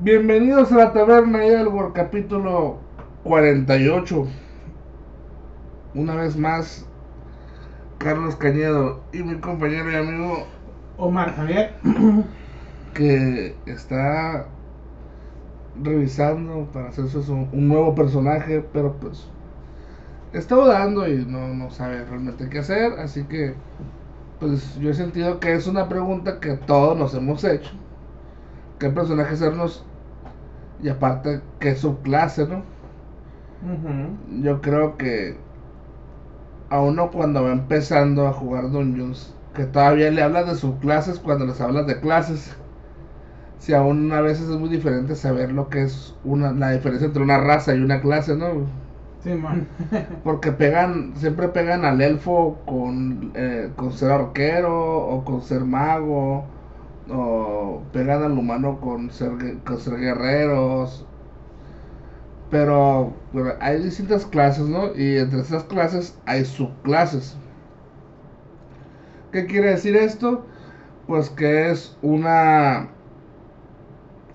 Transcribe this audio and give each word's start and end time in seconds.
Bienvenidos 0.00 0.70
a 0.70 0.76
la 0.76 0.92
taberna 0.92 1.44
y 1.44 1.50
World 1.64 1.92
capítulo 1.92 2.78
48. 3.24 4.28
Una 5.92 6.14
vez 6.14 6.36
más, 6.36 6.86
Carlos 7.98 8.36
Cañedo 8.36 9.00
y 9.12 9.24
mi 9.24 9.40
compañero 9.40 9.90
y 9.90 9.96
amigo 9.96 10.46
Omar 10.98 11.34
Javier, 11.34 11.74
que 12.94 13.56
está 13.66 14.46
revisando 15.82 16.68
para 16.72 16.90
hacerse 16.90 17.18
un, 17.32 17.48
un 17.52 17.66
nuevo 17.66 17.96
personaje, 17.96 18.64
pero 18.72 18.94
pues 19.00 19.28
está 20.32 20.54
dudando 20.54 21.08
y 21.08 21.26
no, 21.26 21.48
no 21.54 21.70
sabe 21.70 22.04
realmente 22.04 22.48
qué 22.48 22.60
hacer, 22.60 22.92
así 23.00 23.24
que 23.24 23.54
pues 24.38 24.76
yo 24.76 24.90
he 24.90 24.94
sentido 24.94 25.40
que 25.40 25.54
es 25.54 25.66
una 25.66 25.88
pregunta 25.88 26.38
que 26.38 26.56
todos 26.56 26.96
nos 26.96 27.14
hemos 27.14 27.42
hecho. 27.42 27.72
¿Qué 28.78 28.90
personaje 28.90 29.34
hacernos? 29.34 29.84
Y 30.82 30.88
aparte, 30.88 31.42
¿qué 31.60 31.74
subclase, 31.76 32.46
no? 32.46 32.62
Ujú. 33.62 34.42
Yo 34.42 34.60
creo 34.60 34.96
que 34.96 35.36
a 36.70 36.80
uno 36.80 37.10
cuando 37.10 37.42
va 37.42 37.52
empezando 37.52 38.26
a 38.26 38.32
jugar 38.32 38.70
Dungeons, 38.70 39.34
que 39.54 39.64
todavía 39.64 40.10
le 40.10 40.22
hablas 40.22 40.46
de 40.46 40.54
subclases 40.54 41.18
cuando 41.18 41.46
les 41.46 41.60
hablas 41.60 41.86
de 41.86 42.00
clases. 42.00 42.56
Si 43.58 43.74
aún 43.74 44.12
a 44.12 44.20
veces 44.20 44.48
es 44.48 44.56
muy 44.56 44.68
diferente 44.68 45.14
saber 45.16 45.52
lo 45.52 45.68
que 45.68 45.82
es 45.82 46.14
una, 46.24 46.52
la 46.52 46.70
diferencia 46.70 47.06
entre 47.06 47.22
una 47.22 47.38
raza 47.38 47.74
y 47.74 47.80
una 47.80 48.00
clase, 48.00 48.36
¿no? 48.36 48.66
Simón. 49.22 49.66
Porque 50.22 50.52
pegan, 50.52 51.14
siempre 51.16 51.48
pegan 51.48 51.84
al 51.84 52.00
elfo 52.00 52.62
con, 52.66 53.32
eh, 53.34 53.72
con 53.76 53.92
ser 53.92 54.10
arquero 54.12 54.98
o 54.98 55.24
con 55.24 55.42
ser 55.42 55.64
mago, 55.64 56.44
o 57.10 57.82
pegan 57.92 58.22
al 58.22 58.32
humano 58.32 58.80
con 58.80 59.10
ser, 59.10 59.58
con 59.64 59.78
ser 59.78 59.98
guerreros. 59.98 61.06
Pero 62.50 63.12
bueno, 63.32 63.52
hay 63.60 63.82
distintas 63.82 64.24
clases, 64.26 64.66
¿no? 64.66 64.94
Y 64.94 65.18
entre 65.18 65.40
esas 65.40 65.64
clases 65.64 66.18
hay 66.26 66.44
subclases. 66.44 67.36
¿Qué 69.32 69.46
quiere 69.46 69.70
decir 69.70 69.96
esto? 69.96 70.46
Pues 71.06 71.30
que 71.30 71.70
es 71.70 71.96
una... 72.02 72.88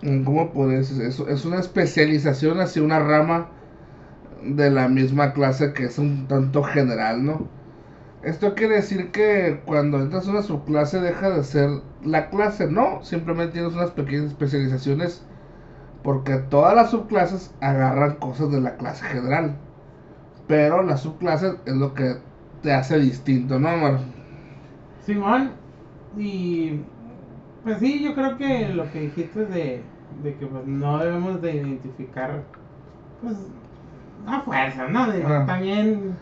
¿Cómo 0.01 0.51
puedes 0.51 0.89
decir? 0.89 1.05
Es, 1.05 1.19
es 1.19 1.45
una 1.45 1.59
especialización 1.59 2.59
hacia 2.59 2.83
una 2.83 2.99
rama 2.99 3.49
de 4.43 4.69
la 4.69 4.87
misma 4.89 5.33
clase 5.33 5.73
que 5.73 5.85
es 5.85 5.97
un 5.97 6.27
tanto 6.27 6.61
general, 6.63 7.25
¿no? 7.25 7.47
Esto 8.23 8.55
quiere 8.55 8.75
decir 8.75 9.11
que 9.11 9.61
cuando 9.65 9.99
entras 9.99 10.27
a 10.27 10.31
una 10.31 10.41
subclase 10.43 11.01
deja 11.01 11.29
de 11.29 11.43
ser 11.43 11.69
la 12.03 12.29
clase, 12.29 12.67
no, 12.71 13.03
simplemente 13.03 13.53
tienes 13.53 13.73
unas 13.73 13.91
pequeñas 13.91 14.27
especializaciones 14.27 15.25
porque 16.03 16.35
todas 16.37 16.75
las 16.75 16.91
subclases 16.91 17.53
agarran 17.61 18.15
cosas 18.15 18.51
de 18.51 18.61
la 18.61 18.77
clase 18.77 19.05
general, 19.05 19.57
pero 20.47 20.83
las 20.83 21.01
subclases 21.01 21.55
es 21.65 21.75
lo 21.75 21.93
que 21.93 22.17
te 22.61 22.73
hace 22.73 22.99
distinto, 22.99 23.59
¿no, 23.59 23.73
Omar? 23.73 23.99
Simón, 24.99 25.51
y 26.17 26.81
pues 27.63 27.79
sí, 27.79 28.03
yo 28.03 28.13
creo 28.13 28.37
que 28.37 28.69
lo 28.69 28.89
que 28.91 29.01
dijiste 29.01 29.45
de, 29.45 29.83
de 30.21 30.35
que 30.37 30.45
pues 30.45 30.65
no 30.65 30.99
debemos 30.99 31.41
de 31.41 31.55
identificar, 31.55 32.43
pues, 33.21 33.37
a 34.25 34.41
fuerza, 34.41 34.87
¿no? 34.87 35.11
De-. 35.11 35.21
También, 35.45 36.17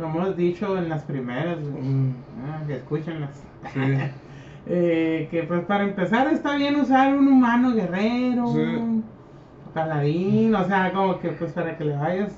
como 0.00 0.20
hemos 0.22 0.36
dicho 0.36 0.76
en 0.78 0.88
las 0.88 1.02
primeras, 1.04 1.58
Mm, 1.60 2.10
ah, 2.46 2.62
que 2.66 2.76
escúchenlas. 2.76 3.42
sí, 3.72 3.80
Eh, 4.66 5.26
que 5.30 5.42
pues 5.44 5.64
para 5.64 5.84
empezar 5.84 6.28
está 6.28 6.54
bien 6.54 6.76
usar 6.76 7.16
un 7.16 7.26
humano 7.28 7.72
guerrero, 7.72 8.46
Sí. 8.48 9.02
paladín, 9.74 10.54
o 10.54 10.64
sea, 10.64 10.92
como 10.92 11.18
que 11.18 11.30
pues 11.30 11.52
para 11.52 11.76
que 11.78 11.84
le 11.86 11.96
vayas 11.96 12.30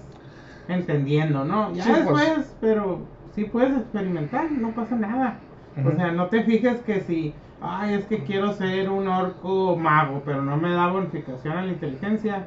entendiendo, 0.68 1.44
¿no? 1.44 1.72
Ya 1.74 1.82
Sí, 1.82 1.90
pues. 1.90 2.04
después, 2.04 2.56
pero 2.60 3.00
sí 3.34 3.44
puedes 3.44 3.76
experimentar, 3.76 4.50
no 4.52 4.70
pasa 4.70 4.94
nada. 4.96 5.38
O 5.84 5.90
sea, 5.96 6.12
no 6.12 6.26
te 6.26 6.44
fijes 6.44 6.80
que 6.82 7.00
si, 7.00 7.34
ay, 7.60 7.94
es 7.94 8.04
que 8.06 8.18
quiero 8.22 8.52
ser 8.52 8.88
un 8.88 9.08
orco 9.08 9.76
mago, 9.76 10.22
pero 10.24 10.42
no 10.42 10.56
me 10.56 10.70
da 10.70 10.86
bonificación 10.88 11.56
a 11.58 11.62
la 11.64 11.72
inteligencia. 11.72 12.46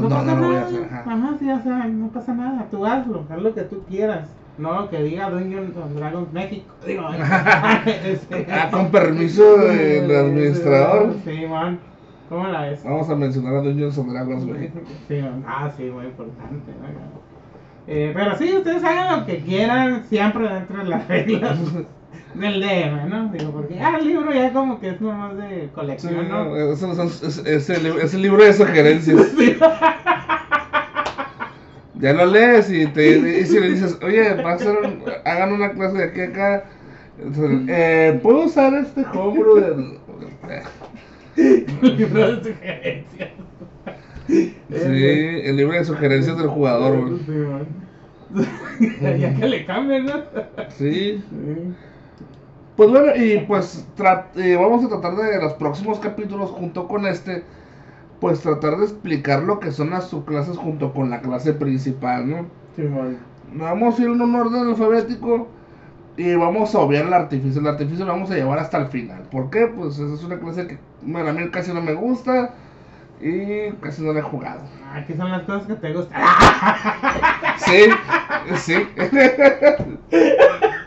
Pues 0.00 0.10
no, 0.12 0.22
no 0.22 0.36
lo 0.40 0.46
voy 0.48 0.56
a 0.56 0.62
hacer, 0.62 0.84
ajá. 0.84 1.04
Ajá, 1.12 1.36
sí, 1.38 1.50
o 1.50 1.62
sea, 1.62 1.86
no 1.86 2.08
pasa 2.08 2.34
nada, 2.34 2.66
tú 2.70 2.84
hazlo, 2.86 3.24
haz 3.30 3.42
lo 3.42 3.54
que 3.54 3.62
tú 3.62 3.82
quieras. 3.88 4.28
No 4.58 4.88
que 4.88 5.02
diga 5.02 5.28
Dungeons 5.28 5.76
and 5.76 5.96
Dragons 5.96 6.32
México. 6.32 6.72
Digo, 6.86 7.02
este- 8.04 8.46
Ah, 8.50 8.68
con 8.70 8.90
permiso 8.90 9.56
del 9.58 10.10
administrador. 10.14 11.14
Sí, 11.24 11.46
man. 11.46 11.78
¿Cómo 12.28 12.48
la 12.48 12.62
ves? 12.62 12.82
Vamos 12.82 13.08
a 13.10 13.14
mencionar 13.14 13.54
a 13.56 13.60
Dungeons 13.60 13.98
and 13.98 14.10
Dragons 14.12 14.44
México. 14.46 14.80
Sí, 15.08 15.20
man. 15.20 15.44
Ah, 15.46 15.70
sí, 15.76 15.84
muy 15.84 16.06
importante. 16.06 16.72
¿no? 16.72 17.26
Eh, 17.88 18.10
pero 18.14 18.36
sí, 18.36 18.52
ustedes 18.56 18.82
hagan 18.82 19.20
lo 19.20 19.26
que 19.26 19.38
quieran, 19.38 20.04
siempre 20.08 20.48
dentro 20.52 20.78
de 20.78 20.84
las 20.86 21.06
reglas 21.06 21.56
del 22.34 22.60
DM, 22.60 23.08
¿no? 23.08 23.28
Digo, 23.32 23.50
porque 23.52 23.78
ah, 23.80 23.96
el 24.00 24.06
libro 24.06 24.32
ya 24.32 24.52
como 24.52 24.78
que 24.80 24.90
es 24.90 25.00
más 25.00 25.36
de 25.36 25.62
Sí, 25.62 25.68
colección, 25.74 26.28
no, 26.28 26.44
¿no? 26.46 26.72
eso 26.72 26.86
no 26.92 27.02
es, 27.04 27.22
es 27.38 27.70
el, 27.70 27.86
es 27.86 28.14
el 28.14 28.22
libro 28.22 28.42
de 28.44 28.52
sugerencias. 28.52 29.20
Sí. 29.38 29.56
Ya 31.98 32.12
lo 32.12 32.26
lees 32.26 32.70
y, 32.70 32.86
te, 32.88 33.40
y 33.40 33.46
si 33.46 33.58
le 33.58 33.70
dices, 33.70 33.98
oye, 34.02 34.34
va 34.42 34.50
a 34.52 34.54
hacer 34.56 34.76
un- 34.76 35.02
hagan 35.24 35.52
una 35.54 35.70
clase 35.72 35.96
de 35.96 36.04
aquí 36.04 36.20
acá. 36.20 36.64
entonces, 37.18 37.66
eh, 37.68 38.20
¿Puedo 38.22 38.44
usar 38.44 38.74
este 38.74 39.02
homebrew 39.14 39.54
del.? 39.56 39.98
El 41.38 41.96
libro 41.96 42.36
de 42.36 42.52
sugerencias. 42.52 43.30
Sí, 44.28 44.44
el 44.68 45.56
libro 45.56 45.72
de 45.74 45.84
sugerencias 45.86 46.36
del 46.36 46.48
jugador, 46.48 46.98
güey. 47.00 47.18
Sí, 48.78 49.20
ya 49.20 49.34
que 49.34 49.48
le 49.48 49.64
cambien, 49.64 50.04
¿no? 50.06 50.22
Sí. 50.76 51.22
Sí. 51.30 51.74
Pues 52.76 52.90
bueno, 52.90 53.16
y 53.16 53.38
pues 53.46 53.86
eh, 54.36 54.56
vamos 54.56 54.84
a 54.84 54.88
tratar 54.88 55.16
de 55.16 55.40
los 55.40 55.54
próximos 55.54 55.98
capítulos 55.98 56.50
junto 56.50 56.86
con 56.86 57.06
este, 57.06 57.42
pues 58.20 58.40
tratar 58.40 58.76
de 58.76 58.84
explicar 58.84 59.42
lo 59.42 59.60
que 59.60 59.72
son 59.72 59.90
las 59.90 60.08
subclases 60.08 60.58
junto 60.58 60.92
con 60.92 61.08
la 61.08 61.22
clase 61.22 61.54
principal, 61.54 62.28
¿no? 62.28 62.46
Simón. 62.74 63.18
Vamos 63.54 63.98
a 63.98 64.02
ir 64.02 64.08
en 64.08 64.20
un 64.20 64.34
orden 64.34 64.68
alfabético 64.68 65.48
y 66.18 66.34
vamos 66.34 66.74
a 66.74 66.80
obviar 66.80 67.06
el 67.06 67.14
artificio. 67.14 67.62
El 67.62 67.68
artificio 67.68 68.04
lo 68.04 68.12
vamos 68.12 68.30
a 68.30 68.34
llevar 68.34 68.58
hasta 68.58 68.76
el 68.78 68.88
final. 68.88 69.22
¿Por 69.30 69.48
qué? 69.48 69.66
Pues 69.66 69.98
esa 69.98 70.14
es 70.14 70.22
una 70.22 70.38
clase 70.38 70.66
que 70.66 70.78
bueno, 71.00 71.30
a 71.30 71.32
mí 71.32 71.48
casi 71.50 71.72
no 71.72 71.80
me 71.80 71.94
gusta 71.94 72.50
y 73.22 73.70
casi 73.80 74.02
no 74.02 74.12
la 74.12 74.18
he 74.20 74.22
jugado. 74.22 74.60
Aquí 74.92 75.14
son 75.14 75.30
las 75.30 75.42
cosas 75.42 75.66
que 75.66 75.74
te 75.74 75.94
gustan. 75.94 76.20
Sí, 77.58 77.88
sí. 78.56 78.86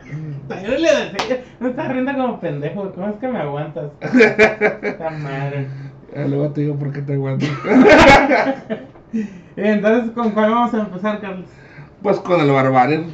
Yo 0.50 0.70
le 0.70 0.80
decía, 0.80 1.44
me 1.60 1.70
está 1.70 1.88
riendo 1.88 2.14
como 2.14 2.40
pendejo. 2.40 2.92
¿Cómo 2.92 3.10
es 3.10 3.16
que 3.16 3.28
me 3.28 3.40
aguantas? 3.40 3.92
Esta 4.02 5.10
madre. 5.12 5.68
Luego 6.16 6.50
te 6.50 6.62
digo 6.62 6.76
por 6.76 6.92
qué 6.92 7.02
te 7.02 7.14
aguanto. 7.14 7.46
Entonces, 9.56 10.12
¿con 10.12 10.32
cuál 10.32 10.52
vamos 10.52 10.74
a 10.74 10.80
empezar, 10.80 11.22
Carlos? 11.22 11.46
Pues 12.02 12.20
con 12.20 12.42
el 12.42 12.52
Barbarian. 12.52 13.06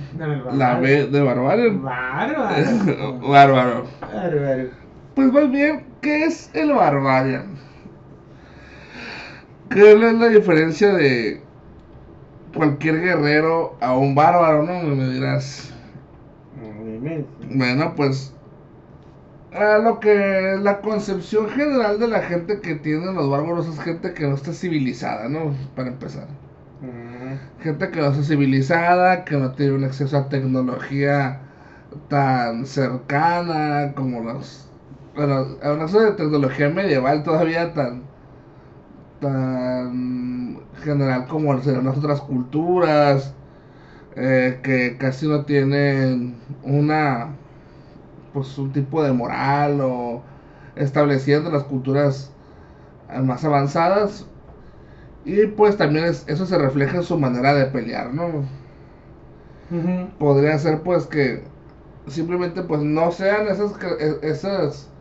La 0.53 0.79
B 0.79 1.07
de 1.07 1.21
Barbarian. 1.21 1.83
Bárbaro. 1.83 3.19
Bárbaro. 3.27 3.85
Bárbaro. 4.01 4.69
Pues 5.15 5.33
más 5.33 5.51
bien, 5.51 5.85
¿qué 6.01 6.25
es 6.25 6.49
el 6.53 6.73
Barbarian? 6.73 7.55
¿Qué 9.69 9.93
es 9.93 9.99
la 9.99 10.29
diferencia 10.29 10.93
de 10.93 11.41
cualquier 12.55 13.01
guerrero 13.01 13.75
a 13.81 13.97
un 13.97 14.15
bárbaro, 14.15 14.63
no? 14.63 14.83
Me 14.83 15.09
dirás. 15.09 15.74
Bueno, 17.51 17.93
pues 17.95 18.33
a 19.53 19.77
lo 19.77 19.99
que 19.99 20.57
la 20.61 20.81
concepción 20.81 21.49
general 21.49 21.99
de 21.99 22.07
la 22.07 22.21
gente 22.21 22.59
que 22.61 22.75
tienen 22.75 23.15
los 23.15 23.29
bárbaros 23.29 23.67
es 23.67 23.79
gente 23.79 24.13
que 24.13 24.27
no 24.27 24.35
está 24.35 24.53
civilizada, 24.53 25.29
¿no? 25.29 25.53
Para 25.75 25.89
empezar. 25.89 26.27
Gente 27.61 27.91
que 27.91 27.99
no 27.99 28.07
está 28.07 28.23
civilizada, 28.23 29.23
que 29.23 29.37
no 29.37 29.51
tiene 29.53 29.73
un 29.73 29.83
acceso 29.83 30.17
a 30.17 30.29
tecnología 30.29 31.41
tan 32.09 32.65
cercana 32.65 33.93
como 33.95 34.21
los... 34.21 34.69
Bueno, 35.15 35.45
hablando 35.63 35.99
de 36.01 36.11
tecnología 36.11 36.69
medieval 36.69 37.23
todavía 37.23 37.73
tan... 37.73 38.03
tan 39.21 40.59
general 40.83 41.27
como 41.27 41.59
serán 41.61 41.85
las 41.85 41.97
otras 41.97 42.21
culturas, 42.21 43.33
eh, 44.15 44.61
que 44.63 44.97
casi 44.97 45.27
no 45.27 45.45
tienen 45.45 46.59
una... 46.61 47.39
pues 48.31 48.57
un 48.57 48.73
tipo 48.73 49.03
de 49.03 49.13
moral 49.13 49.79
o 49.81 50.25
estableciendo 50.75 51.51
las 51.51 51.63
culturas 51.65 52.37
eh, 53.09 53.21
más 53.21 53.43
avanzadas 53.45 54.27
y 55.23 55.47
pues 55.47 55.77
también 55.77 56.05
es- 56.07 56.27
eso 56.27 56.45
se 56.45 56.57
refleja 56.57 56.97
en 56.97 57.03
su 57.03 57.17
manera 57.19 57.53
de 57.55 57.65
pelear, 57.67 58.13
¿no? 58.13 58.49
Podría 60.17 60.57
ser 60.59 60.83
pues 60.83 61.07
que 61.07 61.51
simplemente 62.07 62.63
pues 62.63 62.81
no 62.81 63.11
sean 63.11 63.47
esas, 63.47 63.73
e- 63.99 64.19
esas 64.23 64.93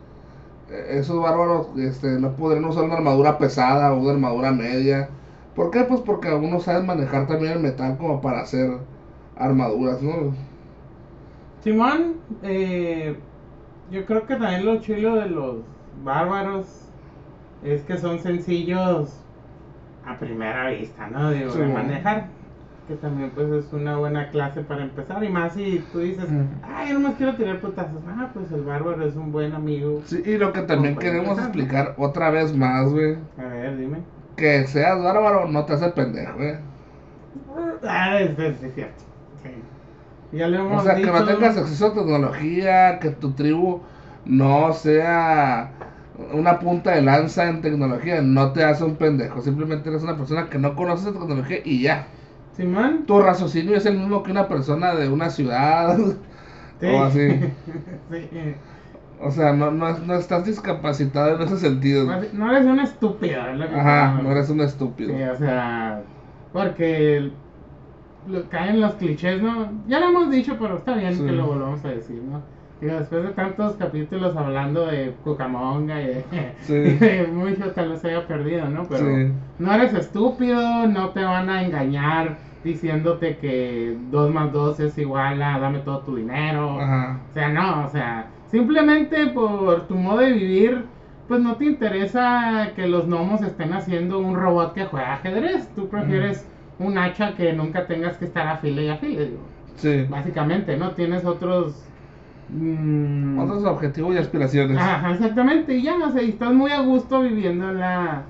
eh, 0.67 0.99
esos 0.99 1.21
bárbaros 1.21 1.77
este, 1.79 2.19
no 2.19 2.35
podrían 2.37 2.65
usar 2.65 2.85
una 2.85 2.95
armadura 2.95 3.37
pesada 3.39 3.93
o 3.93 3.99
una 4.01 4.13
armadura 4.13 4.51
media. 4.53 5.19
¿Por 5.53 5.71
qué? 5.71 5.83
Pues 5.85 6.01
porque 6.01 6.29
algunos 6.29 6.63
saben 6.65 6.85
manejar 6.87 7.27
también 7.27 7.53
el 7.53 7.59
metal 7.61 7.97
como 7.97 8.21
para 8.21 8.41
hacer 8.41 8.87
armaduras, 9.37 10.01
¿no? 10.01 10.33
Simón, 11.61 12.15
eh, 12.43 13.17
yo 13.91 14.05
creo 14.05 14.25
que 14.27 14.35
también 14.35 14.65
lo 14.65 14.79
chulo 14.81 15.15
de 15.15 15.29
los 15.29 15.57
bárbaros 16.03 16.89
es 17.63 17.81
que 17.83 17.97
son 17.97 18.19
sencillos 18.19 19.13
a 20.05 20.17
primera 20.19 20.69
vista, 20.69 21.07
¿no? 21.07 21.31
Digo, 21.31 21.51
Sí, 21.51 21.59
de 21.59 21.67
manejar. 21.67 22.27
Que 22.87 22.93
también 22.93 23.31
pues 23.33 23.49
es 23.51 23.73
una 23.73 23.97
buena 23.97 24.29
clase 24.29 24.61
para 24.61 24.83
empezar. 24.83 25.23
Y 25.23 25.29
más 25.29 25.53
si 25.53 25.83
tú 25.91 25.97
dices, 25.99 26.27
ah, 26.61 26.85
yo 26.87 26.93
nomás 26.93 27.15
quiero 27.15 27.33
tirar 27.33 27.59
putazos. 27.59 27.97
Ah, 28.07 28.29
pues 28.31 28.51
el 28.51 28.61
bárbaro 28.63 29.03
es 29.03 29.15
un 29.15 29.31
buen 29.31 29.55
amigo. 29.55 30.01
Sí, 30.05 30.21
y 30.23 30.37
lo 30.37 30.53
que 30.53 30.61
también 30.61 30.93
para 30.93 31.07
queremos 31.07 31.29
empezar, 31.39 31.55
¿no? 31.55 31.61
explicar 31.61 31.95
otra 31.97 32.29
vez 32.29 32.55
más, 32.55 32.91
güey. 32.91 33.17
A 33.39 33.43
ver, 33.47 33.77
dime. 33.77 33.97
Que 34.37 34.67
seas 34.67 35.01
bárbaro 35.01 35.47
no 35.47 35.65
te 35.65 35.73
hace 35.73 35.89
pendejo, 35.89 36.35
güey. 36.37 36.57
Ah, 37.87 38.19
es, 38.19 38.37
es- 38.37 38.61
es 38.61 38.75
cierto. 38.75 39.03
Ya 40.31 40.47
hemos 40.47 40.81
O 40.81 40.83
sea, 40.83 41.01
que 41.01 41.01
dicho. 41.01 41.13
no 41.13 41.23
tengas 41.25 41.57
acceso 41.57 41.87
a 41.87 41.93
tecnología, 41.93 42.99
que 42.99 43.11
tu 43.11 43.33
tribu 43.33 43.81
no 44.25 44.73
sea 44.73 45.71
una 46.33 46.59
punta 46.59 46.91
de 46.91 47.01
lanza 47.01 47.47
en 47.49 47.61
tecnología, 47.61 48.21
no 48.21 48.51
te 48.53 48.63
hace 48.63 48.83
un 48.83 48.95
pendejo. 48.97 49.41
Simplemente 49.41 49.89
eres 49.89 50.03
una 50.03 50.17
persona 50.17 50.49
que 50.49 50.57
no 50.59 50.75
conoce 50.75 51.11
tecnología 51.11 51.59
y 51.63 51.81
ya. 51.81 52.07
Simón. 52.51 53.05
Tu 53.05 53.19
raciocinio 53.21 53.75
es 53.75 53.85
el 53.85 53.97
mismo 53.97 54.23
que 54.23 54.31
una 54.31 54.47
persona 54.47 54.95
de 54.95 55.09
una 55.09 55.29
ciudad. 55.29 55.97
Sí. 56.81 56.87
O 56.87 57.03
así. 57.03 57.19
sí. 58.11 58.55
O 59.21 59.31
sea, 59.31 59.53
no, 59.53 59.71
no, 59.71 59.97
no 59.99 60.15
estás 60.15 60.45
discapacitado 60.45 61.35
en 61.35 61.41
ese 61.43 61.57
sentido. 61.57 62.05
No 62.33 62.51
eres 62.51 62.65
un 62.65 62.79
estúpido, 62.81 63.47
es 63.47 63.57
lo 63.57 63.69
que 63.69 63.75
Ajá, 63.75 64.19
no 64.21 64.31
eres 64.31 64.49
un 64.49 64.59
estúpido. 64.59 65.15
Sí, 65.15 65.23
o 65.23 65.35
sea, 65.37 66.01
porque 66.51 67.31
lo- 68.27 68.49
caen 68.49 68.81
los 68.81 68.93
clichés, 68.95 69.41
¿no? 69.41 69.67
Ya 69.87 69.99
lo 69.99 70.09
hemos 70.09 70.29
dicho, 70.31 70.57
pero 70.59 70.77
está 70.77 70.95
bien 70.95 71.13
Sí. 71.15 71.23
que 71.25 71.31
lo 71.31 71.45
volvamos 71.47 71.83
a 71.85 71.89
decir, 71.89 72.21
¿no? 72.21 72.41
Y 72.81 72.85
después 72.87 73.23
de 73.23 73.29
tantos 73.29 73.75
capítulos 73.77 74.35
hablando 74.35 74.85
de 74.87 75.13
Cucamonga 75.23 76.01
y 76.01 76.05
de, 76.07 76.25
Sí. 76.61 76.73
y 76.73 76.75
de 77.23 77.27
mucho 77.27 77.73
que 77.73 77.81
los 77.85 78.03
haya 78.03 78.27
perdido, 78.27 78.67
¿no? 78.69 78.83
Pero 78.87 79.05
Sí. 79.05 79.31
no 79.59 79.73
eres 79.73 79.93
estúpido, 79.93 80.85
no 80.87 81.09
te 81.09 81.23
van 81.23 81.49
a 81.49 81.63
engañar 81.63 82.37
diciéndote 82.63 83.37
que 83.37 83.95
2 84.11 84.31
más 84.33 84.51
2 84.51 84.79
es 84.79 84.97
igual 84.97 85.41
a 85.41 85.59
dame 85.59 85.79
todo 85.79 85.99
tu 85.99 86.15
dinero. 86.17 86.79
Ajá. 86.81 87.19
O 87.29 87.33
sea, 87.33 87.49
no, 87.49 87.85
o 87.85 87.89
sea, 87.89 88.27
simplemente 88.51 89.27
por 89.27 89.87
tu 89.87 89.95
modo 89.95 90.17
de 90.19 90.33
vivir, 90.33 90.83
pues 91.27 91.41
no 91.41 91.55
te 91.55 91.65
interesa 91.65 92.71
que 92.75 92.87
los 92.87 93.07
gnomos 93.07 93.41
estén 93.41 93.73
haciendo 93.73 94.19
un 94.19 94.35
robot 94.35 94.73
que 94.73 94.85
juega 94.85 95.13
ajedrez. 95.13 95.67
Tú 95.75 95.87
prefieres 95.87 96.47
un 96.79 96.97
hacha 96.97 97.33
que 97.35 97.53
nunca 97.53 97.85
tengas 97.87 98.17
que 98.17 98.25
estar 98.25 98.47
afile 98.47 98.83
y 98.85 98.89
afile, 98.89 99.25
digo. 99.25 99.43
Sí. 99.77 100.05
Básicamente, 100.09 100.77
¿no? 100.77 100.91
Tienes 100.91 101.23
otros... 101.25 101.83
mm, 102.49 103.39
Otros 103.39 103.63
objetivos 103.65 104.15
y 104.15 104.17
aspiraciones. 104.17 104.77
Ajá, 104.77 105.11
exactamente, 105.11 105.75
y 105.75 105.83
ya, 105.83 105.95
o 105.97 106.11
sea, 106.11 106.21
y 106.21 106.29
estás 106.31 106.53
muy 106.53 106.71
a 106.71 106.79
gusto 106.81 107.21
viviendo 107.21 107.69
en 107.69 107.79
la 107.79 108.23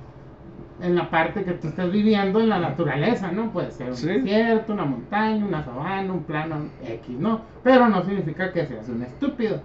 en 0.81 0.93
la 0.93 1.09
parte 1.09 1.45
que 1.45 1.51
tú 1.53 1.69
estás 1.69 1.89
viviendo 1.89 2.41
en 2.41 2.49
la 2.49 2.59
naturaleza, 2.59 3.31
¿no? 3.31 3.49
Puede 3.51 3.71
ser 3.71 3.91
un 3.91 3.95
Sí. 3.95 4.07
desierto, 4.07 4.73
una 4.73 4.83
montaña, 4.83 5.45
una 5.45 5.63
sabana, 5.63 6.11
un 6.11 6.23
plano 6.23 6.55
X, 6.85 7.17
¿no? 7.17 7.39
Pero 7.63 7.87
no 7.87 8.03
significa 8.03 8.51
que 8.51 8.65
seas 8.65 8.89
un 8.89 9.01
estúpido 9.03 9.61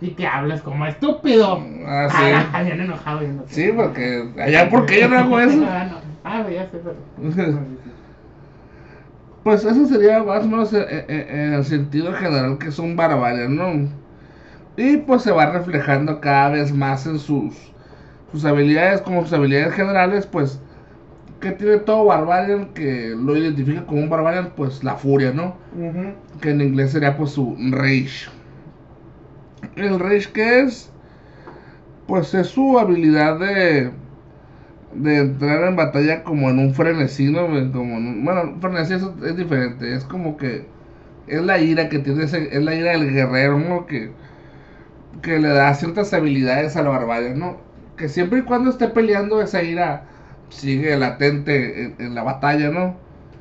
y 0.00 0.10
que 0.10 0.26
hables 0.26 0.60
como 0.60 0.86
estúpido. 0.86 1.62
Ah, 1.86 2.08
sí. 2.10 2.48
Ah, 2.52 2.62
bien 2.64 2.80
enojado. 2.80 3.20
viéndote. 3.20 3.54
Sí, 3.54 3.70
porque 3.76 4.28
allá, 4.42 4.68
¿por 4.68 4.86
qué 4.86 5.02
yo 5.02 5.08
no 5.08 5.18
hago 5.20 5.38
eso? 5.38 5.64
Ah, 5.70 5.86
no. 5.88 5.96
Ah, 6.24 6.44
ya 6.50 6.66
sé, 6.68 6.80
pero... 6.82 6.96
Pues 9.44 9.62
eso 9.62 9.86
sería 9.86 10.22
más 10.22 10.42
o 10.44 10.48
menos 10.48 10.72
eh, 10.72 10.86
eh, 10.90 11.26
en 11.28 11.52
el 11.52 11.64
sentido 11.66 12.14
general 12.14 12.56
que 12.56 12.68
es 12.68 12.78
un 12.78 12.96
barbarian, 12.96 13.54
¿no? 13.54 13.88
Y 14.76 14.96
pues 14.96 15.22
se 15.22 15.32
va 15.32 15.50
reflejando 15.50 16.18
cada 16.20 16.48
vez 16.48 16.72
más 16.72 17.06
en 17.06 17.18
sus, 17.18 17.54
sus 18.32 18.44
habilidades, 18.46 19.02
como 19.02 19.22
sus 19.22 19.34
habilidades 19.34 19.74
generales, 19.74 20.26
pues, 20.26 20.60
que 21.40 21.52
tiene 21.52 21.76
todo 21.76 22.06
barbarian 22.06 22.72
que 22.72 23.14
lo 23.16 23.36
identifica 23.36 23.84
como 23.84 24.00
un 24.00 24.08
barbarian, 24.08 24.50
pues 24.56 24.82
la 24.82 24.94
furia, 24.96 25.30
¿no? 25.30 25.56
Que 26.40 26.50
en 26.50 26.62
inglés 26.62 26.92
sería 26.92 27.14
pues 27.16 27.32
su 27.32 27.54
rage. 27.70 28.30
El 29.76 30.00
rage 30.00 30.32
que 30.32 30.60
es, 30.60 30.90
pues 32.06 32.32
es 32.32 32.46
su 32.46 32.78
habilidad 32.78 33.38
de, 33.38 33.92
de 34.94 35.18
entrar 35.18 35.64
en 35.64 35.76
batalla 35.76 36.24
como 36.24 36.50
en 36.50 36.58
un 36.58 36.74
frenesí, 36.74 37.30
¿no? 37.30 37.46
Como 37.72 37.96
en 37.98 38.06
un- 38.08 38.24
bueno, 38.24 38.42
un 38.44 38.60
frenesí 38.60 38.94
es, 38.94 39.02
es 39.26 39.36
diferente, 39.36 39.94
es 39.94 40.04
como 40.04 40.36
que 40.36 40.66
es 41.26 41.42
la 41.42 41.58
ira 41.60 41.88
que 41.88 41.98
tiene 42.00 42.24
ese, 42.24 42.56
es 42.56 42.62
la 42.64 42.74
ira 42.74 42.92
del 42.92 43.12
guerrero, 43.12 43.58
¿no? 43.58 43.86
Que, 43.86 44.12
que 45.22 45.38
le 45.38 45.48
da 45.48 45.74
ciertas 45.74 46.12
habilidades 46.12 46.76
a 46.76 46.82
la 46.82 46.90
barbarie, 46.90 47.34
¿no? 47.34 47.56
Que 47.96 48.08
siempre 48.08 48.40
y 48.40 48.42
cuando 48.42 48.70
esté 48.70 48.88
peleando 48.88 49.40
esa 49.42 49.62
ira 49.62 50.06
sigue 50.48 50.96
latente 50.96 51.84
en, 51.84 51.96
en 51.98 52.14
la 52.14 52.22
batalla, 52.22 52.70
¿no? 52.70 52.96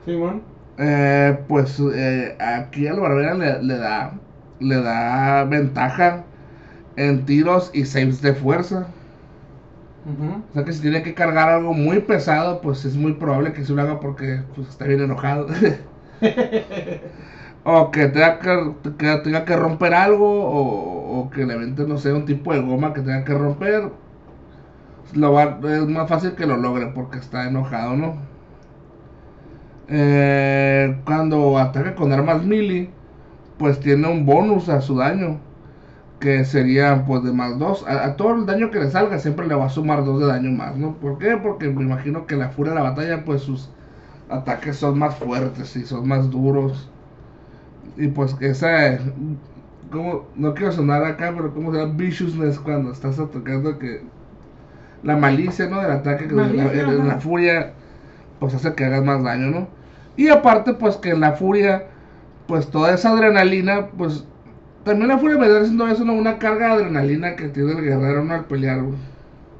Simón. 0.06 0.44
Eh, 0.78 1.38
pues 1.48 1.80
eh, 1.94 2.36
aquí 2.40 2.88
al 2.88 3.00
barbarian 3.00 3.40
le, 3.40 3.62
le 3.64 3.78
da 3.78 4.20
le 4.60 4.82
da 4.82 5.44
ventaja 5.46 6.26
en 6.98 7.26
tiros 7.26 7.72
y 7.74 7.86
saves 7.86 8.22
de 8.22 8.34
fuerza. 8.34 8.88
O 10.52 10.54
sea 10.54 10.64
que 10.66 10.74
si 10.74 10.82
tiene 10.82 11.02
que 11.04 11.14
cargar 11.16 11.50
algo 11.50 11.74
muy 11.74 12.00
pesado, 12.02 12.62
pues 12.62 12.86
es 12.86 12.96
muy 12.96 13.14
probable 13.14 13.54
que 13.54 13.66
se 13.66 13.74
lo 13.74 13.82
haga 13.82 14.00
porque 14.00 14.44
pues, 14.56 14.68
está 14.70 14.86
bien 14.86 15.02
enojado. 15.02 15.48
o 17.64 17.92
que 17.92 18.08
tenga 18.14 18.40
que, 18.40 18.52
que 19.00 19.10
tenga 19.24 19.46
que 19.46 19.56
romper 19.56 19.94
algo, 19.94 20.30
o, 20.60 21.20
o 21.20 21.30
que 21.32 21.46
le 21.46 21.54
avente, 21.54 21.84
no 21.88 21.98
sé, 21.98 22.14
un 22.14 22.26
tipo 22.26 22.54
de 22.54 22.60
goma 22.62 22.94
que 22.94 23.02
tenga 23.02 23.24
que 23.24 23.34
romper. 23.34 23.92
Lo 25.14 25.32
va- 25.32 25.60
es 25.64 25.88
más 25.88 26.10
fácil 26.10 26.36
que 26.36 26.46
lo 26.46 26.58
logre 26.58 26.88
porque 26.88 27.18
está 27.20 27.48
enojado, 27.48 27.96
¿no? 27.96 28.28
Eh, 29.88 31.02
cuando 31.06 31.58
ataca 31.58 31.96
con 31.96 32.12
armas 32.14 32.44
melee, 32.46 32.96
pues 33.58 33.80
tiene 33.80 34.08
un 34.10 34.26
bonus 34.26 34.70
a 34.70 34.82
su 34.82 34.96
daño. 34.98 35.42
Que 36.24 36.46
sería 36.46 37.04
pues 37.06 37.24
de 37.24 37.34
más 37.34 37.60
2. 37.60 37.86
A, 37.86 38.06
a 38.06 38.16
todo 38.16 38.36
el 38.36 38.46
daño 38.46 38.72
que 38.72 38.80
le 38.80 38.90
salga 38.90 39.20
siempre 39.20 39.46
le 39.46 39.56
va 39.56 39.66
a 39.66 39.70
sumar 39.70 40.06
2 40.06 40.22
de 40.22 40.28
daño 40.28 40.52
más, 40.52 40.78
¿no? 40.78 40.94
¿Por 40.96 41.18
qué? 41.18 41.38
Porque 41.38 41.70
me 41.70 41.84
imagino 41.84 42.26
que 42.26 42.38
la 42.38 42.48
furia 42.48 42.72
de 42.72 42.80
la 42.80 42.90
batalla 42.90 43.26
pues 43.26 43.42
sus 43.42 43.70
ataques 44.30 44.78
son 44.78 45.00
más 45.00 45.16
fuertes 45.16 45.76
y 45.76 45.84
son 45.86 46.08
más 46.08 46.30
duros. 46.30 46.90
Y 47.98 48.08
pues 48.08 48.34
que 48.36 48.52
esa... 48.52 48.98
Como, 49.92 50.26
no 50.36 50.54
quiero 50.54 50.72
sonar 50.72 51.04
acá, 51.04 51.34
pero 51.36 51.54
como 51.54 51.72
se 51.72 51.80
llama 51.80 51.94
viciousness 51.96 52.58
cuando 52.60 52.92
estás 52.92 53.20
atacando 53.20 53.78
que... 53.78 54.02
La 55.04 55.18
malicia, 55.18 55.68
¿no? 55.68 55.82
Del 55.82 55.92
ataque, 55.92 56.30
que 56.30 56.34
Malicia, 56.34 56.88
la, 56.88 57.20
furia 57.20 57.74
pues 58.40 58.54
hace 58.54 58.74
que 58.74 58.86
hagas 58.86 59.04
más 59.04 59.22
daño, 59.22 59.48
¿no? 59.52 59.68
Y 60.16 60.30
aparte 60.30 60.74
pues 60.74 60.96
que 60.96 61.10
en 61.10 61.20
la 61.20 61.34
furia 61.34 61.88
pues 62.48 62.70
toda 62.70 62.94
esa 62.94 63.12
adrenalina 63.12 63.88
pues 63.98 64.26
también 64.84 65.08
la 65.10 65.18
furia 65.18 65.38
vendrá 65.38 65.64
siendo 65.64 65.88
eso, 65.88 66.06
¿no? 66.06 66.14
Una 66.14 66.38
carga 66.40 66.68
de 66.68 66.74
adrenalina 66.74 67.36
que 67.36 67.50
tiene 67.50 67.72
el 67.74 67.82
guerrero, 67.82 68.24
¿no? 68.24 68.34
Al 68.34 68.46
pelear, 68.46 68.82
güey. 68.82 68.98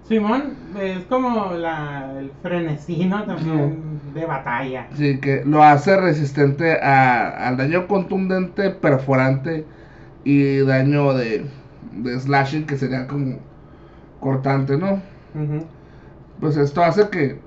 Simón, 0.08 0.56
es 0.80 1.06
como 1.06 1.54
la, 1.54 2.14
el 2.20 2.32
frenesí, 2.42 3.06
¿no? 3.06 3.24
También 3.24 4.00
de 4.14 4.26
batalla. 4.26 4.88
Sí, 4.94 5.20
que 5.20 5.44
lo 5.46 5.64
hace 5.64 5.96
resistente 5.98 6.80
a, 6.82 7.48
al 7.48 7.58
daño 7.58 7.88
contundente, 7.88 8.70
perforante 8.72 9.66
y 10.26 10.60
daño 10.60 11.14
de, 11.14 11.46
de 11.94 12.20
slashing, 12.20 12.66
que 12.66 12.78
sería 12.78 13.08
como 13.08 13.38
cortante, 14.20 14.78
¿no? 14.78 15.02
Ujú. 15.36 15.66
Pues 16.40 16.58
esto 16.58 16.84
hace 16.84 17.10
que 17.10 17.40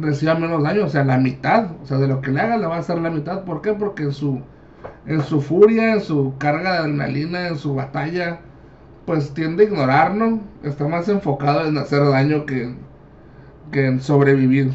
reciba 0.00 0.34
menos 0.34 0.62
daño, 0.62 0.84
o 0.84 0.88
sea, 0.88 1.04
la 1.04 1.18
mitad, 1.18 1.72
o 1.82 1.86
sea, 1.86 1.98
de 1.98 2.08
lo 2.08 2.20
que 2.20 2.30
le 2.30 2.40
haga 2.40 2.56
le 2.56 2.66
va 2.66 2.76
a 2.76 2.80
hacer 2.80 2.98
la 2.98 3.10
mitad. 3.10 3.44
¿Por 3.44 3.62
qué? 3.62 3.72
Porque 3.74 4.04
en 4.04 4.12
su, 4.12 4.40
en 5.06 5.22
su 5.22 5.42
furia, 5.42 5.94
en 5.94 6.02
su 6.02 6.36
carga 6.38 6.72
de 6.74 6.78
adrenalina, 6.80 7.48
en 7.48 7.58
su 7.58 7.74
batalla, 7.74 8.46
pues 9.06 9.34
tiende 9.34 9.64
a 9.64 9.66
ignorar, 9.68 10.14
¿no? 10.16 10.52
Está 10.62 10.88
más 10.88 11.08
enfocado 11.08 11.66
en 11.66 11.78
hacer 11.78 12.04
daño 12.04 12.46
que, 12.46 12.78
que 13.72 13.86
en 13.86 14.00
sobrevivir. 14.02 14.72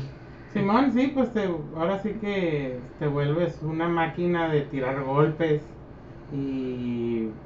Simón, 0.48 0.92
sí, 0.92 1.08
pues 1.08 1.32
te, 1.34 1.46
ahora 1.46 1.98
sí 2.00 2.20
que 2.20 2.90
te 3.00 3.08
vuelves 3.08 3.62
una 3.64 3.88
máquina 3.88 4.50
de 4.50 4.64
tirar 4.64 5.02
golpes 5.04 5.78
y 6.30 7.40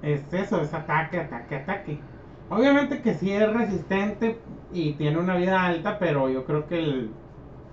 es 0.00 0.32
eso, 0.32 0.60
es 0.62 0.72
ataque, 0.74 1.18
ataque, 1.20 1.56
ataque. 1.56 2.08
Obviamente 2.48 3.02
que 3.02 3.14
sí 3.14 3.32
es 3.32 3.52
resistente 3.52 4.44
y 4.68 4.96
tiene 4.96 5.18
una 5.18 5.36
vida 5.36 5.64
alta, 5.66 5.98
pero 5.98 6.28
yo 6.28 6.44
creo 6.44 6.66
que 6.66 6.78
el, 6.78 7.20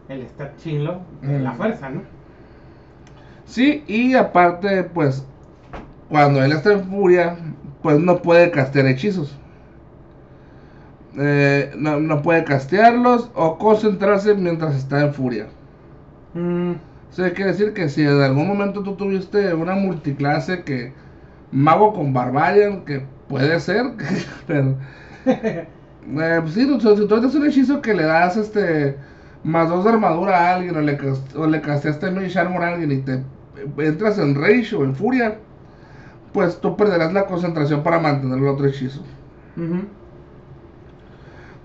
el 0.07 0.21
está 0.23 0.55
chilo 0.55 1.13
es 1.25 1.41
la 1.41 1.53
Mm. 1.53 1.57
fuerza, 1.57 1.89
¿no? 1.89 2.11
Sí, 3.47 3.83
y 3.87 4.13
aparte, 4.13 4.83
pues, 4.83 5.25
cuando 6.09 6.43
él 6.43 6.51
está 6.53 6.73
en 6.73 6.85
furia, 6.89 7.37
pues 7.81 7.99
no 7.99 8.21
puede 8.21 8.51
castear 8.51 8.87
hechizos. 8.87 9.41
Eh, 11.17 11.73
no, 11.77 11.99
no 11.99 12.21
puede 12.21 12.43
castearlos 12.45 13.31
o 13.33 13.57
concentrarse 13.57 14.35
mientras 14.35 14.75
está 14.75 15.01
en 15.01 15.13
furia. 15.13 15.49
Mm, 16.33 16.75
O 17.09 17.13
sea, 17.13 17.33
quiere 17.33 17.51
decir 17.51 17.73
que 17.73 17.89
si 17.89 18.01
en 18.03 18.21
algún 18.21 18.47
momento 18.47 18.83
tú 18.83 18.95
tuviste 18.97 19.53
una 19.53 19.75
multiclase 19.75 20.63
que 20.63 20.93
mago 21.51 21.93
con 21.93 22.13
barbarian, 22.13 22.85
que 22.85 23.07
puede 23.27 23.59
ser, 23.59 23.95
pero 24.47 24.77
eh, 25.25 25.67
pues 26.05 26.53
sí, 26.53 26.69
o 26.71 26.79
sea, 26.79 26.95
si 26.97 27.07
tú 27.07 27.15
haces 27.15 27.35
un 27.35 27.45
hechizo 27.47 27.81
que 27.81 27.93
le 27.93 28.03
das 28.03 28.37
este 28.37 28.97
más 29.43 29.69
dos 29.69 29.83
de 29.85 29.91
armadura 29.91 30.37
a 30.51 30.55
alguien 30.55 30.75
o 30.77 30.81
le, 30.81 30.97
o 31.35 31.47
le 31.47 31.61
casteaste 31.61 32.11
Mage 32.11 32.37
Armor 32.39 32.63
a 32.63 32.69
alguien 32.73 32.91
y 32.91 33.01
te 33.03 33.23
entras 33.77 34.17
en 34.19 34.35
Rage 34.35 34.75
o 34.75 34.83
en 34.83 34.95
Furia, 34.95 35.39
pues 36.33 36.59
tú 36.59 36.75
perderás 36.77 37.13
la 37.13 37.25
concentración 37.25 37.83
para 37.83 37.99
mantener 37.99 38.37
el 38.37 38.47
otro 38.47 38.67
hechizo. 38.67 39.01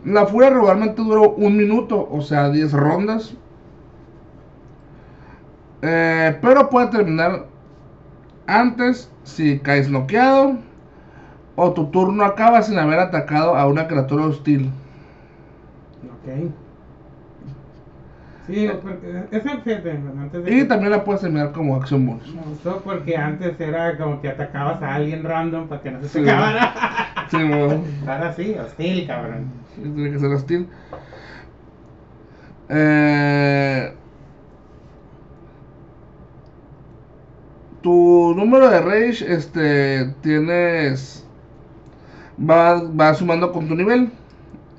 La 0.04 0.26
furia 0.26 0.50
regularmente 0.50 1.02
duró 1.02 1.30
un 1.34 1.56
minuto, 1.56 2.08
o 2.10 2.20
sea, 2.22 2.48
10 2.48 2.72
rondas. 2.72 3.34
Eh, 5.82 6.38
pero 6.40 6.70
puede 6.70 6.88
terminar 6.88 7.46
antes 8.46 9.10
si 9.24 9.58
caes 9.58 9.90
noqueado 9.90 10.56
o 11.56 11.72
tu 11.72 11.86
turno 11.90 12.24
acaba 12.24 12.62
sin 12.62 12.78
haber 12.78 12.98
atacado 12.98 13.54
a 13.56 13.66
una 13.66 13.86
criatura 13.88 14.26
hostil. 14.26 14.70
Ok. 16.04 16.52
Sí, 18.46 18.68
porque 18.82 19.24
eso 19.30 19.48
fíjate, 19.62 19.90
antes 19.92 20.44
de 20.44 20.50
Y 20.50 20.58
que- 20.60 20.64
también 20.64 20.90
la 20.90 21.04
puedes 21.04 21.20
terminar 21.22 21.52
como 21.52 21.76
acción 21.76 22.04
bonus. 22.06 22.34
Me 22.34 22.42
gustó 22.42 22.82
porque 22.82 23.16
antes 23.16 23.58
era 23.60 23.96
como 23.96 24.20
que 24.20 24.28
atacabas 24.28 24.82
a 24.82 24.94
alguien 24.96 25.22
random 25.22 25.68
para 25.68 25.80
que 25.80 25.90
no 25.92 26.02
se 26.02 26.08
Sí. 26.08 26.18
acabara. 26.28 26.74
Sí, 27.30 27.38
no, 27.38 27.84
Ahora 28.10 28.32
sí, 28.32 28.54
hostil, 28.58 29.06
cabrón. 29.06 29.52
sí, 29.74 29.82
tiene 29.82 30.10
que 30.10 30.18
ser 30.18 30.30
hostil. 30.32 30.68
Eh, 32.68 33.92
tu 37.82 38.34
número 38.36 38.68
de 38.68 38.80
rage, 38.80 39.32
este, 39.32 40.14
tienes, 40.20 41.24
va, 42.38 42.82
va 42.82 43.14
sumando 43.14 43.52
con 43.52 43.66
tu 43.68 43.74
nivel. 43.74 44.10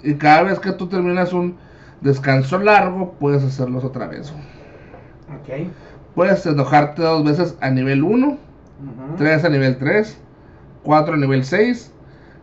Y 0.01 0.15
cada 0.15 0.43
vez 0.43 0.59
que 0.59 0.71
tú 0.73 0.87
terminas 0.87 1.33
un 1.33 1.57
descanso 2.03 2.59
largo, 2.59 3.13
puedes 3.19 3.43
hacerlos 3.43 3.83
otra 3.83 4.07
vez. 4.07 4.31
Ok. 4.31 5.67
Puedes 6.15 6.45
enojarte 6.45 7.01
dos 7.01 7.23
veces 7.23 7.57
a 7.61 7.69
nivel 7.71 8.03
1, 8.03 8.27
Ujú. 8.27 8.37
3 9.17 9.45
a 9.45 9.49
nivel 9.49 9.77
3, 9.77 10.17
4 10.83 11.13
a 11.15 11.17
nivel 11.17 11.43
6, 11.43 11.91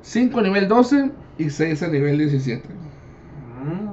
5 0.02 0.38
a 0.40 0.43
nivel 0.43 0.69
12 0.69 1.11
y 1.38 1.50
6 1.50 1.83
a 1.83 1.88
nivel 1.88 2.19
17. 2.19 2.69
Mm, 2.69 3.90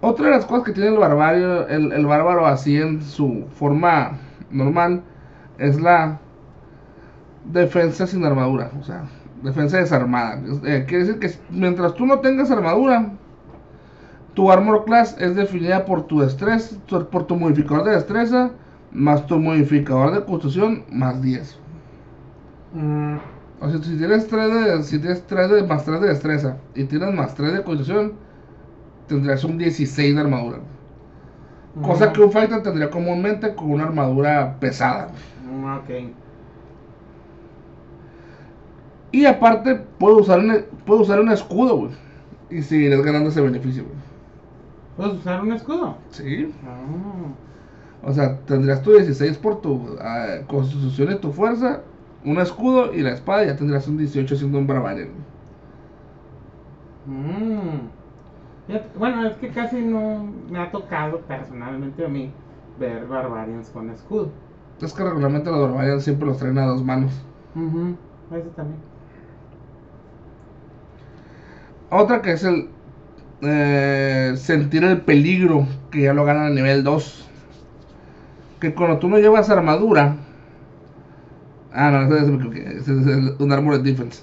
Otra 0.00 0.26
de 0.26 0.30
las 0.32 0.44
cosas 0.46 0.64
que 0.64 0.72
tiene 0.72 0.90
el 0.90 0.98
barbario, 0.98 1.66
el, 1.68 1.92
el 1.92 2.06
bárbaro 2.06 2.46
así 2.46 2.76
en 2.76 3.02
su 3.02 3.46
forma 3.54 4.18
normal, 4.50 5.02
es 5.58 5.80
la 5.80 6.18
defensa 7.44 8.06
sin 8.06 8.24
armadura, 8.24 8.70
o 8.80 8.84
sea, 8.84 9.04
defensa 9.42 9.78
desarmada. 9.78 10.40
Eh, 10.64 10.84
quiere 10.88 11.04
decir 11.04 11.18
que 11.20 11.30
mientras 11.50 11.94
tú 11.94 12.06
no 12.06 12.20
tengas 12.20 12.50
armadura, 12.50 13.12
tu 14.34 14.50
armor 14.50 14.84
class 14.84 15.16
es 15.18 15.34
definida 15.36 15.84
por 15.86 16.06
tu 16.06 16.20
destreza, 16.20 16.76
por 17.10 17.26
tu 17.26 17.36
modificador 17.36 17.84
de 17.84 17.92
destreza, 17.92 18.52
más 18.90 19.26
tu 19.26 19.38
modificador 19.38 20.12
de 20.14 20.24
constitución, 20.24 20.84
más 20.90 21.20
10. 21.22 21.58
mm, 22.74 23.18
O 23.60 23.68
sea, 23.70 23.82
si 23.82 23.96
tienes 23.96 24.26
3 24.28 24.52
de, 24.52 24.82
si 24.82 24.98
tienes 24.98 25.26
3 25.26 25.50
de, 25.50 25.62
más 25.62 25.84
3 25.84 26.00
de 26.00 26.08
destreza 26.08 26.58
y 26.74 26.84
tienes 26.84 27.14
más 27.14 27.34
3 27.34 27.52
de 27.54 27.62
constitución, 27.62 28.18
tendrás 29.08 29.44
un 29.44 29.58
16 29.58 30.14
de 30.14 30.20
armadura. 30.20 30.60
Cosa 31.82 32.06
mm, 32.06 32.12
que 32.12 32.22
un 32.22 32.32
fighter 32.32 32.62
tendría 32.62 32.90
comúnmente 32.90 33.54
con 33.54 33.70
una 33.72 33.84
armadura 33.84 34.58
pesada. 34.58 35.08
mm, 35.40 35.64
Ok. 35.76 35.90
Y 39.12 39.26
aparte, 39.26 39.76
puede 39.98 40.16
usar 40.16 40.40
un, 40.40 40.64
puede 40.86 41.02
usar 41.02 41.20
un 41.20 41.30
escudo, 41.30 41.76
güey. 41.76 41.92
Y 42.50 42.62
seguirás 42.62 43.02
ganando 43.02 43.30
ese 43.30 43.40
beneficio, 43.40 43.84
güey. 43.84 43.96
¿Puedes 44.96 45.14
usar 45.14 45.42
un 45.42 45.52
escudo? 45.52 45.96
Sí. 46.10 46.52
Ah, 46.64 47.34
O 48.02 48.12
sea, 48.12 48.38
tendrías 48.46 48.82
tu 48.82 48.92
16 48.92 49.38
por 49.38 49.60
tu 49.62 49.96
ah, 50.00 50.40
constitución 50.48 51.12
y 51.12 51.16
tu 51.20 51.32
fuerza, 51.32 51.82
un 52.24 52.38
escudo 52.38 52.92
y 52.94 53.02
la 53.02 53.12
espada, 53.12 53.44
y 53.44 53.46
ya 53.48 53.56
tendrías 53.56 53.88
un 53.88 53.98
18 53.98 54.36
siendo 54.36 54.58
un 54.58 54.66
barbarian. 54.66 55.10
mm. 57.06 57.90
Bueno, 58.96 59.26
es 59.26 59.36
que 59.38 59.52
casi 59.52 59.82
no 59.82 60.24
me 60.48 60.58
ha 60.60 60.70
tocado 60.70 61.20
personalmente 61.26 62.04
a 62.04 62.08
mí 62.08 62.32
ver 62.78 63.06
Barbarians 63.06 63.70
con 63.70 63.90
escudo. 63.90 64.32
Es 64.82 64.92
que 64.92 65.02
regularmente 65.02 65.50
los 65.50 65.60
barbarians 65.60 66.04
siempre 66.04 66.26
los 66.26 66.36
traen 66.36 66.58
a 66.58 66.66
dos 66.66 66.84
manos. 66.84 67.24
Ujú, 67.54 67.96
Ese 68.30 68.50
también. 68.50 68.82
Otra 71.94 72.22
que 72.22 72.32
es 72.32 72.42
el 72.44 72.70
eh, 73.42 74.32
sentir 74.36 74.82
el 74.84 75.02
peligro, 75.02 75.66
que 75.90 76.02
ya 76.02 76.14
lo 76.14 76.24
ganan 76.24 76.46
a 76.46 76.50
nivel 76.50 76.82
2. 76.84 77.28
Que 78.60 78.74
cuando 78.74 78.98
tú 78.98 79.08
no 79.08 79.18
llevas 79.18 79.50
armadura. 79.50 80.16
Ah, 81.72 81.90
no, 81.90 82.16
ese, 82.16 82.32
es 82.78 83.40
un 83.40 83.52
armored 83.52 83.80
defense. 83.82 84.22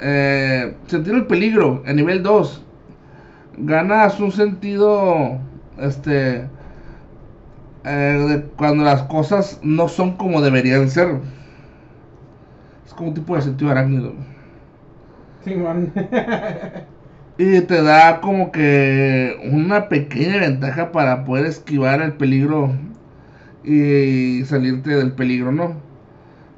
Eh, 0.00 0.76
sentir 0.86 1.14
el 1.14 1.26
peligro 1.26 1.82
a 1.86 1.92
nivel 1.92 2.22
2. 2.22 2.64
Ganas 3.58 4.18
un 4.20 4.32
sentido. 4.32 5.38
Este. 5.78 6.48
eh, 7.84 8.26
de 8.28 8.42
cuando 8.56 8.84
las 8.84 9.02
cosas 9.04 9.60
no 9.62 9.88
son 9.88 10.16
como 10.16 10.40
deberían 10.40 10.88
ser. 10.90 11.20
Es 12.86 12.92
como 12.94 13.10
un 13.10 13.14
tipo 13.14 13.36
de 13.36 13.42
sentido 13.42 13.70
arácnido. 13.70 14.14
Simón. 15.44 15.92
Y 17.40 17.60
te 17.60 17.82
da 17.82 18.20
como 18.20 18.50
que 18.50 19.48
una 19.52 19.88
pequeña 19.88 20.38
ventaja 20.38 20.90
para 20.90 21.24
poder 21.24 21.46
esquivar 21.46 22.02
el 22.02 22.14
peligro 22.14 22.72
y 23.62 24.42
salirte 24.44 24.90
del 24.90 25.12
peligro, 25.12 25.52
¿no? 25.52 25.74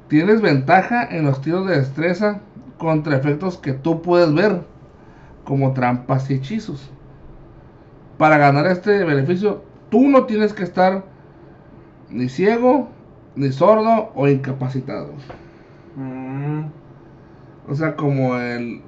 Tienes 0.07 0.41
ventaja 0.41 1.07
en 1.07 1.25
los 1.25 1.39
tiros 1.41 1.67
de 1.67 1.77
destreza 1.77 2.41
contra 2.79 3.15
efectos 3.15 3.59
que 3.59 3.73
tú 3.73 4.01
puedes 4.01 4.33
ver, 4.33 4.63
como 5.43 5.73
trampas 5.73 6.31
y 6.31 6.33
hechizos. 6.33 6.89
Para 8.17 8.39
ganar 8.39 8.65
este 8.65 9.03
beneficio, 9.03 9.63
tú 9.91 10.07
no 10.07 10.25
tienes 10.25 10.51
que 10.51 10.63
estar 10.63 11.05
ni 12.09 12.27
ciego, 12.27 12.89
ni 13.35 13.51
sordo 13.51 14.11
o 14.15 14.27
incapacitado. 14.27 15.13
Mm, 15.95 16.63
O 17.67 17.75
sea, 17.75 17.95
como 17.95 18.37
el. 18.37 18.81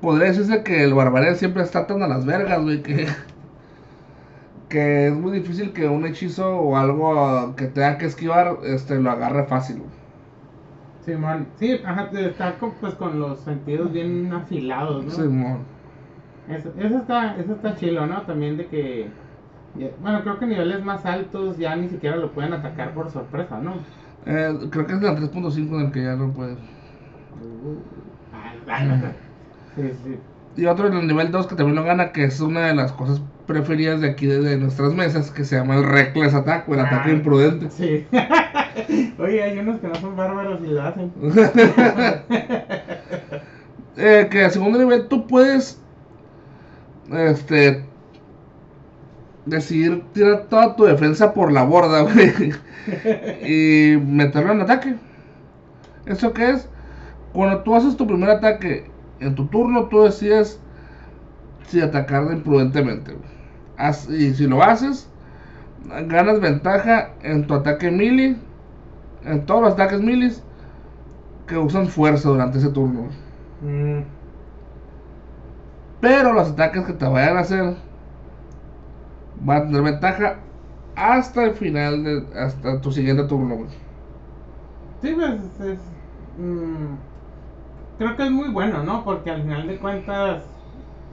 Podría 0.00 0.28
decirse 0.28 0.62
que 0.62 0.84
el 0.84 0.94
barbarian 0.94 1.36
siempre 1.36 1.62
está 1.62 1.86
tan 1.86 2.02
a 2.02 2.08
las 2.08 2.24
vergas, 2.26 2.62
güey, 2.62 2.82
que. 2.82 3.06
Que 4.68 5.06
es 5.08 5.14
muy 5.14 5.32
difícil 5.32 5.72
que 5.72 5.88
un 5.88 6.06
hechizo 6.06 6.58
o 6.58 6.76
algo 6.76 7.54
que 7.56 7.68
tenga 7.68 7.96
que 7.96 8.04
esquivar 8.06 8.58
este, 8.64 9.00
lo 9.00 9.10
agarre 9.10 9.46
fácil. 9.46 9.78
güey. 9.78 9.90
Simón. 11.00 11.48
Sí, 11.56 11.80
ajá, 11.84 12.10
está 12.12 12.58
con, 12.58 12.72
pues 12.74 12.94
con 12.94 13.18
los 13.18 13.40
sentidos 13.40 13.92
bien 13.92 14.30
afilados, 14.32 15.06
¿no? 15.06 15.10
Simón. 15.10 15.66
Eso, 16.48 16.72
eso 16.78 16.98
está, 16.98 17.36
eso 17.38 17.54
está 17.54 17.74
chilo, 17.76 18.06
¿no? 18.06 18.22
También 18.22 18.56
de 18.58 18.66
que, 18.68 19.10
bueno, 20.00 20.22
creo 20.22 20.38
que 20.38 20.46
niveles 20.46 20.84
más 20.84 21.04
altos 21.06 21.56
ya 21.58 21.74
ni 21.76 21.88
siquiera 21.88 22.16
lo 22.16 22.32
pueden 22.32 22.52
atacar 22.52 22.92
por 22.94 23.10
sorpresa, 23.10 23.58
¿no? 23.60 23.86
Eh, 24.26 24.68
creo 24.70 24.86
que 24.86 24.94
es 24.94 25.02
la 25.02 25.14
3.5 25.16 25.74
en 25.80 25.86
el 25.86 25.92
que 25.92 26.02
ya 26.04 26.16
no 26.16 26.32
puedes. 26.32 26.58
Ah, 27.32 28.07
sí, 29.76 29.92
sí. 30.04 30.18
Y 30.56 30.66
otro 30.66 30.88
en 30.88 30.94
el 30.94 31.06
nivel 31.06 31.30
2 31.30 31.46
que 31.46 31.54
también 31.54 31.76
lo 31.76 31.84
gana, 31.84 32.10
que 32.10 32.24
es 32.24 32.40
una 32.40 32.66
de 32.66 32.74
las 32.74 32.90
cosas 32.92 33.22
preferidas 33.46 34.00
de 34.00 34.10
aquí 34.10 34.26
de, 34.26 34.56
nuestras 34.56 34.92
mesas, 34.92 35.30
que 35.30 35.44
se 35.44 35.56
llama 35.56 35.76
el 35.76 35.84
Reckless 35.84 36.34
Attack 36.34 36.68
o 36.68 36.74
el 36.74 36.80
ataque 36.80 37.10
Ah. 37.10 37.14
imprudente. 37.14 37.70
Sí. 37.70 38.06
Oye, 39.18 39.42
hay 39.42 39.58
unos 39.58 39.80
que 39.80 39.88
no 39.88 39.94
son 39.94 40.16
bárbaros 40.16 40.60
y 40.64 40.68
lo 40.68 40.82
hacen. 40.82 41.12
Eh, 44.00 44.28
que 44.30 44.44
a 44.44 44.50
segundo 44.50 44.78
nivel 44.78 45.08
tú 45.08 45.26
puedes 45.26 45.80
este 47.12 47.84
decidir 49.44 50.04
tirar 50.12 50.44
toda 50.48 50.76
tu 50.76 50.84
defensa 50.84 51.34
por 51.34 51.50
la 51.50 51.64
borda, 51.64 52.02
güey. 52.02 52.52
y 53.42 53.96
meterlo 53.96 54.52
en 54.52 54.60
ataque. 54.60 54.94
¿Eso 56.06 56.32
qué 56.32 56.50
es? 56.50 56.68
Cuando 57.32 57.62
tú 57.62 57.74
haces 57.74 57.96
tu 57.96 58.06
primer 58.06 58.30
ataque 58.30 58.90
en 59.20 59.34
tu 59.34 59.46
turno, 59.48 59.88
tú 59.88 60.02
decides 60.02 60.60
si 61.66 61.80
atacar 61.80 62.32
imprudentemente. 62.32 63.16
y 64.10 64.34
si 64.34 64.46
lo 64.46 64.62
haces, 64.62 65.08
ganas 66.08 66.40
ventaja 66.40 67.10
en 67.22 67.46
tu 67.46 67.54
ataque 67.54 67.90
melee, 67.90 68.36
en 69.24 69.46
todos 69.46 69.62
los 69.62 69.72
ataques 69.74 70.00
melee 70.00 70.32
que 71.46 71.56
usan 71.58 71.88
fuerza 71.88 72.28
durante 72.28 72.58
ese 72.58 72.68
turno. 72.70 73.08
Mm, 73.62 74.02
Pero 76.00 76.32
los 76.32 76.50
ataques 76.50 76.84
que 76.86 76.92
te 76.92 77.06
vayan 77.06 77.36
a 77.36 77.40
hacer 77.40 77.76
van 79.44 79.62
a 79.62 79.66
tener 79.66 79.82
ventaja 79.82 80.36
hasta 80.96 81.44
el 81.44 81.54
final, 81.54 82.04
de, 82.04 82.26
hasta 82.38 82.80
tu 82.80 82.92
siguiente 82.92 83.24
turno. 83.24 83.66
Sí, 85.00 85.14
pues 85.14 85.60
es. 85.60 85.78
mm, 86.38 86.94
creo 87.98 88.16
que 88.16 88.24
es 88.24 88.30
muy 88.30 88.48
bueno, 88.50 88.82
¿no? 88.84 89.04
Porque 89.04 89.30
al 89.30 89.42
final 89.42 89.66
de 89.66 89.78
cuentas. 89.78 90.44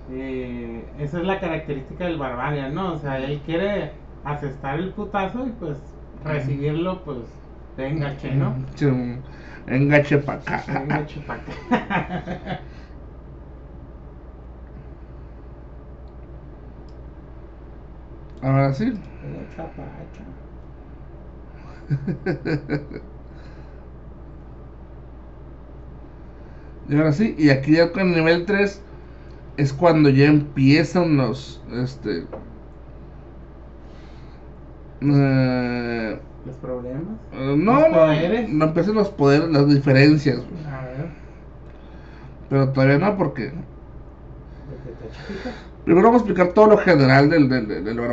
eh, 0.07 0.93
esa 0.99 1.19
es 1.19 1.25
la 1.25 1.39
característica 1.39 2.05
del 2.05 2.17
Barbarian, 2.19 2.73
¿no? 2.75 2.93
O 2.93 2.97
sea, 2.99 3.19
él 3.19 3.41
quiere 3.43 3.93
asestar 4.23 4.79
el 4.79 4.93
putazo 4.93 5.47
y 5.47 5.51
pues 5.53 5.77
recibirlo, 6.23 7.03
pues 7.03 7.17
de 7.77 7.87
engache, 7.89 8.35
¿no? 8.35 8.55
Sí, 8.75 8.85
engache 9.67 10.17
para 10.19 10.39
acá. 10.39 10.63
Venga, 10.67 11.05
chupaca. 11.05 11.51
Ahora 18.41 18.73
sí. 18.73 18.93
Chapacha. 19.55 20.25
Y 26.87 26.95
ahora 26.95 27.13
sí, 27.13 27.35
y 27.37 27.49
aquí 27.49 27.73
ya 27.73 27.91
con 27.91 28.09
el 28.09 28.15
nivel 28.15 28.45
3 28.45 28.81
es 29.57 29.73
cuando 29.73 30.09
ya 30.09 30.25
empiezan 30.25 31.17
los, 31.17 31.63
este... 31.71 32.27
eh, 35.01 36.19
¿Los 36.45 36.55
problemas? 36.57 37.19
eh, 37.31 37.55
no, 37.57 37.79
¿Los 37.79 37.89
no, 37.91 37.91
poderes? 37.91 38.49
no 38.49 38.65
empiezan 38.65 38.95
los 38.95 39.09
poderes, 39.09 39.49
las 39.49 39.67
diferencias. 39.67 40.39
A 40.63 40.85
ver, 40.85 41.09
pero 42.49 42.71
todavía 42.71 42.97
no 42.99 43.17
porque... 43.17 43.53
Primero 45.85 46.07
vamos 46.07 46.21
a 46.21 46.25
explicar 46.25 46.53
todo 46.53 46.67
lo 46.67 46.77
general 46.77 47.29
del, 47.29 47.47
del, 47.49 47.67
del. 47.67 47.99
Ok. 47.99 48.05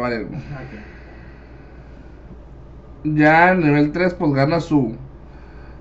Ya 3.04 3.52
en 3.52 3.60
nivel 3.60 3.92
3 3.92 4.14
pues 4.14 4.32
gana 4.32 4.60
su, 4.60 4.96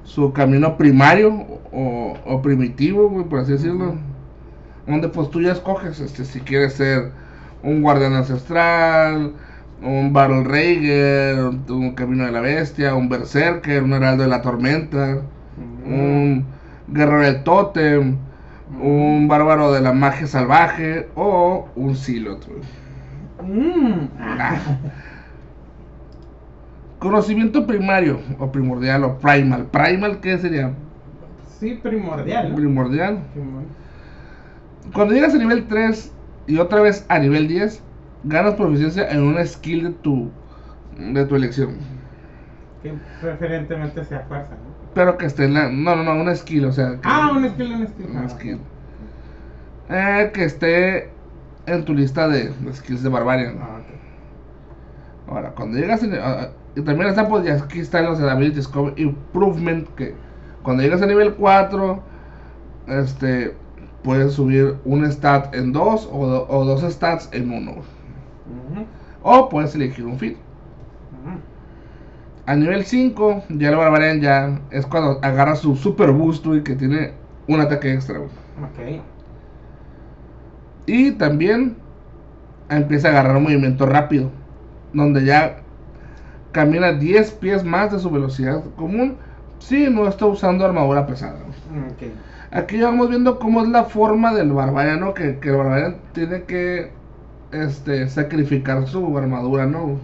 su 0.04 0.34
camino 0.34 0.78
primario 0.78 1.34
o, 1.72 2.14
o 2.26 2.42
primitivo, 2.42 3.10
güey, 3.10 3.26
por 3.26 3.40
así 3.40 3.54
decirlo. 3.54 3.96
Donde 4.88 5.08
pues 5.10 5.30
tú 5.30 5.42
ya 5.42 5.52
escoges 5.52 6.00
este, 6.00 6.26
si 6.26 6.40
quieres 6.42 6.74
ser 6.74 7.12
un 7.64 7.82
guardián 7.82 8.14
ancestral, 8.14 9.34
un 9.82 10.14
Battle 10.14 10.44
Rager, 10.44 11.46
un, 11.46 11.66
un 11.70 11.92
camino 11.94 12.26
de 12.26 12.32
la 12.32 12.42
bestia, 12.42 12.96
un 12.96 13.10
berserker, 13.10 13.84
un 13.84 13.94
heraldo 13.94 14.24
de 14.24 14.30
la 14.30 14.42
tormenta, 14.42 15.22
un 15.86 16.46
guerrero 16.88 17.22
del 17.22 17.44
tótem, 17.44 18.18
un 18.82 19.28
bárbaro 19.28 19.72
de 19.72 19.82
la 19.82 19.94
magia 19.94 20.28
salvaje 20.28 21.08
o 21.16 21.68
un 21.76 21.96
silot. 21.96 22.48
Conocimiento 27.02 27.66
primario 27.66 28.20
o 28.38 28.52
primordial 28.52 29.04
o 29.06 29.18
primal. 29.18 29.66
Primal, 29.72 30.20
¿qué 30.22 30.38
sería? 30.38 30.72
Sí, 31.58 31.80
primordial, 31.82 32.50
¿no? 32.52 32.56
Primordial. 32.56 33.24
Simón. 33.34 33.66
Cuando 34.94 35.16
llegas 35.16 35.34
a 35.34 35.40
nivel 35.40 35.68
3 35.68 36.12
y 36.46 36.60
otra 36.60 36.80
vez 36.80 37.04
a 37.10 37.18
nivel 37.18 37.48
10, 37.48 37.82
ganas 38.22 38.54
proficiencia 38.54 39.10
en 39.10 39.24
una 39.24 39.44
skill 39.44 39.84
de 39.84 39.90
tu, 39.94 40.32
de 40.92 41.26
tu 41.26 41.36
elección. 41.36 41.72
Que 42.84 42.94
preferentemente 43.20 44.06
sea 44.06 44.20
fuerza, 44.28 44.52
¿no? 44.52 44.92
Pero 44.94 45.18
que 45.18 45.26
esté 45.26 45.46
en 45.46 45.56
la... 45.56 45.70
No, 45.70 45.96
no, 45.96 46.04
no, 46.04 46.22
una 46.22 46.36
skill, 46.36 46.66
o 46.66 46.72
sea... 46.72 46.92
que- 46.92 47.00
Ah, 47.04 47.32
un 47.36 47.50
skill, 47.50 47.72
un 47.74 47.88
skill. 47.88 48.06
Una 48.12 48.26
Ah, 48.26 48.30
skill. 48.30 48.60
eh, 49.90 50.32
que 50.36 50.44
esté 50.44 51.14
en 51.66 51.84
tu 51.84 51.96
lista 51.96 52.28
de, 52.28 52.50
de 52.50 52.74
skills 52.74 53.02
de 53.02 53.10
Barbarian. 53.10 53.58
Ah, 53.60 53.80
ok. 53.80 55.32
Ahora, 55.34 55.52
cuando 55.52 55.80
llegas 55.80 56.04
ah, 56.22 56.50
y 56.76 56.82
también 56.82 57.10
está 57.10 57.28
pues 57.28 57.44
ya 57.46 57.56
aquí 57.56 57.80
están 57.80 58.06
los 58.06 58.20
abilities 58.22 58.70
improvement 58.98 59.88
que 59.96 60.16
cuando 60.64 60.84
llegas 60.84 61.02
a 61.02 61.06
nivel 61.06 61.34
4 61.36 62.00
este 62.88 63.56
puedes 64.04 64.34
subir 64.34 64.76
un 64.86 65.06
stat 65.12 65.54
en 65.56 65.72
2 65.74 66.10
o, 66.12 66.28
do- 66.28 66.46
o 66.50 66.66
dos 66.66 66.82
stats 66.82 67.30
en 67.34 67.52
1 67.52 67.72
Ujú, 67.72 67.84
o 69.24 69.50
puedes 69.50 69.76
elegir 69.76 70.06
un 70.06 70.18
fit. 70.18 70.36
ujú. 70.36 71.38
A 72.48 72.56
nivel 72.56 72.84
5 72.86 73.44
ya 73.50 73.70
el 73.70 73.76
barbarian 73.76 74.20
ya 74.22 74.60
es 74.72 74.86
cuando 74.88 75.20
agarra 75.22 75.56
su 75.56 75.76
super 75.76 76.12
boost 76.12 76.46
güey, 76.46 76.64
que 76.64 76.76
tiene 76.76 77.12
un 77.48 77.60
ataque 77.62 77.94
extra. 77.94 78.18
güey. 78.18 78.30
Ok. 78.64 79.02
Y 80.88 81.12
también 81.12 81.78
empieza 82.70 83.10
a 83.10 83.12
agarrar 83.12 83.38
un 83.38 83.44
movimiento 83.44 83.86
rápido, 83.86 84.32
donde 84.94 85.24
ya 85.24 85.61
camina 86.52 86.94
10 86.94 87.32
pies 87.34 87.64
más 87.64 87.92
de 87.92 88.00
su 88.00 88.10
velocidad 88.10 88.64
común 88.76 89.16
si 89.60 89.90
no 89.90 90.08
está 90.08 90.26
usando 90.26 90.66
armadura 90.66 91.06
pesada. 91.06 91.38
Ok. 91.92 92.08
Aquí 92.52 92.82
vamos 92.82 93.10
viendo 93.10 93.40
cómo 93.40 93.62
es 93.62 93.70
la 93.70 93.86
forma 93.86 94.34
del 94.34 94.52
barbariano, 94.52 95.14
que, 95.14 95.40
que 95.40 95.50
el 95.50 95.56
barbariano 95.58 95.96
tiene 96.14 96.44
que 96.44 96.92
este, 97.52 98.08
sacrificar 98.10 98.86
su 98.88 99.18
armadura, 99.18 99.66
¿no? 99.66 99.98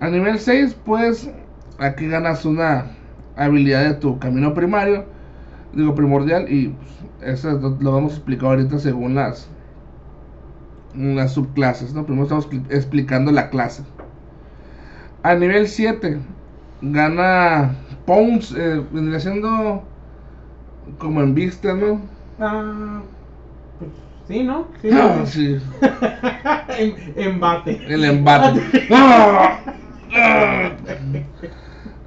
A 0.00 0.08
nivel 0.10 0.38
6, 0.38 0.76
pues 0.84 1.30
aquí 1.78 2.08
ganas 2.08 2.44
una 2.44 2.86
habilidad 3.36 3.84
de 3.84 3.94
tu 3.94 4.18
camino 4.18 4.52
primario, 4.54 5.04
digo 5.72 5.94
primordial, 5.94 6.50
y 6.52 6.68
pues, 6.68 6.90
eso 7.36 7.50
es 7.56 7.62
lo 7.62 7.76
lo 7.80 7.92
vamos 7.92 8.12
a 8.12 8.16
explicar 8.16 8.50
ahorita 8.50 8.78
según 8.78 9.14
las, 9.14 9.48
las 10.94 11.32
subclases, 11.32 11.94
¿no? 11.94 12.04
Primero 12.04 12.24
estamos 12.24 12.50
expli- 12.50 12.66
explicando 12.70 13.32
la 13.32 13.48
clase. 13.50 13.84
A 15.28 15.34
nivel 15.34 15.66
7, 15.66 16.20
gana 16.80 17.74
Pounds, 18.06 18.52
eh, 18.56 18.80
vendría 18.92 19.18
siendo 19.20 19.82
como 20.98 21.20
en 21.22 21.34
vista, 21.34 21.74
¿no? 21.74 22.00
Ah, 22.38 23.02
pues 23.78 23.90
sí, 24.28 24.42
¿no? 24.44 24.68
Sí. 24.80 24.90
Ah, 24.92 25.22
sí, 25.26 25.58
Em- 26.78 26.94
embate. 27.16 27.80
el 27.92 28.04
embate. 28.04 28.60
¡Ah! 28.92 29.58
¡Ah! 30.14 30.70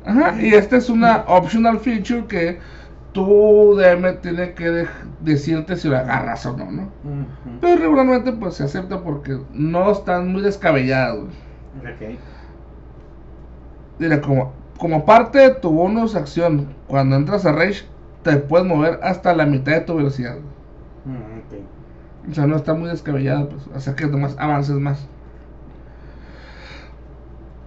Ajá, 0.05 0.41
y 0.41 0.53
esta 0.53 0.77
es 0.77 0.89
una 0.89 1.23
optional 1.27 1.79
feature 1.79 2.25
que 2.27 2.59
tu 3.13 3.75
DM 3.75 4.13
tiene 4.13 4.53
que 4.53 4.69
de- 4.69 4.87
decirte 5.21 5.75
si 5.75 5.87
lo 5.89 5.97
agarras 5.97 6.45
o 6.45 6.55
no, 6.55 6.71
¿no? 6.71 6.83
Ujú. 7.03 7.59
Pero 7.61 7.81
regularmente 7.81 8.31
pues 8.33 8.55
se 8.55 8.63
acepta 8.63 9.03
porque 9.03 9.37
no 9.51 9.91
están 9.91 10.31
muy 10.31 10.41
descabellados. 10.41 11.29
Ok. 11.79 12.17
Mira, 13.99 14.21
como, 14.21 14.53
como 14.77 15.05
parte 15.05 15.39
de 15.39 15.49
tu 15.51 15.69
bonus 15.71 16.15
acción, 16.15 16.67
cuando 16.87 17.17
entras 17.17 17.45
a 17.45 17.51
Rage, 17.51 17.83
te 18.23 18.37
puedes 18.37 18.65
mover 18.65 18.99
hasta 19.03 19.33
la 19.35 19.45
mitad 19.45 19.73
de 19.73 19.81
tu 19.81 19.95
velocidad. 19.95 20.37
Mm, 21.05 21.39
ok. 21.39 22.31
O 22.31 22.33
sea, 22.33 22.47
no 22.47 22.55
está 22.55 22.73
muy 22.73 22.89
descabellado, 22.89 23.49
pues, 23.49 23.67
hacer 23.75 23.95
que 23.95 24.07
nomás 24.07 24.35
avances 24.39 24.75
más. 24.75 25.07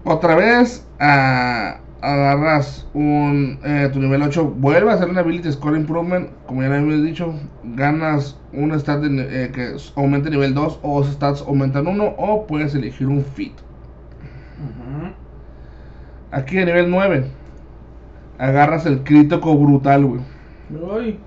Otra 0.04 0.34
vez, 0.34 0.86
ah, 0.98 1.78
agarras 2.00 2.86
un, 2.94 3.60
eh, 3.64 3.88
tu 3.92 4.00
nivel 4.00 4.22
8, 4.22 4.44
vuelve 4.44 4.90
a 4.90 4.94
hacer 4.94 5.08
un 5.08 5.18
Ability 5.18 5.52
Score 5.52 5.76
Improvement, 5.76 6.28
como 6.46 6.62
ya 6.62 6.68
le 6.68 6.78
había 6.78 6.96
dicho, 6.96 7.34
ganas 7.62 8.36
un 8.52 8.72
stat 8.78 9.00
de 9.00 9.44
eh, 9.44 9.50
que 9.52 9.76
aumente 9.94 10.30
nivel 10.30 10.54
2 10.54 10.80
o 10.82 11.00
los 11.00 11.12
stats 11.12 11.42
aumentan 11.42 11.86
1 11.86 12.04
o 12.18 12.46
puedes 12.46 12.74
elegir 12.74 13.06
un 13.06 13.24
fit. 13.24 13.52
Aquí 16.32 16.58
a 16.58 16.64
nivel 16.64 16.90
9, 16.90 17.26
agarras 18.38 18.86
el 18.86 19.04
crítico 19.04 19.54
brutal, 19.54 20.06
güey. 20.06 21.18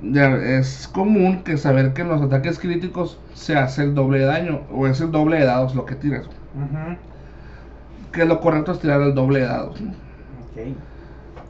Ya 0.00 0.34
es 0.34 0.88
común 0.88 1.42
que 1.42 1.58
saber 1.58 1.92
que 1.92 2.02
en 2.02 2.08
los 2.08 2.22
ataques 2.22 2.58
críticos 2.58 3.20
se 3.34 3.54
hace 3.54 3.82
el 3.82 3.94
doble 3.94 4.20
de 4.20 4.24
daño 4.24 4.62
o 4.72 4.86
es 4.86 5.00
el 5.02 5.10
doble 5.10 5.38
de 5.38 5.44
dados 5.44 5.74
lo 5.74 5.84
que 5.84 5.94
tiras. 5.94 6.26
Que 8.12 8.24
lo 8.24 8.40
correcto 8.40 8.72
es 8.72 8.80
tirar 8.80 9.02
el 9.02 9.14
doble 9.14 9.40
de 9.40 9.46
dados. 9.46 9.78
¿no? 9.78 9.90
Ok. 9.90 10.74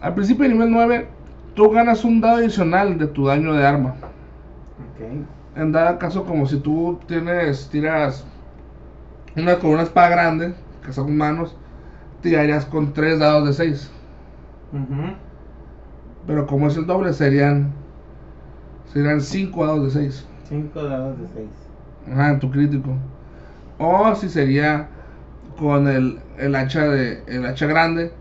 Al 0.00 0.14
principio 0.14 0.42
de 0.42 0.54
nivel 0.54 0.70
9, 0.72 1.08
tú 1.54 1.70
ganas 1.70 2.04
un 2.04 2.20
dado 2.20 2.38
adicional 2.38 2.98
de 2.98 3.06
tu 3.06 3.26
daño 3.26 3.52
de 3.52 3.64
arma. 3.64 3.94
Ok. 4.94 5.56
En 5.56 5.70
dado 5.70 5.96
caso, 6.00 6.24
como 6.24 6.44
si 6.46 6.58
tú 6.58 6.98
tienes, 7.06 7.68
tiras 7.68 8.26
una 9.36 9.60
con 9.60 9.70
una 9.70 9.82
espada 9.82 10.08
grande, 10.08 10.54
que 10.84 10.92
son 10.92 11.16
manos, 11.16 11.56
tirarías 12.22 12.66
con 12.66 12.92
3 12.92 13.18
dados 13.18 13.46
de 13.48 13.52
6. 13.54 13.90
Ujú. 14.72 15.16
Pero 16.26 16.46
como 16.46 16.68
es 16.68 16.76
el 16.76 16.86
doble, 16.86 17.12
serían 17.12 17.72
serían 18.92 19.20
5 19.20 19.66
dados 19.66 19.94
de 19.94 20.00
6. 20.00 20.26
Cinco 20.42 20.82
dados 20.82 21.18
de 21.20 21.28
seis. 21.28 21.50
Ajá, 22.10 22.30
en 22.30 22.40
tu 22.40 22.50
crítico. 22.50 22.96
O 23.78 24.14
si 24.14 24.28
sería 24.28 24.88
con 25.58 25.88
el, 25.88 26.20
el 26.38 26.54
hacha 26.54 26.84
de 26.88 27.22
el 27.26 27.46
hacha 27.46 27.66
grande, 27.66 28.12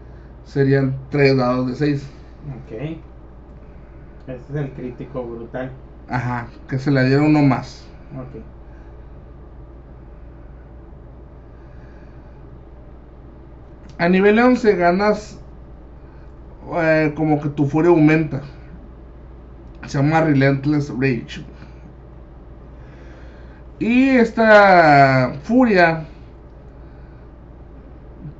serían 0.46 0.96
3 1.10 1.38
dados 1.38 1.68
de 1.68 1.76
6. 1.76 2.10
Ok. 2.46 2.72
Ese 4.28 4.44
es 4.50 4.56
el 4.56 4.74
crítico 4.74 5.24
brutal. 5.26 5.72
Ajá, 6.10 6.48
que 6.68 6.80
se 6.80 6.92
le 6.92 7.04
diera 7.06 7.24
uno 7.24 7.42
más. 7.44 7.88
Ok. 8.12 8.44
A 14.00 14.08
nivel 14.10 14.40
11 14.40 14.76
ganas 14.76 15.40
eh, 16.76 17.14
como 17.16 17.40
que 17.42 17.50
tu 17.50 17.66
furia 17.66 17.90
aumenta. 17.92 18.42
Se 19.88 19.98
llama 19.98 20.22
Relentless 20.22 20.90
Rage. 20.90 21.44
Y 23.80 24.10
esta 24.18 25.34
furia 25.44 26.06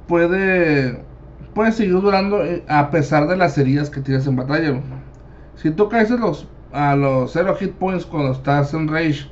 puede 0.08 1.04
puede 1.54 1.72
seguir 1.72 1.94
durando 2.02 2.44
eh, 2.44 2.64
a 2.68 2.92
pesar 2.92 3.28
de 3.28 3.36
las 3.38 3.58
heridas 3.58 3.90
que 3.90 4.02
tienes 4.02 4.28
en 4.28 4.36
batalla. 4.36 4.82
Si 5.56 5.72
tú 5.72 5.90
caes 5.90 6.12
a 6.12 6.18
los 6.18 6.48
a 6.72 6.96
los 6.96 7.32
0 7.34 7.56
hit 7.60 7.74
points 7.74 8.06
cuando 8.06 8.32
estás 8.34 8.74
en 8.74 8.88
rage 8.88 9.30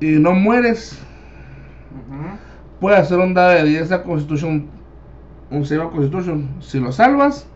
y 0.00 0.18
no 0.18 0.32
mueres, 0.32 0.98
Ujú. 1.90 2.27
Puedes 2.80 3.00
hacer 3.00 3.18
un 3.18 3.34
dado 3.34 3.50
de 3.50 3.64
10 3.64 3.92
a 3.92 4.02
Constitution, 4.02 4.66
un 5.50 5.64
save 5.64 5.82
a 5.82 5.90
Constitution. 5.90 6.48
Si 6.60 6.80
lo 6.80 6.92
salvas, 6.92 7.46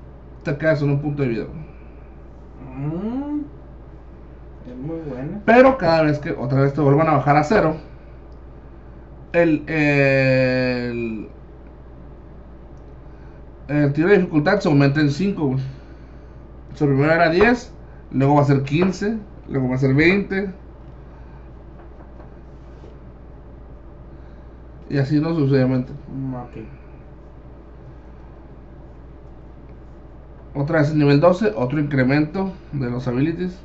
te 0.44 0.56
quedas 0.56 0.82
en 0.82 0.90
un 0.90 1.00
punto 1.00 1.22
de 1.22 1.28
vida. 1.28 1.44
Mm. 2.76 3.40
Es 4.68 4.76
muy 4.76 4.98
buena. 5.08 5.40
Pero 5.44 5.78
cada 5.78 6.02
vez 6.02 6.18
que 6.18 6.32
otra 6.32 6.60
vez 6.60 6.72
te 6.74 6.80
vuelvan 6.80 7.08
a 7.08 7.12
bajar 7.12 7.36
a 7.36 7.44
cero, 7.44 7.76
el, 9.32 9.64
el, 9.68 11.28
el 13.68 13.92
tiro 13.92 14.08
de 14.08 14.18
dificultad 14.18 14.60
se 14.60 14.68
aumenta 14.68 15.00
en 15.00 15.10
5. 15.10 15.46
güey. 15.46 15.60
O 16.72 16.76
sea, 16.76 16.86
primero 16.86 17.12
era 17.12 17.30
10, 17.30 17.72
luego 18.12 18.36
va 18.36 18.42
a 18.42 18.46
ser 18.46 18.62
15, 18.62 19.18
luego 19.48 19.68
va 19.68 19.74
a 19.74 19.78
ser 19.78 19.94
20. 19.94 20.50
Y 24.92 24.98
así 24.98 25.18
no 25.20 25.34
sucesivamente. 25.34 25.92
Otra 30.54 30.80
vez 30.80 30.94
nivel 30.94 31.20
12, 31.20 31.52
otro 31.56 31.80
incremento 31.80 32.52
de 32.72 32.90
los 32.90 33.08
abilities. 33.08 33.58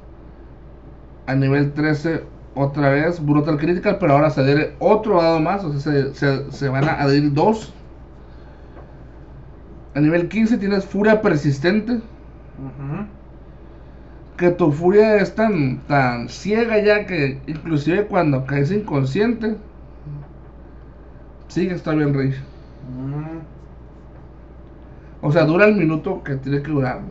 A 1.27 1.35
nivel 1.35 1.73
13, 1.73 2.23
otra 2.55 2.89
vez 2.89 3.23
Brutal 3.23 3.57
Critical, 3.59 3.97
pero 3.99 4.13
ahora 4.13 4.29
se 4.31 4.41
adhiere 4.41 4.75
otro 4.79 5.21
dado 5.21 5.39
más, 5.39 5.63
o 5.63 5.71
sea, 5.77 5.79
se, 5.81 6.13
se- 6.15 6.51
se 6.51 6.69
van 6.69 6.87
a 6.89 6.93
adherir 7.01 7.33
dos. 7.33 7.73
A 9.95 9.99
nivel 9.99 10.29
15 10.29 10.57
tienes 10.57 10.85
Furia 10.85 11.21
Persistente, 11.21 11.99
que 14.37 14.51
tu 14.51 14.71
furia 14.71 15.17
es 15.17 15.33
tan, 15.35 15.79
tan 15.87 16.29
ciega 16.29 16.79
ya 16.83 17.05
que 17.05 17.41
inclusive 17.47 18.07
cuando 18.07 18.45
caes 18.45 18.71
inconsciente, 18.71 19.57
sigues 21.47 21.83
todavía 21.83 22.07
en 22.07 22.13
rage. 22.13 22.41
Mm. 22.89 23.39
O 25.21 25.31
sea, 25.31 25.45
dura 25.45 25.65
el 25.65 25.75
minuto 25.75 26.23
que 26.23 26.35
tiene 26.35 26.61
que 26.61 26.71
durar. 26.71 27.01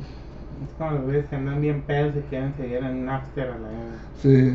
Es 0.64 0.72
como 0.78 0.92
los 0.92 1.04
güeyes 1.04 1.26
que 1.26 1.36
andan 1.36 1.60
bien 1.60 1.82
pedos 1.82 2.14
y 2.16 2.20
quieren 2.28 2.54
seguir 2.56 2.78
en 2.78 3.02
un 3.02 3.08
after 3.08 3.50
a 3.50 3.58
la 3.58 3.68
vez. 3.68 3.78
Sí. 4.22 4.52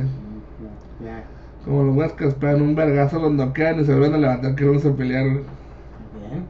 Ya. 1.03 1.23
Como 1.65 1.83
los 1.83 1.95
güeyes 1.95 2.13
que 2.13 2.27
esperan 2.27 2.61
un 2.61 2.75
vergazo, 2.75 3.19
los 3.19 3.31
noquean 3.33 3.79
y 3.79 3.85
se 3.85 3.91
vuelven 3.93 4.15
a 4.15 4.17
levantar 4.17 4.55
que 4.55 4.65
vamos 4.65 4.85
a 4.85 4.93
pelear. 4.93 5.23
güey. 5.23 5.43
Bien. 6.29 6.45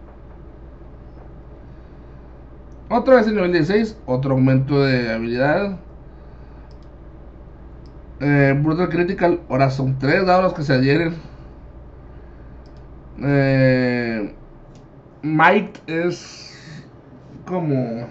Otra 2.89 3.15
vez 3.15 3.27
en 3.27 3.35
nivel 3.35 3.51
16, 3.53 3.97
otro 4.05 4.31
aumento 4.33 4.81
de 4.83 5.11
habilidad. 5.11 5.79
Eh, 8.19 8.57
Brutal 8.61 8.89
Critical, 8.89 9.41
ahora 9.49 9.71
son 9.71 9.97
3 9.97 10.25
dados 10.27 10.43
los 10.43 10.53
que 10.53 10.63
se 10.63 10.73
adhieren. 10.73 11.15
Eh, 13.23 14.33
Might 15.21 15.77
es 15.87 16.51
como 17.45 18.07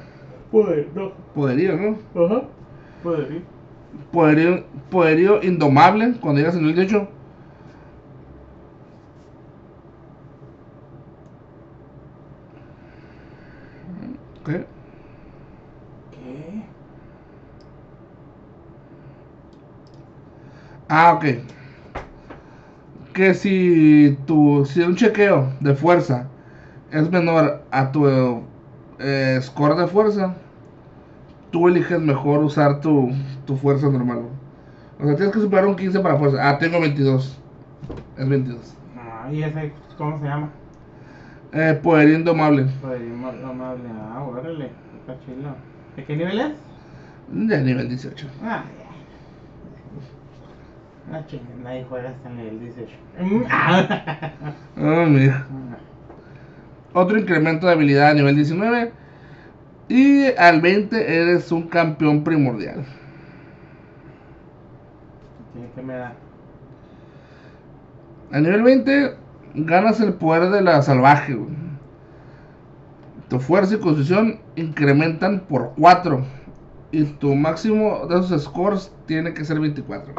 Poder, 0.52 0.88
no. 0.94 1.12
poderío, 1.34 1.76
¿no? 1.76 2.24
Ajá. 2.24 2.42
Poder 3.02 3.32
ir. 3.32 3.44
Poderío, 4.12 4.64
poderío 4.90 5.42
indomable 5.42 6.14
cuando 6.20 6.40
llegas 6.40 6.56
en 6.56 6.64
el 6.66 6.74
18. 6.74 7.08
¿Qué? 14.44 14.64
¿Qué? 16.10 16.62
Ah, 20.88 21.12
ok. 21.14 21.24
Que 23.12 23.34
si 23.34 24.16
tu 24.26 24.64
si 24.64 24.82
un 24.82 24.94
chequeo 24.94 25.52
de 25.60 25.74
fuerza 25.74 26.28
es 26.92 27.10
menor 27.10 27.62
a 27.70 27.90
tu 27.92 28.06
eh, 28.98 29.38
score 29.42 29.76
de 29.76 29.86
fuerza, 29.86 30.34
tú 31.50 31.68
eliges 31.68 32.00
mejor 32.00 32.44
usar 32.44 32.80
tu, 32.80 33.10
tu 33.46 33.56
fuerza 33.56 33.88
normal. 33.88 34.22
O 35.00 35.06
sea, 35.06 35.16
tienes 35.16 35.34
que 35.34 35.40
superar 35.40 35.66
un 35.66 35.76
15 35.76 36.00
para 36.00 36.16
fuerza. 36.16 36.48
Ah, 36.48 36.58
tengo 36.58 36.80
22. 36.80 37.38
Es 38.18 38.28
22. 38.28 38.74
Ah, 38.98 39.32
¿y 39.32 39.42
ese 39.42 39.72
cómo 39.96 40.18
se 40.20 40.26
llama? 40.26 40.50
Eh, 41.52 41.78
poder 41.82 42.10
indomable. 42.10 42.64
Poder 42.80 43.02
amable. 43.44 43.88
Ah, 44.12 44.22
órale. 44.22 44.70
Está 45.00 45.18
chilo. 45.24 45.54
¿De 45.96 46.04
qué 46.04 46.16
nivel 46.16 46.40
es? 46.40 46.52
De 47.28 47.60
nivel 47.62 47.88
18. 47.88 48.26
Ah. 48.42 48.64
No 51.10 51.26
chingues, 51.26 51.56
nadie 51.60 51.84
juega 51.88 52.10
hasta 52.10 52.28
el 52.28 52.36
nivel 52.36 52.60
18. 52.60 52.96
Mm, 53.20 53.42
ah. 53.50 54.32
Oh, 54.78 55.06
mira. 55.06 55.44
Otro 56.92 57.18
incremento 57.18 57.66
de 57.66 57.72
habilidad 57.72 58.10
a 58.10 58.14
nivel 58.14 58.36
19. 58.36 58.92
Y 59.88 60.26
al 60.38 60.60
20 60.60 61.22
eres 61.22 61.50
un 61.50 61.68
campeón 61.68 62.22
primordial. 62.22 62.84
¿Qué, 65.52 65.68
qué 65.74 65.82
me 65.82 65.94
da? 65.94 66.12
A 68.32 68.38
nivel 68.38 68.62
20 68.62 69.16
ganas 69.54 70.00
el 70.00 70.14
poder 70.14 70.50
de 70.50 70.62
la 70.62 70.80
salvaje. 70.82 71.34
güey. 71.34 71.50
Tu 73.28 73.40
fuerza 73.40 73.74
y 73.74 73.78
constitución 73.78 74.38
incrementan 74.54 75.40
por 75.40 75.72
4. 75.76 76.24
Y 76.92 77.04
tu 77.04 77.34
máximo 77.34 78.06
de 78.06 78.20
esos 78.20 78.44
scores 78.44 78.92
tiene 79.06 79.34
que 79.34 79.44
ser 79.44 79.58
24. 79.58 80.14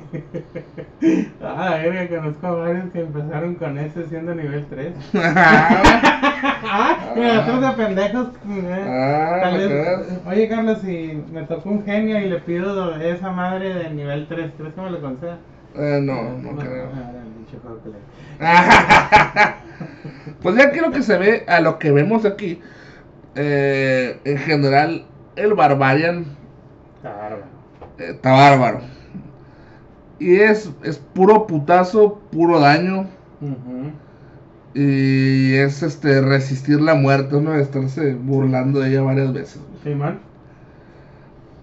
Ah, 1.44 1.78
verga, 1.82 2.16
conozco 2.16 2.46
a 2.46 2.50
varios 2.52 2.90
que 2.92 3.00
empezaron 3.00 3.54
con 3.56 3.76
ese 3.78 4.06
siendo 4.08 4.34
nivel 4.34 4.64
3. 4.70 4.92
ah, 5.14 6.96
mira, 7.16 7.34
nosotros 7.34 7.60
de 7.76 7.84
pendejos. 7.84 8.28
eh, 8.48 8.84
Ah, 8.88 9.38
tal 9.42 9.52
¿me 9.52 9.58
vez- 9.58 9.68
crees? 9.68 10.20
oye, 10.26 10.48
Carlos, 10.48 10.78
si 10.82 11.22
me 11.32 11.42
tocó 11.42 11.68
un 11.70 11.84
genio 11.84 12.18
y 12.20 12.28
le 12.28 12.38
pido 12.38 12.94
esa 13.00 13.30
madre 13.30 13.74
de 13.74 13.90
nivel 13.90 14.26
3, 14.28 14.50
¿crees 14.56 14.74
que 14.74 14.80
me 14.80 14.90
lo 14.90 15.00
conceda? 15.00 15.36
Eh, 15.76 16.00
no, 16.02 16.22
no 16.38 16.58
creo. 16.58 16.88
Ah, 18.40 19.56
pues 20.42 20.56
ya 20.56 20.70
quiero 20.70 20.90
que 20.90 21.02
se 21.02 21.18
ve 21.18 21.44
a 21.48 21.60
lo 21.60 21.78
que 21.78 21.90
vemos 21.92 22.24
aquí. 22.24 22.60
eh, 23.34 24.18
en 24.24 24.38
general, 24.38 25.04
el 25.36 25.54
Barbarian 25.54 26.26
Está 26.96 27.10
bárbaro. 27.14 27.42
eh, 27.98 28.10
está 28.10 28.32
bárbaro. 28.32 28.80
Y 30.22 30.36
es, 30.36 30.70
es 30.84 30.98
puro 30.98 31.48
putazo, 31.48 32.20
puro 32.30 32.60
daño. 32.60 33.08
Y 34.72 35.54
es 35.54 35.82
este 35.82 36.20
resistir 36.20 36.80
la 36.80 36.94
muerte, 36.94 37.40
¿no? 37.40 37.56
Estarse 37.56 38.14
burlando 38.14 38.78
de 38.78 38.90
ella 38.90 39.02
varias 39.02 39.32
veces. 39.32 39.60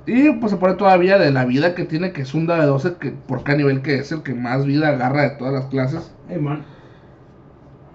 Y 0.06 0.30
pues 0.34 0.52
se 0.52 0.58
pone 0.58 0.74
todavía 0.74 1.18
de 1.18 1.32
la 1.32 1.46
vida 1.46 1.74
que 1.74 1.86
tiene, 1.86 2.12
que 2.12 2.24
es 2.24 2.34
un 2.34 2.48
dado 2.48 2.62
de 2.62 2.68
12, 2.68 2.96
que 2.96 3.12
por 3.12 3.44
cada 3.44 3.60
nivel 3.60 3.82
que 3.82 3.96
es 3.96 4.12
el 4.12 4.24
que 4.24 4.34
más 4.34 4.66
vida 4.66 4.90
agarra 4.90 5.22
de 5.22 5.30
todas 5.38 5.54
las 5.54 5.66
clases. 5.68 6.12
Simón. 6.28 6.64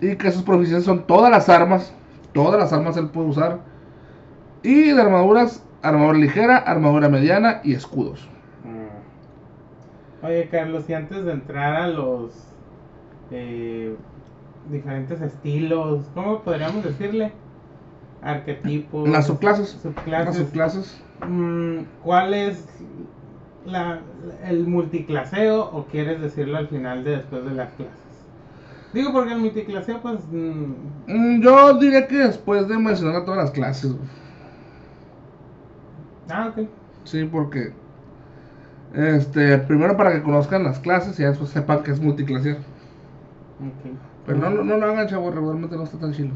Y 0.00 0.16
que 0.16 0.32
sus 0.32 0.44
proficiencias 0.44 0.84
son 0.84 1.06
todas 1.06 1.30
las 1.30 1.50
armas. 1.50 1.92
Todas 2.32 2.58
las 2.58 2.72
armas 2.72 2.96
él 2.96 3.08
puede 3.08 3.28
usar. 3.28 3.58
Y 4.62 4.92
de 4.92 5.02
armaduras, 5.02 5.62
armadura 5.82 6.16
ligera, 6.16 6.56
armadura 6.56 7.10
mediana 7.10 7.60
y 7.62 7.74
escudos. 7.74 8.26
Oye, 10.24 10.48
Carlos, 10.50 10.88
y 10.88 10.94
antes 10.94 11.24
de 11.24 11.32
entrar 11.32 11.76
a 11.76 11.88
los 11.88 12.32
eh, 13.30 13.94
diferentes 14.70 15.20
estilos, 15.20 16.04
¿cómo 16.14 16.40
podríamos 16.40 16.82
decirle? 16.82 17.32
Arquetipos. 18.22 19.08
Las 19.08 19.26
subclases. 19.26 19.74
Las 19.74 20.36
subclases. 20.36 20.36
subclases. 20.36 21.00
Mm, 21.28 21.80
¿Cuál 22.02 22.32
es 22.32 22.66
la, 23.66 24.00
el 24.46 24.66
multiclaseo 24.66 25.62
o 25.70 25.84
quieres 25.86 26.20
decirlo 26.20 26.56
al 26.56 26.68
final 26.68 27.04
de 27.04 27.16
después 27.16 27.44
de 27.44 27.52
las 27.52 27.68
clases? 27.74 27.94
Digo 28.94 29.12
porque 29.12 29.32
el 29.34 29.40
multiclaseo, 29.40 30.00
pues. 30.00 30.20
mm, 30.30 30.72
Mm, 31.06 31.42
yo 31.42 31.78
diría 31.78 32.06
que 32.08 32.16
después 32.16 32.66
de 32.66 32.78
mencionar 32.78 33.16
a 33.16 33.24
todas 33.24 33.44
las 33.44 33.50
clases. 33.50 33.92
ah, 36.30 36.48
ok. 36.56 36.68
Sí, 37.04 37.24
porque. 37.24 37.72
Este, 38.94 39.58
primero 39.58 39.96
para 39.96 40.12
que 40.12 40.22
conozcan 40.22 40.62
las 40.64 40.78
clases 40.78 41.18
y 41.18 41.24
después 41.24 41.50
sepan 41.50 41.82
que 41.82 41.90
es 41.90 42.00
multiclasial. 42.00 42.58
Ok. 42.58 43.96
Pero 44.26 44.38
no, 44.38 44.50
no, 44.50 44.64
no 44.64 44.76
lo 44.76 44.86
hagan, 44.86 45.08
chavos, 45.08 45.34
regularmente 45.34 45.76
no 45.76 45.82
está 45.84 45.98
tan 45.98 46.12
chido. 46.12 46.30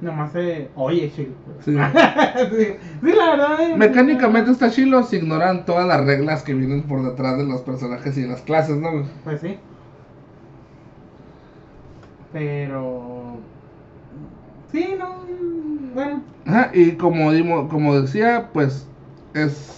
Nomás 0.00 0.32
se 0.32 0.70
oye 0.76 1.10
chido. 1.10 1.32
Sí. 1.60 1.74
sí, 2.50 2.66
sí, 3.02 3.12
la 3.16 3.30
verdad. 3.30 3.60
eh, 3.60 3.76
Mecánicamente 3.76 4.50
está 4.50 4.70
chilo 4.70 5.02
si 5.02 5.16
ignoran 5.16 5.64
todas 5.64 5.86
las 5.86 6.04
reglas 6.04 6.42
que 6.42 6.54
vienen 6.54 6.82
por 6.82 7.02
detrás 7.02 7.38
de 7.38 7.44
los 7.44 7.62
personajes 7.62 8.16
y 8.16 8.22
de 8.22 8.28
las 8.28 8.42
clases, 8.42 8.76
¿no? 8.76 8.90
Pues 9.24 9.40
sí. 9.40 9.58
Pero. 12.32 13.38
Sí, 14.72 14.94
no. 14.98 15.16
Bueno. 15.94 16.22
Ajá, 16.46 16.70
y 16.74 16.92
como, 16.92 17.68
como 17.68 18.00
decía, 18.00 18.50
pues 18.52 18.86
es 19.34 19.75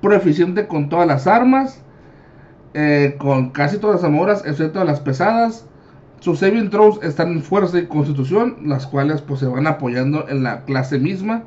proeficiente 0.00 0.66
con 0.66 0.88
todas 0.88 1.06
las 1.06 1.26
armas, 1.26 1.82
eh, 2.74 3.16
con 3.18 3.50
casi 3.50 3.78
todas 3.78 3.96
las 3.96 4.04
armaduras, 4.04 4.44
excepto 4.46 4.84
las 4.84 5.00
pesadas. 5.00 5.66
Sus 6.20 6.40
saving 6.40 6.70
throws 6.70 7.02
están 7.02 7.32
en 7.32 7.42
fuerza 7.42 7.78
y 7.78 7.86
constitución, 7.86 8.56
las 8.64 8.86
cuales 8.86 9.20
pues 9.22 9.40
se 9.40 9.46
van 9.46 9.66
apoyando 9.66 10.28
en 10.28 10.42
la 10.42 10.64
clase 10.64 10.98
misma. 10.98 11.44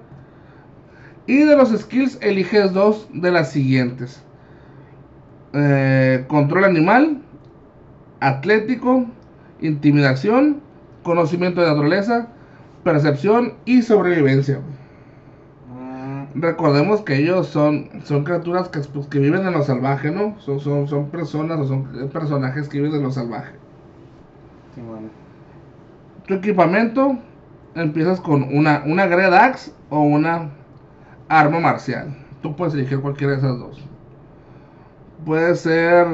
Y 1.28 1.38
de 1.44 1.56
los 1.56 1.70
skills 1.70 2.18
eliges 2.22 2.74
dos 2.74 3.08
de 3.14 3.32
las 3.32 3.52
siguientes. 3.52 4.24
Eh, 5.54 6.26
control 6.28 6.64
animal, 6.64 7.22
atlético, 8.22 9.06
intimidación, 9.60 10.62
conocimiento 11.04 11.62
de 11.62 11.68
naturaleza, 11.68 12.28
percepción 12.84 13.54
y 13.66 13.82
sobrevivencia. 13.82 14.62
Recordemos 16.36 17.02
que 17.02 17.18
ellos 17.18 17.48
son, 17.48 17.90
son 18.04 18.24
criaturas 18.24 18.70
que, 18.70 18.80
pues, 18.82 19.08
que 19.08 19.20
viven 19.20 19.46
en 19.46 19.54
lo 19.54 19.64
salvaje, 19.64 20.12
¿no? 20.12 20.40
Son, 20.40 20.60
son, 20.60 20.88
son 20.88 21.10
personas 21.10 21.60
o 21.60 21.68
son 21.68 22.10
personajes 22.12 22.70
que 22.70 22.80
viven 22.80 22.96
en 22.96 23.04
lo 23.04 23.12
salvaje. 23.12 23.54
sí, 24.76 24.82
bueno. 24.82 25.10
Tu 26.28 26.36
equipamiento 26.36 27.18
empiezas 27.76 28.22
con 28.22 28.44
una, 28.44 28.84
una 28.86 29.08
Great 29.08 29.34
Axe 29.34 29.74
o 29.90 30.02
una 30.02 30.52
arma 31.30 31.60
marcial. 31.60 32.16
Tú 32.42 32.56
puedes 32.56 32.74
elegir 32.74 33.02
cualquiera 33.02 33.34
de 33.34 33.40
esas 33.40 33.58
dos. 33.60 33.90
Puede 35.26 35.56
ser. 35.56 36.08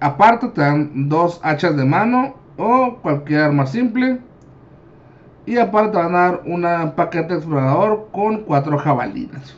Aparte, 0.00 0.48
te 0.48 0.60
dan 0.60 1.08
dos 1.08 1.40
hachas 1.42 1.76
de 1.76 1.84
mano 1.84 2.34
o 2.56 2.98
cualquier 3.02 3.42
arma 3.42 3.66
simple. 3.66 4.20
Y 5.44 5.58
aparte, 5.58 5.92
te 5.92 5.96
van 5.98 6.14
a 6.14 6.18
dar 6.18 6.42
un 6.44 6.92
paquete 6.94 7.34
explorador 7.34 8.08
con 8.12 8.42
cuatro 8.44 8.78
jabalinas. 8.78 9.56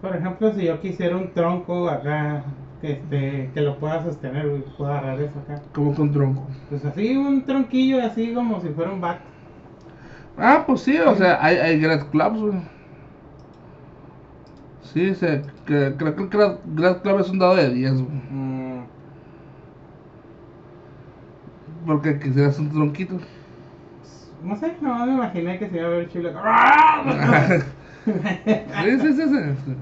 Por 0.00 0.16
ejemplo, 0.16 0.52
si 0.52 0.64
yo 0.64 0.80
quisiera 0.80 1.16
un 1.16 1.32
tronco 1.32 1.88
acá, 1.88 2.44
que, 2.80 2.92
este, 2.92 3.50
que 3.54 3.60
lo 3.60 3.78
pueda 3.78 4.02
sostener, 4.02 4.64
puedo 4.76 4.92
agarrar 4.92 5.20
eso 5.20 5.38
acá. 5.40 5.62
Como 5.72 5.94
con 5.94 6.12
tronco. 6.12 6.46
Pues 6.68 6.84
así, 6.84 7.16
un 7.16 7.44
tronquillo 7.44 8.04
así 8.04 8.32
como 8.34 8.60
si 8.60 8.68
fuera 8.70 8.92
un 8.92 9.00
bat. 9.00 9.20
Ah, 10.36 10.64
pues 10.66 10.80
sí, 10.82 10.98
o 10.98 11.14
sea, 11.14 11.44
hay, 11.44 11.56
hay 11.56 11.80
Great 11.80 12.10
Clubs, 12.10 12.40
güey. 12.40 12.54
Sí, 14.82 15.14
se, 15.14 15.42
que, 15.66 15.94
creo 15.96 16.16
que 16.16 16.22
el 16.22 16.58
Great 16.74 17.02
Club 17.02 17.20
es 17.20 17.30
un 17.30 17.38
dado 17.38 17.56
de 17.56 17.72
10, 17.72 17.92
güey. 17.92 18.22
Mm, 18.30 18.84
Porque 21.86 22.18
quisieras 22.18 22.58
un 22.58 22.70
tronquito. 22.70 23.18
No 24.42 24.56
sé, 24.56 24.76
no 24.80 25.06
me 25.06 25.12
imaginé 25.14 25.58
que 25.58 25.68
se 25.68 25.76
iba 25.76 25.86
a 25.86 25.90
ver 25.90 26.08
chile. 26.08 26.32
Sí, 28.04 28.98
sí, 29.00 29.12
sí, 29.12 29.22
sí. 29.28 29.76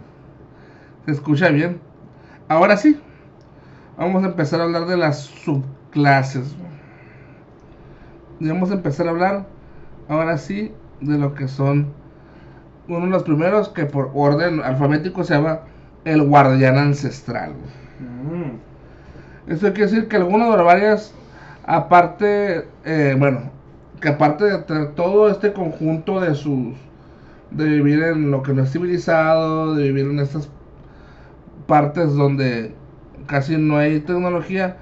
Se 1.07 1.13
escucha 1.13 1.49
bien. 1.49 1.81
Ahora 2.49 2.77
sí, 2.77 3.01
vamos 3.97 4.23
a 4.25 4.27
empezar 4.27 4.61
a 4.61 4.65
hablar 4.65 4.87
de 4.87 4.99
las 4.99 5.21
subclases. 5.21 6.55
Y 8.39 8.49
vamos 8.49 8.71
a 8.71 8.75
empezar 8.75 9.07
a 9.07 9.11
hablar, 9.11 9.47
ahora 10.09 10.37
sí, 10.37 10.73
de 11.01 11.17
lo 11.17 11.35
que 11.35 11.49
son 11.49 11.87
uno 12.89 13.07
de 13.07 13.11
los 13.13 13.23
primeros 13.23 13.69
que 13.69 13.87
por 13.87 14.11
orden 14.15 14.61
alfabético 14.61 15.25
se 15.25 15.35
llama 15.35 15.61
el 16.05 16.23
guardián 16.23 16.77
ancestral. 16.77 17.53
Mm, 18.01 19.51
Esto 19.51 19.69
quiere 19.73 19.91
decir 19.91 20.09
que 20.09 20.17
algunas 20.17 20.49
barbarias, 20.51 21.15
aparte, 21.67 22.67
eh, 22.85 23.15
bueno, 23.19 23.51
que 24.01 24.09
aparte 24.09 24.45
de 24.47 24.87
todo 24.97 25.29
este 25.31 25.53
conjunto 25.53 26.21
de 26.21 26.35
sus, 26.35 26.77
de 27.51 27.67
vivir 27.67 28.03
en 28.03 28.31
lo 28.31 28.43
que 28.43 28.55
no 28.55 28.63
es 28.65 28.73
civilizado, 28.73 29.75
de 29.75 29.85
vivir 29.85 30.07
en 30.07 30.21
estas 30.21 30.51
partes 31.67 32.15
donde 32.15 32.75
casi 33.27 33.57
no 33.57 33.77
hay 33.79 34.01
tecnología, 34.01 34.77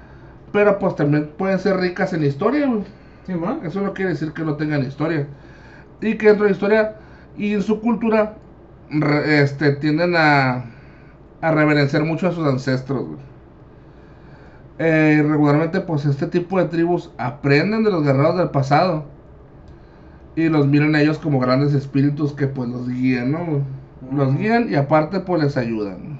pero 0.51 0.79
pues 0.79 0.95
también 0.95 1.31
pueden 1.37 1.59
ser 1.59 1.77
ricas 1.77 2.13
en 2.13 2.23
historia, 2.23 2.67
güey. 2.67 2.83
Eso 3.63 3.81
no 3.81 3.93
quiere 3.93 4.11
decir 4.11 4.33
que 4.33 4.43
no 4.43 4.55
tengan 4.55 4.83
historia. 4.83 5.27
Y 6.01 6.17
que 6.17 6.27
dentro 6.27 6.45
de 6.47 6.51
historia 6.53 6.97
y 7.37 7.53
en 7.53 7.63
su 7.63 7.81
cultura 7.81 8.37
re- 8.89 9.43
este, 9.43 9.73
tienden 9.73 10.15
a, 10.17 10.65
a 11.41 11.51
reverenciar 11.51 12.03
mucho 12.05 12.27
a 12.27 12.31
sus 12.33 12.45
ancestros. 12.47 13.05
güey. 13.07 13.19
Eh, 14.79 15.21
regularmente 15.27 15.81
pues 15.81 16.05
este 16.05 16.25
tipo 16.27 16.57
de 16.57 16.69
tribus 16.69 17.11
aprenden 17.17 17.83
de 17.83 17.91
los 17.91 18.03
guerreros 18.03 18.37
del 18.37 18.49
pasado. 18.49 19.05
Y 20.35 20.47
los 20.47 20.67
miran 20.67 20.95
a 20.95 21.01
ellos 21.01 21.17
como 21.19 21.39
grandes 21.39 21.73
espíritus 21.73 22.33
que 22.33 22.47
pues 22.47 22.69
los 22.69 22.87
guían, 22.87 23.31
¿no? 23.31 23.61
Los 24.11 24.37
guían 24.37 24.71
y 24.71 24.75
aparte 24.75 25.19
pues 25.19 25.43
les 25.43 25.57
ayudan. 25.57 26.19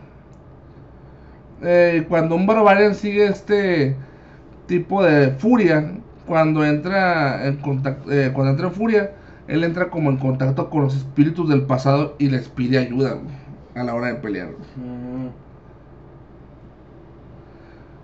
Eh, 1.62 2.06
cuando 2.10 2.36
un 2.36 2.45
barbarian 2.45 2.95
sigue 2.95 3.28
este 3.28 3.95
tipo 4.67 5.04
de 5.04 5.32
furia, 5.32 5.93
cuando 6.28 6.65
entra 6.65 7.48
en 7.48 7.58
contacto, 7.58 8.10
cuando 8.34 8.52
entra 8.52 8.67
en 8.67 8.74
furia, 8.74 9.12
él 9.48 9.63
entra 9.63 9.89
como 9.89 10.10
en 10.10 10.17
contacto 10.17 10.69
con 10.69 10.84
los 10.84 10.95
espíritus 10.95 11.50
del 11.50 11.63
pasado 11.63 12.15
y 12.19 12.30
les 12.30 12.50
pide 12.50 12.78
ayuda 12.78 13.17
a 13.76 13.84
la 13.84 13.95
hora 13.95 14.08
de 14.08 14.15
pelear. 14.15 14.50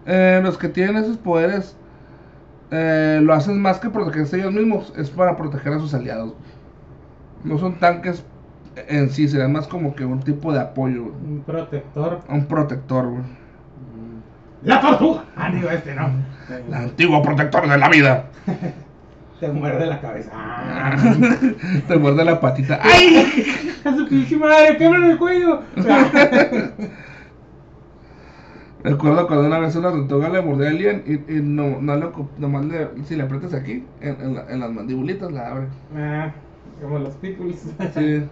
Eh, 0.05 0.39
los 0.43 0.57
que 0.57 0.69
tienen 0.69 0.97
esos 0.97 1.17
poderes 1.17 1.75
eh, 2.71 3.19
lo 3.21 3.33
hacen 3.33 3.61
más 3.61 3.79
que 3.79 3.89
protegerse 3.89 4.37
ellos 4.37 4.53
mismos, 4.53 4.93
es 4.97 5.09
para 5.09 5.35
proteger 5.35 5.73
a 5.73 5.79
sus 5.79 5.93
aliados. 5.93 6.33
No 7.43 7.57
son 7.57 7.75
tanques 7.79 8.23
en 8.87 9.09
sí, 9.09 9.27
serán 9.27 9.53
más 9.53 9.67
como 9.67 9.95
que 9.95 10.05
un 10.05 10.19
tipo 10.19 10.51
de 10.51 10.59
apoyo, 10.59 11.03
un 11.03 11.43
protector. 11.45 12.21
un 12.27 12.45
protector. 12.45 13.07
güey. 13.07 13.21
Mm. 13.21 14.63
La 14.63 14.81
tortuga. 14.81 15.23
Ah, 15.35 15.49
digo 15.51 15.69
este, 15.69 15.95
¿no? 15.95 16.09
El 16.49 16.73
antiguo 16.73 17.21
protector 17.21 17.67
de 17.69 17.77
la 17.77 17.89
vida. 17.89 18.25
Te 19.39 19.49
muerde 19.49 19.85
la 19.85 19.99
cabeza. 19.99 20.31
Ah. 20.33 20.95
Te 21.87 21.97
muerde 21.97 22.23
la 22.23 22.39
patita. 22.39 22.79
¡Ay! 22.83 23.45
¡A 23.83 23.95
su 23.95 24.07
pinche 24.07 24.37
madre! 24.37 24.77
¡Québrale 24.77 25.11
el 25.11 25.17
cuello! 25.17 25.61
Recuerdo 28.85 29.27
cuando 29.27 29.47
una 29.47 29.59
vez 29.59 29.75
una 29.75 29.91
tortuga 29.91 30.29
le 30.29 30.41
mordió 30.41 30.67
a 30.67 30.69
alguien 30.69 31.03
y, 31.07 31.13
y 31.37 31.41
no, 31.41 31.81
no 31.81 31.95
le, 31.95 32.11
nomás 32.37 32.65
le, 32.65 33.03
si 33.05 33.15
le 33.15 33.23
aprietas 33.23 33.53
aquí, 33.53 33.95
en, 33.99 34.21
en 34.21 34.35
la- 34.35 34.45
en 34.51 34.59
las 34.59 34.71
mandibulitas 34.71 35.31
la 35.31 35.49
abre. 35.51 35.69
Ah, 35.89 36.33
como 36.79 36.99
los 36.99 37.15
pitbulls. 37.17 37.63
Sí. 37.89 38.29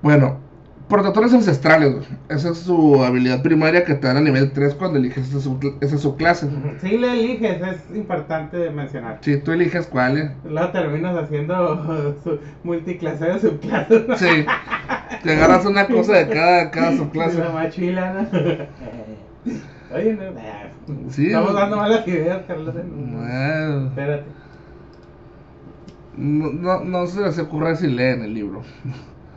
Bueno, 0.00 0.49
protectores 0.90 1.32
ancestrales, 1.32 1.92
güey. 1.94 2.06
Esa 2.28 2.50
es 2.50 2.58
su 2.58 3.02
habilidad 3.02 3.40
primaria 3.42 3.84
que 3.84 3.94
te 3.94 4.06
dan 4.06 4.18
a 4.18 4.20
nivel 4.20 4.52
3 4.52 4.74
cuando 4.74 4.98
eliges 4.98 5.28
esa, 5.30 5.40
sub- 5.40 5.78
esa 5.80 5.96
subclase. 5.96 6.48
Si 6.82 6.98
le 6.98 7.12
eliges, 7.12 7.62
es 7.62 7.96
importante 7.96 8.68
mencionar. 8.68 9.18
Si 9.22 9.38
tú 9.38 9.52
eliges 9.52 9.86
cuál, 9.86 10.18
eh. 10.18 10.30
Luego 10.44 10.68
terminas 10.72 11.16
haciendo 11.16 12.16
su 12.24 12.38
multiclase 12.64 13.24
de 13.24 13.38
subclases. 13.38 14.06
¿no? 14.08 14.16
Sí. 14.18 14.44
Te 15.22 15.32
agarras 15.32 15.64
una 15.64 15.86
cosa 15.86 16.12
de 16.18 16.28
cada, 16.28 16.70
cada 16.70 16.96
subclase. 16.96 17.38
La 17.38 17.50
machila, 17.50 18.12
¿no? 18.12 18.28
Oye, 19.96 20.12
no. 20.12 21.10
Sí. 21.10 21.26
Estamos 21.28 21.54
dando 21.54 21.76
malas 21.78 22.06
ideas, 22.06 22.42
Carlos. 22.46 22.74
¿eh? 22.76 22.84
Bueno, 22.86 23.86
Espérate. 23.88 24.24
no, 26.16 26.50
no, 26.52 26.84
no 26.84 27.06
se 27.06 27.20
les 27.22 27.38
ocurre 27.38 27.74
si 27.76 27.86
leen 27.88 28.22
el 28.22 28.34
libro. 28.34 28.62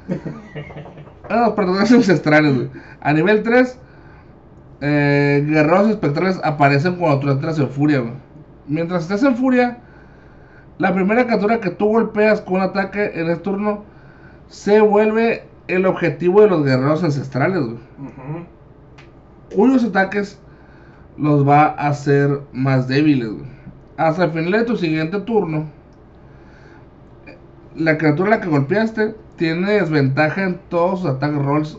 Ah, 1.30 1.46
los 1.48 1.50
protectores 1.56 1.92
ancestrales, 1.92 2.56
güey. 2.56 2.70
A 3.02 3.14
nivel 3.14 3.44
3, 3.44 3.80
eh, 4.82 5.46
guerreros 5.48 5.90
espectrales 5.90 6.40
aparecen 6.44 6.96
cuando 6.96 7.20
tú 7.20 7.30
entras 7.30 7.60
en 7.60 7.70
furia, 7.70 8.00
güey. 8.00 8.14
Mientras 8.68 9.04
estás 9.04 9.24
en 9.24 9.36
furia, 9.36 9.78
la 10.78 10.94
primera 10.94 11.26
criatura 11.26 11.60
que 11.60 11.70
tú 11.70 11.88
golpeas 11.88 12.42
con 12.42 12.56
un 12.56 12.62
ataque 12.62 13.12
en 13.16 13.30
el 13.30 13.40
turno 13.42 13.84
se 14.48 14.80
vuelve 14.82 15.46
el 15.68 15.86
objetivo 15.86 16.42
de 16.42 16.48
los 16.50 16.64
guerreros 16.64 17.04
ancestrales, 17.04 17.62
güey. 17.62 17.78
Cuyos 19.56 19.84
ataques 19.84 20.40
los 21.18 21.48
va 21.48 21.66
a 21.66 21.90
hacer 21.90 22.42
más 22.54 22.88
débiles. 22.88 23.30
güey. 23.30 23.46
Hasta 23.98 24.26
el 24.26 24.32
final 24.32 24.52
de 24.52 24.64
tu 24.64 24.76
siguiente 24.78 25.20
turno, 25.22 25.66
la 27.76 27.98
criatura 27.98 28.28
a 28.34 28.38
la 28.38 28.42
que 28.42 28.50
golpeaste 28.50 29.16
tiene 29.38 29.72
desventaja 29.74 30.44
en 30.44 30.60
todos 30.70 31.02
sus 31.02 31.10
attack 31.10 31.34
rolls 31.36 31.78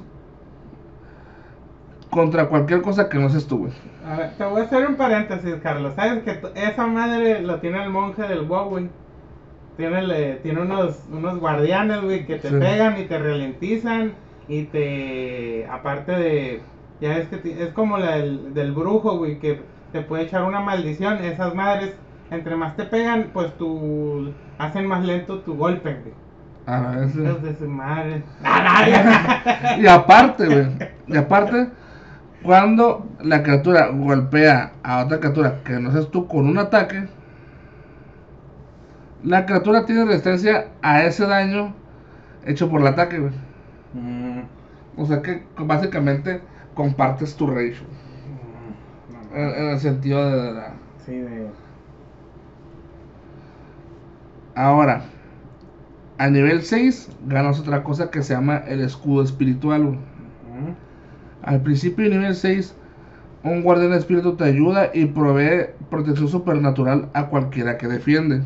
contra 2.11 2.49
cualquier 2.49 2.83
cosa 2.83 3.09
que 3.09 3.19
no 3.19 3.29
seas 3.29 3.47
tú, 3.47 3.59
güey. 3.59 3.73
A 4.07 4.17
ver, 4.17 4.31
te 4.37 4.45
voy 4.45 4.61
a 4.61 4.65
hacer 4.65 4.87
un 4.87 4.97
paréntesis, 4.97 5.57
Carlos. 5.63 5.95
¿Sabes 5.97 6.23
que 6.23 6.41
esa 6.55 6.87
madre 6.87 7.43
lo 7.43 7.59
tiene 7.61 7.83
el 7.83 7.91
monje 7.91 8.23
del 8.23 8.43
WoW, 8.43 8.69
güey? 8.69 8.89
Tiene, 9.77 10.03
le- 10.03 10.37
tiene 10.37 10.61
unos, 10.63 11.01
unos 11.11 11.39
guardianes, 11.41 12.03
güey, 12.03 12.27
que 12.27 12.37
te 12.37 12.49
Sí. 12.51 12.55
pegan 12.57 13.01
y 13.01 13.05
te 13.07 13.19
ralentizan 13.19 14.13
y 14.47 14.65
te... 14.65 15.67
Aparte 15.69 16.13
de... 16.13 16.63
Ya 17.01 17.17
es 17.19 17.29
que 17.29 17.63
es 17.65 17.73
como 17.73 17.99
la 17.99 18.17
del, 18.19 18.55
del 18.55 18.73
brujo, 18.73 19.19
güey, 19.19 19.41
que 19.41 19.61
te 19.91 20.03
puede 20.03 20.25
echar 20.25 20.45
una 20.45 20.61
maldición. 20.61 21.19
Esas 21.25 21.55
madres, 21.57 21.97
entre 22.31 22.55
más 22.55 22.77
te 22.77 22.85
pegan, 22.85 23.31
pues 23.33 23.57
tu... 23.57 24.33
Hacen 24.59 24.87
más 24.87 25.05
lento 25.05 25.41
tu 25.41 25.57
golpe, 25.57 25.95
güey. 25.95 26.15
A 26.67 26.81
ver, 26.97 27.11
sí. 27.11 27.21
Hijos 27.23 27.43
de 27.43 27.57
su 27.57 27.69
madre. 27.69 28.23
Ah. 28.45 28.85
Y 29.79 29.87
aparte, 29.87 30.47
güey. 30.47 30.69
Y 31.07 31.17
aparte, 31.17 31.69
cuando 32.43 33.07
la 33.21 33.43
criatura 33.43 33.89
golpea 33.89 34.73
a 34.83 35.05
otra 35.05 35.19
criatura 35.21 35.63
que 35.65 35.75
no 35.81 35.93
seas 35.93 36.11
tú 36.11 36.27
con 36.29 36.47
un 36.47 36.59
ataque, 36.59 37.09
la 39.23 39.47
criatura 39.47 39.85
tiene 39.87 40.05
resistencia 40.05 40.69
a 40.83 41.03
ese 41.05 41.27
daño 41.27 41.75
hecho 42.45 42.69
por 42.71 42.81
el 42.81 42.87
ataque, 42.89 43.19
güey. 43.19 43.33
Mm, 43.95 44.43
O 44.97 45.07
sea 45.07 45.23
que 45.23 45.45
básicamente 45.59 46.43
compartes 46.75 47.37
tu 47.37 47.47
güey. 47.49 47.87
mm, 48.27 49.13
no, 49.13 49.37
En, 49.37 49.49
en 49.65 49.71
el 49.71 49.79
sentido 49.81 50.31
de 50.31 50.53
la... 50.53 50.75
Sí, 51.05 51.19
de... 51.19 51.51
Ahora, 54.55 55.03
a 56.19 56.29
nivel 56.29 56.63
6 56.63 57.11
ganas 57.27 57.59
otra 57.59 57.83
cosa 57.83 58.11
que 58.11 58.23
se 58.23 58.35
llama 58.35 58.59
el 58.69 58.81
escudo 58.81 59.23
espiritual. 59.23 59.99
Al 61.43 61.61
principio 61.61 62.05
de 62.05 62.17
nivel 62.17 62.35
6, 62.35 62.75
un 63.43 63.63
guardián 63.63 63.91
de 63.91 63.99
espíritu 63.99 64.37
te 64.37 64.45
ayuda 64.45 64.91
y 64.95 65.07
provee 65.07 65.71
protección 65.91 66.29
supernatural 66.29 67.09
a 67.15 67.27
cualquiera 67.27 67.77
que 67.77 67.89
defiende. 67.89 68.43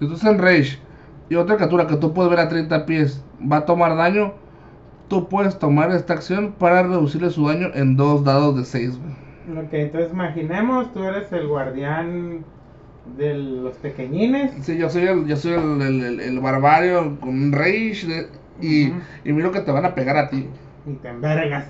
Si 0.00 0.06
tú 0.06 0.14
estás 0.14 0.32
en 0.32 0.38
Rage 0.38 0.78
y 1.28 1.36
otra 1.36 1.56
criatura 1.56 1.86
que 1.86 1.96
tú 1.96 2.12
puedes 2.14 2.30
ver 2.30 2.40
a 2.40 2.48
30 2.48 2.86
pies 2.86 3.22
va 3.40 3.58
a 3.58 3.64
tomar 3.66 3.94
daño, 3.96 4.32
tú 5.08 5.28
puedes 5.28 5.58
tomar 5.58 5.90
esta 5.90 6.14
acción 6.14 6.54
para 6.58 6.82
reducirle 6.82 7.30
su 7.30 7.46
daño 7.46 7.68
en 7.74 7.96
dos 7.96 8.24
dados 8.24 8.56
de 8.56 8.64
6. 8.64 8.98
Ok, 9.52 9.72
entonces 9.72 10.12
imaginemos, 10.12 10.92
tú 10.92 11.04
eres 11.04 11.30
el 11.32 11.46
guardián 11.46 12.44
de 13.16 13.34
los 13.34 13.76
pequeñines. 13.76 14.52
Sí, 14.64 14.76
yo 14.76 14.90
soy 14.90 15.04
el, 15.04 15.26
yo 15.26 15.36
soy 15.36 15.52
el, 15.52 15.82
el, 15.82 16.04
el- 16.04 16.20
el 16.20 16.40
barbario 16.40 17.18
con 17.20 17.28
un 17.30 17.52
Rage 17.52 18.06
de- 18.06 18.28
y, 18.60 18.92
y 19.24 19.32
miro 19.32 19.52
que 19.52 19.60
te 19.60 19.70
van 19.70 19.84
a 19.84 19.94
pegar 19.94 20.16
a 20.16 20.28
ti. 20.30 20.48
Y 20.86 20.94
te 20.94 21.08
envergas. 21.08 21.66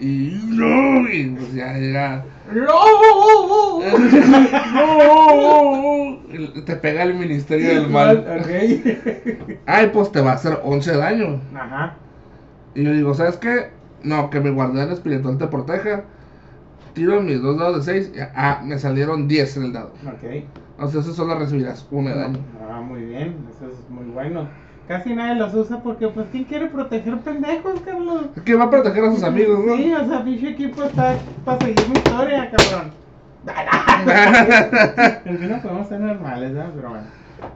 Y 0.00 0.40
no, 0.50 1.08
y 1.10 1.24
pues 1.30 1.52
ya 1.54 1.72
llega. 1.76 2.24
¡No! 2.52 3.78
Y 6.30 6.60
Te 6.62 6.76
pega 6.76 7.02
el 7.02 7.14
ministerio 7.14 7.68
del 7.80 7.88
mal. 7.88 8.18
Ok. 8.40 9.58
Ay, 9.66 9.90
pues 9.92 10.12
te 10.12 10.20
va 10.20 10.32
a 10.32 10.34
hacer 10.34 10.58
11 10.62 10.96
daño. 10.96 11.40
Ajá. 11.54 11.94
Y 12.74 12.84
yo 12.84 12.92
digo, 12.92 13.14
¿sabes 13.14 13.36
qué? 13.38 13.70
No, 14.02 14.30
que 14.30 14.40
mi 14.40 14.50
guardián 14.50 14.90
espiritual 14.92 15.38
te 15.38 15.46
proteja. 15.48 16.04
Tiro 16.94 17.20
mis 17.20 17.40
dos 17.42 17.58
dados 17.58 17.86
de 17.86 18.02
6. 18.04 18.12
Ah, 18.34 18.62
me 18.64 18.78
salieron 18.78 19.26
10 19.28 19.56
en 19.56 19.62
el 19.64 19.72
dado. 19.72 19.92
Ok. 20.06 20.44
Entonces, 20.78 21.06
eso 21.06 21.12
solo 21.14 21.36
recibirás 21.36 21.84
uno 21.90 22.08
de 22.08 22.14
daño. 22.14 22.38
Ah, 22.70 22.80
muy 22.80 23.00
bien. 23.02 23.34
Eso 23.50 23.66
es 23.66 23.90
muy 23.90 24.04
bueno. 24.06 24.48
Casi 24.86 25.12
nadie 25.12 25.34
los 25.34 25.52
usa 25.52 25.82
porque, 25.82 26.06
pues, 26.06 26.28
¿quién 26.30 26.44
quiere 26.44 26.68
proteger 26.68 27.18
pendejos, 27.18 27.80
Carlos? 27.80 28.26
Es 28.36 28.42
que 28.42 28.54
va 28.54 28.64
a 28.66 28.70
proteger 28.70 29.04
a 29.04 29.10
sus 29.10 29.24
amigos, 29.24 29.58
¿no? 29.66 29.76
Sí, 29.76 29.92
o 29.92 30.06
sea, 30.08 30.24
pinche 30.24 30.50
equipo 30.50 30.84
está 30.84 31.16
para 31.44 31.58
seguir 31.60 31.88
mi 31.88 31.96
historia, 31.98 32.50
cabrón. 32.52 32.92
Que 35.24 35.46
no 35.48 35.62
podemos 35.62 35.88
ser 35.88 36.00
normales, 36.00 36.52
¿no? 36.52 36.64
Pero 36.76 36.90
bueno. 36.90 37.06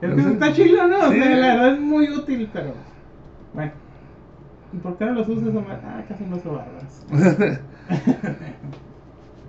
Es 0.00 0.24
que 0.24 0.32
está 0.32 0.52
chido, 0.52 0.88
¿no? 0.88 0.98
O 0.98 1.12
Sí. 1.12 1.20
sea, 1.20 1.36
la 1.36 1.46
verdad 1.54 1.74
es 1.74 1.80
muy 1.80 2.10
útil, 2.10 2.50
pero. 2.52 2.74
Bueno. 3.54 3.72
¿Y 4.72 4.76
por 4.78 4.96
qué 4.98 5.04
no 5.04 5.12
los 5.12 5.28
usas, 5.28 5.48
Omar? 5.48 5.80
Ah, 5.84 6.02
casi 6.08 6.24
no 6.24 6.36
uso 6.36 6.52
barbas. 6.52 7.06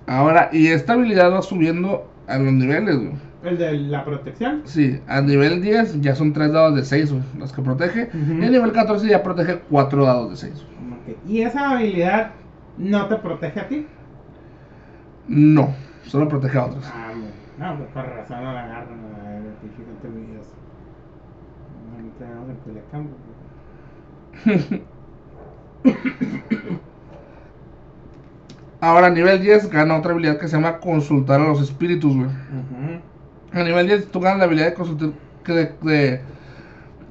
Ahora, 0.07 0.49
y 0.51 0.67
esta 0.67 0.93
habilidad 0.93 1.31
va 1.31 1.41
subiendo 1.41 2.05
a 2.27 2.37
los 2.37 2.53
niveles, 2.53 2.97
güey. 2.97 3.32
El 3.43 3.57
de 3.57 3.73
la 3.73 4.05
protección. 4.05 4.61
Sí, 4.63 5.01
a 5.05 5.19
nivel 5.21 5.61
10 5.61 5.99
ya 6.01 6.15
son 6.15 6.31
3 6.31 6.53
dados 6.53 6.75
de 6.75 6.85
6, 6.85 7.11
güey, 7.11 7.23
los 7.37 7.51
que 7.51 7.61
protege. 7.61 8.09
Ujú. 8.13 8.41
Y 8.41 8.45
a 8.45 8.49
nivel 8.49 8.71
14 8.71 9.07
ya 9.07 9.21
protege 9.21 9.59
4 9.69 10.05
dados 10.05 10.29
de 10.29 10.37
6. 10.37 10.53
Ok. 10.63 11.17
¿Y 11.27 11.41
esa 11.41 11.71
habilidad 11.71 12.31
no 12.77 13.07
te 13.07 13.17
protege 13.17 13.59
a 13.59 13.67
ti? 13.67 13.85
No, 15.27 15.75
solo 16.03 16.27
protege 16.29 16.57
a 16.57 16.65
otros. 16.65 16.85
Ah, 16.93 17.11
no, 17.59 17.77
pues 17.77 17.89
por 17.89 18.05
razón 18.05 18.43
no 18.43 18.53
la 18.53 18.63
agarran 18.63 18.99
a 18.99 19.61
pinche 19.61 19.77
gente 19.77 20.07
envidiosa. 20.07 20.51
No 21.91 22.11
tenemos 22.17 22.49
en 22.49 22.55
Culiacán, 22.57 23.09
Ahora 28.79 29.07
a 29.07 29.11
nivel 29.11 29.41
10 29.41 29.69
gana 29.69 29.97
otra 29.97 30.11
habilidad 30.11 30.37
que 30.37 30.47
se 30.47 30.57
llama 30.57 30.79
consultar 30.79 31.39
a 31.39 31.47
los 31.47 31.61
espíritus, 31.61 32.15
güey. 32.15 32.27
Ujú. 32.27 33.12
A 33.53 33.63
nivel 33.63 33.87
10 33.87 34.11
tú 34.11 34.19
ganas 34.19 34.39
la 34.39 34.45
habilidad 34.45 34.67
de 34.67 34.73
consultar, 34.73 35.09
de, 35.45 35.75
de 35.81 36.21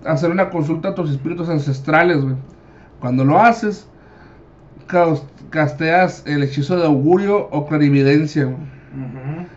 hacer 0.05 0.31
una 0.31 0.51
consulta 0.51 0.89
a 0.89 0.95
tus 0.95 1.11
espíritus 1.11 1.49
ancestrales, 1.49 2.23
güey. 2.23 2.35
Cuando 3.01 3.25
lo 3.25 3.39
haces, 3.39 3.89
casteas 5.51 6.25
el 6.27 6.43
hechizo 6.43 6.77
de 6.77 6.87
augurio 6.87 7.49
o 7.51 7.67
clarividencia, 7.67 8.45
güey. 8.45 8.57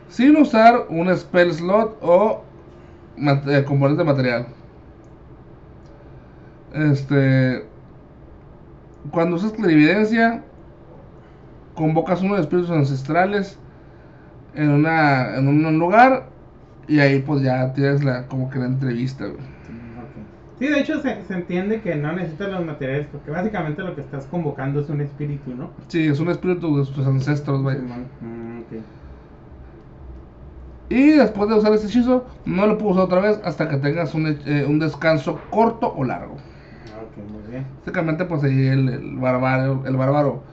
Sin 0.10 0.38
usar 0.38 0.86
un 0.90 1.16
spell 1.16 1.52
slot 1.54 1.98
o 2.02 2.44
eh, 3.18 3.64
componente 3.68 4.04
material. 4.04 4.48
Este. 6.74 7.66
Cuando 9.12 9.36
usas 9.36 9.52
clarividencia, 9.52 10.44
convocas 11.76 12.22
uno 12.22 12.32
de 12.32 12.38
los 12.38 12.46
espíritus 12.46 12.72
ancestrales 12.72 13.60
en 14.56 14.70
una 14.70 15.38
en 15.38 15.48
un 15.48 15.80
lugar 15.80 16.30
y 16.88 17.00
ahí 17.00 17.22
pues 17.22 17.42
ya 17.42 17.74
tienes 17.74 18.04
la 18.04 18.28
como 18.28 18.50
que 18.50 18.60
la 18.60 18.66
entrevista, 18.66 19.26
güey. 19.28 19.46
Sí, 20.58 20.68
de 20.68 20.80
hecho 20.80 21.02
se, 21.02 21.26
se 21.26 21.34
entiende 21.34 21.82
que 21.82 21.96
no 21.96 22.14
necesitas 22.14 22.50
los 22.50 22.66
materiales 22.66 23.08
porque 23.12 23.30
básicamente 23.30 23.82
lo 23.82 23.94
que 23.94 24.02
estás 24.02 24.26
convocando 24.28 24.80
es 24.80 24.90
un 24.90 25.02
espíritu, 25.02 25.54
¿no? 25.54 25.70
Sí, 25.90 26.06
es 26.08 26.20
un 26.20 26.30
espíritu 26.30 26.78
de 26.78 26.86
tus 26.92 27.06
ancestros, 27.06 27.64
vaya. 27.64 27.80
Mm, 28.22 28.62
ok. 28.62 28.72
Y 30.90 31.12
después 31.12 31.50
de 31.50 31.56
usar 31.56 31.74
este 31.74 31.88
hechizo, 31.88 32.26
no 32.46 32.66
lo 32.68 32.78
puedo 32.78 32.92
usar 32.94 33.06
otra 33.06 33.22
vez 33.22 33.40
hasta 33.44 33.68
que 33.70 33.78
tengas 33.78 34.14
un, 34.16 34.28
eh, 34.46 34.66
un 34.68 34.80
descanso 34.80 35.40
corto 35.50 35.94
o 35.94 36.04
largo. 36.04 36.38
Ok, 36.86 37.18
muy 37.18 37.44
bien. 37.52 37.66
Básicamente, 37.86 38.26
pues 38.26 38.44
ahí 38.44 38.68
el, 38.68 38.90
el 38.90 39.18
bárbaro, 39.18 39.84
el 39.86 39.96
bárbaro, 39.96 40.44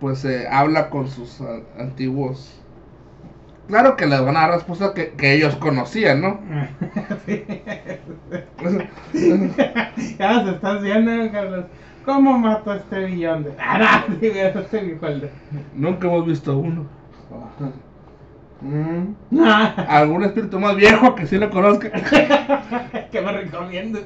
pues 0.00 0.24
eh, 0.24 0.46
habla 0.50 0.90
con 0.90 1.08
sus 1.08 1.40
antiguos. 1.78 2.64
Claro 3.68 3.96
que 3.96 4.06
les 4.06 4.20
van 4.24 4.36
a 4.36 4.40
dar 4.40 4.50
respuestas 4.52 4.90
que, 4.90 5.12
que 5.12 5.34
ellos 5.34 5.56
conocían, 5.56 6.20
¿no? 6.20 6.40
Sí. 7.26 7.44
ya 10.18 10.42
nos 10.42 10.54
estás 10.54 10.82
viendo, 10.82 11.30
Carlos. 11.32 11.64
¿Cómo 12.04 12.38
mato 12.38 12.72
a 12.72 12.76
este 12.76 13.04
billón 13.04 13.44
de.? 13.44 13.52
Ah, 13.58 14.04
no, 14.08 14.16
sí, 14.20 14.26
este. 14.34 15.30
Nunca 15.74 16.06
hemos 16.06 16.26
visto 16.26 16.58
uno. 16.58 16.86
Mm. 18.62 19.40
Algún 19.88 20.24
espíritu 20.24 20.58
más 20.58 20.76
viejo 20.76 21.14
que 21.14 21.26
sí 21.26 21.38
lo 21.38 21.50
conozca. 21.50 21.90
¿Qué 23.10 23.20
me 23.20 23.32
recomiendas? 23.32 24.02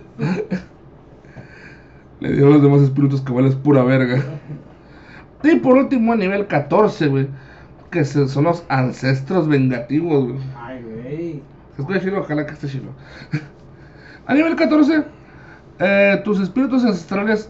Le 2.20 2.32
dio 2.32 2.46
a 2.46 2.50
los 2.50 2.62
demás 2.62 2.82
espíritus 2.82 3.20
que 3.20 3.32
vales 3.32 3.54
pura 3.54 3.82
verga. 3.82 4.22
Y 5.42 5.56
por 5.56 5.76
último, 5.76 6.12
a 6.12 6.16
nivel 6.16 6.46
14, 6.46 7.08
güey. 7.08 7.28
Que 7.94 8.04
son 8.04 8.42
los 8.42 8.64
ancestros 8.68 9.46
vengativos, 9.46 10.24
güey. 10.32 10.40
Ay, 10.56 10.82
güey. 10.82 11.42
Se 11.76 11.82
escucha 11.82 12.00
chilo, 12.00 12.20
ojalá 12.22 12.44
que 12.44 12.54
esté 12.54 12.66
chilo. 12.66 12.90
A 14.26 14.34
nivel 14.34 14.56
14, 14.56 15.04
eh, 15.78 16.20
tus 16.24 16.40
espíritus 16.40 16.84
ancestrales 16.84 17.48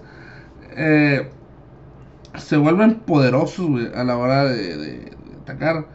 eh, 0.77 1.31
se 2.37 2.59
vuelven 2.59 2.97
poderosos, 2.97 3.67
güey, 3.71 3.89
a 3.95 4.05
la 4.05 4.19
hora 4.19 4.45
de, 4.45 4.77
de- 4.77 4.99
de 4.99 5.13
atacar. 5.45 5.87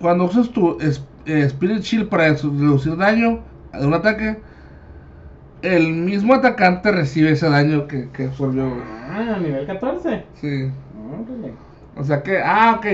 Cuando 0.00 0.24
usas 0.24 0.48
tu 0.50 0.76
es- 0.80 1.04
eh, 1.26 1.42
Spirit 1.44 1.82
Shield 1.82 2.08
para 2.08 2.24
reducir 2.24 2.96
daño 2.96 3.44
de 3.72 3.86
un 3.86 3.94
ataque, 3.94 4.38
el 5.62 5.92
mismo 5.92 6.34
atacante 6.34 6.90
recibe 6.90 7.30
ese 7.30 7.48
daño 7.48 7.86
que, 7.86 8.08
que 8.10 8.24
absorbió, 8.26 8.70
güey. 8.70 8.82
Ah, 9.08 9.38
nivel 9.40 9.66
14. 9.66 10.24
Sí. 10.34 10.68
Órale. 11.12 11.52
O 11.96 12.02
sea 12.02 12.22
que, 12.24 12.38
ah, 12.42 12.74
ok, 12.78 12.86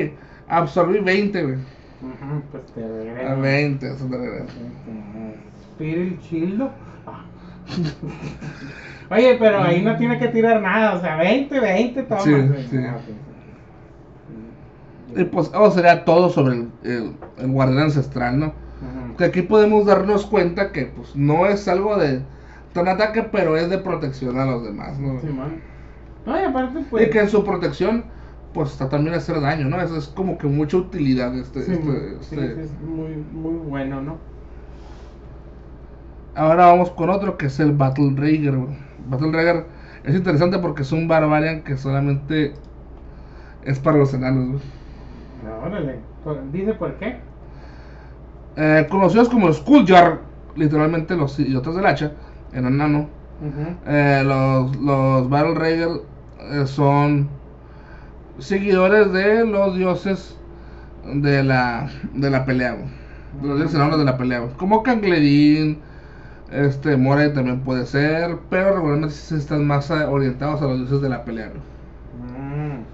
absorbí 0.48 0.98
20, 1.00 1.42
güey. 1.42 1.54
Ujú, 1.54 2.42
Pues 2.52 2.66
te 2.72 2.84
A 2.84 2.88
regresa. 2.88 3.34
20, 3.36 3.86
eso 3.92 4.04
te 4.06 4.16
regresa. 4.16 4.52
Spirit 5.72 6.20
Childo. 6.20 6.70
Ah, 7.06 7.24
Oye, 9.10 9.36
pero 9.38 9.60
ahí 9.62 9.82
no 9.82 9.96
tiene 9.96 10.18
que 10.18 10.28
tirar 10.28 10.60
nada, 10.62 10.94
o 10.94 11.00
sea, 11.00 11.16
20, 11.16 11.60
20, 11.60 12.02
toma. 12.04 12.20
Sí, 12.20 12.30
sí. 12.70 12.78
Ah. 12.78 12.96
Y 15.16 15.24
pues 15.24 15.48
eso 15.48 15.70
sería 15.70 16.04
todo 16.04 16.28
sobre 16.30 16.54
el, 16.56 16.68
el, 16.82 17.12
el 17.38 17.46
guardián 17.52 17.84
ancestral, 17.84 18.38
¿no? 18.38 18.46
Ujú. 18.46 19.16
Que 19.16 19.24
aquí 19.24 19.42
podemos 19.42 19.86
darnos 19.86 20.26
cuenta 20.26 20.72
que 20.72 20.86
pues 20.86 21.14
no 21.14 21.46
es 21.46 21.68
algo 21.68 21.96
de 21.96 22.22
tan 22.72 22.88
ataque, 22.88 23.22
pero 23.22 23.56
es 23.56 23.70
de 23.70 23.78
protección 23.78 24.38
a 24.40 24.44
los 24.46 24.64
demás, 24.64 24.98
¿no? 24.98 25.20
Simón. 25.20 25.60
No, 26.26 26.40
y 26.40 26.44
aparte, 26.44 26.80
pues. 26.90 27.06
Y 27.06 27.10
que 27.10 27.20
en 27.20 27.28
su 27.28 27.44
protección, 27.44 28.04
pues 28.54 28.70
está 28.70 28.88
también 28.88 29.14
hacer 29.14 29.40
daño, 29.40 29.68
¿no? 29.68 29.80
Eso 29.82 29.96
es 29.96 30.06
como 30.06 30.38
que 30.38 30.46
mucha 30.46 30.76
utilidad 30.78 31.36
este, 31.36 31.62
Sí, 31.62 31.72
este- 31.72 32.08
sí, 32.22 32.36
este- 32.36 32.54
sí, 32.54 32.60
es 32.62 32.80
muy, 32.80 33.16
muy 33.32 33.68
bueno, 33.68 34.00
¿no? 34.00 34.16
Ahora 36.36 36.66
vamos 36.66 36.90
con 36.90 37.10
otro 37.10 37.36
que 37.36 37.46
es 37.46 37.60
el 37.60 37.72
Battle 37.72 38.12
Rager. 38.16 38.54
Battle 39.08 39.32
Rager 39.32 39.66
es 40.04 40.14
interesante 40.14 40.58
porque 40.58 40.82
es 40.82 40.92
un 40.92 41.06
Barbarian 41.06 41.62
que 41.62 41.76
solamente 41.76 42.54
es 43.64 43.78
para 43.78 43.98
los 43.98 44.14
enanos. 44.14 44.60
No, 45.44 45.66
órale. 45.66 45.98
¿Dice 46.52 46.74
por 46.74 46.94
qué? 46.94 47.18
Eh, 48.56 48.86
conocidos 48.90 49.28
como 49.28 49.48
los 49.48 49.58
Skulljar, 49.58 50.20
literalmente 50.54 51.16
los 51.16 51.38
idiotas 51.38 51.74
del 51.74 51.86
hacha, 51.86 52.12
en 52.52 52.66
enano. 52.66 53.08
Eh, 53.86 54.22
los, 54.24 54.76
los 54.76 55.28
Battle 55.28 55.54
Rager 55.54 55.88
eh, 56.52 56.66
son 56.66 57.28
seguidores 58.38 59.12
de 59.12 59.46
los 59.46 59.76
dioses 59.76 60.36
de 61.04 61.42
la, 61.44 61.90
de 62.14 62.30
la 62.30 62.44
pelea. 62.46 62.76
De 63.40 63.48
los 63.48 63.58
dioses 63.58 63.76
enanos 63.76 63.98
de 63.98 64.04
la 64.04 64.16
pelea. 64.18 64.48
Como 64.56 64.82
Cangledin, 64.82 65.80
este, 66.50 66.96
Moray 66.96 67.32
también 67.34 67.60
puede 67.62 67.86
ser, 67.86 68.38
pero 68.50 68.74
regularmente 68.76 69.14
sí 69.14 69.34
están 69.36 69.66
más 69.66 69.90
orientados 69.90 70.62
a 70.62 70.66
los 70.66 70.78
dioses 70.78 71.00
de 71.02 71.08
la 71.10 71.24
pelea. 71.24 71.52
Mm. 72.12 72.84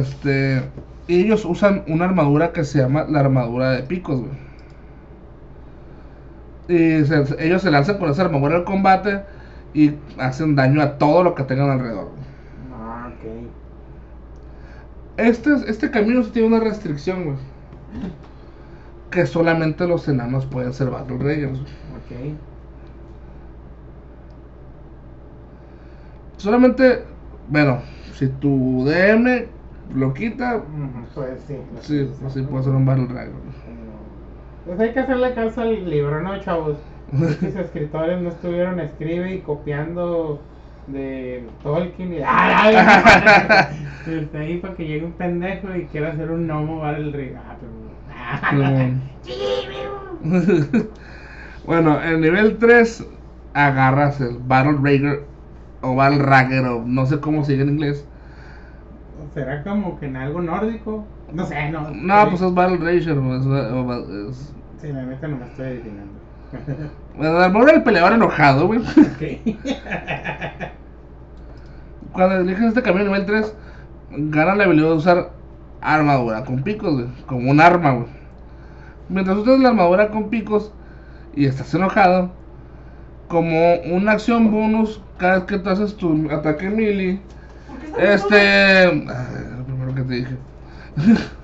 Este, 0.00 0.70
ellos 1.08 1.44
usan 1.44 1.84
una 1.88 2.04
armadura 2.06 2.52
que 2.52 2.64
se 2.64 2.78
llama 2.78 3.04
la 3.08 3.20
armadura 3.20 3.70
de 3.72 3.82
picos, 3.82 4.20
güey. 4.20 4.38
Y 6.68 7.04
se- 7.04 7.44
ellos 7.44 7.62
se 7.62 7.70
lanzan 7.70 7.98
con 7.98 8.10
esa 8.10 8.22
armadura 8.22 8.56
al 8.56 8.64
combate 8.64 9.24
y 9.74 9.94
hacen 10.18 10.54
daño 10.54 10.82
a 10.82 10.98
todo 10.98 11.22
lo 11.24 11.34
que 11.34 11.44
tengan 11.44 11.70
alrededor. 11.70 12.10
güey. 12.10 12.26
Ah, 12.70 13.08
ok. 13.12 13.24
Este, 15.18 15.50
este 15.66 15.90
camino 15.90 16.22
sí 16.22 16.30
tiene 16.30 16.48
una 16.48 16.60
restricción, 16.60 17.24
güey. 17.24 17.36
Que 19.10 19.26
solamente 19.26 19.86
los 19.86 20.06
enanos 20.08 20.46
pueden 20.46 20.72
ser 20.72 20.90
Battle 20.90 21.18
Raiders. 21.18 21.58
güey. 21.60 22.32
Ok. 22.32 22.38
Solamente, 26.36 27.02
bueno, 27.48 27.80
si 28.12 28.28
tu 28.28 28.84
DM 28.84 29.48
lo 29.94 30.14
quita, 30.14 30.56
Ujú, 30.56 31.06
Pues 31.14 31.40
sí. 31.46 31.56
sí, 31.80 32.08
pues 32.20 32.32
sí 32.34 32.42
puede 32.42 32.64
ser 32.64 32.74
un 32.74 32.86
Battle 32.86 33.06
güey. 33.06 33.28
Pues 34.66 34.80
hay 34.80 34.92
que 34.92 35.00
hacerle 35.00 35.34
caso 35.34 35.62
al 35.62 35.88
libro, 35.88 36.22
¿no, 36.22 36.38
chavos? 36.40 36.76
Muchos 37.12 37.42
escritores 37.42 38.20
no 38.20 38.28
estuvieron 38.28 38.78
escribe 38.80 39.34
y 39.34 39.40
copiando 39.40 40.40
de 40.88 41.46
Tolkien 41.62 42.14
y 42.14 42.16
¡Ay, 42.26 42.74
ay! 42.76 43.76
Este, 44.06 44.38
ahí 44.38 44.58
para 44.58 44.74
que 44.74 44.86
llegue 44.86 45.04
un 45.04 45.12
pendejo 45.12 45.74
y 45.74 45.84
quiera 45.86 46.12
hacer 46.12 46.30
un 46.30 46.46
gnomo 46.46 46.80
para 46.80 46.98
el 46.98 47.12
río. 47.12 47.38
Ah, 48.10 48.90
bueno, 51.66 52.02
en 52.02 52.20
nivel 52.20 52.58
3 52.58 53.06
agarras 53.54 54.20
el 54.20 54.38
Battle 54.38 54.78
Raider 54.82 55.24
o 55.82 55.94
Battle 55.94 56.22
Ragger 56.22 56.64
o 56.66 56.82
no 56.84 57.06
sé 57.06 57.20
cómo 57.20 57.44
sigue 57.44 57.62
en 57.62 57.70
inglés. 57.70 58.06
¿Será 59.34 59.62
como 59.62 59.98
que 60.00 60.06
en 60.06 60.16
algo 60.16 60.40
nórdico? 60.40 61.04
No 61.32 61.44
sé, 61.44 61.70
no. 61.70 61.90
No, 61.90 62.30
pues 62.30 62.40
es 62.42 62.54
Battle 62.54 62.78
Raider. 62.78 63.18
o 63.18 63.36
es- 63.36 63.46
o 63.46 64.28
es- 64.30 64.54
Sí, 64.80 64.92
la 64.92 65.02
neta 65.02 65.28
no 65.28 65.36
me 65.36 65.44
estoy 65.44 65.66
adivinando. 65.66 66.12
Armadura 67.20 67.72
del 67.72 67.82
peleador 67.82 68.12
enojado, 68.12 68.66
güey. 68.66 68.80
ok. 68.80 69.56
Cuando 72.12 72.36
eliges 72.36 72.64
este 72.64 72.82
camino 72.82 73.04
nivel 73.04 73.26
3, 73.26 73.54
gana 74.10 74.54
la 74.54 74.64
habilidad 74.64 74.88
de 74.88 74.94
usar 74.94 75.30
armadura 75.80 76.44
con 76.44 76.62
picos, 76.62 76.94
güey. 76.94 77.06
Como 77.26 77.50
un 77.50 77.60
arma, 77.60 77.92
güey. 77.92 78.06
Mientras 79.08 79.36
usas 79.38 79.60
la 79.60 79.68
armadura 79.70 80.08
con 80.08 80.28
picos 80.28 80.72
y 81.34 81.46
estás 81.46 81.72
enojado, 81.74 82.30
como 83.28 83.74
una 83.92 84.12
acción 84.12 84.50
bonus, 84.50 85.00
cada 85.18 85.36
vez 85.36 85.44
que 85.44 85.58
tú 85.58 85.70
haces 85.70 85.96
tu 85.96 86.30
ataque 86.30 86.68
melee, 86.70 87.20
este. 87.98 88.84
ah, 89.08 89.26
Lo 89.58 89.64
primero 89.64 89.94
que 89.94 90.02
te 90.02 90.14
dije. 90.14 90.36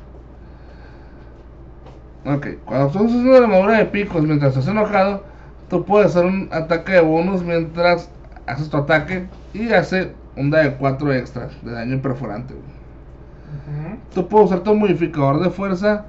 ok, 2.24 2.46
cuando 2.64 2.88
tú 2.88 3.04
usas 3.04 3.16
una 3.18 3.38
armadura 3.38 3.78
de 3.78 3.86
picos 3.86 4.22
mientras 4.22 4.50
estás 4.56 4.68
enojado, 4.68 5.22
tú 5.68 5.84
puedes 5.84 6.08
hacer 6.08 6.26
un 6.26 6.48
ataque 6.52 6.92
de 6.92 7.00
bonus 7.00 7.42
mientras 7.42 8.10
haces 8.46 8.70
tu 8.70 8.76
ataque 8.76 9.28
y 9.52 9.72
hace 9.72 10.12
un 10.36 10.50
de 10.50 10.74
4 10.78 11.12
extra 11.12 11.48
de 11.62 11.72
daño 11.72 12.00
perforante. 12.02 12.54
Ujú. 12.54 13.98
Tú 14.14 14.28
puedes 14.28 14.46
usar 14.46 14.60
tu 14.60 14.74
modificador 14.74 15.40
de 15.40 15.50
fuerza 15.50 16.04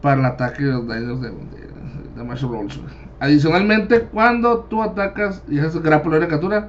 para 0.00 0.20
el 0.20 0.26
ataque 0.26 0.62
y 0.62 0.66
los 0.66 0.86
daños 0.86 1.20
de, 1.20 1.30
de, 1.30 2.24
de 2.24 2.34
Rolls. 2.46 2.80
Adicionalmente, 3.20 4.02
cuando 4.02 4.60
tú 4.60 4.82
atacas 4.82 5.42
y 5.48 5.58
haces 5.58 5.82
grapple 5.82 6.18
de 6.18 6.26
criatura, 6.26 6.68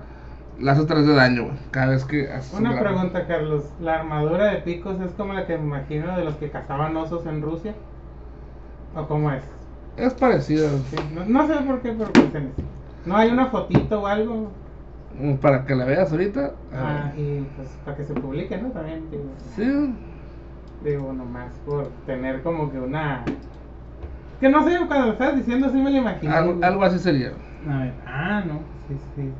haces 0.65 0.87
3 0.87 1.05
de 1.05 1.13
daño, 1.13 1.43
güey, 1.45 1.57
cada 1.71 1.87
vez 1.87 2.05
que 2.05 2.31
haces 2.31 2.53
un 2.53 2.65
Una 2.65 2.79
pregunta, 2.79 3.27
Carlos. 3.27 3.65
¿La 3.79 3.99
armadura 3.99 4.45
de 4.51 4.57
picos 4.61 4.99
es 5.01 5.11
como 5.11 5.33
la 5.33 5.45
que 5.45 5.57
me 5.57 5.63
imagino 5.65 6.17
de 6.17 6.23
los 6.25 6.35
que 6.35 6.49
cazaban 6.49 6.95
osos 6.97 7.25
en 7.25 7.41
Rusia? 7.41 7.73
¿O 8.95 9.07
cómo 9.07 9.31
es? 9.31 9.43
Es 9.97 10.13
parecido, 10.13 10.69
Sí, 10.89 10.95
no, 11.13 11.25
no 11.25 11.47
sé 11.47 11.55
por 11.63 11.81
qué, 11.81 11.91
pero 11.91 12.09
eso. 12.11 12.47
¿No 13.05 13.15
hay 13.17 13.29
una 13.29 13.47
fotito 13.47 14.01
o 14.01 14.07
algo? 14.07 14.51
mm, 15.19 15.35
para 15.35 15.65
que 15.65 15.75
la 15.75 15.85
veas 15.85 16.11
ahorita. 16.11 16.51
Ah, 16.73 17.11
y 17.15 17.41
pues 17.55 17.69
para 17.85 17.97
que 17.97 18.03
se 18.03 18.13
publique, 18.13 18.57
¿no? 18.57 18.69
También, 18.69 19.09
digo. 19.09 19.23
Sí, 19.55 19.93
Digo, 20.83 21.11
nomás 21.11 21.51
por 21.65 21.87
tener 22.05 22.43
como 22.43 22.71
que 22.71 22.79
una... 22.79 23.23
Que 24.39 24.49
no 24.49 24.63
sé, 24.63 24.77
cuando 24.87 25.07
lo 25.07 25.11
estabas 25.13 25.37
diciendo 25.37 25.69
sí 25.69 25.77
me 25.77 25.89
lo 25.89 25.97
imaginé. 25.97 26.31
algo, 26.31 26.53
güey. 26.53 26.63
algo 26.63 26.83
así 26.83 26.99
sería. 26.99 27.31
A 27.67 27.79
ver, 27.79 27.93
ah, 28.05 28.43
no, 28.45 28.59
sí, 28.87 28.95
sí. 29.15 29.31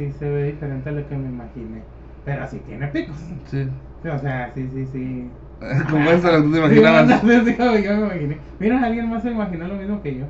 Sí 0.00 0.12
se 0.18 0.30
ve 0.30 0.44
diferente 0.44 0.88
a 0.88 0.92
lo 0.92 1.06
que 1.08 1.16
me 1.16 1.28
imaginé. 1.28 1.82
Pero 2.24 2.46
sí 2.48 2.60
tiene 2.66 2.86
picos. 2.88 3.16
Sí. 3.50 3.68
Sí, 4.02 4.08
O 4.08 4.18
sea, 4.18 4.50
sí, 4.54 4.66
sí, 4.72 4.86
sí. 4.92 5.28
Como 5.90 6.10
esto 6.10 6.32
lo 6.32 6.38
que 6.38 6.42
tú 6.44 6.52
te 6.52 6.56
Sí, 6.70 6.78
imaginabas. 6.78 7.06
no, 7.06 7.14
no, 7.16 7.44
sí, 7.44 7.56
yo 7.84 7.96
me 7.96 8.04
imaginé. 8.06 8.38
Mira, 8.58 8.82
alguien 8.82 9.10
más 9.10 9.22
se 9.22 9.30
imaginó 9.30 9.68
lo 9.68 9.74
mismo 9.74 10.02
que 10.02 10.18
yo. 10.20 10.24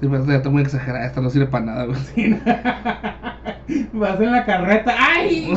Sí, 0.00 0.08
pero 0.10 0.26
ya 0.26 0.34
está 0.36 0.50
muy 0.50 0.62
exagerada. 0.62 1.06
Esta 1.06 1.20
no 1.20 1.30
sirve 1.30 1.46
para 1.46 1.64
nada, 1.64 1.84
güey. 1.84 1.96
Sí. 1.98 2.36
Vas 3.92 4.20
en 4.20 4.32
la 4.32 4.44
carreta. 4.44 4.92
¡Ay! 4.98 5.52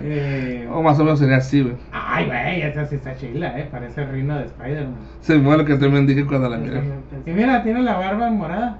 Eh, 0.00 0.68
O 0.72 0.82
más 0.82 0.98
o 0.98 1.04
menos 1.04 1.18
sería 1.18 1.36
así, 1.36 1.60
güey. 1.62 1.74
Ay, 1.92 2.26
güey, 2.26 2.62
esa 2.62 2.86
sí 2.86 2.96
está 2.96 3.14
chila, 3.14 3.58
¿eh? 3.58 3.68
Parece 3.70 4.02
el 4.02 4.08
reino 4.08 4.38
de 4.38 4.46
Spider-Man. 4.46 4.94
Se 5.20 5.38
me 5.38 5.56
lo 5.56 5.64
que 5.64 5.76
también 5.76 6.06
dije 6.06 6.24
cuando 6.24 6.48
la 6.48 6.56
miré. 6.56 6.80
Sí, 7.24 7.30
mira, 7.30 7.62
tiene 7.62 7.82
la 7.82 7.98
barba 7.98 8.30
morada. 8.30 8.78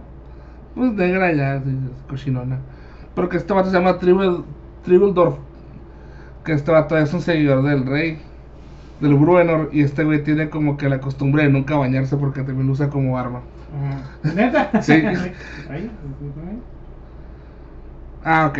Pues 0.75 0.93
negra 0.93 1.33
ya, 1.33 1.61
sí, 1.61 1.71
cochinona. 2.09 2.59
Porque 3.19 3.37
este 3.37 3.53
vato 3.53 3.69
se 3.69 3.77
llama 3.77 3.99
Tribeldorf. 3.99 5.35
Que 6.45 6.53
este 6.53 6.71
vato 6.71 6.97
es 6.97 7.13
un 7.13 7.21
seguidor 7.21 7.65
del 7.65 7.85
rey, 7.85 8.23
del 9.01 9.15
Bruenor. 9.15 9.71
Y 9.73 9.83
este 9.83 10.05
güey 10.05 10.23
tiene 10.23 10.51
como 10.51 10.77
que 10.77 10.89
la 10.89 11.01
costumbre 11.01 11.43
de 11.43 11.49
nunca 11.49 11.77
bañarse 11.77 12.17
porque 12.17 12.45
también 12.45 12.69
lo 12.69 12.75
usa 12.75 12.91
como 12.91 13.19
arma. 13.19 13.41
¿Neta? 14.23 14.71
Sí. 14.83 15.03
Ah, 18.25 18.47
ok. 18.47 18.59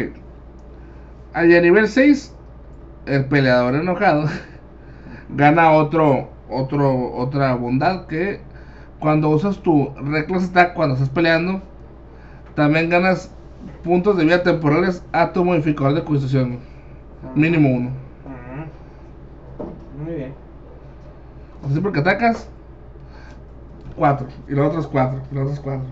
Ahí 1.35 1.55
a 1.55 1.61
nivel 1.61 1.87
6, 1.87 2.35
el 3.07 3.27
peleador 3.27 3.77
enojado 3.77 4.25
gana 5.37 5.71
otro, 5.71 6.31
otro, 6.51 7.13
otra 7.15 7.55
bondad 7.55 8.07
que 8.07 8.41
cuando 8.99 9.29
usas 9.29 9.59
tu 9.59 9.95
reckless 10.03 10.49
attack 10.49 10.75
cuando 10.75 10.97
estás 10.97 11.11
peleando, 11.11 11.63
también 12.57 12.91
ganas 12.91 13.33
puntos 13.83 14.17
de 14.17 14.25
vida 14.25 14.43
temporales 14.43 15.05
a 15.13 15.33
tu 15.33 15.45
modificador 15.45 15.95
de 15.95 16.05
constitución. 16.05 16.59
Mínimo 17.35 17.71
uno. 17.71 17.91
Muy 20.05 20.15
bien. 20.15 20.35
O 21.65 21.71
sea, 21.71 21.83
porque 21.83 22.01
atacas 22.01 22.49
4 23.97 24.27
y 24.49 24.53
los 24.53 24.69
otros 24.69 24.87
4, 24.87 25.21
los 25.33 25.43
otros 25.43 25.61
4. 25.61 25.83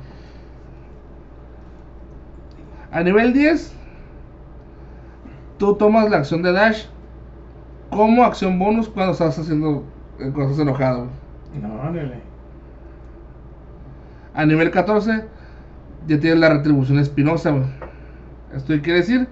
A 2.92 3.02
nivel 3.02 3.32
10, 3.32 3.74
tú 5.58 5.74
tomas 5.74 6.08
la 6.08 6.18
acción 6.18 6.42
de 6.42 6.52
dash 6.52 6.86
como 7.90 8.24
acción 8.24 8.58
bonus 8.58 8.88
cuando 8.88 9.12
estás 9.12 9.38
haciendo 9.38 9.84
cuando 10.16 10.42
estás 10.42 10.60
enojado. 10.60 11.08
No, 11.60 11.74
órale. 11.80 12.20
A 14.34 14.44
nivel 14.44 14.70
14, 14.70 15.24
ya 16.06 16.20
tienes 16.20 16.38
la 16.38 16.48
retribución 16.50 16.98
espinosa, 16.98 17.50
güey. 17.50 17.64
Esto 18.54 18.74
quiere 18.82 19.00
decir 19.00 19.28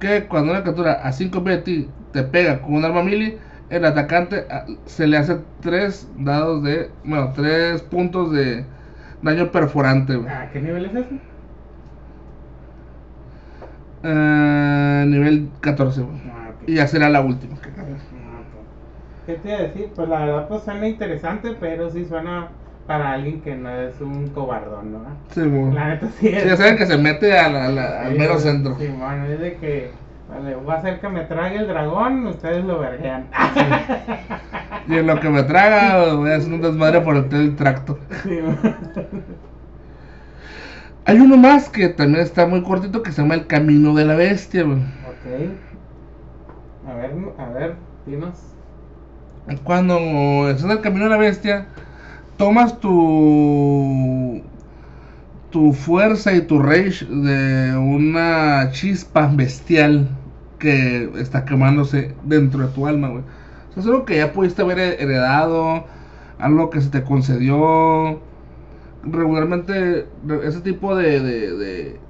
que 0.00 0.26
cuando 0.26 0.52
una 0.52 0.62
criatura 0.62 0.92
a 1.02 1.12
5 1.12 1.44
pies 1.44 1.56
de 1.56 1.62
ti 1.62 1.88
te 2.12 2.22
pega 2.22 2.60
con 2.60 2.74
un 2.74 2.84
arma 2.84 3.02
melee, 3.02 3.38
el 3.70 3.84
atacante 3.84 4.46
ah, 4.50 4.64
se 4.86 5.06
le 5.06 5.16
hace 5.16 5.38
3 5.60 6.08
dados 6.18 6.62
de. 6.62 6.90
Bueno, 7.04 7.32
3 7.34 7.82
puntos 7.82 8.32
de 8.32 8.64
daño 9.22 9.50
perforante, 9.50 10.16
güey. 10.16 10.28
¿A 10.28 10.50
qué 10.50 10.60
nivel 10.60 10.86
es 10.86 10.94
ese? 10.94 11.20
Eh, 14.04 15.04
nivel 15.06 15.50
14, 15.60 16.02
güey. 16.02 16.16
Ah. 16.30 16.50
Y 16.66 16.74
ya 16.74 16.86
será 16.86 17.08
la 17.08 17.20
última. 17.20 17.56
Ah. 17.56 17.84
¿Qué 19.26 19.34
te 19.34 19.48
iba 19.48 19.58
a 19.58 19.62
decir? 19.62 19.90
Pues 19.94 20.08
la 20.08 20.20
verdad 20.20 20.48
pues 20.48 20.62
suena 20.62 20.88
interesante, 20.88 21.54
pero 21.60 21.90
sí 21.90 22.04
suena 22.06 22.48
para 22.88 23.12
alguien 23.12 23.40
que 23.42 23.54
no 23.54 23.70
es 23.70 24.00
un 24.00 24.28
cobardón, 24.30 24.92
¿no? 24.94 25.00
Sí, 25.30 25.42
güey. 25.42 25.72
La 25.72 25.88
neta 25.90 26.08
sí 26.18 26.28
es. 26.28 26.42
Sí, 26.42 26.48
ya 26.48 26.56
saben 26.56 26.76
que 26.76 26.86
se 26.86 26.98
mete 26.98 27.38
a 27.38 27.48
la- 27.48 28.00
al 28.06 28.14
mero 28.18 28.40
centro. 28.40 28.76
Sí, 28.78 28.88
bueno, 28.88 29.26
es 29.26 29.38
de 29.38 29.56
que 29.58 29.90
vale, 30.28 30.56
voy 30.56 30.74
a 30.74 30.78
hacer 30.78 30.98
que 31.00 31.08
me 31.08 31.20
trague 31.20 31.58
el 31.58 31.68
dragón, 31.68 32.26
ustedes 32.26 32.64
lo 32.64 32.80
vergean. 32.80 33.26
Y 34.88 34.96
en 34.96 35.06
lo 35.06 35.20
que 35.20 35.28
me 35.28 35.42
traga, 35.44 36.14
voy 36.14 36.30
a 36.32 36.36
hacer 36.36 36.52
un 36.52 36.60
desmadre 36.62 37.00
por 37.02 37.14
el 37.16 37.28
del 37.28 37.54
tracto. 37.56 37.98
Sí, 38.24 38.38
Hay 41.04 41.20
uno 41.20 41.36
más 41.36 41.68
que 41.70 41.88
también 41.88 42.22
está 42.22 42.46
muy 42.46 42.62
cortito 42.62 43.02
que 43.02 43.12
se 43.12 43.22
llama 43.22 43.34
El 43.34 43.46
Camino 43.46 43.94
de 43.94 44.04
la 44.04 44.14
Bestia, 44.14 44.62
güey. 44.64 44.78
ok. 44.78 45.52
A 46.88 46.94
ver, 46.94 47.12
a 47.38 47.48
ver, 47.50 47.74
dinos. 48.06 48.38
Cuando 49.64 50.48
estás 50.50 50.64
en 50.64 50.70
el 50.72 50.80
Camino 50.80 51.04
de 51.04 51.10
la 51.10 51.16
Bestia, 51.16 51.66
tomas 52.38 52.80
tu 52.80 54.42
tu 55.50 55.72
fuerza 55.72 56.34
y 56.34 56.42
tu 56.42 56.58
rage 56.60 57.06
de 57.06 57.76
una 57.76 58.70
chispa 58.72 59.26
bestial 59.34 60.08
que 60.58 61.10
está 61.18 61.44
quemándose 61.44 62.14
dentro 62.24 62.66
de 62.66 62.72
tu 62.74 62.86
alma, 62.86 63.08
güey. 63.08 63.22
O 63.22 63.72
sea, 63.72 63.82
es 63.82 63.86
algo 63.86 64.04
que 64.04 64.16
ya 64.18 64.32
pudiste 64.32 64.62
haber 64.62 64.78
heredado, 64.78 65.86
algo 66.38 66.70
que 66.70 66.80
se 66.80 66.90
te 66.90 67.02
concedió. 67.04 68.20
Regularmente, 69.04 70.06
re- 70.26 70.46
ese 70.48 70.60
tipo 70.60 70.96
de, 70.96 71.20
de, 71.20 71.56
de, 71.56 72.00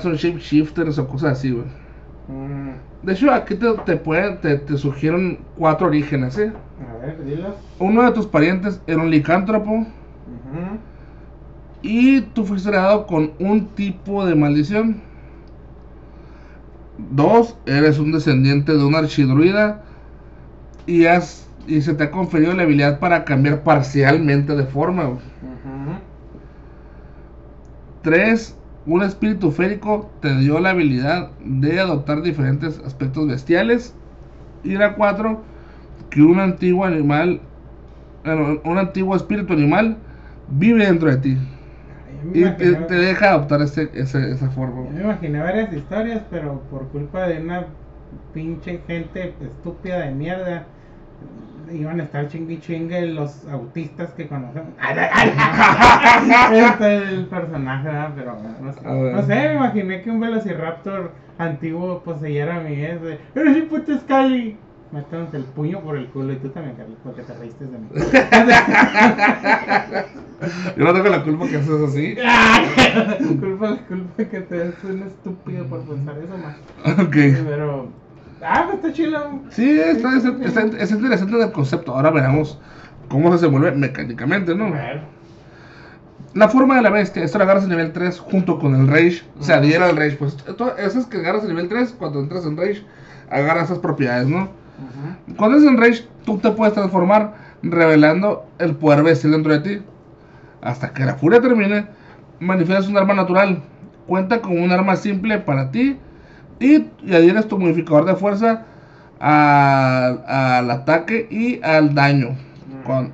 son 0.00 0.14
shapeshifters 0.16 0.98
o 0.98 1.08
cosas 1.08 1.38
así, 1.38 1.50
güey. 1.50 1.66
De 3.04 3.12
hecho, 3.12 3.30
aquí 3.32 3.54
te, 3.56 3.66
te, 3.84 3.96
pueden, 3.96 4.40
te, 4.40 4.56
te 4.56 4.78
sugieren 4.78 5.38
cuatro 5.58 5.88
orígenes, 5.88 6.38
¿eh? 6.38 6.52
a 6.80 7.06
ver. 7.06 7.16
Uno 7.78 8.02
de 8.02 8.12
tus 8.12 8.26
parientes 8.26 8.80
era 8.86 9.02
un 9.02 9.10
licántropo 9.10 9.86
y 11.82 12.22
tú 12.22 12.44
fuiste 12.46 12.70
heredado 12.70 13.06
con 13.06 13.32
un 13.38 13.66
tipo 13.74 14.24
de 14.24 14.34
maldición. 14.34 15.02
Dos, 16.96 17.54
eres 17.66 17.98
un 17.98 18.12
descendiente 18.12 18.72
de 18.72 18.84
un 18.84 18.94
archidruida 18.94 19.82
y, 20.86 21.04
has, 21.04 21.46
y 21.66 21.82
se 21.82 21.92
te 21.92 22.04
ha 22.04 22.10
conferido 22.10 22.54
la 22.54 22.62
habilidad 22.62 23.00
para 23.00 23.24
cambiar 23.24 23.62
parcialmente 23.62 24.54
de 24.56 24.64
forma. 24.64 25.04
güey. 25.04 25.16
Ujú. 25.16 25.98
Tres, 28.02 28.54
un 28.86 29.02
espíritu 29.02 29.50
férico 29.50 30.12
te 30.20 30.36
dio 30.38 30.60
la 30.60 30.70
habilidad 30.70 31.32
de 31.40 31.80
adoptar 31.80 32.22
diferentes 32.22 32.78
aspectos 32.80 33.26
bestiales. 33.28 33.94
Y 34.64 34.76
la 34.76 34.94
cuatro, 34.96 35.44
que 36.10 36.22
un 36.22 36.40
antiguo 36.40 36.84
animal, 36.84 37.42
bueno, 38.24 38.60
un 38.64 38.78
antiguo 38.78 39.16
espíritu 39.16 39.52
animal 39.54 39.98
vive 40.48 40.86
dentro 40.86 41.10
de 41.10 41.16
ti. 41.18 41.38
Yo 42.34 42.40
Y 42.40 42.50
te, 42.56 42.74
te 42.76 42.94
deja 42.94 43.30
adoptar 43.32 43.62
ese, 43.62 43.90
ese- 43.94 44.32
esa 44.32 44.50
yo 44.50 44.50
forma. 44.50 44.90
me 44.90 45.00
imaginé 45.02 45.40
varias 45.40 45.72
historias, 45.72 46.22
pero 46.30 46.60
por 46.70 46.88
culpa 46.88 47.26
de 47.26 47.40
una 47.40 47.66
pinche 48.32 48.78
gente 48.86 49.34
estúpida 49.40 50.00
de 50.00 50.10
mierda, 50.12 50.64
iban 51.72 52.00
a 52.00 52.04
estar 52.04 52.28
chingue 52.28 52.60
chingue 52.60 53.06
los 53.08 53.44
autistas 53.48 54.12
que 54.14 54.28
conocemos. 54.28 54.72
este 56.52 56.96
es 56.96 57.08
el 57.10 57.26
personaje, 57.26 57.88
¿verdad? 57.88 58.12
pero 58.14 58.36
no 58.60 58.72
sé. 58.72 58.80
No 58.82 59.22
sé, 59.22 59.34
me 59.34 59.54
imaginé 59.54 60.02
que 60.02 60.10
un 60.10 60.20
velociraptor 60.20 61.12
antiguo 61.38 62.02
poseyera 62.02 62.56
a 62.56 62.60
mi 62.60 62.84
ex 62.84 63.00
¡Eres 63.34 63.56
un 63.56 63.68
puto 63.68 63.98
Scully! 63.98 64.56
Métanos 64.92 65.34
el 65.34 65.42
puño 65.42 65.80
por 65.80 65.96
el 65.96 66.06
culo 66.06 66.32
y 66.34 66.36
tú 66.36 66.50
también, 66.50 66.76
Carlos, 66.76 66.96
porque 67.02 67.22
te 67.22 67.34
reíste 67.34 67.64
de 67.64 67.78
mí. 67.78 67.88
Yo 70.76 70.84
no 70.84 70.92
tengo 70.94 71.08
la 71.08 71.24
culpa 71.24 71.48
que 71.48 71.56
haces 71.56 71.82
así. 71.88 72.14
culpa, 73.40 73.76
culpa 73.88 74.24
que 74.24 74.40
te 74.40 74.68
es 74.68 74.84
un 74.84 75.02
estúpido 75.02 75.66
por 75.66 75.82
pensar 75.82 76.16
eso, 76.18 76.38
más. 76.38 76.54
Ok. 77.00 77.16
Pero, 77.44 77.88
ah, 78.44 78.64
pues 78.66 78.76
está 78.76 78.92
chido. 78.92 79.40
Sí, 79.50 79.78
está, 79.80 80.16
está, 80.16 80.28
está- 80.44 80.78
es 80.82 80.90
interesante 80.90 81.40
el 81.42 81.52
concepto. 81.52 81.94
Ahora 81.94 82.10
veremos 82.10 82.58
cómo 83.08 83.28
se 83.28 83.34
desenvuelve 83.36 83.72
mecánicamente, 83.72 84.54
¿no? 84.54 84.68
La 86.34 86.48
forma 86.48 86.76
de 86.76 86.82
la 86.82 86.90
bestia, 86.90 87.22
esto 87.22 87.38
lo 87.38 87.44
agarras 87.44 87.64
en 87.64 87.70
nivel 87.70 87.92
3 87.92 88.18
junto 88.18 88.58
con 88.58 88.74
el 88.74 88.88
Rage. 88.88 89.22
O 89.38 89.42
sea, 89.44 89.60
diera 89.60 89.88
el 89.90 89.96
Rage. 89.96 90.16
Pues 90.16 90.36
to- 90.36 90.76
esas 90.76 91.06
que 91.06 91.18
agarras 91.18 91.42
en 91.44 91.50
nivel 91.50 91.68
3, 91.68 91.94
cuando 91.96 92.18
entras 92.20 92.44
en 92.44 92.56
Rage, 92.56 92.84
agarras 93.30 93.64
esas 93.66 93.78
propiedades, 93.78 94.26
¿no? 94.28 94.48
Cuando 95.36 95.58
es 95.58 95.64
en 95.64 95.76
Rage, 95.80 96.08
tú 96.24 96.38
te 96.38 96.50
puedes 96.50 96.74
transformar 96.74 97.34
revelando 97.62 98.46
el 98.58 98.74
poder 98.74 99.04
bestial 99.04 99.32
dentro 99.32 99.52
de 99.52 99.60
ti. 99.60 99.82
Hasta 100.60 100.92
que 100.92 101.04
la 101.04 101.14
furia 101.14 101.40
termine, 101.40 101.86
manifiestas 102.40 102.88
un 102.88 102.96
arma 102.96 103.14
natural. 103.14 103.62
Cuenta 104.08 104.40
con 104.40 104.58
un 104.60 104.72
arma 104.72 104.96
simple 104.96 105.38
para 105.38 105.70
ti 105.70 105.98
y, 106.60 106.90
adhieres 107.12 107.48
tu 107.48 107.58
modificador 107.58 108.04
de 108.04 108.16
fuerza 108.16 108.64
a- 109.20 110.58
al 110.58 110.70
ataque 110.70 111.26
y 111.30 111.60
al 111.62 111.94
daño. 111.94 112.36
Con... 112.84 113.12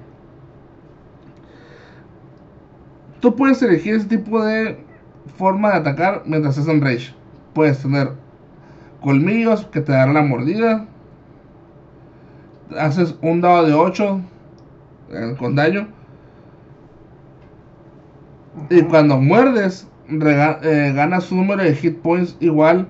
Tú 3.21 3.37
puedes 3.37 3.63
elegir 3.63 3.95
ese 3.95 4.07
tipo 4.07 4.43
de 4.43 4.79
forma 5.37 5.71
de 5.73 5.77
atacar 5.79 6.23
mientras 6.27 6.57
estás 6.57 6.75
en 6.75 6.81
Rage. 6.81 7.15
Puedes 7.55 7.79
tener 7.81 8.13
colmillos 9.01 9.67
que 9.67 9.81
te 9.81 9.93
darán 9.93 10.15
la 10.15 10.23
mordida. 10.23 10.87
Haces 12.79 13.17
un 13.23 13.41
dado 13.41 13.67
de 13.67 13.75
8 13.75 14.21
eh, 15.11 15.35
con 15.39 15.55
daño. 15.55 15.89
Y 18.69 18.83
cuando 18.83 19.17
muerdes, 19.19 19.89
eh, 20.09 20.93
ganas 20.95 21.31
un 21.31 21.39
número 21.39 21.63
de 21.63 21.75
hit 21.75 21.99
points 22.01 22.37
igual 22.41 22.87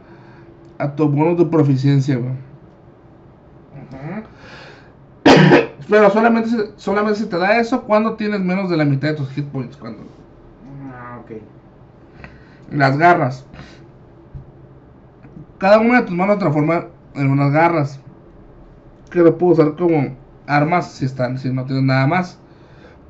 a 0.81 0.95
tu 0.97 1.09
bonus 1.09 1.39
de 1.39 1.45
proficiencia, 1.47 2.17
güey. 2.17 2.33
Pero 5.89 6.11
solamente, 6.11 6.51
se- 6.51 6.73
solamente 6.77 7.19
se 7.21 7.27
te 7.27 7.37
da 7.39 7.59
eso 7.59 7.83
cuando 7.83 8.15
tienes 8.15 8.41
menos 8.41 8.71
de 8.71 8.77
la 8.77 8.85
mitad 8.85 9.09
de 9.09 9.15
tus 9.15 9.31
hit 9.31 9.47
points. 9.47 9.77
Cuando 9.77 10.03
Ah, 10.93 11.19
ok. 11.23 11.33
las 12.71 12.97
garras. 12.97 13.45
Cada 15.59 15.79
una 15.81 16.01
de 16.01 16.07
tus 16.07 16.17
manos 16.17 16.39
transforma 16.39 16.87
en 17.15 17.31
unas 17.31 17.53
garras. 17.53 18.01
Que 19.11 19.19
lo 19.21 19.37
puedo 19.37 19.53
usar 19.55 19.75
como 19.77 20.15
armas 20.47 20.93
si 20.93 21.05
están, 21.05 21.39
si 21.39 21.53
no 21.53 21.65
tienes 21.65 21.85
nada 21.85 22.07
más. 22.07 22.39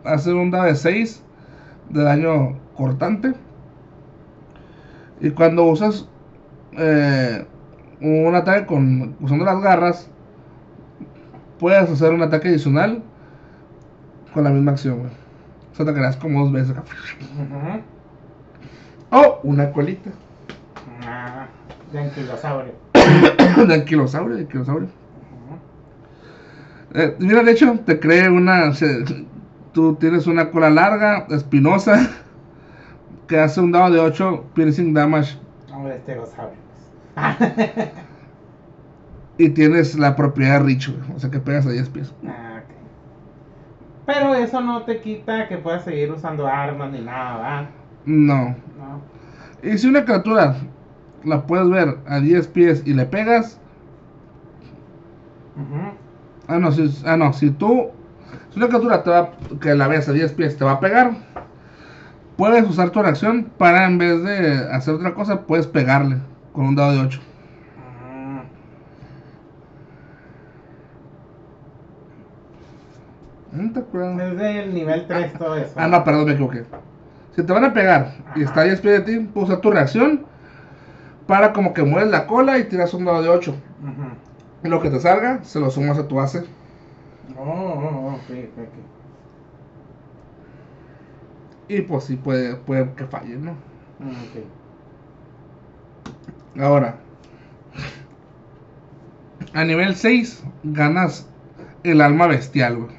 Hacer 0.04 0.34
un 0.34 0.50
dado 0.50 0.64
de 0.64 0.74
6 0.74 1.22
de 1.90 2.02
daño 2.02 2.56
cortante. 2.74 3.34
Y 5.20 5.30
cuando 5.30 5.64
usas 5.64 6.08
eh, 6.72 7.46
un 8.00 8.34
ataque 8.34 8.66
con 8.66 9.16
usando 9.20 9.44
las 9.44 9.60
garras, 9.60 10.10
puedes 11.58 11.88
hacer 11.90 12.12
un 12.12 12.22
ataque 12.22 12.48
adicional 12.48 13.02
con 14.32 14.44
la 14.44 14.50
misma 14.50 14.72
acción. 14.72 14.98
güey. 14.98 15.10
O 15.72 15.74
sea, 15.74 16.18
como 16.18 16.40
dos 16.44 16.52
veces. 16.52 16.74
O 19.10 19.40
una 19.42 19.72
colita. 19.72 20.10
Ah, 21.06 21.46
de 21.92 21.98
anquilosaurio. 21.98 22.72
de 23.66 23.74
anquilosaurio, 23.74 24.36
de 24.36 24.42
anquilosaurio. 24.42 24.88
Ajá. 26.92 27.02
Eh, 27.02 27.16
mira, 27.18 27.42
de 27.42 27.52
hecho, 27.52 27.78
te 27.84 27.98
cree 27.98 28.28
una. 28.28 28.72
se- 28.74 29.04
tú 29.72 29.94
tienes 29.96 30.26
una 30.26 30.50
cola 30.50 30.70
larga, 30.70 31.26
espinosa, 31.30 32.08
que 33.26 33.38
hace 33.38 33.60
un 33.60 33.72
dado 33.72 33.90
de 33.92 34.00
8 34.00 34.44
piercing 34.54 34.92
damage. 34.92 35.38
Hombre, 35.72 35.96
estegosaurio. 35.96 36.59
Y 39.40 39.48
tienes 39.48 39.98
la 39.98 40.16
propiedad 40.16 40.58
de 40.58 40.66
Rich, 40.66 40.90
güey, 40.90 41.16
o 41.16 41.18
sea 41.18 41.30
que 41.30 41.38
pegas 41.38 41.64
a 41.64 41.70
10 41.70 41.88
pies. 41.88 42.14
Ah, 42.26 42.60
ok. 42.62 42.74
Pero 44.04 44.34
eso 44.34 44.60
no 44.60 44.82
te 44.82 45.00
quita 45.00 45.48
que 45.48 45.56
puedas 45.56 45.82
seguir 45.82 46.12
usando 46.12 46.46
armas 46.46 46.92
ni 46.92 47.00
nada, 47.00 47.36
¿verdad? 47.36 47.70
No. 48.04 48.54
No. 48.78 49.00
Y 49.62 49.78
si 49.78 49.88
una 49.88 50.04
criatura 50.04 50.56
la 51.24 51.46
puedes 51.46 51.70
ver 51.70 51.96
a 52.06 52.20
10 52.20 52.48
pies 52.48 52.82
y 52.84 52.92
le 52.92 53.06
pegas. 53.06 53.58
Ah, 56.46 56.58
no, 56.58 56.70
si, 56.70 56.94
ah, 57.06 57.16
no, 57.16 57.32
si 57.32 57.50
tú. 57.50 57.92
Si 58.50 58.58
una 58.58 58.68
criatura 58.68 59.02
te 59.02 59.08
va, 59.08 59.30
que 59.58 59.74
la 59.74 59.88
ves 59.88 60.06
a 60.10 60.12
10 60.12 60.34
pies 60.34 60.58
te 60.58 60.66
va 60.66 60.72
a 60.72 60.80
pegar. 60.80 61.12
puedes 62.36 62.68
usar 62.68 62.90
tu 62.90 63.00
reacción 63.00 63.50
para 63.56 63.86
en 63.86 63.96
vez 63.96 64.22
de 64.22 64.68
hacer 64.70 64.96
otra 64.96 65.14
cosa, 65.14 65.46
puedes 65.46 65.66
pegarle 65.66 66.18
con 66.52 66.66
un 66.66 66.74
dado 66.76 66.92
de 66.92 67.00
8. 67.00 67.20
Ah, 67.78 68.42
¿No 73.52 73.72
te 73.72 73.80
acuerdas? 73.80 74.20
es 74.32 74.38
del 74.38 74.74
nivel 74.74 75.06
3 75.06 75.32
todo 75.34 75.56
eso. 75.56 75.72
Ah, 75.76 75.88
no, 75.88 76.04
perdón, 76.04 76.26
me 76.26 76.32
equivoqué. 76.32 76.64
Si 77.34 77.42
te 77.42 77.52
van 77.52 77.64
a 77.64 77.72
pegar 77.72 78.14
y 78.34 78.42
está 78.42 78.60
a 78.62 78.64
10 78.64 78.80
pies 78.80 79.04
de 79.04 79.18
ti, 79.18 79.30
usar 79.34 79.60
tu 79.60 79.70
reacción 79.70 80.26
para 81.26 81.52
como 81.52 81.72
que 81.72 81.82
mueves 81.82 82.10
la 82.10 82.26
cola 82.26 82.58
y 82.58 82.64
tiras 82.64 82.92
un 82.92 83.04
dado 83.04 83.22
de 83.22 83.28
8. 83.28 83.52
Ujú. 83.52 84.64
Y 84.64 84.68
lo 84.68 84.80
que 84.82 84.90
te 84.90 85.00
salga, 85.00 85.42
se 85.44 85.60
lo 85.60 85.70
sumas 85.70 85.96
a 85.98 86.08
tu 86.08 86.16
base. 86.16 86.44
Oh, 87.38 87.42
oh, 87.42 87.46
oh, 87.46 88.14
ok, 88.14 88.30
ok, 88.30 88.58
ok. 88.58 89.00
Y 91.68 91.82
pues 91.82 92.04
sí, 92.04 92.16
puede, 92.16 92.56
puede 92.56 92.92
que 92.94 93.06
falle, 93.06 93.36
¿no? 93.36 93.52
Mm, 94.00 94.10
ok. 94.10 94.59
Ahora, 96.58 96.96
a 99.54 99.64
nivel 99.64 99.94
6, 99.94 100.42
ganas 100.64 101.28
el 101.84 102.00
alma 102.00 102.26
bestial, 102.26 102.76
güey. 102.76 102.90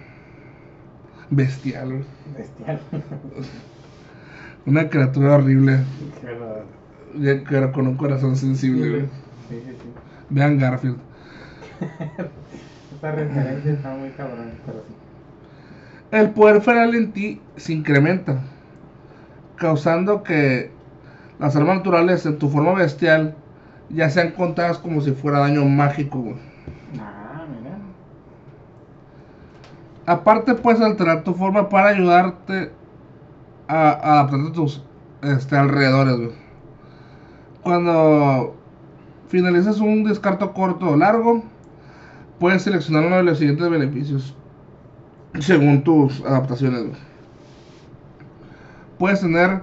Bestial, 1.30 1.88
güey. 1.90 2.04
Bestial. 2.38 2.80
Una 4.66 4.90
criatura 4.90 5.36
horrible, 5.36 5.80
Pero, 7.50 7.72
con 7.72 7.88
un 7.88 7.98
corazón 7.98 8.36
sensible, 8.36 8.90
güey. 8.90 9.02
Sí, 9.50 9.62
sí, 9.66 9.72
sí. 9.72 9.90
Vean 10.30 10.58
Garfield. 10.58 10.98
Esta 12.94 13.12
referencia 13.12 13.72
está 13.72 13.96
muy 13.96 14.10
cabrón, 14.12 14.52
pero 14.66 14.84
sí. 14.88 14.94
El 16.12 16.30
poder 16.32 16.62
feral 16.62 16.94
en 16.96 17.12
ti 17.12 17.42
se 17.56 17.74
incrementa, 17.74 18.42
causando 19.56 20.24
que 20.24 20.72
las 21.40 21.56
armas 21.56 21.78
naturales 21.78 22.26
en 22.26 22.38
tu 22.38 22.50
forma 22.50 22.74
bestial 22.74 23.36
ya 23.94 24.10
sean 24.10 24.32
contadas 24.32 24.78
como 24.78 25.02
si 25.02 25.12
fuera 25.12 25.40
daño 25.40 25.66
mágico, 25.66 26.20
güey. 26.20 26.36
Ah, 27.00 27.46
mira. 27.50 27.78
Aparte 30.06 30.56
puedes 30.56 30.82
alterar 30.82 31.24
tu 31.24 31.34
forma 31.34 31.70
para 31.70 31.90
ayudarte 31.90 32.72
a, 33.68 33.90
a 33.90 34.14
adaptarte 34.14 34.50
a 34.50 34.54
tus 34.54 34.84
este, 35.22 35.56
alrededores, 35.56 36.18
güey. 36.18 36.32
Cuando 37.64 38.56
finalices 39.28 39.80
un 39.80 40.04
descarto 40.04 40.54
corto 40.54 40.90
o 40.90 40.98
largo, 40.98 41.44
puedes 42.40 42.64
seleccionar 42.64 43.06
uno 43.06 43.18
de 43.18 43.24
los 43.24 43.38
siguientes 43.38 43.70
beneficios 43.70 44.36
según 45.40 45.84
tus 45.84 46.22
adaptaciones, 46.26 46.82
güey. 46.82 47.00
Puedes 48.98 49.22
tener 49.22 49.62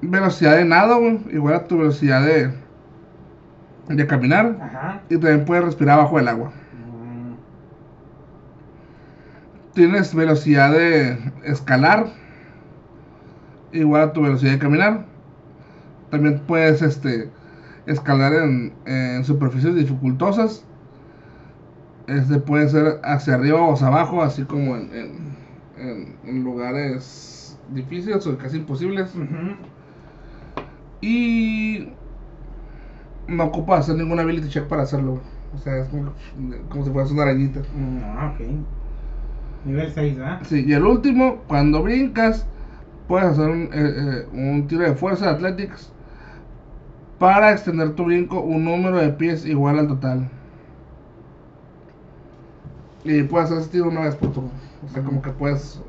velocidad 0.00 0.56
de 0.56 0.64
nado, 0.64 0.98
güey, 0.98 1.20
igual 1.32 1.54
a 1.54 1.64
tu 1.64 1.78
velocidad 1.78 2.24
de, 2.24 2.52
de 3.88 4.06
caminar. 4.06 4.56
Ajá. 4.60 5.00
Y 5.08 5.14
también 5.18 5.44
puedes 5.44 5.64
respirar 5.64 5.98
bajo 5.98 6.18
el 6.18 6.28
agua. 6.28 6.48
Mm, 6.72 7.34
Tienes 9.74 10.14
velocidad 10.14 10.72
de 10.72 11.18
escalar, 11.44 12.06
igual 13.72 14.02
a 14.02 14.12
tu 14.12 14.22
velocidad 14.22 14.52
de 14.52 14.58
caminar. 14.58 15.04
También 16.10 16.40
puedes 16.46 16.82
este, 16.82 17.30
escalar 17.86 18.32
en, 18.32 18.72
en 18.86 19.24
superficies 19.24 19.74
dificultosas. 19.74 20.64
Este 22.06 22.38
puede 22.38 22.68
ser 22.68 23.00
hacia 23.02 23.34
arriba 23.34 23.60
o 23.60 23.74
hacia 23.74 23.88
abajo, 23.88 24.22
así 24.22 24.44
como 24.44 24.76
en, 24.76 25.36
en- 25.76 26.44
lugares 26.44 27.58
difíciles 27.70 28.26
o 28.26 28.38
casi 28.38 28.56
imposibles. 28.58 29.12
Y 31.00 31.88
no 33.28 33.44
ocupa 33.44 33.78
hacer 33.78 33.96
ningún 33.96 34.18
ability 34.20 34.48
check 34.48 34.64
para 34.64 34.82
hacerlo. 34.82 35.20
O 35.54 35.58
sea, 35.58 35.78
es 35.78 35.88
como, 35.88 36.12
como 36.68 36.84
si 36.84 36.90
fueras 36.90 37.10
una 37.10 37.22
arañita. 37.22 37.60
Ah, 38.04 38.32
ok. 38.34 38.46
Nivel 39.64 39.92
6, 39.92 40.16
¿verdad? 40.18 40.40
Sí, 40.44 40.64
y 40.66 40.72
el 40.72 40.84
último, 40.84 41.42
cuando 41.48 41.82
brincas, 41.82 42.46
puedes 43.08 43.28
hacer 43.28 43.48
un, 43.48 43.62
eh, 43.62 43.68
eh, 43.72 44.26
un 44.32 44.66
tiro 44.68 44.82
de 44.82 44.94
fuerza 44.94 45.26
de 45.26 45.30
Athletics 45.32 45.90
para 47.18 47.52
extender 47.52 47.94
tu 47.94 48.04
brinco 48.04 48.40
un 48.40 48.64
número 48.64 48.98
de 48.98 49.08
pies 49.10 49.46
igual 49.46 49.78
al 49.78 49.88
total. 49.88 50.28
Y 53.04 53.22
puedes 53.22 53.50
hacer 53.50 53.62
ese 53.62 53.70
tiro 53.70 53.88
una 53.88 54.00
vez 54.00 54.16
por 54.16 54.32
turno. 54.32 54.50
O 54.84 54.88
sea, 54.88 55.02
como 55.02 55.22
que 55.22 55.30
puedes 55.30 55.80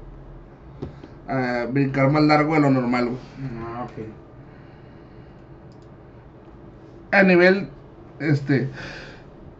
eh, 1.29 1.67
brincar 1.71 2.11
más 2.11 2.23
largo 2.23 2.53
de 2.53 2.61
lo 2.61 2.69
normal. 2.69 3.09
Ah, 3.75 3.85
ok. 3.85 4.26
A 7.11 7.23
nivel, 7.23 7.69
este, 8.19 8.69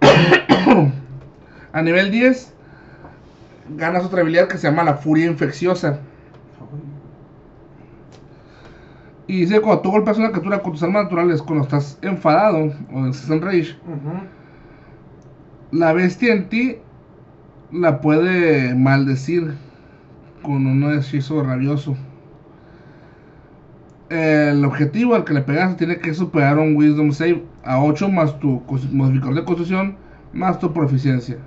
a 1.73 1.81
nivel 1.81 2.11
10, 2.11 2.53
ganas 3.77 4.05
otra 4.05 4.21
habilidad 4.21 4.47
que 4.47 4.57
se 4.57 4.67
llama 4.67 4.83
la 4.83 4.95
furia 4.95 5.25
infecciosa. 5.25 5.99
Y 9.27 9.41
dice 9.41 9.59
cuando 9.59 9.81
tú 9.81 9.91
golpeas 9.91 10.17
una 10.17 10.31
criatura 10.31 10.61
con 10.61 10.71
tus 10.71 10.83
armas 10.83 11.03
naturales, 11.03 11.41
cuando 11.41 11.65
estás 11.65 11.99
enfadado 12.01 12.73
o 12.93 13.05
en 13.05 13.41
rage, 13.41 13.75
Ujú. 13.85 14.21
la 15.71 15.91
bestia 15.91 16.33
en 16.33 16.47
ti 16.47 16.77
la 17.71 17.99
puede 17.99 18.73
maldecir 18.73 19.53
con 20.41 20.65
un 20.65 20.93
hechizo 20.93 21.43
rabioso. 21.43 21.97
El 24.09 24.63
objetivo 24.63 25.15
al 25.15 25.25
que 25.25 25.33
le 25.33 25.41
pegas 25.41 25.75
tiene 25.75 25.97
que 25.99 26.13
superar 26.13 26.57
un 26.57 26.75
Wisdom 26.75 27.11
Save 27.11 27.43
a 27.63 27.83
8 27.83 28.09
más 28.09 28.39
tu 28.39 28.63
modificador 28.91 29.35
de 29.35 29.43
constitución 29.43 29.97
más 30.33 30.59
tu 30.59 30.71
proficiencia. 30.71 31.37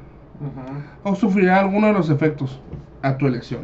Ujú. 0.40 1.10
o 1.10 1.14
sufrirá 1.14 1.60
alguno 1.60 1.88
de 1.88 1.92
los 1.92 2.08
efectos 2.08 2.60
a 3.02 3.18
tu 3.18 3.26
elección. 3.26 3.60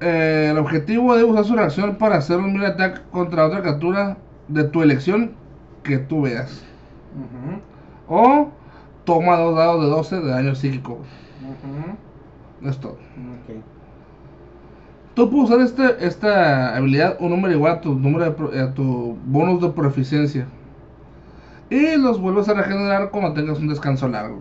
Eh, 0.00 0.48
el 0.52 0.58
objetivo 0.58 1.16
de 1.16 1.24
usar 1.24 1.44
su 1.44 1.56
reacción 1.56 1.96
para 1.96 2.18
hacer 2.18 2.36
un 2.38 2.52
melee 2.52 2.68
attack 2.68 3.02
contra 3.10 3.46
otra 3.46 3.60
criatura 3.60 4.18
de 4.46 4.64
tu 4.64 4.82
elección 4.82 5.32
que 5.82 5.98
tú 5.98 6.22
veas. 6.22 6.62
O 8.08 8.50
toma 9.04 9.36
dos 9.36 9.56
dados 9.56 9.82
de 9.82 9.90
12 9.90 10.20
de 10.20 10.30
daño 10.30 10.54
psíquico. 10.54 10.92
Ujú. 11.42 12.68
Es 12.68 12.78
todo. 12.78 12.92
Ok. 12.92 13.75
Tú 15.16 15.30
puedes 15.30 15.50
usar 15.50 15.60
este, 15.62 16.06
esta 16.06 16.76
habilidad 16.76 17.16
un 17.20 17.30
número 17.30 17.52
igual 17.54 17.72
a 17.72 17.80
tu, 17.80 17.94
número 17.98 18.26
de 18.26 18.30
pro- 18.32 18.52
a 18.52 18.74
tu 18.74 19.18
bonus 19.26 19.60
de 19.62 19.70
proficiencia. 19.70 20.46
Y 21.70 21.96
los 21.96 22.20
vuelves 22.20 22.48
a 22.48 22.54
regenerar 22.54 23.10
cuando 23.10 23.32
tengas 23.32 23.58
un 23.58 23.68
descanso 23.68 24.08
largo. 24.08 24.38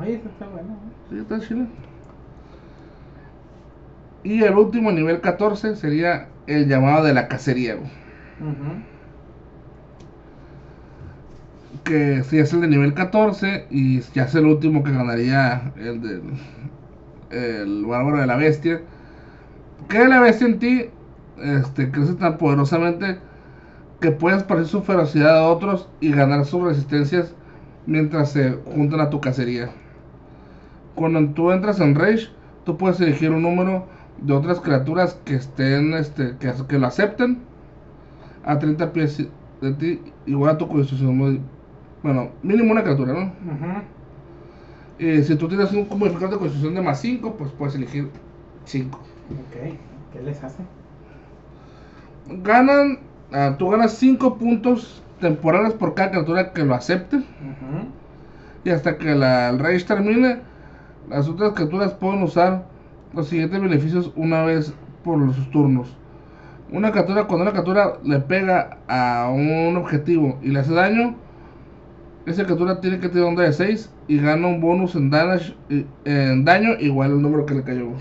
Oye, 0.00 0.14
eso 0.16 0.28
está 0.28 0.46
bueno. 0.46 0.68
¿eh? 0.74 0.92
Sí, 1.10 1.18
está 1.18 1.40
chile. 1.40 1.66
Y 4.22 4.42
el 4.44 4.54
último 4.56 4.92
nivel 4.92 5.20
14 5.20 5.74
sería 5.76 6.28
el 6.46 6.68
llamado 6.68 7.02
de 7.04 7.14
la 7.14 7.28
cacería, 7.28 7.76
güey. 7.76 7.90
Que 11.84 12.22
si 12.24 12.38
es 12.38 12.52
el 12.52 12.60
de 12.62 12.68
nivel 12.68 12.94
14 12.94 13.66
y 13.70 14.00
ya 14.14 14.24
es 14.24 14.34
el 14.34 14.46
último 14.46 14.82
que 14.84 14.92
ganaría 14.92 15.72
el 15.76 16.00
del 16.02 16.22
el 17.30 17.84
bárbaro 17.86 18.18
de 18.20 18.26
la 18.26 18.36
bestia. 18.36 18.82
Que 19.88 20.06
la 20.06 20.20
bestia 20.20 20.46
en 20.46 20.58
ti 20.58 20.90
este, 21.38 21.90
crece 21.90 22.14
tan 22.14 22.38
poderosamente 22.38 23.18
que 24.00 24.10
puedes 24.10 24.42
parecer 24.42 24.68
su 24.68 24.82
ferocidad 24.82 25.38
a 25.38 25.48
otros 25.48 25.88
y 26.00 26.10
ganar 26.10 26.44
sus 26.44 26.62
resistencias 26.62 27.34
mientras 27.86 28.32
se 28.32 28.52
juntan 28.74 29.00
a 29.00 29.10
tu 29.10 29.20
cacería. 29.20 29.70
Cuando 30.94 31.32
tú 31.34 31.50
entras 31.50 31.80
en 31.80 31.94
Rage, 31.94 32.28
tú 32.64 32.76
puedes 32.76 33.00
elegir 33.00 33.30
un 33.30 33.42
número 33.42 33.86
de 34.20 34.32
otras 34.32 34.60
criaturas 34.60 35.18
que 35.24 35.34
estén, 35.34 35.94
este, 35.94 36.36
que, 36.38 36.52
que 36.68 36.78
lo 36.78 36.86
acepten 36.86 37.38
a 38.44 38.58
30 38.58 38.92
pies 38.92 39.26
de 39.60 39.72
ti, 39.74 40.00
igual 40.26 40.54
a 40.54 40.58
tu 40.58 40.68
constitución. 40.68 41.40
Bueno, 42.02 42.30
mínimo 42.42 42.72
una 42.72 42.82
criatura, 42.82 43.12
¿no? 43.12 43.32
Y 44.98 45.22
si 45.22 45.36
tú 45.36 45.48
tienes 45.48 45.72
un 45.72 45.86
modificador 45.88 46.30
de 46.30 46.38
constitución 46.38 46.74
de 46.74 46.82
más 46.82 47.00
5, 47.00 47.34
pues 47.36 47.50
puedes 47.52 47.74
elegir 47.74 48.10
5. 48.64 48.98
Ok. 49.30 49.74
¿Qué 50.12 50.22
les 50.22 50.42
hace? 50.42 50.62
Ganan, 52.28 52.98
ah, 53.32 53.56
tú 53.58 53.70
ganas 53.70 53.92
5 53.94 54.36
puntos 54.38 55.02
temporales 55.20 55.72
por 55.74 55.94
cada 55.94 56.10
criatura 56.10 56.52
que 56.52 56.64
lo 56.64 56.74
acepte. 56.74 57.16
Ujú. 57.16 57.88
Y 58.64 58.70
hasta 58.70 58.98
que 58.98 59.14
la, 59.14 59.48
el 59.50 59.58
rage 59.58 59.84
termine, 59.84 60.38
las 61.08 61.28
otras 61.28 61.52
criaturas 61.54 61.94
pueden 61.94 62.22
usar 62.22 62.64
los 63.14 63.28
siguientes 63.28 63.60
beneficios 63.60 64.12
una 64.16 64.44
vez 64.44 64.74
por 65.02 65.32
sus 65.34 65.50
turnos. 65.50 65.96
Una 66.70 66.92
criatura, 66.92 67.24
cuando 67.24 67.42
una 67.42 67.50
criatura 67.52 67.94
le 68.04 68.20
pega 68.20 68.78
a 68.86 69.28
un 69.34 69.76
objetivo 69.76 70.38
y 70.42 70.48
le 70.48 70.60
hace 70.60 70.72
daño, 70.72 71.16
esa 72.26 72.44
criatura 72.44 72.80
tiene 72.80 73.00
que 73.00 73.08
tener 73.08 73.24
un 73.24 73.34
de 73.34 73.52
6 73.52 73.90
y 74.06 74.18
gana 74.18 74.46
un 74.46 74.60
bonus 74.60 74.94
en, 74.94 75.10
damage- 75.10 75.54
en 76.04 76.44
daño 76.44 76.74
igual 76.78 77.12
al 77.12 77.22
número 77.22 77.44
que 77.46 77.54
le 77.54 77.62
cayó. 77.64 77.86
Ujú. 77.88 77.96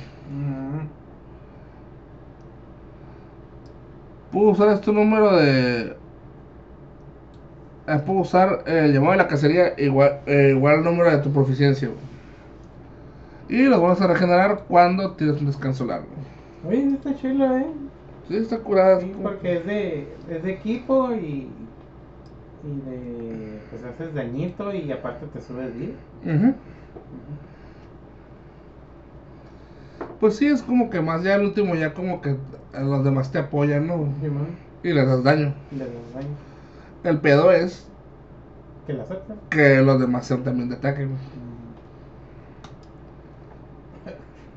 Puedo 4.32 4.50
usar 4.52 4.70
este 4.70 4.92
número 4.92 5.36
de. 5.36 5.96
eh, 7.88 8.00
puedo 8.06 8.20
usar 8.20 8.64
el 8.68 8.94
llamado 8.94 9.14
de 9.14 9.18
la 9.18 9.28
cacería 9.28 9.74
igual, 9.78 10.20
eh, 10.28 10.54
igual 10.56 10.78
al 10.78 10.84
número 10.84 11.10
de 11.12 11.18
tu 11.20 11.32
proficiencia. 11.32 11.88
güey. 11.88 12.10
Y 13.50 13.64
los 13.64 13.82
vamos 13.82 14.00
a 14.02 14.08
regenerar 14.08 14.66
cuando 14.68 15.14
tienes 15.14 15.40
un 15.42 15.48
descanso 15.48 15.86
largo. 15.86 16.08
Oye, 16.68 16.86
está 16.94 17.16
chulo, 17.16 17.58
eh. 17.58 17.66
Sí, 18.28 18.36
está 18.38 18.60
curada. 18.60 19.00
Sí, 19.00 19.12
porque 19.24 19.58
es 19.58 19.66
de, 19.66 20.08
es 20.30 20.44
de 20.44 20.52
equipo 20.52 21.12
y. 21.14 21.48
Y 22.64 22.90
de. 22.90 23.60
Pues 23.72 23.84
haces 23.84 24.14
dañito 24.14 24.74
y 24.74 24.92
aparte 24.92 25.26
te 25.34 25.42
subes 25.42 25.74
vida. 25.76 25.94
Ujú. 26.26 26.54
Pues 30.20 30.36
sí, 30.36 30.48
es 30.48 30.62
como 30.62 30.90
que 30.90 31.02
más 31.02 31.24
ya 31.24 31.36
el 31.36 31.44
último, 31.46 31.76
ya 31.76 31.94
como 31.94 32.22
que 32.22 32.36
los 32.74 33.04
demás 33.04 33.32
te 33.32 33.40
apoyan, 33.40 33.88
¿no? 33.88 34.08
Y 34.84 34.92
les 34.94 35.08
das 35.08 35.24
daño. 35.24 35.54
le 35.72 35.86
das 35.86 36.14
daño. 36.14 36.28
El 37.04 37.20
pedo 37.20 37.52
es 37.52 37.88
Que 38.86 38.94
la 38.94 39.04
aceptan. 39.04 39.38
que 39.50 39.82
los 39.82 40.00
demás 40.00 40.26
sean 40.26 40.44
también 40.44 40.70
de 40.70 40.76
ataque. 40.76 41.06
güey. 41.06 41.18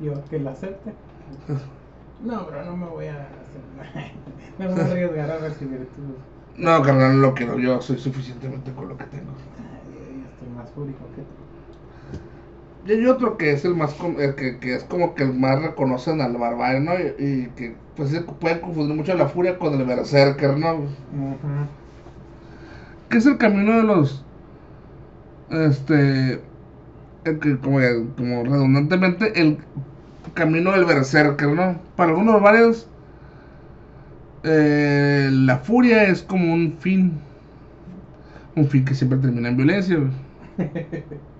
Yo, 0.01 0.13
que 0.29 0.39
la 0.39 0.51
acepte. 0.51 0.93
No, 2.23 2.45
pero 2.47 2.63
no 2.63 2.77
me 2.77 2.85
voy 2.87 3.07
a 3.07 3.15
hacer. 3.15 4.11
No 4.59 4.69
me 4.69 4.75
voy 4.75 4.81
a 4.81 4.85
arriesgar 4.85 5.31
a 5.31 5.37
recibir 5.39 5.89
tus. 5.89 6.57
No, 6.57 6.81
carnal, 6.81 7.15
no 7.15 7.21
lo 7.27 7.33
quiero. 7.33 7.59
Yo 7.59 7.81
soy 7.81 7.97
suficientemente 7.97 8.71
con 8.71 8.87
lo 8.87 8.95
que 8.95 9.03
tengo. 9.05 9.31
Ay, 9.57 10.21
yo 10.21 10.29
estoy 10.31 10.49
más 10.55 10.69
fúrico 10.71 10.99
que 11.15 11.21
tú. 11.23 11.42
Y 12.85 12.91
hay 12.91 13.05
otro 13.05 13.37
que 13.37 13.51
es 13.53 13.63
el 13.65 13.75
más 13.75 13.95
el 14.19 14.35
que, 14.35 14.59
que 14.59 14.75
es 14.75 14.83
como 14.83 15.15
que 15.15 15.23
el 15.23 15.33
más 15.33 15.61
reconocen 15.61 16.21
al 16.21 16.37
barbario, 16.37 16.81
¿no? 16.81 16.93
Y, 16.99 17.15
y 17.17 17.47
que 17.55 17.75
pues 17.95 18.09
se 18.09 18.21
puede 18.21 18.59
confundir 18.61 18.95
mucho 18.95 19.15
la 19.15 19.27
furia 19.29 19.57
con 19.57 19.73
el 19.79 19.85
berserker, 19.85 20.57
¿no? 20.57 20.87
Que 23.09 23.17
es 23.17 23.25
el 23.25 23.37
camino 23.37 23.77
de 23.77 23.83
los 23.83 24.25
este 25.49 26.41
el 27.25 27.39
que 27.39 27.57
como, 27.59 27.79
como 28.17 28.43
redundantemente 28.43 29.39
el 29.39 29.59
camino 30.33 30.71
del 30.71 30.85
berserker, 30.85 31.49
¿no? 31.49 31.79
Para 31.95 32.11
algunos 32.11 32.41
varios 32.41 32.89
eh, 34.43 35.29
la 35.31 35.57
furia 35.59 36.03
es 36.05 36.21
como 36.23 36.53
un 36.53 36.77
fin 36.79 37.21
un 38.55 38.67
fin 38.67 38.85
que 38.85 38.95
siempre 38.95 39.19
termina 39.19 39.49
en 39.49 39.57
violencia. 39.57 39.97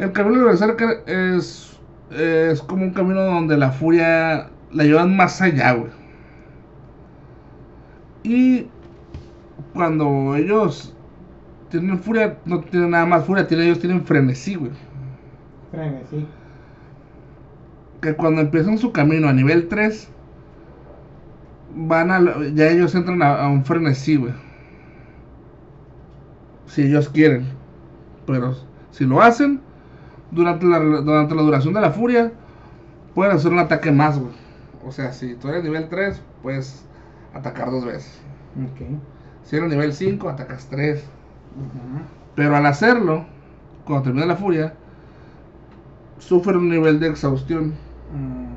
El 0.00 0.12
camino 0.12 0.36
del 0.36 0.46
berserker 0.46 1.02
es 1.06 1.70
es 2.10 2.62
como 2.62 2.84
un 2.84 2.90
camino 2.90 3.22
donde 3.22 3.56
la 3.56 3.70
furia 3.70 4.50
la 4.72 4.84
llevan 4.84 5.16
más 5.16 5.40
allá, 5.40 5.72
güey. 5.72 5.90
Y 8.22 8.66
cuando 9.72 10.34
ellos 10.34 10.94
tienen 11.68 11.98
furia, 12.00 12.38
no 12.44 12.60
tienen 12.60 12.90
nada 12.90 13.06
más 13.06 13.24
furia, 13.24 13.46
tienen, 13.46 13.66
ellos 13.66 13.78
tienen 13.78 14.04
frenesí, 14.04 14.56
güey. 14.56 14.72
Frenesí. 15.70 16.26
Que 18.00 18.14
cuando 18.14 18.40
empiezan 18.40 18.78
su 18.78 18.92
camino 18.92 19.28
a 19.28 19.32
nivel 19.32 19.68
3, 19.68 20.08
van 21.76 22.10
a, 22.10 22.20
ya 22.54 22.68
ellos 22.68 22.94
entran 22.94 23.22
a, 23.22 23.44
a 23.44 23.48
un 23.48 23.64
frenesí, 23.64 24.16
güey. 24.16 24.32
Si 26.66 26.82
ellos 26.82 27.08
quieren. 27.08 27.46
Pero 28.26 28.54
si 28.90 29.04
lo 29.04 29.20
hacen, 29.20 29.60
durante 30.30 30.66
la, 30.66 30.78
durante 30.78 31.34
la 31.34 31.42
duración 31.42 31.74
de 31.74 31.80
la 31.80 31.90
furia, 31.90 32.32
pueden 33.14 33.32
hacer 33.36 33.52
un 33.52 33.58
ataque 33.58 33.90
más, 33.90 34.18
güey. 34.18 34.32
O 34.86 34.92
sea, 34.92 35.12
si 35.12 35.34
tú 35.34 35.48
eres 35.48 35.62
nivel 35.64 35.88
3, 35.88 36.22
puedes 36.42 36.84
atacar 37.34 37.70
dos 37.70 37.84
veces. 37.84 38.18
Si 39.44 39.56
eres 39.56 39.68
nivel 39.70 39.92
5, 39.92 40.28
atacas 40.28 40.66
3. 40.70 41.04
Pero 42.34 42.56
al 42.56 42.66
hacerlo, 42.66 43.24
cuando 43.84 44.04
termina 44.04 44.26
la 44.26 44.36
furia, 44.36 44.74
sufre 46.18 46.56
un 46.56 46.68
nivel 46.68 47.00
de 47.00 47.08
exhaustión. 47.08 47.74
Mm, 48.14 48.50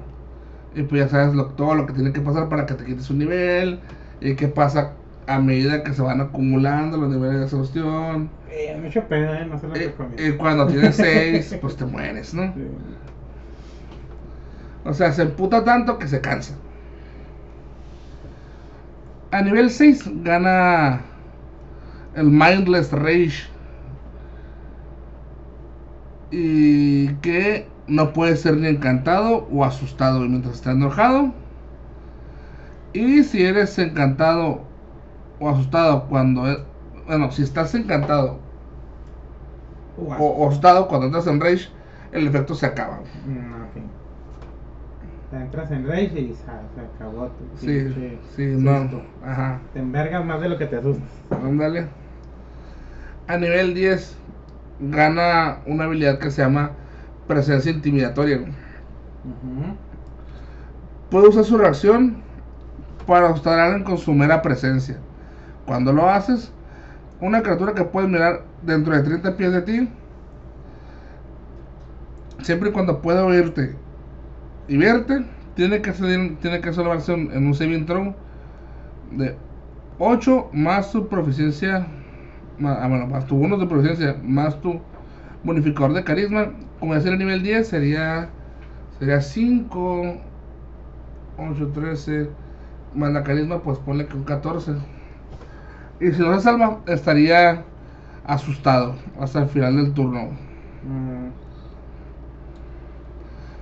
Y 0.76 0.82
pues 0.84 1.02
ya 1.04 1.08
sabes 1.08 1.36
lo- 1.36 1.48
todo 1.50 1.76
lo 1.76 1.86
que 1.86 1.94
tiene 1.94 2.12
que 2.12 2.20
pasar 2.22 2.50
para 2.50 2.66
que 2.66 2.74
te 2.74 2.84
quites 2.86 3.10
un 3.12 3.20
nivel. 3.20 3.80
Y 4.22 4.36
qué 4.36 4.48
pasa 4.48 4.94
a 5.28 5.38
medida 5.40 5.84
que 5.84 5.94
se 5.94 6.02
van 6.02 6.20
acumulando 6.20 6.98
los 6.98 7.10
niveles 7.10 7.38
de 7.38 7.44
exhaustión. 7.44 8.30
Eh, 8.54 8.78
mucho 8.82 9.08
pedo, 9.08 9.34
eh. 9.34 9.46
No 9.46 9.58
se 9.60 9.68
lo 9.68 9.76
Y, 9.76 9.80
recomiendo. 9.80 10.34
y 10.34 10.38
cuando 10.38 10.68
tienes 10.68 10.98
6, 10.98 11.58
pues 11.62 11.76
te 11.76 11.86
mueres, 11.86 12.34
¿no? 12.34 12.54
Sí. 12.54 12.62
O 14.86 14.94
sea, 14.94 15.12
se 15.12 15.24
emputa 15.24 15.64
tanto 15.64 15.98
que 15.98 16.08
se 16.08 16.22
cansa. 16.22 16.54
A 19.32 19.42
nivel 19.42 19.70
6 19.70 20.04
gana 20.24 21.02
el 22.16 22.30
Mindless 22.30 22.92
Rage. 22.92 23.50
Y 26.32 27.16
que 27.22 27.68
no 27.88 28.12
puede 28.14 28.36
ser 28.36 28.58
ni 28.58 28.68
encantado 28.68 29.48
o 29.52 29.64
asustado 29.64 30.20
mientras 30.22 30.56
está 30.56 30.72
enojado. 30.72 31.34
Y 32.94 33.24
si 33.24 33.44
eres 33.44 33.78
encantado 33.80 34.70
o 35.40 35.50
asustado 35.50 36.08
cuando... 36.10 36.50
es- 36.52 36.60
Bueno, 37.08 37.32
si 37.32 37.44
estás 37.44 37.76
encantado. 37.76 38.43
O, 39.98 40.26
o 40.26 40.48
asustado 40.48 40.88
cuando 40.88 41.08
entras 41.08 41.28
en 41.28 41.40
Rage, 41.40 41.70
el 42.12 42.28
efecto 42.28 42.56
se 42.56 42.66
acaba. 42.66 43.00
Mm, 43.28 43.54
ok. 43.64 43.84
Te 45.32 45.38
entras 45.38 45.72
en 45.72 45.88
rage 45.88 46.20
y 46.20 46.34
sa- 46.46 46.62
se 46.76 46.82
acabó 46.82 47.26
tu 47.26 47.58
Sí, 47.60 47.66
pinche 47.66 48.20
sí, 48.36 48.46
no. 48.56 48.88
Ajá. 49.26 49.60
Te 49.74 49.80
envergas 49.80 50.24
más 50.24 50.40
de 50.42 50.50
lo 50.50 50.58
que 50.60 50.68
te 50.68 50.76
asustas. 50.78 51.10
Ándale. 51.44 51.88
A 53.28 53.38
nivel 53.38 53.74
10 53.74 54.16
gana 54.80 55.58
una 55.66 55.86
habilidad 55.86 56.20
que 56.20 56.30
se 56.30 56.44
llama 56.44 56.72
presencia 57.28 57.72
intimidatoria. 57.72 58.42
Puede 61.10 61.30
usar 61.30 61.44
su 61.46 61.58
reacción 61.58 62.18
para 63.08 63.30
asustar 63.30 63.60
a 63.60 63.66
alguien 63.66 63.84
con 63.84 63.98
su 63.98 64.14
mera 64.14 64.42
presencia. 64.42 64.98
Cuando 65.66 65.94
lo 65.94 66.10
haces, 66.10 66.52
una 67.22 67.42
criatura 67.42 67.74
que 67.74 67.84
puedes 67.86 68.10
mirar 68.10 68.42
dentro 68.66 68.96
de 68.96 69.04
30 69.04 69.36
pies 69.38 69.52
de 69.54 69.62
ti, 69.62 69.90
siempre 72.44 72.70
y 72.70 72.72
cuando 72.74 73.02
pueda 73.02 73.26
oírte 73.26 73.78
y 74.68 74.78
verte, 74.78 75.26
tiene 75.56 75.82
que 75.82 75.94
salir, 75.94 76.40
tiene 76.40 76.62
que 76.62 76.74
salvarse 76.74 77.14
en, 77.14 77.48
un 77.48 77.56
saving 77.56 77.86
throw 77.86 78.16
de 79.12 79.38
8 80.00 80.50
más 80.54 80.92
tu 80.92 81.10
proficiencia, 81.10 81.88
ma- 82.58 82.84
ah, 82.84 82.88
bueno, 82.90 83.08
más 83.08 83.28
tu 83.28 83.38
bonus 83.38 83.60
de 83.60 83.68
proficiencia, 83.68 84.18
más 84.24 84.62
tu 84.62 84.82
bonificador 85.44 85.94
de 85.94 86.04
carisma. 86.04 86.54
Como 86.80 86.96
decía 86.96 87.12
el 87.12 87.20
nivel 87.20 87.44
10, 87.44 87.68
sería 87.70 88.32
sería 89.00 89.22
5, 89.22 90.22
8, 91.38 91.72
13, 91.74 92.30
más 92.94 93.12
la 93.14 93.24
carisma, 93.24 93.64
pues 93.64 93.80
ponle 93.80 94.08
que 94.08 94.18
un 94.18 94.24
14. 94.26 94.74
Y 96.00 96.12
si 96.12 96.20
no 96.22 96.36
se 96.36 96.42
salva, 96.44 96.82
estaría 96.88 97.66
asustado 98.26 98.96
hasta 99.20 99.42
el 99.44 99.50
final 99.50 99.76
del 99.78 99.94
turno. 99.94 100.30
Mm, 100.84 101.34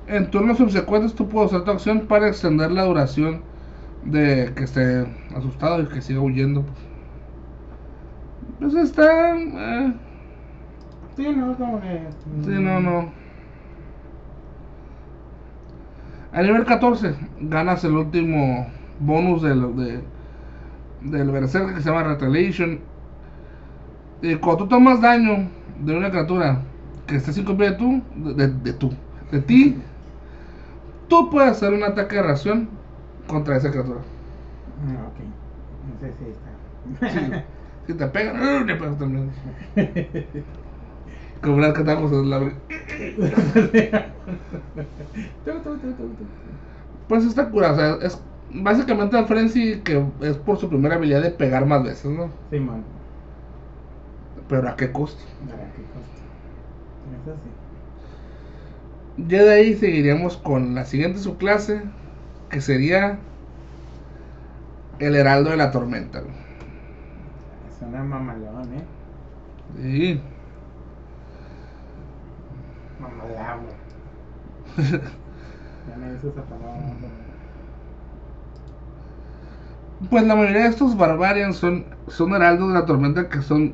En 0.08 0.30
turnos 0.30 0.58
subsecuentes 0.58 1.16
tú 1.16 1.28
puedes 1.30 1.52
usar 1.52 1.64
tu 1.64 1.72
acción 1.72 2.08
para 2.08 2.28
extender 2.28 2.72
la 2.72 2.84
duración 2.84 3.42
de 4.04 4.54
que 4.56 4.64
esté 4.64 5.06
asustado 5.36 5.82
y 5.82 5.88
que 5.88 6.02
siga 6.02 6.22
huyendo. 6.22 6.66
Pues 8.60 8.74
está... 8.76 9.36
eh, 9.38 9.94
Sí, 11.16 11.28
no, 11.36 11.56
como 11.58 11.80
que. 11.82 12.16
sí, 12.42 12.52
mm, 12.52 12.60
no, 12.60 12.80
no. 12.80 13.14
A 16.34 16.42
nivel 16.42 16.66
14 16.66 17.16
ganas 17.40 17.84
el 17.84 17.94
último 17.96 18.68
bonus 19.00 19.42
del, 19.42 19.76
de, 19.76 20.04
del 21.02 21.32
Berserker 21.32 21.76
que 21.76 21.82
se 21.82 21.90
llama 21.90 22.04
Retaliation. 22.04 22.82
Y 24.22 24.36
cuando 24.36 24.64
tú 24.64 24.70
tomas 24.70 25.02
daño 25.02 25.50
de 25.84 25.98
una 25.98 26.10
criatura 26.12 26.62
que 27.08 27.16
esté 27.16 27.34
5 27.34 27.58
pies 27.58 27.72
de 27.72 27.78
tú, 27.78 28.02
de, 28.16 28.48
de, 28.48 28.74
tú, 28.74 28.92
de 29.32 29.42
ti, 29.42 29.78
tú 31.08 31.30
puedes 31.30 31.52
hacer 31.52 31.74
un 31.74 31.84
ataque 31.84 32.16
de 32.16 32.24
reacción 32.24 32.70
contra 33.28 33.58
esa 33.58 33.72
criatura. 33.72 34.00
Ah, 34.88 35.08
ok. 35.08 35.20
No 35.88 36.00
sé 36.00 36.14
si 36.18 36.26
está. 36.30 36.52
Sí. 37.10 37.44
Si 37.88 37.94
te 37.96 38.08
pegan, 38.08 38.36
¡uh! 38.38 38.66
te 38.66 38.76
pegas 38.76 38.98
también. 38.98 39.32
Como 41.42 41.56
una 41.56 41.68
vez 41.68 41.76
que 41.76 41.82
estábamos 41.82 42.12
en 42.12 42.30
la... 42.30 42.54
Pues 47.08 47.26
está 47.26 47.50
curado, 47.50 47.74
o 47.74 47.78
sea, 47.78 48.08
es 48.08 48.22
básicamente 48.54 49.18
el 49.18 49.26
Frenzy 49.26 49.82
que 49.82 50.06
es 50.22 50.38
por 50.38 50.58
su 50.58 50.70
primera 50.70 50.96
habilidad 50.96 51.22
de 51.22 51.32
pegar 51.32 51.66
más 51.66 51.84
veces, 51.84 52.12
¿no? 52.12 52.30
Simón. 52.50 52.84
Pero 54.52 54.68
a 54.68 54.76
qué 54.76 54.92
costo. 54.92 55.24
¿Para 55.50 55.64
qué 55.72 55.82
costa? 55.82 56.22
Eso 57.24 57.36
sí. 57.42 59.26
Ya 59.30 59.44
de 59.44 59.54
ahí 59.54 59.76
seguiríamos 59.76 60.36
con 60.36 60.76
la 60.76 60.84
siguiente 60.84 61.20
subclase, 61.20 61.84
que 62.50 62.60
sería 62.60 63.18
el 65.00 65.16
Heraldo 65.16 65.52
de 65.52 65.58
la 65.58 65.72
Tormenta. 65.72 66.20
Es 66.20 67.82
una 67.82 68.04
mamalón, 68.04 68.74
¿eh? 68.74 68.84
Sí. 69.82 70.22
Mamalón. 73.00 73.68
ya 75.88 75.98
me 75.98 76.12
dices 76.12 76.26
esa 76.26 76.44
palabra. 76.44 76.94
Pues 80.10 80.28
la 80.28 80.36
mayoría 80.36 80.64
de 80.64 80.70
estos 80.70 80.98
Barbarians 80.98 81.56
son, 81.56 81.86
son 82.10 82.34
heraldos 82.36 82.68
de 82.68 82.74
la 82.74 82.86
tormenta 82.86 83.30
que 83.30 83.42
son 83.42 83.74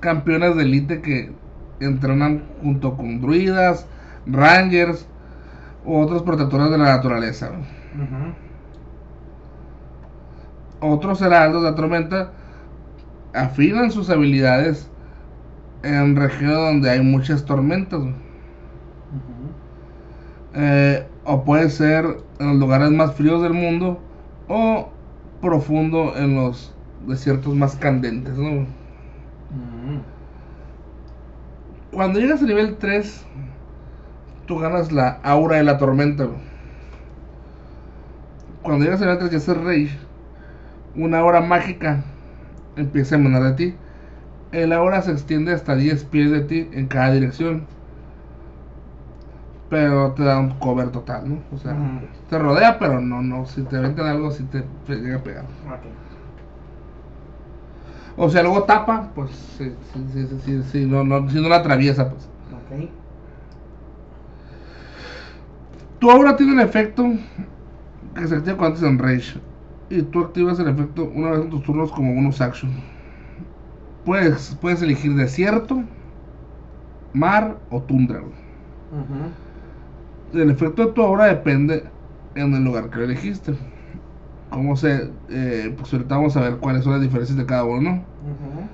campeones 0.00 0.56
de 0.56 0.62
élite 0.62 1.00
que 1.00 1.32
entrenan 1.80 2.44
junto 2.62 2.96
con 2.96 3.20
druidas, 3.20 3.86
rangers 4.26 5.06
u 5.84 5.98
otros 5.98 6.22
protectores 6.22 6.70
de 6.70 6.78
la 6.78 6.96
naturaleza. 6.96 7.50
Otros 10.80 11.22
heraldos 11.22 11.62
de 11.62 11.70
la 11.70 11.76
tormenta 11.76 12.32
afinan 13.34 13.90
sus 13.90 14.10
habilidades 14.10 14.90
en 15.82 16.16
regiones 16.16 16.56
donde 16.56 16.90
hay 16.90 17.00
muchas 17.00 17.44
tormentas. 17.44 18.02
Eh, 20.54 21.06
o 21.24 21.44
puede 21.44 21.68
ser 21.68 22.18
en 22.38 22.48
los 22.48 22.56
lugares 22.56 22.90
más 22.90 23.14
fríos 23.14 23.42
del 23.42 23.52
mundo 23.52 24.00
o 24.48 24.88
profundo 25.40 26.16
en 26.16 26.34
los 26.34 26.74
desiertos 27.06 27.54
más 27.54 27.76
candentes. 27.76 28.36
¿no? 28.38 28.66
Ujú. 29.86 30.02
Cuando 31.92 32.18
llegas 32.18 32.42
a 32.42 32.46
nivel 32.46 32.76
3, 32.78 33.24
tú 34.46 34.58
ganas 34.58 34.92
la 34.92 35.20
aura 35.22 35.56
de 35.56 35.64
la 35.64 35.78
tormenta. 35.78 36.28
Cuando 38.62 38.84
llegas 38.84 39.00
a 39.00 39.04
nivel 39.04 39.18
3 39.18 39.30
ya 39.30 39.38
es 39.38 39.48
el 39.48 39.64
rey. 39.64 39.90
Una 40.94 41.18
aura 41.20 41.40
mágica 41.40 42.02
empieza 42.76 43.14
a 43.14 43.18
emanar 43.18 43.42
de 43.42 43.52
ti. 43.52 43.78
El 44.52 44.72
aura 44.72 45.02
se 45.02 45.12
extiende 45.12 45.52
hasta 45.52 45.76
10 45.76 46.04
pies 46.04 46.30
de 46.30 46.40
ti 46.42 46.70
en 46.72 46.88
cada 46.88 47.12
dirección. 47.12 47.66
Pero 49.68 50.12
te 50.14 50.22
da 50.22 50.38
un 50.38 50.50
cover 50.58 50.90
total, 50.90 51.28
¿no? 51.28 51.42
O 51.50 51.58
sea, 51.58 51.76
te 52.28 52.38
rodea, 52.38 52.78
pero 52.78 53.00
no, 53.00 53.22
no. 53.22 53.46
Si 53.46 53.62
te 53.62 53.76
aventan 53.76 54.06
algo, 54.06 54.30
si 54.30 54.44
te 54.44 54.62
te 54.86 54.96
llega 54.96 55.16
a 55.16 55.22
pegar. 55.22 55.44
O 58.16 58.30
sea, 58.30 58.42
luego 58.42 58.62
tapa, 58.62 59.10
pues 59.14 59.30
sí, 59.58 59.72
sí, 59.92 60.06
sí, 60.12 60.26
sí, 60.26 60.40
sí, 60.44 60.62
sí, 60.72 60.86
no, 60.86 61.04
no, 61.04 61.28
si 61.28 61.40
no 61.40 61.48
la 61.48 61.56
atraviesa, 61.56 62.10
pues. 62.10 62.24
Ok. 62.24 62.90
Tu 65.98 66.10
aura 66.10 66.36
tiene 66.36 66.52
un 66.52 66.60
efecto 66.60 67.04
que 68.14 68.26
se 68.26 68.36
activa 68.36 68.56
cuando 68.56 68.86
en 68.86 68.98
Rage. 68.98 69.38
Y 69.90 70.02
tú 70.02 70.20
activas 70.20 70.58
el 70.58 70.68
efecto 70.68 71.10
una 71.14 71.30
vez 71.30 71.42
en 71.42 71.50
tus 71.50 71.62
turnos 71.62 71.92
como 71.92 72.14
bonus 72.14 72.40
action. 72.40 72.70
Puedes, 74.04 74.56
puedes 74.60 74.82
elegir 74.82 75.14
desierto, 75.14 75.82
mar 77.12 77.58
o 77.70 77.80
tundra. 77.82 78.20
Ujú. 78.20 80.40
El 80.40 80.50
efecto 80.50 80.86
de 80.86 80.92
tu 80.92 81.02
aura 81.02 81.26
depende 81.26 81.84
en 82.34 82.54
el 82.54 82.64
lugar 82.64 82.90
que 82.90 82.98
lo 82.98 83.04
elegiste. 83.04 83.54
Como 84.50 84.76
se. 84.76 85.10
eh, 85.28 85.74
pues 85.76 85.92
ahorita 85.92 86.16
vamos 86.16 86.36
a 86.36 86.40
ver 86.40 86.56
cuáles 86.58 86.84
son 86.84 86.92
las 86.92 87.02
diferencias 87.02 87.36
de 87.36 87.46
cada 87.46 87.64
uno. 87.64 87.90
Ujú. 88.22 88.68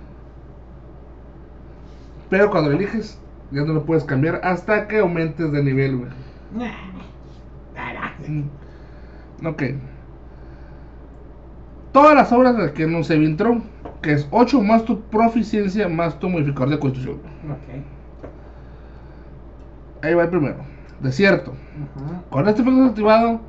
Pero 2.31 2.51
cuando 2.51 2.71
lo 2.71 2.77
eliges, 2.77 3.19
ya 3.51 3.63
no 3.63 3.73
lo 3.75 3.85
puedes 3.85 4.05
cambiar 4.05 4.41
hasta 4.43 4.89
que 4.89 4.99
aumentes 5.01 5.53
de 5.53 5.63
nivel, 5.63 5.97
güey. 5.99 6.11
Nah. 6.55 6.71
Ok. 9.49 9.63
Todas 11.93 12.15
las 12.15 12.33
obras 12.33 12.57
de 12.57 12.73
que 12.73 12.87
no 12.87 13.03
se 13.05 13.17
intro, 13.17 13.63
que 14.01 14.13
es 14.13 14.27
8 14.31 14.63
más 14.63 14.85
tu 14.85 15.01
proficiencia 15.03 15.89
más 15.89 16.19
tu 16.19 16.29
modificador 16.29 16.71
de 16.71 16.79
constitución. 16.79 17.17
Ok. 17.51 17.85
Ahí 20.05 20.15
va 20.15 20.25
el 20.25 20.31
primero. 20.31 20.57
Desierto. 21.01 21.51
Ujú. 21.51 22.23
Con 22.31 22.49
este 22.49 22.63
efecto 22.63 22.85
activado, 22.85 23.41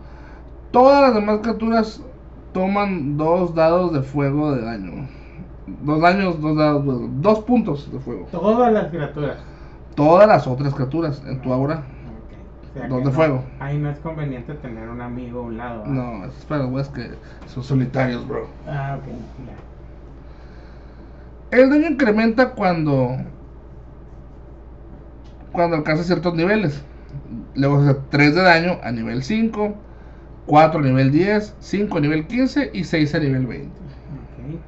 todas 0.72 1.02
las 1.04 1.14
demás 1.16 1.40
criaturas 1.42 2.04
toman 2.54 3.18
dos 3.18 3.54
dados 3.56 3.94
de 3.94 4.02
fuego 4.02 4.54
de 4.54 4.62
daño. 4.64 5.08
Dos 5.84 6.02
daños, 6.02 6.40
dos 6.42 6.56
dados, 6.58 6.84
dos 7.22 7.40
puntos 7.42 7.92
de 7.92 8.00
fuego. 8.00 8.28
Todas 8.32 8.72
las 8.72 8.88
criaturas. 8.88 9.38
Todas 9.96 10.28
las 10.28 10.46
otras 10.48 10.74
criaturas 10.74 11.22
en 11.26 11.42
tu 11.42 11.52
aura. 11.54 11.84
O 12.70 12.74
sea 12.74 12.88
Dos 12.88 13.00
de 13.00 13.06
no- 13.06 13.12
fuego. 13.12 13.44
Ahí 13.60 13.78
no 13.78 13.90
es 13.90 14.00
conveniente 14.00 14.54
tener 14.56 14.90
un 14.90 15.00
amigo 15.02 15.40
a 15.40 15.44
un 15.44 15.58
lado. 15.58 15.86
No, 15.86 16.26
es 16.26 16.34
para 16.46 16.64
los 16.64 16.72
güeyes 16.72 16.90
que 16.90 17.12
son 17.48 17.64
solitarios, 17.64 18.28
bro. 18.28 18.48
Ah, 18.68 18.98
ok. 19.00 19.04
El 21.52 21.70
daño 21.70 21.88
incrementa 21.88 22.52
cuando 22.52 23.18
cuando 25.52 25.76
alcanza 25.78 26.04
ciertos 26.04 26.34
niveles. 26.34 26.84
Luego 27.56 27.78
hace 27.78 27.94
3 28.10 28.34
de 28.36 28.42
daño 28.42 28.80
a 28.84 28.92
nivel 28.92 29.22
5, 29.24 29.76
4 30.46 30.80
a 30.80 30.84
nivel 30.84 31.12
10, 31.12 31.56
5 31.60 31.98
a 31.98 32.02
nivel 32.02 32.28
15 32.28 32.72
y 32.74 32.84
6 32.84 33.16
a 33.16 33.20
nivel 33.20 33.48
20. 33.48 33.68
Ok. 33.68 34.60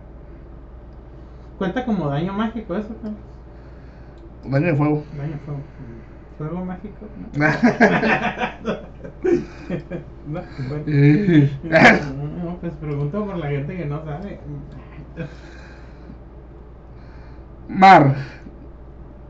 ¿Cuenta 1.57 1.85
como 1.85 2.09
daño 2.09 2.33
mágico 2.33 2.75
eso? 2.75 2.95
Carlos? 3.01 3.19
Daño 4.45 4.67
de 4.67 4.75
fuego. 4.75 5.03
Daño 5.17 5.39
fuego. 5.45 5.61
¿Fuego 6.37 6.65
mágico? 6.65 7.07
No. 10.27 10.41
No, 12.45 12.57
pues 12.59 12.73
pregunto 12.73 13.25
por 13.25 13.37
la 13.37 13.47
gente 13.47 13.77
que 13.77 13.85
no 13.85 14.03
sabe. 14.05 14.39
Mar. 17.67 18.15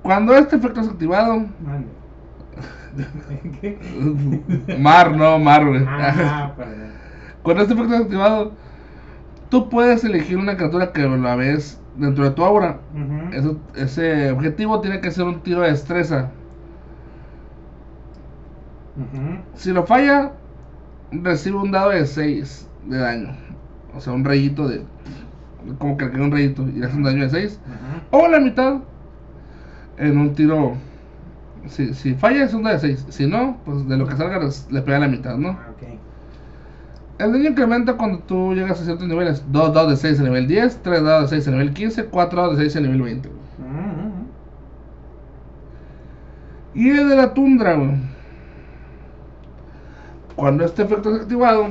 Cuando 0.01 0.35
este 0.35 0.57
efecto 0.57 0.81
es 0.81 0.89
activado. 0.89 1.45
Mande. 1.59 1.87
¿Qué? 3.61 4.77
Mar, 4.79 5.15
no, 5.15 5.37
mar, 5.39 5.65
güey. 5.65 5.83
Ah. 5.87 6.53
Cuando 7.43 7.63
este 7.63 7.73
efecto 7.75 7.95
activado, 7.95 8.51
tú 9.49 9.69
puedes 9.69 10.03
elegir 10.03 10.37
una 10.37 10.55
criatura 10.55 10.91
que 10.93 11.01
la 11.03 11.35
ves 11.35 11.79
dentro 11.97 12.23
de 12.23 12.31
tu 12.31 12.43
aura. 12.43 12.79
Eso- 13.33 13.59
ese 13.75 14.31
objetivo 14.31 14.81
tiene 14.81 14.99
que 15.01 15.11
ser 15.11 15.25
un 15.25 15.41
tiro 15.41 15.61
de 15.61 15.69
destreza. 15.71 16.31
Si 19.55 19.71
lo 19.71 19.85
falla, 19.85 20.31
recibe 21.11 21.57
un 21.57 21.71
dado 21.71 21.89
de 21.89 22.05
6 22.05 22.67
de 22.85 22.97
daño. 22.97 23.29
O 23.95 23.99
sea, 23.99 24.13
un 24.13 24.23
rayito 24.23 24.67
de. 24.67 24.83
Como 25.79 25.97
que 25.97 26.05
un 26.05 26.31
rayito 26.31 26.63
y 26.63 26.73
le 26.73 26.85
hace 26.85 26.95
un 26.95 27.03
daño 27.03 27.23
de 27.23 27.29
6. 27.29 27.59
Ujú. 28.11 28.23
O 28.23 28.27
la 28.27 28.39
mitad 28.39 28.77
en 29.97 30.17
un 30.17 30.33
tiro. 30.33 30.73
Si, 31.67 31.93
si 31.93 32.13
falla 32.15 32.43
es 32.43 32.53
un 32.53 32.63
dado 32.63 32.75
de 32.75 32.81
6. 32.81 33.05
Si 33.09 33.25
no, 33.27 33.57
pues 33.65 33.87
de 33.87 33.97
lo 33.97 34.07
que 34.07 34.15
salga 34.15 34.39
les- 34.39 34.69
le 34.71 34.81
pega 34.81 34.99
la 34.99 35.07
mitad, 35.07 35.35
¿no? 35.37 35.49
Ah. 35.49 35.71
El 37.17 37.31
daño 37.31 37.49
incrementa 37.51 37.93
cuando 37.93 38.19
tú 38.19 38.53
llegas 38.53 38.81
a 38.81 38.83
ciertos 38.85 39.07
niveles. 39.07 39.43
2 39.51 39.73
dados 39.73 39.89
de 39.91 39.95
6 39.97 40.19
a 40.19 40.23
nivel 40.23 40.47
10, 40.47 40.79
3 40.83 41.01
dados 41.01 41.31
de 41.31 41.37
6 41.37 41.47
a 41.47 41.51
nivel 41.51 41.73
15, 41.73 42.05
4 42.05 42.41
dados 42.41 42.57
de 42.57 42.63
6 42.65 42.75
a 42.75 42.81
nivel 42.81 43.01
20. 43.01 43.29
güey. 43.29 43.39
Ujú. 43.71 44.11
Y 46.73 46.89
el 46.89 47.07
de 47.09 47.15
la 47.15 47.33
tundra, 47.33 47.75
güey. 47.75 47.91
Cuando 50.35 50.65
este 50.65 50.83
efecto 50.83 51.15
es 51.15 51.21
activado, 51.21 51.67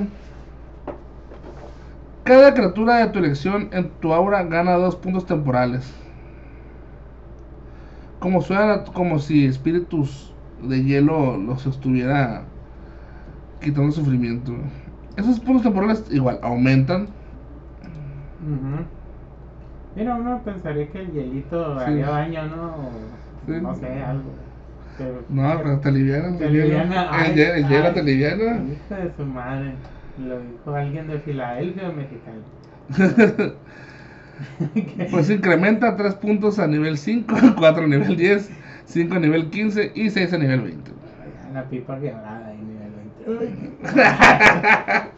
cada 2.24 2.54
criatura 2.54 2.96
de 2.96 3.08
tu 3.08 3.18
elección 3.18 3.68
en 3.72 3.90
tu 4.00 4.14
aura 4.14 4.42
gana 4.44 4.72
dos 4.76 4.96
puntos 4.96 5.26
temporales. 5.26 5.92
Como 8.24 8.40
suena 8.40 8.84
como 8.84 9.18
si 9.18 9.44
espíritus 9.44 10.32
de 10.62 10.82
hielo 10.82 11.36
los 11.36 11.66
estuviera 11.66 12.46
quitando 13.60 13.92
sufrimiento. 13.92 14.54
Esos 15.18 15.38
puntos 15.40 15.62
temporales 15.64 16.04
igual 16.10 16.38
aumentan. 16.42 17.08
Mira, 19.94 20.14
uno 20.14 20.40
pensaría 20.42 20.90
que 20.90 21.00
el 21.00 21.12
hielito 21.12 21.78
Sí. 21.80 21.84
haría 21.84 22.06
daño, 22.08 22.46
¿no? 22.46 22.62
O, 22.64 22.90
Sí. 23.46 23.52
No 23.60 23.74
sé, 23.74 23.86
algo. 24.02 24.30
No, 25.28 25.58
pero 25.62 25.78
te 25.80 25.88
alivianan. 25.90 26.38
Te 26.38 26.46
el 26.46 26.52
hielo. 26.52 26.78
aliviana, 26.78 27.02
El 27.02 27.10
ay, 27.10 27.34
hielo- 27.68 27.92
te 27.92 28.00
aliviana. 28.00 28.52
Hijo 28.72 28.94
de 28.94 29.12
su 29.18 29.24
madre. 29.26 29.72
Lo 30.26 30.40
dijo 30.40 30.74
alguien 30.74 31.08
de 31.08 31.18
Filadelfia 31.18 31.90
o 31.90 31.92
mexicano. 31.92 32.40
Pues 35.10 35.30
incrementa 35.30 35.96
3 35.96 36.14
puntos 36.16 36.58
a 36.58 36.66
nivel 36.66 36.98
5, 36.98 37.34
4 37.56 37.84
a 37.84 37.86
nivel 37.86 38.16
10, 38.16 38.50
5 38.86 39.14
a 39.14 39.18
nivel 39.18 39.50
15 39.50 39.92
y 39.94 40.10
6 40.10 40.32
a 40.32 40.38
nivel 40.38 40.60
20. 40.62 40.90
La 41.52 41.64
pipa 41.68 41.98
quebrada 42.00 42.48
ahí, 42.48 42.58
nivel 42.58 42.92
20. 43.26 43.90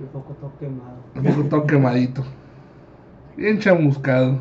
Un 0.00 0.06
poco 0.12 0.32
todo 0.34 0.52
quemado. 0.58 1.02
Un 1.14 1.22
poco 1.22 1.44
todo 1.48 1.66
quemadito. 1.66 2.24
Bien 3.36 3.58
chamuscado. 3.58 4.38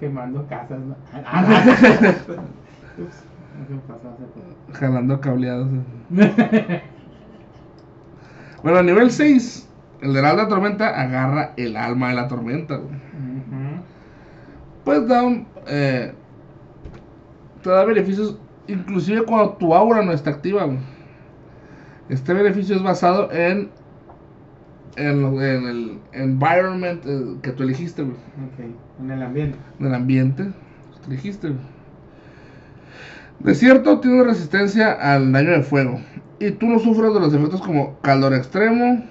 Quemando 0.00 0.46
casas, 0.46 0.80
¿no? 0.80 0.96
Ah, 1.24 1.44
Ups, 2.98 3.24
hace 3.58 4.24
poco. 4.26 4.72
Jalando 4.72 5.20
cableados. 5.20 5.68
Bueno, 8.62 8.78
a 8.78 8.82
nivel 8.82 9.10
6, 9.10 9.65
el 10.06 10.16
heraldo 10.16 10.36
de 10.36 10.42
la 10.44 10.48
tormenta 10.48 11.00
agarra 11.00 11.52
el 11.56 11.76
alma 11.76 12.10
de 12.10 12.14
la 12.14 12.28
tormenta, 12.28 12.76
güey. 12.76 12.94
Pues 14.84 15.08
da 15.08 15.24
un, 15.24 15.48
eh, 15.66 16.12
te 17.62 17.70
da 17.70 17.84
beneficios 17.84 18.38
inclusive 18.68 19.24
cuando 19.24 19.54
tu 19.54 19.74
aura 19.74 20.02
no 20.02 20.12
está 20.12 20.30
activa. 20.30 20.64
güey. 20.64 20.78
Este 22.08 22.32
beneficio 22.32 22.76
es 22.76 22.82
basado 22.82 23.32
en, 23.32 23.70
en, 24.94 25.24
el 25.40 25.98
environment 26.12 27.02
eh, 27.04 27.36
que 27.42 27.50
tú 27.50 27.64
elegiste, 27.64 28.02
güey. 28.02 28.14
Ok, 28.14 29.00
en 29.00 29.10
el 29.10 29.22
ambiente. 29.22 29.58
En 29.80 29.86
el 29.86 29.94
ambiente 29.94 30.44
que 30.44 31.00
tú 31.00 31.10
elegiste. 31.10 31.48
güey. 31.48 31.60
Desierto 33.40 33.98
tiene 33.98 34.22
resistencia 34.22 34.92
al 34.92 35.32
daño 35.32 35.50
de 35.50 35.62
fuego. 35.62 36.00
Y 36.38 36.52
tú 36.52 36.66
no 36.66 36.78
sufres 36.78 37.12
de 37.12 37.20
los 37.20 37.34
efectos 37.34 37.60
como 37.60 37.98
calor 38.02 38.34
extremo, 38.34 39.02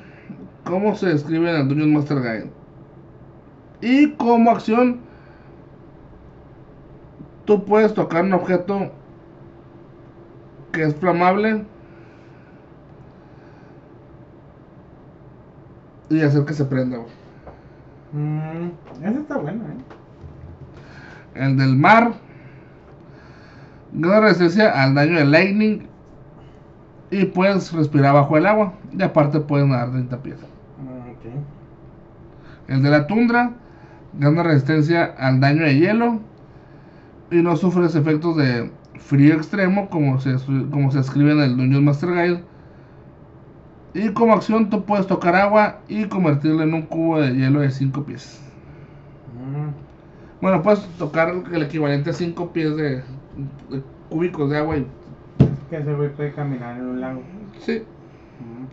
como 0.66 0.96
se 0.96 1.08
describe 1.08 1.50
en 1.50 1.56
el 1.56 1.68
Dungeon 1.70 1.94
Master 1.94 2.18
Guide. 2.18 2.52
Y 3.82 4.12
como 4.14 4.52
acción, 4.52 5.00
tú 7.46 7.64
puedes 7.64 7.94
tocar 7.94 8.24
un 8.24 8.34
objeto 8.34 8.92
que 10.72 10.84
es 10.84 10.96
flamable 10.96 11.64
y 16.10 16.22
hacer 16.22 16.46
que 16.46 16.54
se 16.54 16.66
prenda. 16.66 16.98
Mm, 18.12 18.70
ese 19.04 19.20
está 19.20 19.38
bueno, 19.38 19.64
¿eh? 19.66 19.78
El 21.36 21.58
del 21.58 21.76
mar 21.76 22.14
gana 23.92 24.22
resistencia 24.22 24.72
al 24.72 24.96
daño 24.96 25.18
de 25.20 25.26
lightning 25.26 25.88
y 27.12 27.26
puedes 27.26 27.72
respirar 27.72 28.14
bajo 28.14 28.38
el 28.38 28.46
agua. 28.46 28.74
Y 28.98 29.04
aparte 29.04 29.40
puedes 29.40 29.68
nadar 29.68 29.92
30 29.92 30.24
pies. 30.24 30.55
El 32.68 32.84
de 32.84 32.90
la 32.92 33.08
tundra 33.08 33.54
gana 34.14 34.44
resistencia 34.44 35.06
al 35.18 35.40
daño 35.40 35.64
de 35.64 35.76
hielo 35.80 36.20
y 37.32 37.42
no 37.42 37.56
sufres 37.56 37.96
efectos 37.96 38.36
de 38.38 38.72
frío 39.00 39.36
extremo 39.36 39.90
como 39.90 40.20
se, 40.20 40.36
como 40.72 40.92
se 40.92 41.00
escribe 41.00 41.32
en 41.34 41.40
el 41.40 41.58
Dungeon 41.58 41.84
Master 41.86 42.10
Guide. 42.12 42.44
Y 43.96 44.14
como 44.14 44.34
acción 44.34 44.70
tú 44.70 44.86
puedes 44.86 45.08
tocar 45.08 45.36
agua 45.36 45.82
y 45.88 46.06
convertirlo 46.08 46.62
en 46.62 46.74
un 46.76 46.84
cubo 46.84 47.20
de 47.20 47.34
hielo 47.34 47.62
de 47.62 47.72
5 47.72 48.06
pies. 48.06 48.40
Mm, 49.34 49.70
Bueno, 50.42 50.62
puedes 50.62 50.88
tocar 50.98 51.34
el 51.52 51.64
equivalente 51.64 52.12
a 52.12 52.14
5 52.14 52.52
pies 52.54 52.76
de, 52.76 53.04
de 53.70 53.84
cúbicos 54.10 54.50
de 54.50 54.58
agua 54.58 54.78
y... 54.78 54.88
que 55.70 55.78
ese 55.78 55.94
güey 55.94 56.10
puede 56.16 56.34
caminar 56.34 56.78
en 56.78 56.86
un 56.86 57.02
lago. 57.02 57.22
Sí. 57.58 57.84
Mm. 58.40 58.66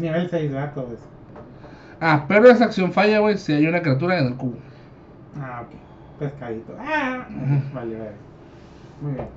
Nivel 0.00 0.30
6, 0.30 0.50
¿verdad? 0.50 0.72
Todo 0.74 0.92
eso. 0.94 1.04
Ah, 2.00 2.24
pero 2.26 2.48
esa 2.48 2.64
acción 2.64 2.92
falla, 2.92 3.18
güey, 3.18 3.36
si 3.36 3.52
hay 3.52 3.66
una 3.66 3.82
criatura 3.82 4.18
en 4.18 4.28
el 4.28 4.36
cubo. 4.36 4.56
Ah, 5.38 5.62
ok. 5.66 6.18
Pescadito. 6.18 6.74
Ah, 6.78 7.26
vale, 7.74 7.98
vale. 7.98 8.12
Muy 9.02 9.12
bien. 9.12 9.28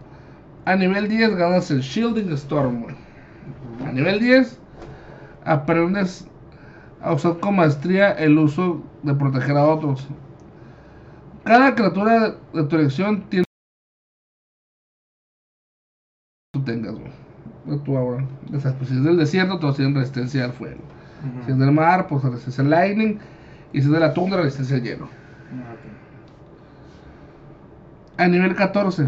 A 0.65 0.75
nivel 0.75 1.09
10 1.09 1.35
ganas 1.35 1.69
el 1.71 1.81
Shielding 1.81 2.31
Storm, 2.33 2.83
güey. 2.83 2.95
A 3.85 3.91
nivel 3.91 4.19
10 4.19 4.59
aprendes 5.43 6.25
a 7.01 7.13
usar 7.13 7.37
con 7.39 7.57
maestría 7.57 8.11
el 8.13 8.37
uso 8.37 8.81
de 9.03 9.13
proteger 9.13 9.57
a 9.57 9.65
otros. 9.65 10.07
Cada 11.43 11.75
criatura 11.75 12.37
de 12.53 12.63
tu 12.63 12.75
elección 12.77 13.23
tiene 13.29 13.43
tú 16.53 16.63
tengas, 16.63 16.93
güey. 16.93 17.11
De 17.63 17.77
tu 17.79 17.97
aura. 17.97 18.25
O 18.53 18.59
sea, 18.59 18.77
pues, 18.77 18.89
si 18.89 18.95
es 18.97 19.03
del 19.03 19.17
desierto, 19.17 19.59
todos 19.59 19.75
tienen 19.77 19.95
resistencia 19.95 20.45
al 20.45 20.53
fuego. 20.53 20.93
Si 21.39 21.51
es 21.51 21.57
del 21.57 21.71
mar, 21.71 22.07
pues 22.07 22.23
resistencia 22.23 22.63
al 22.63 22.69
lightning. 22.69 23.19
Y 23.73 23.81
si 23.81 23.87
es 23.87 23.91
de 23.93 23.99
la 23.99 24.13
tundra, 24.13 24.41
resistencia 24.41 24.77
al 24.77 24.83
hielo. 24.83 25.09
A 28.17 28.27
nivel 28.27 28.55
14. 28.55 29.05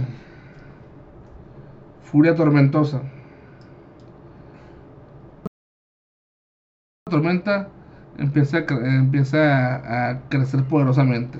Furia 2.00 2.36
tormentosa. 2.36 3.02
La 7.08 7.12
tormenta 7.14 7.72
empieza 8.16 8.58
a, 8.60 8.66
cre- 8.68 8.86
empieza 9.00 9.40
a, 9.76 10.10
a 10.12 10.30
crecer 10.30 10.68
poderosamente. 10.68 11.40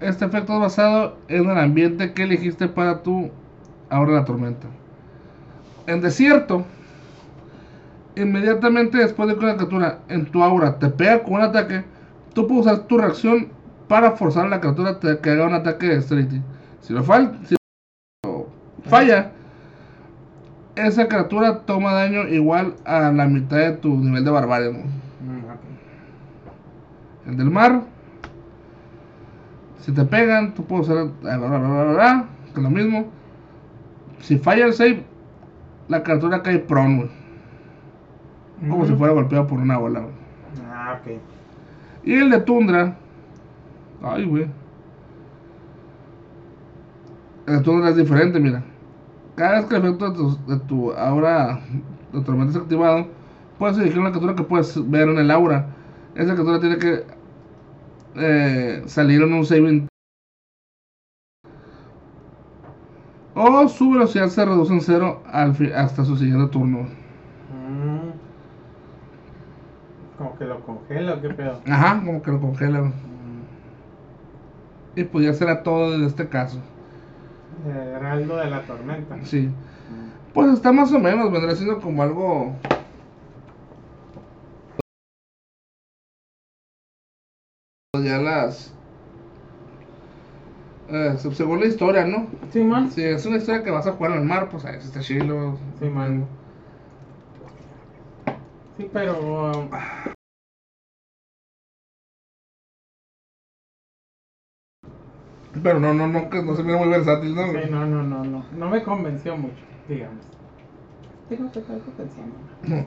Este 0.00 0.26
efecto 0.26 0.52
es 0.54 0.60
basado 0.60 1.24
en 1.28 1.48
el 1.48 1.56
ambiente 1.58 2.12
que 2.12 2.24
elegiste 2.24 2.68
para 2.68 3.02
tu 3.02 3.30
ahora 3.88 4.12
la 4.12 4.24
tormenta. 4.26 4.68
En 5.86 6.00
desierto, 6.00 6.64
inmediatamente 8.16 8.98
después 8.98 9.28
de 9.28 9.36
que 9.36 9.44
una 9.44 9.56
criatura 9.56 9.98
en 10.08 10.26
tu 10.26 10.42
aura 10.42 10.78
te 10.78 10.88
pega 10.88 11.22
con 11.22 11.34
un 11.34 11.42
ataque, 11.42 11.84
tú 12.34 12.46
puedes 12.46 12.66
usar 12.66 12.80
tu 12.86 12.98
reacción 12.98 13.48
para 13.88 14.12
forzar 14.12 14.46
a 14.46 14.48
la 14.48 14.60
criatura 14.60 14.98
te- 15.00 15.18
que 15.18 15.30
haga 15.30 15.46
un 15.46 15.54
ataque 15.54 15.86
de 15.86 15.94
Dexterity. 15.96 16.40
Si 16.80 16.92
lo 16.92 17.02
fal- 17.04 17.38
si 17.46 17.56
lo 18.24 18.46
falla, 18.84 19.32
esa 20.76 21.08
criatura 21.08 21.60
toma 21.60 21.92
daño 21.92 22.28
igual 22.28 22.74
a 22.84 23.10
la 23.10 23.26
mitad 23.26 23.58
de 23.58 23.72
tu 23.72 23.94
nivel 23.96 24.24
de 24.24 24.30
barbarie. 24.30 24.70
Mm. 24.70 24.82
El 27.28 27.36
del 27.36 27.50
mar, 27.50 27.82
si 29.80 29.92
te 29.92 30.04
pegan, 30.04 30.54
tú 30.54 30.64
puedes 30.64 30.88
usar 30.88 31.06
bla, 31.20 31.36
bla, 31.36 31.58
bla, 31.92 32.24
que 32.52 32.60
es 32.60 32.62
lo 32.62 32.70
mismo. 32.70 33.06
Si 34.20 34.38
falla 34.38 34.66
el 34.66 34.72
save, 34.72 35.04
la 35.88 36.02
criatura 36.02 36.42
cae 36.42 36.58
prone, 36.58 36.96
güey, 36.96 38.70
como 38.70 38.86
si 38.86 38.94
fuera 38.94 39.12
golpeado 39.12 39.46
por 39.46 39.58
una 39.58 39.78
bola. 39.78 40.00
güey. 40.00 40.14
Ah, 40.72 40.98
ok. 41.00 41.12
Y 42.04 42.14
el 42.14 42.30
de 42.30 42.40
tundra. 42.40 42.96
Ay, 44.02 44.24
güey. 44.24 44.46
El 47.46 47.58
de 47.58 47.62
tundra 47.62 47.90
es 47.90 47.96
diferente, 47.96 48.38
mira. 48.40 48.62
Cada 49.36 49.58
vez 49.60 49.64
que 49.66 49.76
el 49.76 49.84
efecto 49.84 50.10
de 50.10 50.16
tu, 50.16 50.46
de 50.46 50.58
tu 50.60 50.92
aura 50.92 51.60
de 52.12 52.20
tormenta 52.20 52.50
es 52.52 52.56
activado, 52.56 53.06
puedes 53.58 53.78
elegir 53.78 53.98
una 53.98 54.10
criatura 54.10 54.34
que 54.34 54.42
puedes 54.42 54.90
ver 54.90 55.08
en 55.08 55.18
el 55.18 55.30
aura. 55.30 55.66
Esa 56.14 56.34
criatura 56.34 56.60
tiene 56.60 56.78
que 56.78 57.04
eh, 58.16 58.82
salir 58.86 59.22
en 59.22 59.32
un 59.32 59.44
saving. 59.44 59.91
O 63.34 63.68
su 63.68 63.90
velocidad 63.90 64.28
se 64.28 64.44
reduce 64.44 64.72
en 64.74 64.80
cero 64.82 65.22
al 65.26 65.56
hasta 65.74 66.04
su 66.04 66.16
siguiente 66.16 66.52
turno. 66.52 66.80
Mm. 67.50 68.12
Como 70.18 70.36
que 70.38 70.44
lo 70.44 70.60
congela 70.60 71.14
o 71.14 71.20
qué 71.20 71.30
pedo. 71.30 71.60
Ajá, 71.66 72.02
como 72.04 72.20
que 72.22 72.30
lo 72.30 72.40
congela. 72.40 72.82
Mm. 72.82 72.92
Y 74.96 75.04
pues 75.04 75.24
ya 75.24 75.32
será 75.32 75.62
todo 75.62 75.94
en 75.94 76.04
este 76.04 76.28
caso. 76.28 76.58
Eh, 77.66 77.94
Heraldo 77.96 78.36
de 78.36 78.50
la 78.50 78.62
tormenta. 78.62 79.16
Sí. 79.24 79.48
Mm. 79.48 80.32
Pues 80.34 80.52
está 80.52 80.72
más 80.72 80.92
o 80.92 80.98
menos, 80.98 81.32
vendrá 81.32 81.54
siendo 81.54 81.80
como 81.80 82.02
algo. 82.02 82.54
Ya 87.94 88.18
las. 88.18 88.74
Eh, 90.88 91.14
se- 91.18 91.34
según 91.34 91.60
la 91.60 91.66
historia, 91.66 92.04
¿no? 92.06 92.26
Simón. 92.50 92.90
Si 92.90 93.02
es 93.02 93.24
una 93.26 93.36
historia 93.38 93.62
que 93.62 93.70
vas 93.70 93.86
a 93.86 93.92
jugar 93.92 94.12
el 94.12 94.24
mar, 94.24 94.48
pues 94.50 94.64
ahí 94.64 94.76
está 94.76 95.00
chilo. 95.00 95.58
Sí, 95.78 95.86
man. 95.86 96.26
Sí, 98.76 98.88
pero. 98.92 99.58
um, 99.60 99.68
Pero 105.62 105.78
no, 105.80 105.92
no, 105.92 106.06
no, 106.08 106.30
que 106.30 106.42
no 106.42 106.56
se 106.56 106.62
mira 106.62 106.78
muy 106.78 106.88
versátil, 106.88 107.34
¿no? 107.34 107.46
sí, 107.46 107.58
no, 107.70 107.84
no, 107.86 108.02
no, 108.02 108.24
no. 108.24 108.44
No 108.56 108.70
me 108.70 108.82
convenció 108.82 109.36
mucho, 109.36 109.62
digamos. 109.86 110.24
Tengo 111.28 111.50
que 111.52 111.58
estar 111.58 111.78
pensando. 111.78 112.34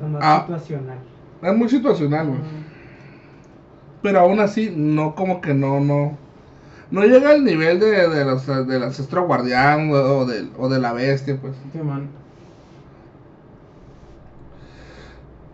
Más 0.10 0.24
Ah, 0.24 0.42
situacional. 0.42 0.98
es 1.44 1.56
muy 1.56 1.70
situacional, 1.70 2.28
güey. 2.28 2.40
Pero 4.02 4.20
aún 4.20 4.40
así, 4.40 4.74
no, 4.76 5.14
como 5.16 5.42
que 5.42 5.54
no, 5.54 5.80
no. 5.80 6.18
No 6.92 7.04
llega 7.04 7.32
al 7.32 7.44
nivel 7.44 7.80
de, 7.80 8.08
de 8.10 8.26
los, 8.26 8.46
del 8.46 8.84
ancestro 8.84 9.26
guardián 9.26 9.90
o, 9.92 9.96
o 9.96 10.26
del, 10.26 10.52
o 10.58 10.70
de 10.70 10.80
la 10.80 10.94
bestia, 10.94 11.38
pues. 11.42 11.54
Sí, 11.74 11.80
man. 11.80 12.08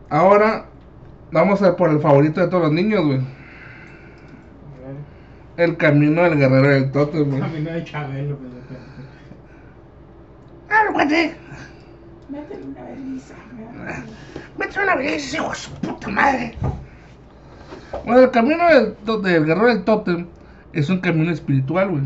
Ahora, 0.09 0.65
vamos 1.31 1.61
a 1.61 1.75
por 1.77 1.89
el 1.89 2.01
favorito 2.01 2.41
de 2.41 2.47
todos 2.47 2.63
los 2.63 2.73
niños, 2.73 3.05
güey. 3.05 3.21
El 5.57 5.77
camino 5.77 6.23
del 6.23 6.37
guerrero 6.37 6.67
del 6.67 6.91
tótem, 6.91 7.29
güey. 7.29 7.39
Camino 7.39 7.71
de 7.71 7.83
Chabelo, 7.85 8.35
de 8.35 8.49
repente. 8.49 8.91
¡Ah, 10.69 10.83
güey! 10.91 11.33
Métele 12.29 12.63
una 12.65 12.83
beliza. 12.83 13.35
¡Mete 14.57 14.79
una 14.81 14.95
vez, 14.95 15.33
hijo 15.33 15.49
de 15.49 15.55
su 15.55 15.71
puta 15.75 16.07
madre! 16.09 16.57
Bueno, 18.05 18.21
el 18.21 18.31
camino 18.31 18.67
del, 18.67 18.95
del 19.21 19.45
guerrero 19.45 19.67
del 19.67 19.83
tótem 19.83 20.27
es 20.73 20.89
un 20.89 20.99
camino 20.99 21.31
espiritual, 21.31 21.89
güey. 21.89 22.03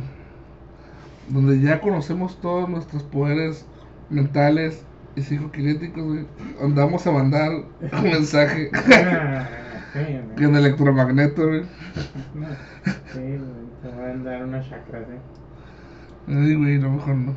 donde 1.29 1.59
ya 1.61 1.81
conocemos 1.81 2.39
todos 2.41 2.69
nuestros 2.69 3.03
poderes 3.03 3.65
mentales 4.09 4.85
y 5.15 5.21
psicoquinéticos, 5.21 6.03
güey, 6.03 6.25
andamos 6.61 7.05
a 7.07 7.11
mandar 7.11 7.51
un 7.51 8.03
mensaje 8.03 8.69
Ah, 8.73 9.47
sí, 9.93 9.99
güey. 10.35 10.49
en 10.49 10.55
electromagneto, 10.55 11.47
güey. 11.47 11.61
Sí, 13.13 13.19
güey, 13.19 13.39
te 13.81 13.87
van 13.89 14.21
a 14.27 14.29
dar 14.31 14.43
unas 14.45 14.69
chakras, 14.69 15.03
eh. 15.09 15.19
Ay, 16.27 16.55
güey, 16.55 16.77
no, 16.79 16.89
mejor 16.91 17.15
no. 17.15 17.33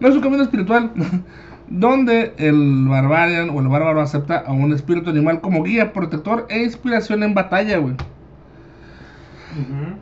No 0.00 0.08
es 0.08 0.14
un 0.16 0.20
camino 0.22 0.42
espiritual, 0.42 0.92
donde 1.68 2.34
el 2.36 2.86
barbarian 2.88 3.50
o 3.50 3.60
el 3.60 3.68
bárbaro 3.68 4.00
acepta 4.00 4.38
a 4.38 4.52
un 4.52 4.72
espíritu 4.72 5.10
animal 5.10 5.40
como 5.40 5.62
guía, 5.62 5.92
protector 5.92 6.46
e 6.50 6.62
inspiración 6.64 7.22
en 7.22 7.34
batalla, 7.34 7.78
güey. 7.78 7.94
Ujú. 9.54 9.96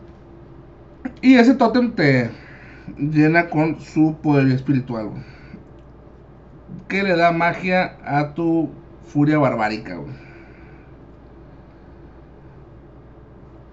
Y 1.22 1.34
ese 1.34 1.54
tótem 1.54 1.92
te 1.92 2.30
llena 2.96 3.48
con 3.48 3.80
su 3.80 4.16
poder 4.22 4.48
espiritual, 4.48 5.08
güey. 5.08 5.22
Que 6.88 7.02
le 7.02 7.16
da 7.16 7.30
magia 7.30 7.96
a 8.04 8.34
tu 8.34 8.70
furia 9.04 9.38
barbárica, 9.38 9.96
güey. 9.96 10.12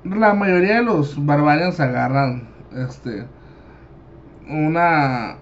La 0.04 0.34
mayoría 0.34 0.78
de 0.78 0.84
los 0.84 1.26
barbarians 1.26 1.80
agarran 1.80 2.48
este 2.76 3.26
una 4.50 5.38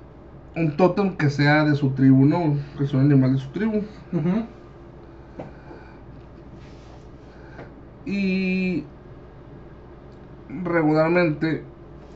un 0.56 0.78
tótem 0.78 1.16
que 1.18 1.30
sea 1.30 1.66
de 1.66 1.76
su 1.76 1.91
tribu, 1.91 2.26
¿no? 2.26 2.58
Que 2.78 2.88
sea 2.88 2.99
un 2.99 3.12
animal 3.12 3.34
de 3.34 3.39
su 3.39 3.49
tribu. 3.49 3.82
Y 8.06 8.86
regularmente 10.64 11.64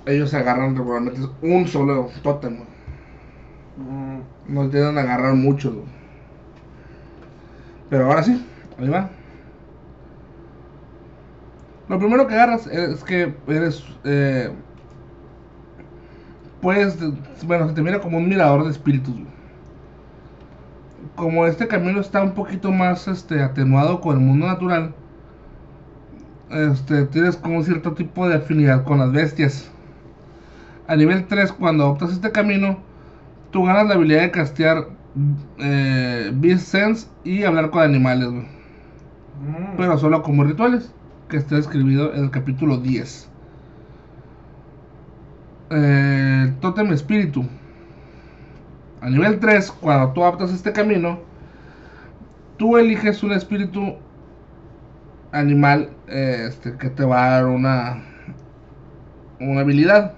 ellos 0.09 0.33
agarran 0.33 0.75
regularmente 0.75 1.21
un 1.41 1.67
solo 1.67 2.09
tótem. 2.23 2.59
Mm. 3.77 4.19
No 4.47 4.61
a 4.61 5.01
agarrar 5.01 5.35
mucho, 5.35 5.71
güey. 5.71 5.85
Pero 7.89 8.05
ahora 8.05 8.23
sí, 8.23 8.45
ahí 8.79 8.89
va. 8.89 9.09
Lo 11.87 11.97
primero 11.97 12.27
que 12.27 12.33
agarras 12.33 12.67
es 12.67 13.03
que 13.03 13.35
eres. 13.47 13.83
Eh, 14.03 14.51
puedes. 16.61 16.97
Bueno, 17.43 17.67
se 17.67 17.73
te 17.73 17.81
mira 17.81 17.99
como 17.99 18.17
un 18.17 18.29
mirador 18.29 18.63
de 18.63 18.71
espíritus. 18.71 19.15
Como 21.15 21.45
este 21.45 21.67
camino 21.67 21.99
está 21.99 22.21
un 22.21 22.33
poquito 22.33 22.71
más 22.71 23.07
este, 23.07 23.41
atenuado 23.41 23.99
con 24.01 24.17
el 24.17 24.23
mundo 24.23 24.47
natural, 24.47 24.93
este, 26.49 27.05
tienes 27.07 27.35
como 27.35 27.57
un 27.57 27.63
cierto 27.63 27.93
tipo 27.93 28.27
de 28.27 28.35
afinidad 28.35 28.83
con 28.83 28.99
las 28.99 29.11
bestias. 29.11 29.69
A 30.89 30.95
nivel 30.95 31.27
3, 31.27 31.51
cuando 31.51 31.87
optas 31.87 32.11
este 32.11 32.31
camino, 32.31 32.79
tú 33.51 33.63
ganas 33.63 33.87
la 33.87 33.93
habilidad 33.93 34.21
de 34.21 34.31
castear 34.31 34.87
eh, 35.59 36.31
Beast 36.33 36.65
Sense 36.65 37.07
y 37.23 37.43
hablar 37.43 37.69
con 37.69 37.83
animales, 37.83 38.27
güey. 38.27 38.41
Mm. 38.41 39.77
Pero 39.77 39.99
solo 39.99 40.23
como 40.23 40.43
rituales, 40.43 40.91
que 41.27 41.37
está 41.37 41.59
escrito 41.59 42.11
en 42.15 42.23
el 42.23 42.31
capítulo 42.31 42.77
10. 42.77 43.29
Eh, 45.69 46.53
Totem 46.59 46.91
Espíritu. 46.91 47.45
A 49.01 49.11
nivel 49.11 49.37
3, 49.37 49.71
cuando 49.73 50.11
tú 50.13 50.23
optas 50.23 50.51
este 50.51 50.73
camino, 50.73 51.19
tú 52.57 52.77
eliges 52.77 53.21
un 53.21 53.33
espíritu 53.33 53.93
animal 55.33 55.91
eh, 56.07 56.45
este, 56.49 56.75
que 56.77 56.89
te 56.89 57.05
va 57.05 57.27
a 57.27 57.29
dar 57.29 57.45
una, 57.45 58.01
una 59.39 59.61
habilidad. 59.61 60.15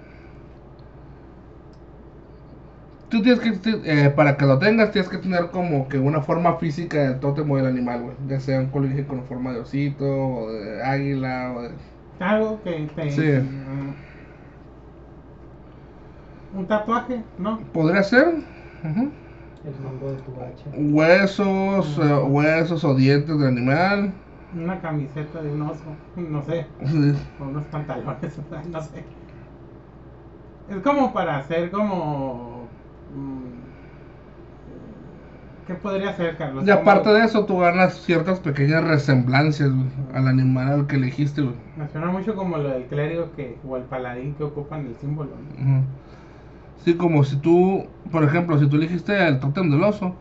Tú 3.12 3.20
tienes 3.22 3.40
que, 3.40 3.60
eh, 3.84 4.10
para 4.10 4.38
que 4.38 4.46
lo 4.46 4.58
tengas, 4.58 4.90
tienes 4.90 5.10
que 5.10 5.18
tener 5.18 5.50
como 5.50 5.86
que 5.86 5.98
una 5.98 6.22
forma 6.22 6.56
física 6.56 6.98
del 6.98 7.20
tótem 7.20 7.50
o 7.50 7.56
del 7.58 7.66
animal, 7.66 8.02
güey. 8.04 8.16
Ya 8.26 8.40
sea 8.40 8.58
un 8.58 8.70
colige 8.70 9.06
con 9.06 9.22
forma 9.26 9.52
de 9.52 9.60
osito, 9.60 10.06
o 10.06 10.50
de 10.50 10.82
águila, 10.82 11.52
o 11.54 11.62
de... 11.62 11.70
Algo 12.20 12.62
que 12.62 12.90
te. 12.96 13.10
Sí. 13.10 13.48
Un 16.54 16.66
tatuaje, 16.66 17.22
¿no? 17.36 17.60
Podría 17.74 18.02
ser 18.02 18.28
El 18.82 19.74
mango 19.84 20.12
de 20.12 20.16
tu 20.22 20.32
hacha. 20.40 20.70
huesos, 20.74 21.98
eh, 21.98 22.14
huesos 22.14 22.84
o 22.84 22.94
dientes 22.94 23.38
del 23.38 23.48
animal. 23.48 24.12
Una 24.54 24.80
camiseta 24.80 25.42
de 25.42 25.50
un 25.50 25.62
oso, 25.62 25.84
no 26.16 26.42
sé. 26.42 26.66
Sí. 26.84 27.14
O 27.40 27.44
unos 27.44 27.64
pantalones, 27.66 28.38
no 28.70 28.80
sé. 28.82 29.04
Es 30.68 30.78
como 30.82 31.12
para 31.12 31.38
hacer 31.38 31.70
como. 31.70 32.61
Mm, 33.14 33.72
¿Qué 35.66 35.74
podría 35.74 36.12
ser, 36.12 36.36
Carlos? 36.36 36.66
Y 36.66 36.70
aparte 36.70 37.10
de 37.10 37.24
eso, 37.24 37.46
tú 37.46 37.58
ganas 37.58 37.94
ciertas 38.02 38.40
pequeñas 38.40 38.84
resemblancias 38.84 39.70
güey, 39.70 39.86
al 40.14 40.26
animal 40.26 40.68
al 40.68 40.86
que 40.86 40.96
elegiste, 40.96 41.42
güey. 41.42 41.54
Me 41.76 41.88
suena 41.88 42.08
mucho 42.08 42.34
como 42.34 42.58
lo 42.58 42.68
del 42.68 42.84
clérigo 42.84 43.30
que, 43.36 43.58
o 43.66 43.76
el 43.76 43.84
paladín 43.84 44.34
que 44.34 44.42
ocupan 44.42 44.86
el 44.86 44.96
símbolo. 44.96 45.30
Sí, 46.84 46.94
como 46.94 47.22
si 47.22 47.36
tú, 47.36 47.84
por 48.10 48.24
ejemplo, 48.24 48.58
si 48.58 48.66
tú 48.66 48.76
elegiste 48.76 49.26
el 49.26 49.38
tótem 49.38 49.70
del 49.70 49.84
oso, 49.84 50.16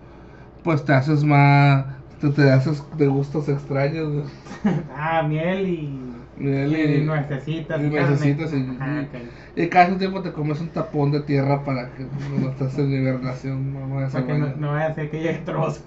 pues 0.63 0.85
te 0.85 0.93
haces 0.93 1.23
más, 1.23 1.85
te, 2.21 2.29
te 2.29 2.51
haces 2.51 2.83
de 2.97 3.07
gustos 3.07 3.49
extraños, 3.49 4.13
güey. 4.13 4.25
ah, 4.95 5.23
miel 5.27 5.67
y. 5.67 5.99
Miel 6.37 6.75
y, 6.75 6.81
y- 7.01 7.05
nuecesitas. 7.05 7.79
y 7.81 7.83
nuecesitas 7.83 8.53
y- 8.53 8.67
Ajá, 8.79 9.01
ok. 9.01 9.57
Y 9.57 9.67
cada 9.67 9.97
tiempo 9.97 10.21
te 10.21 10.31
comes 10.31 10.61
un 10.61 10.69
tapón 10.69 11.11
de 11.11 11.19
tierra 11.21 11.63
para 11.63 11.91
que 11.93 12.05
no 12.39 12.49
estés 12.49 12.77
en 12.79 12.91
hibernación, 12.93 13.73
no 13.73 13.95
vayas 13.95 14.15
a 14.15 14.25
que 14.25 14.33
no, 14.33 14.47
no 14.55 14.71
vaya 14.71 14.87
a 14.87 14.93
ser 14.95 15.11
que 15.11 15.17
llegue 15.21 15.39
otro 15.43 15.63
oso. 15.63 15.81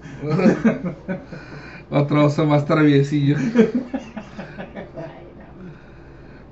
Otro 1.89 2.25
oso 2.25 2.45
más 2.45 2.65
traviesillo. 2.65 3.37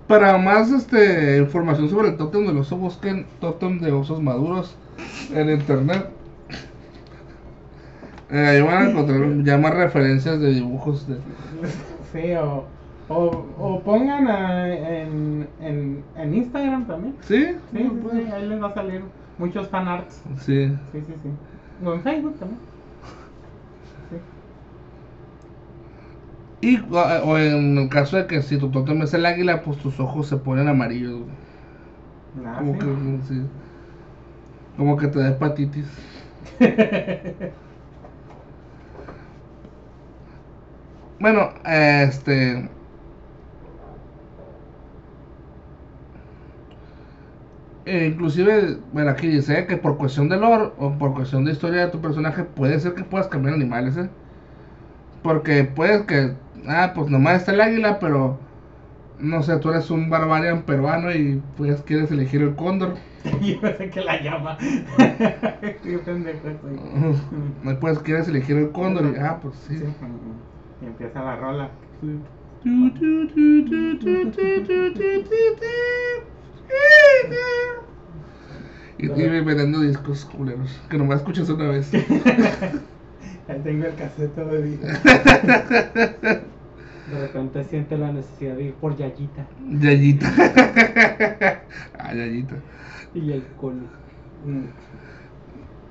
Para 0.07 0.37
más 0.37 0.69
este 0.71 1.37
información 1.37 1.89
sobre 1.89 2.09
el 2.09 2.17
tótem 2.17 2.45
del 2.45 2.57
oso, 2.57 2.77
busquen 2.77 3.25
tótem 3.39 3.79
de 3.79 3.91
osos 3.91 4.21
maduros 4.21 4.75
en 5.33 5.49
internet. 5.49 6.09
Eh, 8.33 8.47
ahí 8.47 8.61
van 8.61 8.87
a 8.87 8.89
encontrar 8.89 9.21
ya 9.43 9.57
más 9.57 9.73
referencias 9.75 10.39
de 10.39 10.49
dibujos 10.53 11.07
de... 11.07 11.21
Sí, 12.11 12.33
o, 12.35 12.77
o, 13.07 13.15
o 13.57 13.83
pongan 13.83 14.27
a- 14.27 14.67
en, 15.01 15.53
en, 15.59 16.11
en 16.15 16.33
Instagram 16.33 16.87
también. 16.87 17.17
¿Sí? 17.21 17.55
Sí, 17.71 17.79
sí, 17.79 18.01
sí, 18.11 18.31
ahí 18.31 18.45
les 18.47 18.61
va 18.61 18.67
a 18.67 18.73
salir 18.73 19.03
muchos 19.37 19.69
fanarts. 19.69 20.23
Sí. 20.45 20.77
Sí, 20.91 21.01
sí, 21.05 21.13
sí. 21.21 21.29
O 21.83 21.93
en 21.93 22.03
Facebook 22.03 22.37
también. 22.39 22.61
Sí. 24.09 24.15
Y 26.61 26.79
o- 26.79 27.37
en 27.37 27.77
el 27.77 27.89
caso 27.89 28.17
de 28.17 28.25
que 28.27 28.41
si 28.41 28.57
tu 28.57 28.71
tótem 28.71 29.01
es 29.03 29.13
el 29.13 29.25
águila, 29.27 29.61
pues 29.61 29.77
tus 29.77 29.99
ojos 29.99 30.27
se 30.27 30.37
ponen 30.37 30.67
amarillos. 30.67 31.27
Ah, 32.45 32.59
Como 32.59 32.73
sí. 32.73 32.77
que, 32.79 32.87
sí. 33.27 33.49
Como 34.75 34.97
que 34.97 35.07
te 35.07 35.19
da 35.19 35.29
hepatitis. 35.29 35.87
Bueno, 41.23 41.53
este. 41.65 42.69
eh, 47.85 48.07
inclusive, 48.11 48.77
bueno, 48.91 49.11
aquí 49.11 49.27
dice 49.27 49.65
que 49.67 49.77
por 49.77 49.97
cuestión 49.97 50.29
de 50.29 50.37
lore 50.37 50.71
o 50.77 50.97
por 50.97 51.13
cuestión 51.13 51.43
de 51.45 51.51
historia 51.51 51.85
de 51.85 51.91
tu 51.91 52.01
personaje, 52.01 52.43
puede 52.43 52.79
ser 52.79 52.93
que 52.93 53.03
puedas 53.03 53.27
cambiar 53.27 53.55
animales, 53.55 53.97
¿eh? 53.97 54.09
Porque 55.21 55.63
puedes 55.63 56.05
que, 56.05 56.33
ah, 56.67 56.91
pues 56.93 57.09
nomás 57.09 57.39
está 57.41 57.53
el 57.53 57.61
águila, 57.61 57.99
pero 57.99 58.37
no 59.19 59.43
sé, 59.43 59.57
tú 59.57 59.69
eres 59.71 59.89
un 59.91 60.09
barbarian 60.09 60.63
peruano 60.63 61.11
y 61.13 61.41
pues 61.57 61.81
quieres 61.83 62.11
elegir 62.11 62.41
el 62.41 62.55
cóndor. 62.55 62.95
Yo 63.41 63.59
sé 63.77 63.89
que 63.89 64.01
la 64.01 64.21
llama. 64.21 64.57
Pues 67.79 67.99
quieres 67.99 68.27
elegir 68.27 68.57
el 68.57 68.71
cóndor 68.71 69.13
y 69.15 69.19
ah, 69.19 69.39
pues 69.41 69.55
sí. 69.67 69.77
Sí. 69.77 69.85
Y 70.83 70.85
empieza 70.85 71.23
la 71.23 71.37
rola. 71.37 71.69
Y, 78.97 79.05
y 79.05 79.09
vendiendo 79.41 79.79
discos 79.81 80.25
culeros, 80.25 80.79
que 80.89 80.97
nomás 80.97 81.19
escuchas 81.19 81.49
una 81.49 81.69
vez. 81.69 81.91
Ahí 83.47 83.59
tengo 83.63 83.85
el 83.85 83.95
cassette 83.95 84.33
todavía. 84.35 84.77
De 87.11 87.19
repente 87.19 87.63
siente 87.65 87.97
la 87.97 88.11
necesidad 88.11 88.55
de 88.55 88.63
ir 88.65 88.73
por 88.75 88.95
Yayita 88.95 89.45
Yayita. 89.79 90.31
ah, 91.99 92.13
Yayita. 92.13 92.55
y 93.13 93.31
el 93.33 93.43
cono. 93.59 93.83
Mm. 94.45 94.63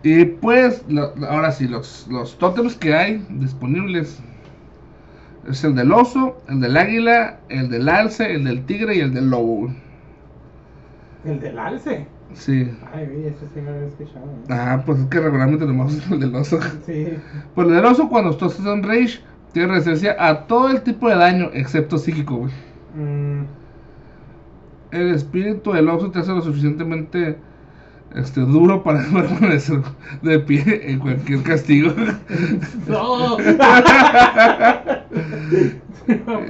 Y 0.04 0.24
pues, 0.24 0.84
lo- 0.88 1.12
ahora 1.28 1.52
sí, 1.52 1.68
los, 1.68 2.08
los 2.10 2.36
tótems 2.38 2.76
que 2.76 2.94
hay 2.94 3.24
disponibles 3.30 4.20
es 5.48 5.64
el 5.64 5.74
del 5.74 5.92
oso, 5.92 6.42
el 6.48 6.60
del 6.60 6.76
águila, 6.76 7.40
el 7.48 7.68
del 7.70 7.88
alce, 7.88 8.34
el 8.34 8.44
del 8.44 8.64
tigre 8.66 8.96
y 8.96 9.00
el 9.00 9.12
del 9.14 9.30
lobo. 9.30 9.70
El 11.24 11.40
del 11.40 11.58
alce. 11.58 12.06
Sí. 12.32 12.70
Ay, 12.92 13.24
ese 13.26 13.48
sí 13.48 13.60
no 13.60 13.70
lo 13.70 13.76
había 13.76 13.88
escuchado. 13.88 14.48
Ah, 14.48 14.82
pues 14.86 14.98
es 15.00 15.06
que 15.06 15.20
regularmente 15.20 15.66
nomás 15.66 15.94
es 15.94 16.10
el 16.10 16.20
del 16.20 16.34
oso. 16.34 16.58
Sí. 16.86 17.24
Pues 17.54 17.68
el 17.68 17.74
del 17.74 17.84
oso, 17.84 18.08
cuando 18.08 18.36
tú 18.36 18.46
estás 18.46 18.66
en 18.66 18.82
rage, 18.82 19.20
tiene 19.52 19.68
resistencia 19.68 20.16
a 20.18 20.46
todo 20.46 20.68
el 20.70 20.82
tipo 20.82 21.08
de 21.08 21.16
daño, 21.16 21.50
excepto 21.52 21.98
psíquico, 21.98 22.36
güey. 22.36 22.52
Mm, 22.94 23.44
El 24.92 25.14
espíritu 25.14 25.72
del 25.72 25.88
oso 25.88 26.10
te 26.12 26.20
hace 26.20 26.30
lo 26.32 26.40
suficientemente 26.42 27.42
este, 28.14 28.40
duro 28.42 28.82
para 28.82 29.02
permanecer 29.12 29.80
de 30.22 30.38
pie 30.40 30.82
en 30.90 30.98
cualquier 30.98 31.42
castigo. 31.42 31.92
¡No! 32.88 33.36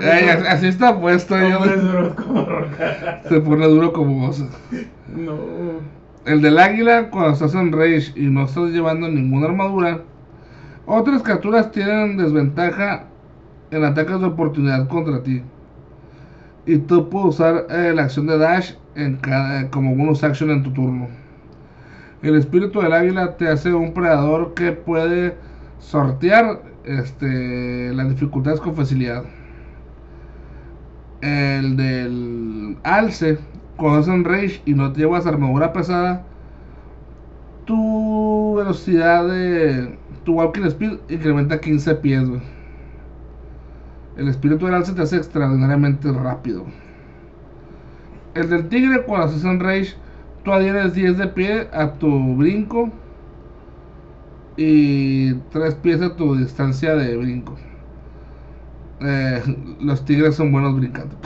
Ay, 0.01 0.29
así- 0.49 0.67
está 0.69 0.99
puesto. 0.99 1.37
yo- 1.39 1.59
duros 1.77 2.15
como 2.15 2.45
roca. 2.45 3.21
se 3.29 3.41
pone 3.41 3.67
duro 3.69 3.93
como 3.93 4.29
oso. 4.29 4.49
No. 5.15 5.37
El 6.25 6.41
del 6.41 6.59
águila, 6.59 7.11
cuando 7.11 7.33
estás 7.33 7.55
en 7.55 7.73
rage 7.73 8.13
y 8.15 8.27
no 8.27 8.45
estás 8.45 8.71
llevando 8.71 9.09
ninguna 9.09 9.47
armadura, 9.47 10.01
otras 10.87 11.23
criaturas 11.23 11.71
tienen 11.73 12.17
desventaja 12.17 13.05
en 13.71 13.85
ataques 13.85 14.21
de 14.21 14.27
oportunidad 14.27 14.89
contra 14.89 15.23
ti. 15.23 15.43
Y 16.65 16.79
tú 16.79 17.09
puedes 17.09 17.29
usar 17.31 17.67
eh, 17.71 17.93
la 17.95 18.05
acción 18.05 18.27
de 18.29 18.39
dash 18.39 18.73
en 18.95 19.17
cada, 19.17 19.69
como 19.71 19.95
bonus 19.97 20.23
action 20.23 20.51
en 20.51 20.63
tu 20.63 20.73
turno. 20.73 21.09
El 22.23 22.37
espíritu 22.37 22.81
del 22.81 22.93
águila 22.93 23.37
te 23.37 23.49
hace 23.49 23.75
un 23.75 23.95
predador 23.95 24.55
que 24.55 24.71
puede 24.71 25.37
sortear 25.81 26.63
este, 26.85 27.93
las 27.93 28.09
dificultades 28.11 28.61
con 28.61 28.77
facilidad. 28.77 29.25
El 31.21 31.77
del 31.77 32.79
alce, 32.85 33.39
cuando 33.77 34.01
estás 34.01 34.15
en 34.15 34.25
rage 34.25 34.63
y 34.65 34.75
no 34.75 34.93
te 34.93 35.01
llevas 35.01 35.27
armadura 35.27 35.73
pesada, 35.73 36.25
tu 37.65 38.55
velocidad 38.57 39.27
de 39.27 39.99
tu 40.25 40.35
walking 40.35 40.63
speed 40.67 40.99
incrementa 41.09 41.61
15 41.61 41.95
pies. 41.97 42.29
El 44.17 44.29
espíritu 44.29 44.67
del 44.67 44.75
alce 44.77 44.93
te 44.93 45.03
hace 45.03 45.17
extraordinariamente 45.17 46.13
rápido. 46.13 46.67
El 48.35 48.49
del 48.49 48.69
tigre, 48.69 49.03
cuando 49.03 49.27
estás 49.27 49.45
en 49.45 49.59
rage, 49.59 49.97
tú 50.43 50.53
adhieres 50.53 50.95
10 50.95 51.17
de 51.19 51.29
pie 51.29 51.69
a 51.73 51.99
tu 51.99 52.37
brinco 52.37 52.93
y 54.57 55.35
3 55.51 55.75
pies 55.77 56.01
a 56.03 56.17
tu 56.17 56.37
distancia 56.37 56.95
de 56.97 57.17
brinco. 57.17 57.59
Eh, 59.01 59.43
los 59.81 60.05
tigres 60.05 60.37
son 60.37 60.53
buenos 60.53 60.77
brincando. 60.77 61.19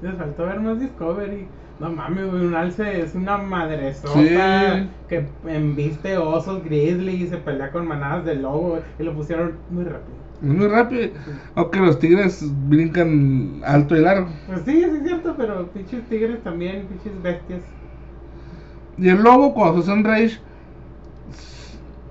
Les 0.00 0.16
faltó 0.16 0.44
ver 0.46 0.60
más 0.60 0.78
Discovery. 0.80 1.54
No 1.78 1.90
mames, 1.92 2.26
un 2.32 2.54
alce 2.54 3.00
es 3.02 3.14
una 3.14 3.38
madresota 3.38 4.88
Sí. 4.88 4.96
que 5.08 5.36
embiste 5.44 6.16
osos 6.18 6.62
grizzly 6.62 7.24
y 7.24 7.26
se 7.28 7.38
pelea 7.38 7.72
con 7.72 7.86
manadas 7.88 8.24
de 8.24 8.36
lobo 8.36 8.80
y 8.98 9.02
lo 9.02 9.14
pusieron 9.14 9.64
muy 9.68 9.84
rápido. 9.84 10.18
Es 10.44 10.50
muy 10.56 10.68
rápido. 10.68 11.10
Aunque 11.54 11.80
los 11.80 11.98
tigres 11.98 12.44
brincan 12.68 13.60
alto 13.64 13.96
y 13.96 14.00
largo. 14.00 14.28
Pues 14.46 14.60
sí, 14.64 14.72
sí 14.72 14.82
es 14.84 15.02
cierto, 15.04 15.34
pero 15.36 15.66
pinches 15.72 16.06
tigres 16.08 16.42
también, 16.42 16.86
pinches 16.86 17.20
bestias. 17.22 17.62
Y 18.98 19.08
el 19.08 19.22
lobo, 19.22 19.54
cuando 19.54 19.80
estás 19.80 19.96
en 19.96 20.04
rage, 20.04 20.38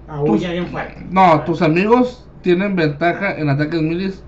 Aúlla 0.07 0.51
bien 0.51 0.67
fuerte. 0.67 1.05
no, 1.09 1.43
tus 1.43 1.61
amigos 1.61 2.27
tienen 2.41 2.75
ventaja 2.75 3.37
en 3.37 3.49
ataques 3.49 3.81
milis 3.81 4.23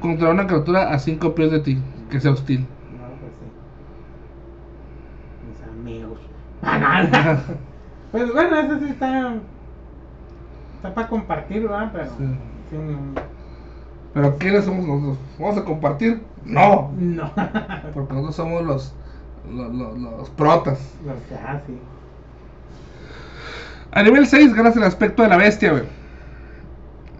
contra 0.00 0.30
una 0.30 0.46
criatura 0.46 0.92
a 0.92 0.98
5 0.98 1.34
pies 1.34 1.50
de 1.52 1.60
ti, 1.60 1.78
que 2.10 2.20
sea 2.20 2.32
hostil. 2.32 2.60
No, 2.90 3.18
pues 3.20 3.32
sí. 3.38 3.46
Mis 5.46 5.62
amigos. 5.68 6.18
Banana. 6.62 7.42
Pues 8.12 8.30
bueno, 8.30 8.58
eso 8.60 8.78
sí 8.78 8.84
está. 8.90 9.36
Está 10.76 10.92
para 10.94 11.08
compartir, 11.08 11.62
¿verdad? 11.62 11.90
Pero. 11.94 12.04
Sí. 12.18 12.76
no. 12.76 13.14
Pero 14.14 14.36
¿quiénes 14.38 14.64
somos 14.64 14.86
nosotros? 14.86 15.18
¿Vamos 15.38 15.58
a 15.58 15.64
compartir? 15.64 16.22
No, 16.44 16.92
No. 16.98 17.30
porque 17.94 18.12
nosotros 18.12 18.36
somos 18.36 18.62
los, 18.64 18.94
los, 19.50 19.72
los, 19.74 19.98
los 19.98 20.30
protas. 20.30 20.78
Los 21.04 21.16
ah, 21.44 21.60
sí. 21.66 21.78
A 23.92 24.02
nivel 24.02 24.26
6 24.26 24.54
ganas 24.54 24.76
el 24.76 24.84
aspecto 24.84 25.22
de 25.22 25.28
la 25.28 25.36
bestia, 25.36 25.70
güey. 25.70 25.84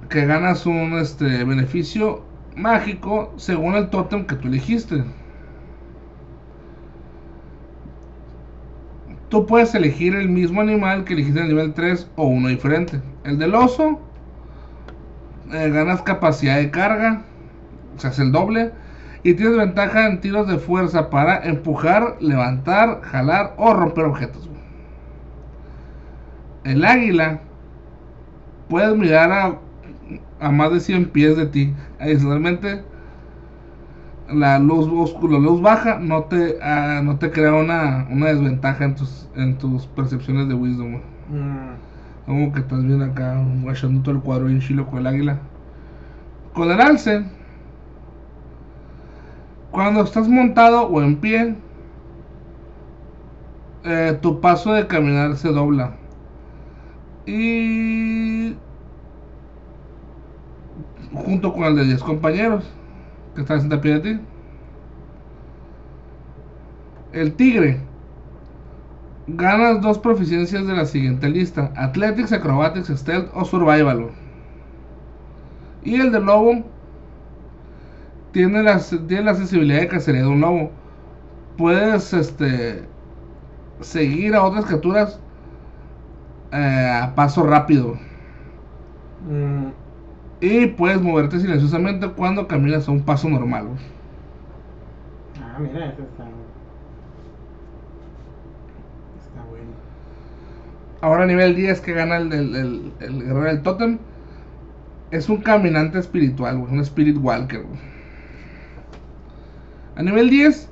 Que 0.08 0.26
ganas 0.26 0.66
un 0.66 0.98
este, 0.98 1.44
beneficio 1.44 2.24
mágico 2.56 3.32
según 3.36 3.74
el 3.74 3.90
tótem 3.90 4.26
que 4.26 4.36
tú 4.36 4.48
elegiste. 4.48 5.04
Tú 9.28 9.46
puedes 9.46 9.74
elegir 9.74 10.14
el 10.14 10.28
mismo 10.28 10.60
animal 10.60 11.04
que 11.04 11.14
elegiste 11.14 11.40
en 11.40 11.46
el 11.46 11.52
nivel 11.54 11.74
3 11.74 12.08
o 12.16 12.26
uno 12.26 12.48
diferente. 12.48 13.00
El 13.24 13.38
del 13.38 13.54
oso, 13.54 14.00
eh, 15.52 15.70
ganas 15.70 16.02
capacidad 16.02 16.56
de 16.58 16.70
carga, 16.70 17.22
o 17.96 18.00
sea, 18.00 18.10
es 18.10 18.18
el 18.18 18.32
doble. 18.32 18.72
Y 19.24 19.34
tienes 19.34 19.56
ventaja 19.56 20.06
en 20.08 20.20
tiros 20.20 20.48
de 20.48 20.58
fuerza 20.58 21.10
para 21.10 21.44
empujar, 21.44 22.16
levantar, 22.20 23.02
jalar 23.02 23.54
o 23.58 23.74
romper 23.74 24.04
objetos. 24.06 24.48
El 26.64 26.84
águila, 26.84 27.40
puedes 28.68 28.96
mirar 28.96 29.32
a, 29.32 29.58
a 30.40 30.50
más 30.50 30.72
de 30.72 30.80
100 30.80 31.10
pies 31.10 31.36
de 31.36 31.46
ti. 31.46 31.74
Adicionalmente, 31.98 32.84
la 34.28 34.58
luz, 34.58 34.86
oscu- 34.88 35.28
la 35.30 35.38
luz 35.38 35.60
baja 35.60 35.98
no 35.98 36.24
te, 36.24 36.58
ah, 36.62 37.00
no 37.04 37.18
te 37.18 37.30
crea 37.30 37.54
una, 37.54 38.06
una 38.10 38.26
desventaja 38.28 38.84
en 38.84 38.94
tus, 38.94 39.28
en 39.34 39.58
tus 39.58 39.86
percepciones 39.86 40.48
de 40.48 40.54
wisdom. 40.54 41.00
Mm, 41.30 41.74
Como 42.26 42.52
que 42.52 42.60
estás 42.60 42.84
bien 42.84 43.02
acá, 43.02 43.44
guachando 43.62 44.02
todo 44.02 44.14
el 44.14 44.20
cuadro 44.20 44.48
en 44.48 44.60
chilo 44.60 44.86
con 44.86 45.00
el 45.00 45.06
águila. 45.06 45.40
Con 46.54 46.70
el 46.70 46.80
alce, 46.80 47.24
cuando 49.72 50.02
estás 50.02 50.28
montado 50.28 50.86
o 50.86 51.02
en 51.02 51.16
pie, 51.16 51.56
eh, 53.84 54.18
tu 54.20 54.40
paso 54.40 54.74
de 54.74 54.86
caminar 54.86 55.34
se 55.36 55.48
dobla. 55.48 55.96
Y 57.26 58.54
junto 61.14 61.52
con 61.52 61.64
el 61.64 61.76
de 61.76 61.84
10 61.84 62.02
compañeros 62.02 62.70
que 63.34 63.40
están 63.40 63.72
a 63.72 63.80
pie 63.80 63.98
de 63.98 64.00
ti. 64.00 64.20
El 67.12 67.34
tigre. 67.34 67.80
Ganas 69.26 69.80
dos 69.80 69.98
proficiencias 69.98 70.64
de 70.64 70.74
la 70.74 70.86
siguiente 70.86 71.28
lista: 71.28 71.72
Athletics, 71.74 72.32
Acrobatics, 72.32 72.88
Stealth 72.88 73.30
o 73.34 73.44
Survival. 73.44 74.10
Y 75.82 76.00
el 76.00 76.12
del 76.12 76.24
lobo 76.24 76.64
tiene 78.32 78.62
la, 78.62 78.78
tiene 79.06 79.22
la 79.22 79.34
sensibilidad 79.34 79.80
de 79.80 79.88
cacería 79.88 80.22
de 80.22 80.28
un 80.28 80.40
lobo. 80.40 80.70
Puedes 81.56 82.12
este 82.14 82.88
seguir 83.80 84.34
a 84.34 84.44
otras 84.44 84.66
criaturas 84.66 85.20
eh, 86.52 87.00
a 87.02 87.14
paso 87.14 87.42
rápido. 87.44 87.98
mm, 89.20 89.72
Y 90.42 90.66
puedes 90.66 91.00
moverte 91.00 91.40
silenciosamente 91.40 92.08
cuando 92.12 92.46
caminas 92.46 92.86
a 92.86 92.92
un 92.92 93.04
paso 93.04 93.30
normal. 93.30 93.78
Ah, 95.40 95.58
mira, 95.58 95.86
eso. 95.86 96.02
Está 99.16 99.42
bueno. 99.44 99.72
Ahora 101.02 101.26
nivel 101.26 101.56
10 101.56 101.80
que 101.80 101.92
gana 101.94 102.16
el, 102.16 102.32
el, 102.32 102.92
guerrero 103.00 103.42
del 103.42 103.62
totem. 103.62 103.98
Es 105.10 105.28
un 105.28 105.38
caminante 105.38 105.98
espiritual, 105.98 106.56
un 106.56 106.78
spirit 106.80 107.18
walker. 107.20 107.66
A 109.96 110.02
nivel 110.02 110.30
10, 110.30 110.70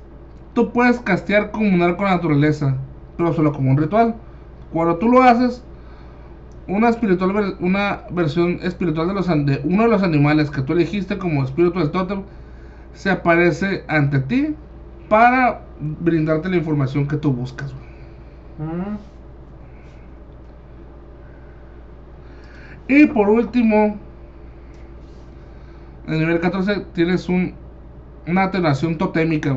tú 0.53 0.71
puedes 0.71 0.99
castear 0.99 1.51
comunar 1.51 1.97
con 1.97 2.05
la 2.05 2.15
naturaleza, 2.15 2.77
pero 3.17 3.33
solo 3.33 3.51
como 3.51 3.71
un 3.71 3.77
ritual. 3.77 4.15
Cuando 4.71 4.95
tú 4.95 5.09
lo 5.09 5.21
haces, 5.21 5.63
una, 6.67 6.89
espiritual, 6.89 7.57
una 7.59 8.03
versión 8.09 8.59
espiritual 8.63 9.09
de, 9.09 9.13
los, 9.13 9.27
de 9.27 9.61
uno 9.65 9.83
de 9.83 9.89
los 9.89 10.01
animales 10.01 10.49
que 10.49 10.61
tú 10.61 10.73
elegiste 10.73 11.17
como 11.17 11.43
espíritu 11.43 11.79
del 11.79 11.91
totem 11.91 12.23
se 12.93 13.09
aparece 13.09 13.83
ante 13.89 14.19
ti 14.19 14.55
para 15.09 15.61
brindarte 15.79 16.49
la 16.49 16.55
información 16.55 17.05
que 17.05 17.17
tú 17.17 17.33
buscas. 17.33 17.73
Mm, 18.57 18.95
Y 22.91 23.05
por 23.05 23.29
último, 23.29 23.97
en 26.07 26.13
el 26.13 26.19
nivel 26.19 26.41
14 26.41 26.87
tienes 26.93 27.29
un, 27.29 27.53
una 28.27 28.43
atenuación 28.43 28.97
totémica. 28.97 29.55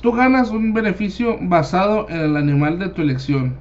Tú 0.00 0.12
ganas 0.12 0.50
un 0.50 0.72
beneficio 0.72 1.36
basado 1.38 2.08
en 2.08 2.20
el 2.20 2.36
animal 2.38 2.78
de 2.78 2.88
tu 2.88 3.02
elección. 3.02 3.56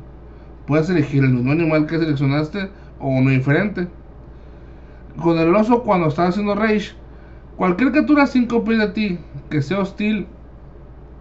Puedes 0.65 0.89
elegir 0.89 1.25
el 1.25 1.31
mismo 1.31 1.51
animal 1.51 1.87
que 1.87 1.99
seleccionaste 1.99 2.69
o 3.01 3.09
uno 3.09 3.31
diferente. 3.31 3.89
Con 5.21 5.37
el 5.39 5.53
oso, 5.53 5.83
cuando 5.83 6.07
estás 6.07 6.29
haciendo 6.29 6.55
rage, 6.55 6.93
cualquier 7.57 7.91
criatura 7.91 8.27
5 8.27 8.63
pies 8.63 8.79
de 8.79 8.87
ti 8.87 9.19
que 9.49 9.61
sea 9.61 9.79
hostil 9.79 10.25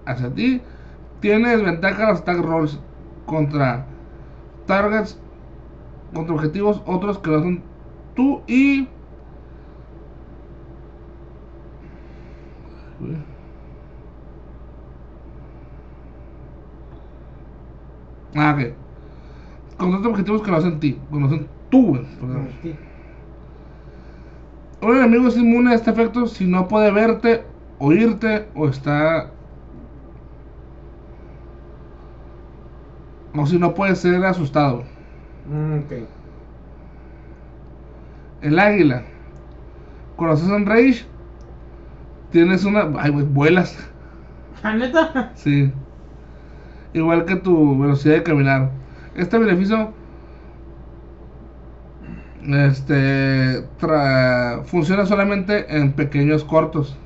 hacia 0.04 0.32
ti. 0.32 0.60
Tiene 1.18 1.56
desventaja 1.56 2.04
en 2.04 2.08
los 2.10 2.20
attack 2.20 2.38
rolls 2.38 2.78
contra 3.26 3.84
targets, 4.66 5.18
contra 6.14 6.34
objetivos 6.34 6.82
otros 6.86 7.18
que 7.18 7.30
no 7.30 7.40
son 7.40 7.62
tú 8.14 8.42
y. 8.46 8.88
Ah, 18.34 18.54
ok. 18.54 18.74
Contra 19.76 19.98
otros 19.98 20.12
objetivos 20.12 20.42
que 20.42 20.50
no 20.50 20.56
hacen 20.56 20.80
ti, 20.80 20.92
que 20.94 21.48
tú, 21.70 21.88
güey. 21.88 22.06
Un 24.82 24.96
enemigo 24.96 25.28
es 25.28 25.36
inmune 25.36 25.72
a 25.72 25.74
este 25.74 25.90
efecto 25.90 26.26
si 26.26 26.44
no 26.44 26.68
puede 26.68 26.90
verte, 26.90 27.44
oírte 27.78 28.46
o 28.54 28.68
está. 28.68 29.30
O 33.34 33.46
si 33.46 33.58
no 33.58 33.74
puede 33.74 33.96
ser 33.96 34.24
asustado. 34.24 34.95
Mm, 35.48 35.78
ok. 35.84 35.92
El 38.42 38.58
águila. 38.58 39.02
Un 40.18 40.66
rage, 40.66 41.04
tienes 42.30 42.64
una. 42.64 42.90
Ay, 42.98 43.10
güey, 43.10 43.24
vuelas. 43.26 43.76
¿Ah, 44.62 44.74
neta? 44.74 45.32
Sí. 45.34 45.72
Igual 46.94 47.24
que 47.26 47.36
tu 47.36 47.78
velocidad 47.78 48.14
de 48.16 48.22
caminar. 48.22 48.70
Este 49.14 49.38
beneficio. 49.38 49.92
Este. 52.42 53.66
tra- 53.78 54.62
funciona 54.64 55.04
solamente 55.06 55.76
en 55.76 55.92
pequeños 55.92 56.44
cortos. 56.44 56.96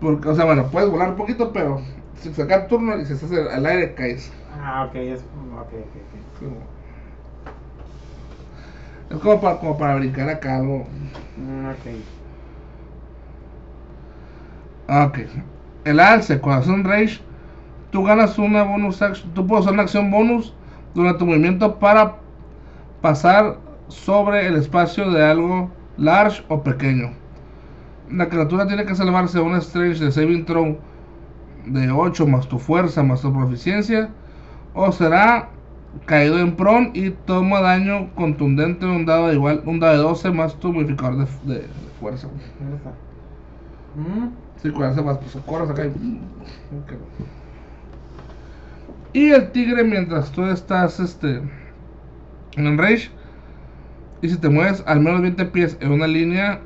Porque, 0.00 0.28
o 0.28 0.34
sea, 0.34 0.44
bueno, 0.44 0.66
puedes 0.70 0.90
volar 0.90 1.10
un 1.10 1.16
poquito, 1.16 1.52
pero 1.52 1.80
si 2.20 2.32
sacas 2.32 2.68
turno 2.68 2.98
y 2.98 3.04
si 3.04 3.12
estás 3.12 3.30
al 3.32 3.66
aire, 3.66 3.94
caes. 3.94 4.32
Ah, 4.60 4.86
ok, 4.88 4.94
es. 4.96 5.20
Ok, 5.20 5.72
ok, 5.72 5.72
ok. 5.72 6.52
Es 9.10 9.18
como 9.18 9.40
para, 9.40 9.58
como 9.58 9.78
para 9.78 9.94
brincar 9.96 10.28
acá 10.28 10.56
algo. 10.56 10.86
Mm, 11.36 11.66
ok. 11.70 11.86
Ok. 15.06 15.18
El 15.84 16.00
alce, 16.00 16.40
cuando 16.40 16.62
haces 16.62 16.72
un 16.72 16.84
rage, 16.84 17.20
tú 17.90 18.04
ganas 18.04 18.38
una 18.38 18.62
bonus 18.64 19.00
action. 19.02 19.32
Tú 19.34 19.46
puedes 19.46 19.62
usar 19.62 19.74
una 19.74 19.82
acción 19.84 20.10
bonus 20.10 20.54
durante 20.94 21.20
tu 21.20 21.26
movimiento 21.26 21.78
para 21.78 22.16
pasar 23.00 23.58
sobre 23.88 24.46
el 24.46 24.56
espacio 24.56 25.10
de 25.10 25.24
algo 25.24 25.70
large 25.96 26.42
o 26.48 26.62
pequeño. 26.62 27.12
La 28.10 28.28
criatura 28.28 28.66
tiene 28.66 28.84
que 28.84 28.94
salvarse 28.94 29.38
de 29.38 29.44
un 29.44 29.56
strange 29.56 30.04
de 30.04 30.10
saving 30.10 30.44
throw 30.44 30.78
de 31.66 31.90
8 31.90 32.26
más 32.26 32.48
tu 32.48 32.58
fuerza 32.58 33.02
más 33.02 33.22
tu 33.22 33.32
proficiencia. 33.32 34.14
O 34.74 34.92
será 34.92 35.50
caído 36.06 36.38
en 36.40 36.56
prone 36.56 36.92
y 36.94 37.10
toma 37.10 37.60
daño 37.62 38.14
contundente 38.14 38.86
de 38.86 38.92
un 38.92 39.06
dado 39.06 39.28
de 39.28 39.34
igual, 39.34 39.62
un 39.66 39.80
dado 39.80 39.94
de 39.94 40.02
12 40.02 40.30
más 40.32 40.58
tu 40.60 40.72
modificador 40.72 41.16
de, 41.18 41.54
de- 41.54 41.68
de 41.68 41.90
fuerza. 41.98 42.28
Mm, 43.94 44.28
Sí, 44.56 44.70
más, 44.70 45.18
pues 45.18 45.36
corres 45.44 45.70
acá 45.70 45.86
y... 45.86 45.90
Ok. 46.70 46.92
Y 49.12 49.30
el 49.32 49.50
tigre 49.50 49.82
mientras 49.82 50.30
tú 50.30 50.44
estás 50.44 51.00
este 51.00 51.42
en 52.56 52.78
rage 52.78 53.10
y 54.20 54.28
si 54.28 54.36
te 54.38 54.48
mueves 54.48 54.82
al 54.86 55.00
menos 55.00 55.22
20 55.22 55.44
pies 55.46 55.76
en 55.80 55.92
una 55.92 56.06
línea 56.06 56.60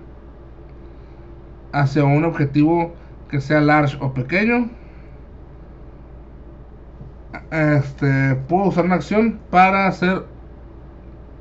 hacia 1.72 2.04
un 2.04 2.24
objetivo 2.24 2.96
que 3.28 3.40
sea 3.40 3.60
large 3.60 3.96
o 4.00 4.12
pequeño 4.14 4.70
este 7.50 8.34
puedo 8.48 8.64
usar 8.68 8.84
una 8.84 8.96
acción 8.96 9.40
para 9.50 9.86
hacer 9.86 10.24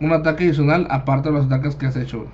un 0.02 0.12
ataque 0.12 0.46
adicional 0.46 0.88
aparte 0.90 1.30
de 1.30 1.36
los 1.36 1.46
ataques 1.46 1.76
que 1.76 1.86
has 1.86 1.96
hecho. 1.96 2.26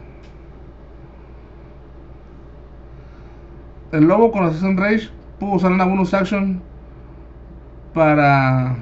El 3.91 4.05
lobo 4.07 4.31
cuando 4.31 4.51
haces 4.51 4.61
un 4.63 4.77
rage 4.77 5.09
puedo 5.39 5.53
usar 5.53 5.71
una 5.71 5.85
bonus 5.85 6.13
action 6.13 6.61
para 7.93 8.75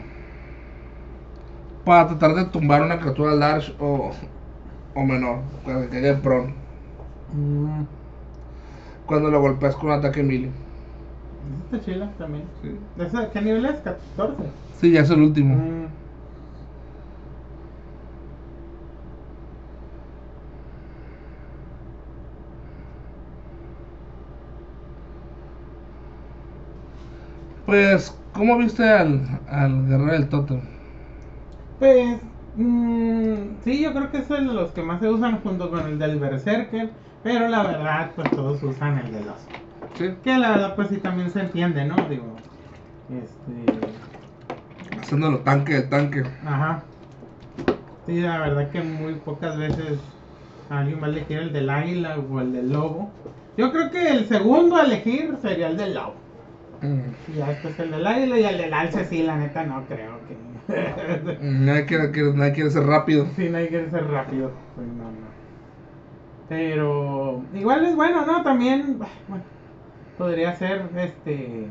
para 1.85 2.07
tratar 2.07 2.35
de 2.35 2.45
tumbar 2.45 2.81
una 2.81 2.99
criatura 2.99 3.35
large 3.35 3.73
o, 3.79 4.11
o 4.95 5.03
menor, 5.05 5.39
para 5.65 5.89
que 5.89 6.07
en 6.07 6.21
prone. 6.21 6.53
mm. 7.33 7.87
Cuando 9.05 9.29
lo 9.29 9.39
golpeas 9.41 9.75
con 9.75 9.87
un 9.91 9.95
ataque 9.97 10.23
melee. 10.23 10.51
Está 11.63 11.79
chila 11.81 12.15
también. 12.17 12.49
Sí. 12.61 12.89
¿Esa- 12.95 13.29
¿Qué 13.31 13.41
nivel 13.41 13.65
es? 13.65 13.81
14. 13.81 14.51
Sí, 14.83 14.91
ya 14.91 14.99
es 14.99 15.09
el 15.11 15.21
último. 15.21 15.55
Mm. 15.55 15.87
Pues, 27.65 28.13
¿cómo 28.33 28.57
viste 28.57 28.83
al, 28.83 29.39
al 29.47 29.87
guerrero 29.87 30.11
del 30.11 30.27
Totem? 30.27 30.61
Pues, 31.79 32.19
mm, 32.55 33.61
sí, 33.63 33.81
yo 33.81 33.93
creo 33.93 34.11
que 34.11 34.17
es 34.19 34.29
el 34.31 34.47
de 34.47 34.53
los 34.53 34.71
que 34.73 34.83
más 34.83 34.99
se 34.99 35.09
usan 35.09 35.41
junto 35.41 35.69
con 35.69 35.85
el 35.87 35.97
del 35.97 36.19
Berserker. 36.19 36.91
Pero 37.23 37.47
la 37.47 37.63
verdad, 37.63 38.11
pues 38.15 38.29
todos 38.31 38.61
usan 38.63 38.97
el 38.99 39.13
del 39.13 39.29
oso. 39.29 39.47
Sí. 39.93 40.09
Que 40.23 40.37
la 40.37 40.51
verdad, 40.51 40.75
pues 40.75 40.89
sí 40.89 40.97
también 40.99 41.29
se 41.29 41.39
entiende, 41.39 41.85
¿no? 41.85 42.09
Digo, 42.09 42.43
este. 43.07 44.12
Haciéndolo 45.13 45.43
tanque 45.43 45.73
de 45.75 45.81
tanque. 45.83 46.23
Ajá. 46.43 46.81
Sí, 48.07 48.19
la 48.19 48.39
verdad 48.39 48.71
que 48.71 48.81
muy 48.81 49.13
pocas 49.13 49.55
veces 49.59 49.99
alguien 50.71 50.99
va 51.03 51.05
a 51.05 51.09
elegir 51.11 51.37
el 51.37 51.53
del 51.53 51.69
águila 51.69 52.17
o 52.17 52.41
el 52.41 52.51
del 52.51 52.73
lobo. 52.73 53.11
Yo 53.55 53.71
creo 53.71 53.91
que 53.91 54.09
el 54.09 54.27
segundo 54.27 54.75
a 54.75 54.85
elegir 54.85 55.35
sería 55.39 55.67
el 55.67 55.77
del 55.77 55.93
lobo. 55.93 56.15
Mm. 56.81 57.37
Ya 57.37 57.47
después 57.49 57.79
el 57.79 57.91
del 57.91 58.07
águila 58.07 58.39
y 58.39 58.43
el 58.43 58.57
del 58.57 58.73
alce, 58.73 59.05
sí, 59.05 59.21
la 59.21 59.37
neta 59.37 59.63
no 59.63 59.83
creo 59.85 60.17
que. 60.27 61.37
Nadie 61.41 61.85
quiere, 61.85 62.09
quiere- 62.09 62.33
nadie 62.33 62.53
quiere 62.53 62.71
ser 62.71 62.83
rápido. 62.87 63.27
sí, 63.35 63.43
hay 63.53 63.67
que 63.67 63.87
ser 63.91 64.07
rápido. 64.07 64.49
Pues 64.75 64.87
no, 64.87 65.03
no. 65.03 65.27
Pero 66.49 67.43
igual 67.53 67.85
es 67.85 67.95
bueno, 67.95 68.25
¿no? 68.25 68.41
También, 68.41 68.97
bueno, 69.27 69.43
podría 70.17 70.55
ser 70.55 70.89
este. 70.97 71.67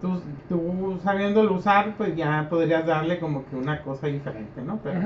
Tú, 0.00 0.20
tú 0.48 0.98
sabiéndolo 1.02 1.54
usar, 1.54 1.96
pues 1.96 2.14
ya 2.16 2.46
podrías 2.48 2.86
darle 2.86 3.18
como 3.18 3.44
que 3.46 3.56
una 3.56 3.82
cosa 3.82 4.06
diferente, 4.06 4.62
¿no? 4.62 4.78
Pero. 4.82 5.00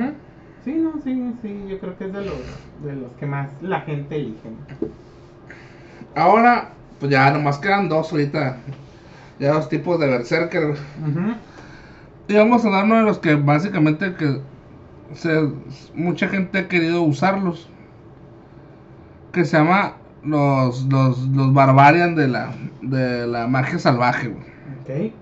Sí, 0.65 0.75
no, 0.75 0.93
sí, 1.03 1.35
sí, 1.43 1.65
yo 1.69 1.79
creo 1.81 1.99
que 1.99 2.05
es 2.05 2.13
de 2.13 2.25
los, 2.25 2.35
de 2.85 2.95
los 2.95 3.11
que 3.19 3.27
más 3.27 3.51
la 3.63 3.81
gente 3.81 4.15
elige. 4.15 4.49
¿no? 4.49 4.89
Ahora, 6.15 6.71
pues 7.01 7.11
ya 7.11 7.31
nomás 7.33 7.59
quedan 7.59 7.89
dos 7.89 8.13
ahorita. 8.13 8.59
Ya 9.41 9.55
dos 9.55 9.69
tipos 9.69 9.99
de 9.99 10.07
berserker. 10.07 10.71
Ujú. 10.71 11.35
Y 12.29 12.35
vamos 12.35 12.65
a 12.65 12.71
dar 12.71 12.85
uno 12.85 12.97
de 12.97 13.03
los 13.03 13.19
que 13.19 13.35
básicamente 13.35 14.15
que 14.15 14.41
se, 15.15 15.51
mucha 15.95 16.29
gente 16.29 16.59
ha 16.61 16.69
querido 16.69 17.03
usarlos. 17.03 17.69
Que 19.33 19.45
se 19.45 19.57
llama 19.57 19.95
los, 20.23 20.85
los, 20.85 21.19
los 21.29 21.53
Barbarian 21.53 22.15
de 22.15 22.29
la, 22.29 22.53
de 22.83 23.27
la 23.27 23.49
magia 23.49 23.81
salvaje. 23.81 24.29
güey. 24.29 24.52
Ok. 24.83 25.13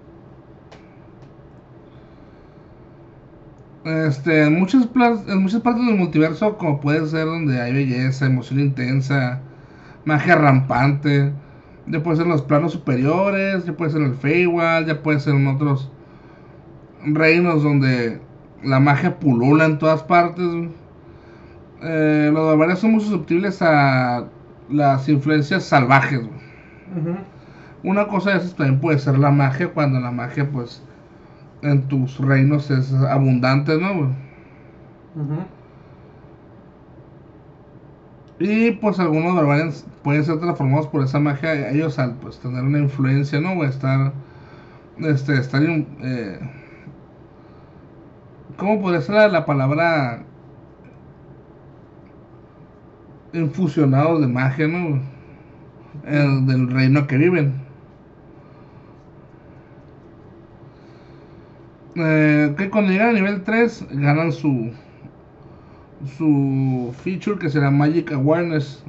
Este, 3.84 4.44
en 4.44 4.58
muchas, 4.58 4.88
en 5.26 5.42
muchas 5.42 5.60
partes 5.62 5.86
del 5.86 5.96
multiverso, 5.96 6.58
como 6.58 6.80
puede 6.80 7.06
ser 7.06 7.24
donde 7.26 7.60
hay 7.60 7.72
belleza, 7.72 8.26
emoción 8.26 8.60
intensa, 8.60 9.40
magia 10.04 10.34
rampante, 10.36 11.32
ya 11.86 12.02
puede 12.02 12.18
ser 12.18 12.26
en 12.26 12.32
los 12.32 12.42
planos 12.42 12.72
superiores, 12.72 13.64
ya 13.64 13.72
puede 13.72 13.90
ser 13.90 14.02
en 14.02 14.08
el 14.08 14.14
Feywild, 14.14 14.86
ya 14.86 15.02
puede 15.02 15.20
ser 15.20 15.34
en 15.34 15.46
otros 15.46 15.90
reinos 17.04 17.62
donde 17.62 18.20
la 18.62 18.80
magia 18.80 19.18
pulula 19.18 19.64
en 19.64 19.78
todas 19.78 20.02
partes. 20.02 20.46
Eh, 21.82 22.30
los 22.32 22.46
barbarianos 22.46 22.80
son 22.80 22.92
muy 22.92 23.00
susceptibles 23.00 23.62
a 23.62 24.26
las 24.68 25.08
influencias 25.08 25.64
salvajes. 25.64 26.20
Ujú. 26.20 27.16
Una 27.82 28.06
cosa 28.08 28.30
de 28.30 28.38
esas 28.38 28.54
también 28.56 28.80
puede 28.80 28.98
ser 28.98 29.18
la 29.18 29.30
magia, 29.30 29.72
cuando 29.74 30.00
la 30.00 30.10
magia, 30.10 30.50
pues, 30.50 30.82
en 31.62 31.88
tus 31.88 32.18
reinos 32.18 32.70
es 32.70 32.92
abundante, 32.94 33.78
¿no? 33.78 34.16
Y 38.38 38.72
pues 38.72 38.98
algunos 38.98 39.34
barbarians 39.36 39.86
pueden 40.02 40.24
ser 40.24 40.40
transformados 40.40 40.86
por 40.88 41.02
esa 41.04 41.20
magia, 41.20 41.70
ellos 41.70 41.98
al 41.98 42.16
pues 42.18 42.40
tener 42.40 42.64
una 42.64 42.78
influencia, 42.78 43.38
¿no? 43.40 43.52
O 43.52 43.64
estar, 43.64 44.14
este, 44.98 45.38
estar, 45.38 45.62
eh, 45.64 46.40
¿cómo 48.56 48.80
podría 48.80 49.00
ser 49.02 49.14
la, 49.16 49.28
la 49.28 49.46
palabra? 49.46 50.24
Infusionados 53.32 54.20
de 54.20 54.28
magia, 54.28 54.68
¿no? 54.68 55.00
El- 56.04 56.46
del 56.46 56.70
reino 56.70 57.06
que 57.06 57.16
viven. 57.16 57.69
Eh, 61.96 62.54
que 62.56 62.70
cuando 62.70 62.92
llegan 62.92 63.10
a 63.10 63.12
nivel 63.12 63.42
3 63.42 63.86
ganan 63.92 64.32
su 64.32 64.70
su 66.16 66.94
feature 67.02 67.38
que 67.38 67.50
será 67.50 67.70
Magic 67.70 68.12
Awareness. 68.12 68.82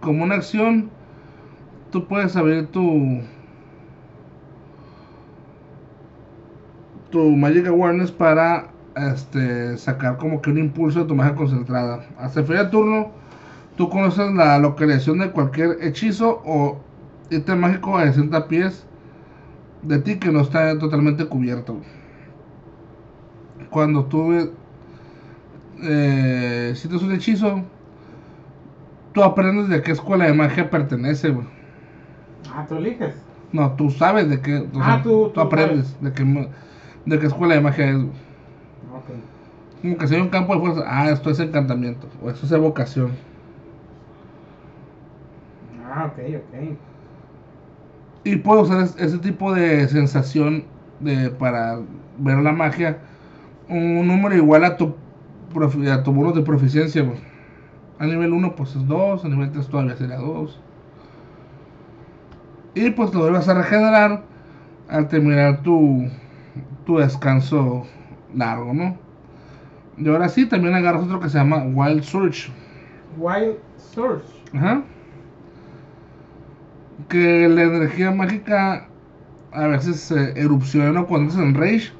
Como 0.00 0.24
una 0.24 0.36
acción, 0.36 0.90
tú 1.90 2.06
puedes 2.06 2.36
abrir 2.36 2.66
tu 2.66 3.20
tu 7.10 7.30
Magic 7.36 7.66
Awareness 7.66 8.12
para 8.12 8.68
este, 8.96 9.76
sacar 9.78 10.18
como 10.18 10.42
que 10.42 10.50
un 10.50 10.58
impulso 10.58 11.00
de 11.00 11.06
tu 11.06 11.14
magia 11.14 11.34
concentrada. 11.34 12.04
Hasta 12.18 12.40
el 12.40 12.46
final 12.46 12.64
del 12.64 12.70
turno, 12.70 13.10
tú 13.76 13.88
conoces 13.88 14.32
la 14.34 14.58
localización 14.58 15.18
de 15.18 15.30
cualquier 15.30 15.78
hechizo 15.80 16.42
o 16.44 16.80
ítem 17.30 17.58
mágico 17.58 17.96
a 17.96 18.06
60 18.06 18.48
pies 18.48 18.84
de 19.82 19.98
ti 20.00 20.18
que 20.18 20.30
no 20.30 20.40
está 20.40 20.78
totalmente 20.78 21.24
cubierto. 21.26 21.80
Cuando 23.70 24.04
tú 24.04 24.32
eh, 25.82 26.72
si 26.76 26.88
un 26.88 27.12
hechizo, 27.12 27.62
tú 29.12 29.22
aprendes 29.22 29.68
de 29.68 29.82
qué 29.82 29.92
escuela 29.92 30.26
de 30.26 30.32
magia 30.34 30.70
pertenece, 30.70 31.30
güey. 31.30 31.46
Ah, 32.54 32.66
tú 32.68 32.76
eliges. 32.76 33.14
No, 33.52 33.72
tú 33.76 33.90
sabes 33.90 34.28
de 34.28 34.40
qué. 34.40 34.56
Ah, 34.78 34.84
sea, 34.84 35.02
tú- 35.02 35.30
tú 35.34 35.40
aprendes 35.40 36.00
de 36.00 36.12
qué, 36.12 36.24
de 37.06 37.18
qué 37.18 37.26
escuela 37.26 37.54
de 37.54 37.60
magia 37.60 37.90
es, 37.90 37.96
güey. 37.96 38.08
Ok. 38.94 39.10
Como 39.82 39.96
que 39.96 40.08
si 40.08 40.14
hay 40.14 40.20
un 40.20 40.28
campo 40.28 40.54
de 40.54 40.60
fuerza, 40.60 40.82
ah, 40.86 41.10
esto 41.10 41.30
es 41.30 41.40
encantamiento, 41.40 42.08
o 42.22 42.30
esto 42.30 42.46
es 42.46 42.52
evocación. 42.52 43.12
Ah, 45.84 46.06
ok, 46.06 46.18
ok. 46.36 46.78
Y 48.24 48.36
puedo 48.36 48.62
usar 48.62 48.82
es- 48.82 48.96
ese 48.98 49.18
tipo 49.18 49.52
de 49.54 49.88
sensación 49.88 50.64
de, 51.00 51.30
para 51.30 51.78
ver 52.18 52.38
la 52.38 52.52
magia. 52.52 52.98
Un 53.68 54.06
número 54.06 54.34
igual 54.34 54.64
a 54.64 54.76
tu, 54.76 54.94
a 55.92 56.02
tu 56.02 56.12
bonus 56.12 56.34
de 56.34 56.42
proficiencia. 56.42 57.02
güey. 57.02 57.18
A 57.98 58.06
nivel 58.06 58.32
1 58.32 58.54
pues 58.54 58.76
es 58.76 58.86
2, 58.86 59.24
a 59.24 59.28
nivel 59.28 59.50
3 59.50 59.68
todavía 59.68 59.96
sería 59.96 60.16
2. 60.16 60.60
Y 62.74 62.90
pues 62.90 63.12
lo 63.12 63.20
vuelves 63.20 63.48
a 63.48 63.54
regenerar 63.54 64.22
al 64.88 65.08
terminar 65.08 65.62
tu, 65.62 66.08
tu 66.86 66.98
descanso 66.98 67.84
largo, 68.34 68.72
¿no? 68.72 68.96
Y 69.96 70.08
ahora 70.08 70.28
sí, 70.28 70.46
también 70.46 70.74
agarras 70.74 71.02
otro 71.02 71.18
que 71.18 71.28
se 71.28 71.38
llama 71.38 71.64
Wild 71.64 72.02
Surge. 72.04 72.50
Wild 73.16 73.56
Source. 73.76 74.32
Ajá. 74.54 74.82
Que 77.08 77.48
la 77.48 77.62
energía 77.62 78.12
mágica 78.12 78.86
a 79.52 79.66
veces 79.66 80.10
eh, 80.12 80.34
erupciona 80.36 81.02
cuando 81.02 81.30
estás 81.30 81.44
en 81.44 81.54
Rage. 81.54 81.90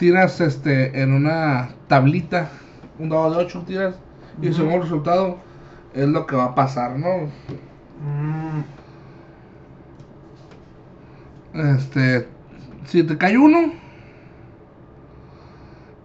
Tiras 0.00 0.40
este 0.40 1.02
en 1.02 1.12
una 1.12 1.68
tablita, 1.86 2.48
un 2.98 3.10
dado 3.10 3.30
de 3.32 3.36
8 3.44 3.62
tiras, 3.66 3.94
y 4.40 4.50
según 4.54 4.72
el 4.72 4.82
resultado 4.82 5.36
es 5.94 6.08
lo 6.08 6.26
que 6.26 6.36
va 6.36 6.44
a 6.46 6.54
pasar, 6.54 6.98
¿no? 6.98 7.28
Mm, 8.02 8.62
Este, 11.76 12.26
si 12.86 13.02
te 13.02 13.18
cae 13.18 13.36
uno, 13.36 13.72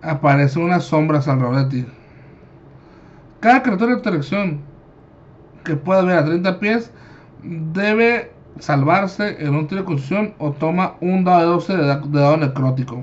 aparecen 0.01 0.63
unas 0.63 0.83
sombras 0.83 1.27
alrededor 1.29 1.69
de 1.69 1.83
ti. 1.83 1.87
Cada 3.39 3.63
criatura 3.63 3.95
de 3.95 4.01
tu 4.01 4.09
elección 4.09 4.59
que 5.63 5.75
pueda 5.75 6.01
ver 6.03 6.17
a 6.17 6.25
30 6.25 6.59
pies 6.59 6.91
debe 7.43 8.31
salvarse 8.59 9.37
en 9.43 9.55
un 9.55 9.67
tiro 9.67 9.81
de 9.81 9.85
constitución 9.85 10.33
o 10.39 10.51
toma 10.51 10.95
un 11.01 11.23
dado 11.23 11.39
de 11.39 11.45
12 11.45 11.77
de, 11.77 11.85
da- 11.85 11.99
de 11.99 12.19
dado 12.19 12.37
necrótico. 12.37 13.01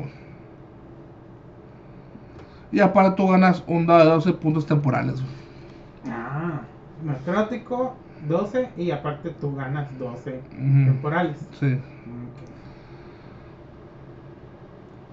Y 2.73 2.81
aparte 2.81 3.17
tú 3.17 3.29
ganas 3.29 3.63
un 3.67 3.87
dado 3.87 4.01
de 4.05 4.11
12 4.11 4.33
puntos 4.33 4.67
temporales. 4.67 5.21
güey. 5.21 5.33
ah, 6.09 6.63
necrótico 7.05 7.97
12 8.29 8.71
y 8.77 8.91
aparte 8.91 9.31
tú 9.31 9.55
ganas 9.55 9.97
12 9.99 10.43
Ujú. 10.53 10.85
temporales. 10.85 11.37
Sí. 11.61 11.67
Ok. 11.75 12.43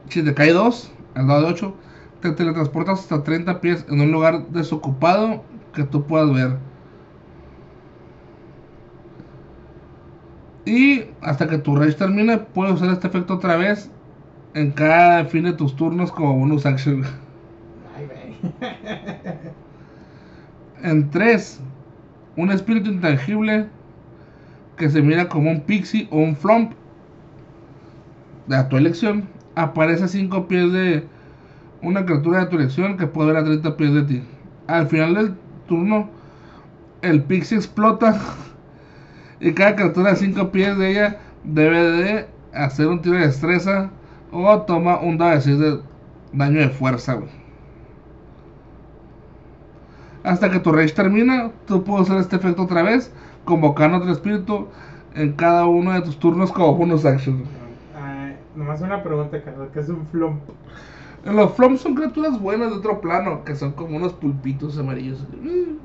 Si 0.09 0.23
te 0.23 0.33
cae 0.33 0.51
2, 0.53 0.91
al 1.13 1.27
dado 1.27 1.41
de 1.43 1.47
8, 1.53 1.77
te 2.19 2.31
teletransportas 2.31 2.99
hasta 3.01 3.23
30 3.23 3.61
pies 3.61 3.85
en 3.89 4.01
un 4.01 4.11
lugar 4.11 4.47
desocupado 4.49 5.45
que 5.73 5.83
tú 5.83 6.05
puedas 6.07 6.31
ver. 6.33 6.57
Y 10.65 11.03
hasta 11.21 11.47
que 11.49 11.57
tu 11.57 11.75
rage 11.75 11.93
termine, 11.93 12.37
puedes 12.37 12.75
usar 12.75 12.89
este 12.91 13.07
efecto 13.07 13.35
otra 13.35 13.55
vez 13.57 13.91
en 14.53 14.71
cada 14.73 15.25
fin 15.25 15.45
de 15.45 15.53
tus 15.53 15.75
turnos 15.75 16.11
como 16.11 16.35
bonus 16.37 16.65
action. 16.65 17.03
En 20.81 21.09
3, 21.09 21.59
un 22.37 22.51
espíritu 22.51 22.89
intangible 22.89 23.67
que 24.77 24.89
se 24.89 25.01
mira 25.01 25.27
como 25.27 25.51
un 25.51 25.61
pixie 25.61 26.07
o 26.09 26.17
un 26.19 26.35
flump 26.35 26.71
de 28.47 28.63
tu 28.63 28.77
elección 28.77 29.27
aparece 29.55 30.05
a 30.05 30.07
5 30.07 30.47
pies 30.47 30.71
de 30.71 31.03
una 31.81 32.05
criatura 32.05 32.39
de 32.39 32.45
tu 32.47 32.55
elección 32.55 32.97
que 32.97 33.07
puede 33.07 33.33
ver 33.33 33.37
a 33.37 33.43
30 33.43 33.77
pies 33.77 33.93
de 33.93 34.03
ti. 34.03 34.23
Al 34.67 34.87
final 34.87 35.15
del 35.15 35.35
turno, 35.67 36.09
el 37.01 37.23
pixie 37.23 37.57
explota 37.57 38.17
y 39.41 39.51
cada 39.53 39.75
criatura 39.75 40.11
a 40.11 40.15
5 40.15 40.51
pies 40.51 40.77
de 40.77 40.91
ella 40.91 41.19
debe 41.43 41.91
de 41.91 42.27
hacer 42.53 42.87
un 42.87 43.01
tiro 43.01 43.15
de 43.15 43.27
destreza 43.27 43.89
o 44.31 44.61
toma 44.61 44.99
un 44.99 45.17
dado 45.17 45.31
de 45.31 45.41
6 45.41 45.59
de 45.59 45.79
daño 46.33 46.59
de 46.59 46.69
fuerza. 46.69 47.19
Hasta 50.29 50.51
que 50.51 50.59
tu 50.59 50.71
rage 50.71 50.93
termina, 50.93 51.49
tú 51.65 51.83
puedes 51.83 52.07
hacer 52.07 52.21
este 52.21 52.35
efecto 52.35 52.61
otra 52.61 52.83
vez, 52.83 53.11
convocando 53.45 53.97
otro 53.97 54.11
espíritu 54.11 54.67
en 55.15 55.33
cada 55.33 55.65
uno 55.65 55.91
de 55.91 56.01
tus 56.01 56.19
turnos 56.19 56.51
como 56.51 56.75
bonus 56.75 57.03
action. 57.03 57.45
Ah, 57.97 58.33
nomás 58.55 58.79
una 58.81 59.01
pregunta, 59.01 59.41
Carlos, 59.41 59.69
¿qué 59.73 59.79
es 59.79 59.89
un 59.89 60.05
flump? 60.05 60.43
Los 61.25 61.53
flumps 61.53 61.81
son 61.81 61.95
criaturas 61.95 62.39
buenas 62.39 62.69
de 62.69 62.77
otro 62.77 63.01
plano, 63.01 63.43
que 63.43 63.55
son 63.55 63.71
como 63.71 63.97
unos 63.97 64.13
pulpitos 64.13 64.77
amarillos. 64.77 65.25
Mm, 65.41 65.79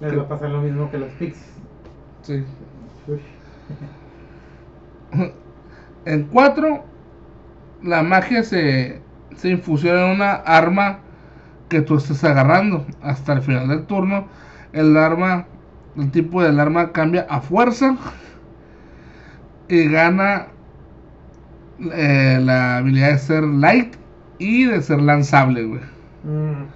les 0.00 0.16
va 0.16 0.22
a 0.22 0.28
pasar 0.28 0.50
lo 0.50 0.62
mismo 0.62 0.92
que 0.92 0.98
los 0.98 1.10
pixies. 1.14 1.54
Sí. 2.22 2.44
En 6.04 6.22
4, 6.28 6.84
la 7.82 8.04
magia 8.04 8.44
se, 8.44 9.02
se 9.34 9.48
infusiona 9.48 10.06
en 10.06 10.12
una 10.12 10.34
arma 10.34 11.00
que 11.72 11.82
tú 11.82 11.96
estés 11.96 12.22
agarrando. 12.24 12.86
Hasta 13.02 13.32
el 13.34 13.42
final 13.42 13.68
del 13.68 13.86
turno, 13.86 14.28
el 14.72 14.96
arma, 14.96 15.46
el 15.96 16.10
tipo 16.12 16.42
del 16.42 16.60
arma 16.60 16.92
cambia 16.92 17.26
a 17.30 17.40
fuerza 17.40 17.96
y 19.68 19.88
gana 19.88 20.48
eh, 21.92 22.38
la 22.42 22.78
habilidad 22.78 23.12
de 23.12 23.18
ser 23.18 23.44
light 23.44 23.96
y 24.38 24.64
de 24.66 24.82
ser 24.82 25.00
lanzable, 25.02 25.64
güey. 25.64 25.80
Mm, 26.24 26.66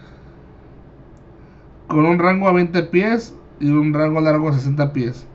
Con 1.88 2.06
un 2.06 2.18
rango 2.18 2.48
a 2.48 2.52
20 2.52 2.82
pies 2.84 3.36
y 3.58 3.70
un 3.70 3.92
rango 3.94 4.20
largo 4.20 4.48
a 4.48 4.52
60 4.52 4.92
pies. 4.92 5.28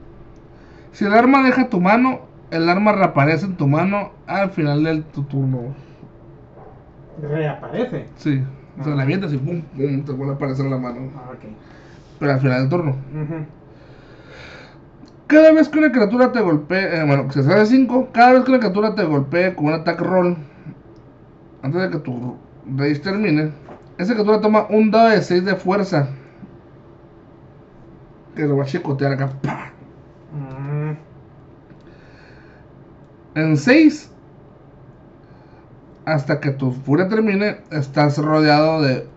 Si 0.91 1.05
el 1.05 1.13
arma 1.13 1.43
deja 1.43 1.69
tu 1.69 1.81
mano, 1.81 2.21
el 2.51 2.69
arma 2.69 2.93
reaparece 2.93 3.45
en 3.45 3.57
tu 3.57 3.67
mano 3.67 4.13
al 4.27 4.51
final 4.51 4.83
del 4.83 5.05
tu 5.05 5.23
turno. 5.23 5.75
reaparece. 7.21 8.11
Sí. 8.15 8.43
O 8.79 8.83
sea, 8.83 8.95
la 8.95 9.03
avientas 9.03 9.33
y 9.33 9.37
pum, 9.37 9.61
pum, 9.61 10.05
te 10.05 10.11
vuelve 10.13 10.33
a 10.33 10.35
aparecer 10.35 10.65
la 10.65 10.77
mano. 10.77 11.11
Ah, 11.15 11.31
ok. 11.33 11.43
Pero 12.19 12.31
al 12.33 12.39
final 12.39 12.59
del 12.61 12.69
turno. 12.69 12.95
Cada 15.27 15.51
vez 15.53 15.69
que 15.69 15.79
una 15.79 15.91
criatura 15.91 16.31
te 16.31 16.41
golpee, 16.41 16.97
eh, 16.99 17.05
bueno, 17.05 17.31
se 17.31 17.43
sale 17.43 17.65
5, 17.65 18.09
cada 18.11 18.33
vez 18.33 18.43
que 18.43 18.51
una 18.51 18.59
criatura 18.59 18.95
te 18.95 19.03
golpee 19.03 19.55
con 19.55 19.65
un 19.67 19.73
attack 19.73 19.99
roll, 20.01 20.37
antes 21.63 21.81
de 21.81 21.89
que 21.89 21.99
tu 21.99 22.37
rage 22.77 22.99
termine, 22.99 23.51
esa 23.97 24.13
criatura 24.13 24.41
toma 24.41 24.67
un 24.69 24.91
dado 24.91 25.09
de 25.09 25.21
6 25.21 25.45
de 25.45 25.55
fuerza. 25.55 26.09
Que 28.35 28.43
lo 28.47 28.57
va 28.57 28.63
a 28.63 28.67
chicotear 28.67 29.13
acá. 29.13 29.29
Mm, 30.33 30.95
En 33.35 33.57
6, 33.57 34.11
hasta 36.05 36.39
que 36.39 36.51
tu 36.51 36.71
furia 36.71 37.07
termine, 37.07 37.57
estás 37.71 38.17
rodeado 38.17 38.81
de 38.81 39.07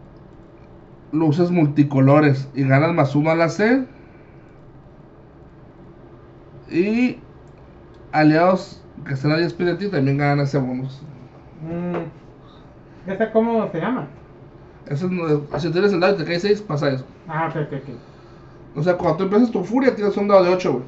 luces 1.13 1.51
multicolores 1.51 2.49
y 2.55 2.65
ganas 2.65 2.93
más 2.93 3.15
uno 3.15 3.31
a 3.31 3.35
la 3.35 3.49
C. 3.49 3.87
Y 6.71 7.17
aliados 8.13 8.81
que 9.07 9.15
estén 9.15 9.33
a 9.33 9.37
10 9.37 9.53
pies 9.53 9.69
de 9.71 9.77
ti 9.77 9.89
también 9.91 10.19
ganan 10.19 10.41
ese 10.41 10.59
bonus. 10.59 11.01
mm. 11.63 13.11
¿Esta 13.11 13.33
cómo 13.33 13.71
se 13.71 13.81
llama? 13.81 14.07
Eso 14.87 15.09
no- 15.09 15.47
si 15.59 15.71
tienes 15.71 15.93
el 15.93 16.01
dado 16.01 16.15
y 16.15 16.19
te 16.19 16.25
cae 16.25 16.41
6, 16.41 16.61
pasa 16.63 16.91
eso. 16.91 17.05
Ah, 17.27 17.49
ok, 17.49 17.57
ok, 17.67 17.73
ok. 17.83 17.89
O 18.77 18.83
sea, 18.83 18.97
cuando 18.97 19.17
tú 19.19 19.25
empiezas 19.25 19.51
tu 19.51 19.65
furia, 19.65 19.95
tienes 19.95 20.17
un 20.17 20.29
dado 20.29 20.45
de 20.45 20.51
8, 20.51 20.73
güey. 20.73 20.85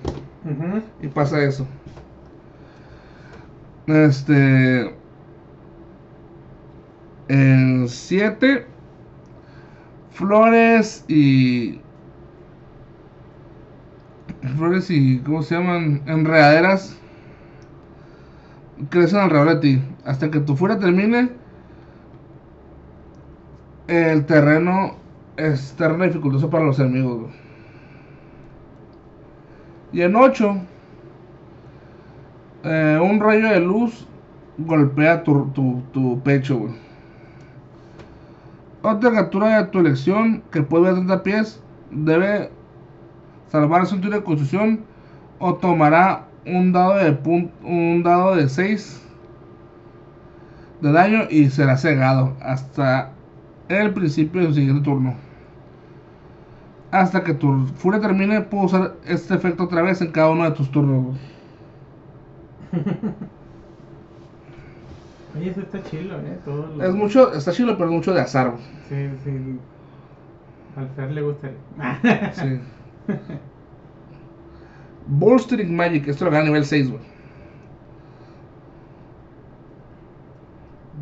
Y 1.02 1.08
pasa 1.08 1.42
eso. 1.42 1.66
Este. 3.86 5.05
En 7.28 7.88
7. 7.88 8.66
Flores 10.12 11.04
y. 11.08 11.80
Flores 14.56 14.90
y. 14.90 15.18
¿Cómo 15.20 15.42
se 15.42 15.56
llaman? 15.56 16.02
Enredaderas. 16.06 16.98
Crecen 18.90 19.20
alrededor 19.20 19.54
de 19.54 19.60
ti. 19.60 19.82
Hasta 20.04 20.30
que 20.30 20.40
tu 20.40 20.56
furia 20.56 20.78
termine. 20.78 21.30
El 23.88 24.24
terreno 24.26 24.96
es 25.36 25.74
terreno 25.76 26.04
dificultoso 26.04 26.48
para 26.48 26.64
los 26.64 26.78
enemigos. 26.78 27.32
Y 29.92 30.02
en 30.02 30.14
8. 30.14 30.56
Eh, 32.64 32.98
un 33.00 33.20
rayo 33.20 33.48
de 33.48 33.60
luz 33.60 34.06
golpea 34.58 35.22
tu, 35.22 35.50
tu, 35.50 35.82
tu 35.92 36.20
pecho, 36.22 36.58
güey. 36.58 36.85
Otra 38.88 39.10
criatura 39.10 39.58
de 39.58 39.64
tu 39.72 39.80
elección 39.80 40.44
que 40.52 40.62
puede 40.62 40.84
ver 40.84 40.94
30 40.94 41.22
pies 41.24 41.60
debe 41.90 42.52
salvar 43.48 43.84
su 43.84 44.00
tiro 44.00 44.14
de 44.14 44.22
constitución 44.22 44.84
o 45.40 45.54
tomará 45.54 46.28
un 46.46 46.70
dado 46.70 46.94
de 46.94 47.18
un 47.64 48.04
dado 48.04 48.36
de 48.36 48.48
6 48.48 49.04
de 50.82 50.92
daño 50.92 51.22
y 51.28 51.50
será 51.50 51.76
cegado 51.76 52.36
hasta 52.40 53.10
el 53.68 53.92
principio 53.92 54.42
de 54.42 54.46
su 54.46 54.54
siguiente 54.54 54.84
turno. 54.84 55.14
Hasta 56.92 57.24
que 57.24 57.34
tu 57.34 57.66
furia 57.74 58.00
termine, 58.00 58.42
puedo 58.42 58.66
usar 58.66 58.94
este 59.04 59.34
efecto 59.34 59.64
otra 59.64 59.82
vez 59.82 60.00
en 60.00 60.12
cada 60.12 60.30
uno 60.30 60.44
de 60.44 60.52
tus 60.52 60.70
turnos. 60.70 61.16
Oye, 65.36 65.50
eso 65.50 65.60
está 65.60 65.82
chilo, 65.82 66.16
¿eh? 66.20 66.38
Todo 66.44 66.66
lo- 66.76 66.84
Es 66.84 66.94
mucho, 66.94 67.32
está 67.34 67.52
chido, 67.52 67.76
pero 67.76 67.90
es 67.90 67.94
mucho 67.96 68.14
de 68.14 68.20
azar. 68.20 68.50
güey. 68.52 68.62
Sí, 68.88 69.16
sí. 69.24 69.58
Al 70.76 70.88
Fer 70.90 71.10
le 71.12 71.22
gustaría. 71.22 71.58
Sí. 72.34 72.60
Bolstering 75.08 75.74
Magic, 75.76 76.08
esto 76.08 76.24
lo 76.24 76.30
gana 76.30 76.42
a 76.44 76.46
nivel 76.46 76.64
6, 76.64 76.90
güey. 76.90 77.00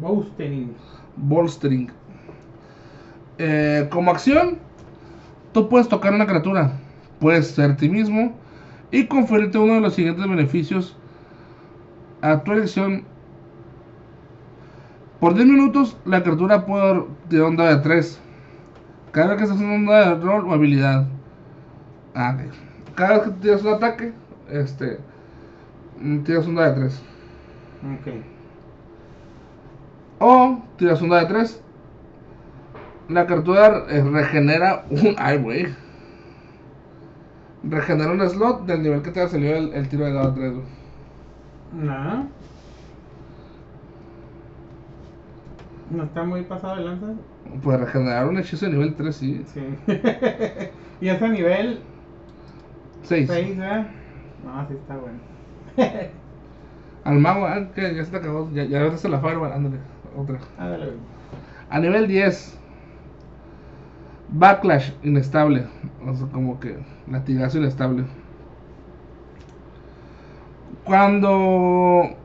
Boostering. 0.01 0.75
Bolstering. 1.17 1.91
Eh, 3.39 3.89
como 3.91 4.11
acción, 4.11 4.59
tú 5.53 5.69
puedes 5.69 5.89
tocar 5.89 6.13
una 6.13 6.27
criatura. 6.27 6.73
Puedes 7.21 7.49
ser 7.49 7.77
ti 7.77 7.89
mismo 7.89 8.35
y 8.91 9.07
conferirte 9.07 9.59
uno 9.59 9.75
de 9.75 9.81
los 9.81 9.95
siguientes 9.95 10.29
beneficios 10.29 10.97
a 12.21 12.43
tu 12.43 12.53
elección. 12.53 13.05
Por 15.25 15.33
10 15.33 15.47
minutos, 15.47 15.97
la 16.05 16.23
criatura 16.23 16.67
puede 16.67 17.03
tirar 17.31 17.47
un 17.47 17.57
dado 17.57 17.75
de 17.75 17.83
3. 17.83 18.21
Cada 19.11 19.29
vez 19.29 19.37
que 19.39 19.43
estás 19.45 19.57
haciendo 19.57 19.77
un 19.77 19.87
dado 19.87 20.19
de 20.19 20.23
rol 20.23 20.47
o 20.47 20.53
habilidad. 20.53 21.07
Ah, 22.15 22.37
ok. 22.37 22.95
Cada 22.95 23.13
vez 23.15 23.23
que 23.23 23.31
tiras 23.41 23.63
un 23.63 23.73
ataque, 23.73 24.13
este, 24.51 24.99
mm, 25.99 26.25
tiras 26.25 26.47
un 26.47 26.57
dado 26.57 26.75
de 26.75 26.81
3. 26.81 27.03
Ok. 27.95 28.07
O 30.19 30.63
tiras 30.77 31.01
un 31.01 31.09
dado 31.09 31.23
de 31.23 31.29
3. 31.29 31.63
La 33.09 33.25
criatura 33.25 33.87
eh, 33.89 34.03
regenera 34.03 34.85
un. 34.91 35.15
Ay, 35.17 35.39
güey. 35.39 35.75
Regenera 37.63 38.13
un 38.13 38.29
slot 38.29 38.67
del 38.67 38.83
nivel 38.83 39.01
que 39.01 39.11
te 39.11 39.23
ha 39.23 39.29
salido 39.29 39.57
el, 39.57 39.73
el 39.73 39.89
tiro 39.89 40.05
de 40.05 40.13
dado 40.13 40.33
de 40.33 40.51
3. 40.51 40.65
No. 41.73 42.29
¿No 45.95 46.05
está 46.05 46.25
muy 46.25 46.43
pasado 46.43 46.77
de 46.77 46.85
lanza? 46.85 47.07
Pues 47.63 47.81
regenerar 47.81 48.27
un 48.27 48.39
hechizo 48.39 48.67
de 48.67 48.73
nivel 48.73 48.95
3, 48.95 49.15
sí. 49.15 49.45
Sí. 49.47 49.61
y 51.01 51.09
ese 51.09 51.29
nivel 51.29 51.81
6. 53.03 53.29
6, 53.31 53.59
¿verdad? 53.59 53.87
No, 54.45 54.67
sí 54.67 54.75
está 54.75 54.97
bueno. 54.97 55.19
Al 57.05 57.19
mago, 57.19 57.47
ah, 57.47 57.69
que 57.75 57.95
ya 57.95 58.05
se 58.05 58.11
te 58.11 58.17
acabó. 58.17 58.51
Ya, 58.53 58.65
ya 58.65 58.81
agarraste 58.81 59.09
la 59.09 59.21
Fireball, 59.21 59.53
ándale. 59.53 59.77
Otra. 60.17 60.39
Ándale. 60.59 60.93
A 61.71 61.79
nivel 61.79 62.09
10. 62.09 62.59
Backlash 64.31 64.91
inestable. 65.03 65.67
O 66.07 66.15
sea, 66.15 66.27
como 66.29 66.59
que 66.59 66.79
latigazo 67.09 67.59
inestable. 67.59 68.05
Cuando. 70.85 72.17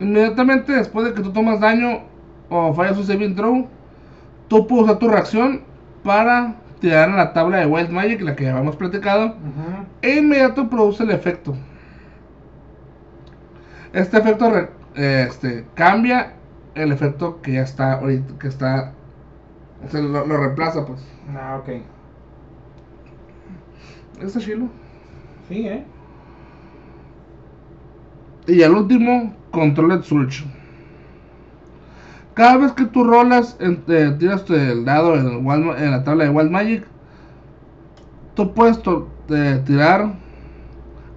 Inmediatamente 0.00 0.72
después 0.72 1.06
de 1.06 1.14
que 1.14 1.22
tú 1.22 1.32
tomas 1.32 1.60
daño 1.60 2.00
o 2.50 2.72
fallas 2.72 2.96
un 2.98 3.04
saving 3.04 3.34
throw, 3.34 3.66
tú 4.48 4.66
puedes 4.66 4.84
usar 4.84 4.98
tu 4.98 5.08
reacción 5.08 5.62
para 6.04 6.54
tirar 6.80 7.08
en 7.08 7.16
la 7.16 7.32
tabla 7.32 7.58
de 7.58 7.66
Wild 7.66 7.90
Magic, 7.90 8.20
la 8.22 8.36
que 8.36 8.44
ya 8.44 8.52
habíamos 8.52 8.76
platicado, 8.76 9.34
e 10.02 10.18
inmediato 10.18 10.68
produce 10.70 11.02
el 11.02 11.10
efecto. 11.10 11.54
Este 13.92 14.18
efecto 14.18 14.50
re- 14.50 14.70
este, 14.94 15.66
cambia 15.74 16.34
el 16.74 16.92
efecto 16.92 17.40
que 17.42 17.52
ya 17.54 17.62
está 17.62 17.94
ahorita, 17.94 18.38
que 18.38 18.48
está, 18.48 18.92
se 19.90 20.00
lo, 20.02 20.24
lo 20.26 20.36
reemplaza 20.36 20.86
pues. 20.86 21.00
Ah, 21.34 21.58
ok. 21.60 21.82
Está 24.22 24.40
chilo. 24.40 24.68
Sí, 25.48 25.66
¿eh? 25.66 25.84
Y 28.46 28.62
el 28.62 28.72
último, 28.72 29.32
Controlled 29.50 30.02
Surge. 30.02 30.44
Cada 32.34 32.56
vez 32.58 32.72
que 32.72 32.84
tú 32.84 33.02
rolas, 33.02 33.58
tiras 34.18 34.48
el 34.48 34.84
dado 34.84 35.16
en, 35.16 35.90
la 35.90 36.04
tabla 36.04 36.24
de 36.24 36.30
Wild 36.30 36.50
Magic, 36.50 36.84
tú 38.34 38.54
puedes 38.54 38.80
tirar 39.64 40.14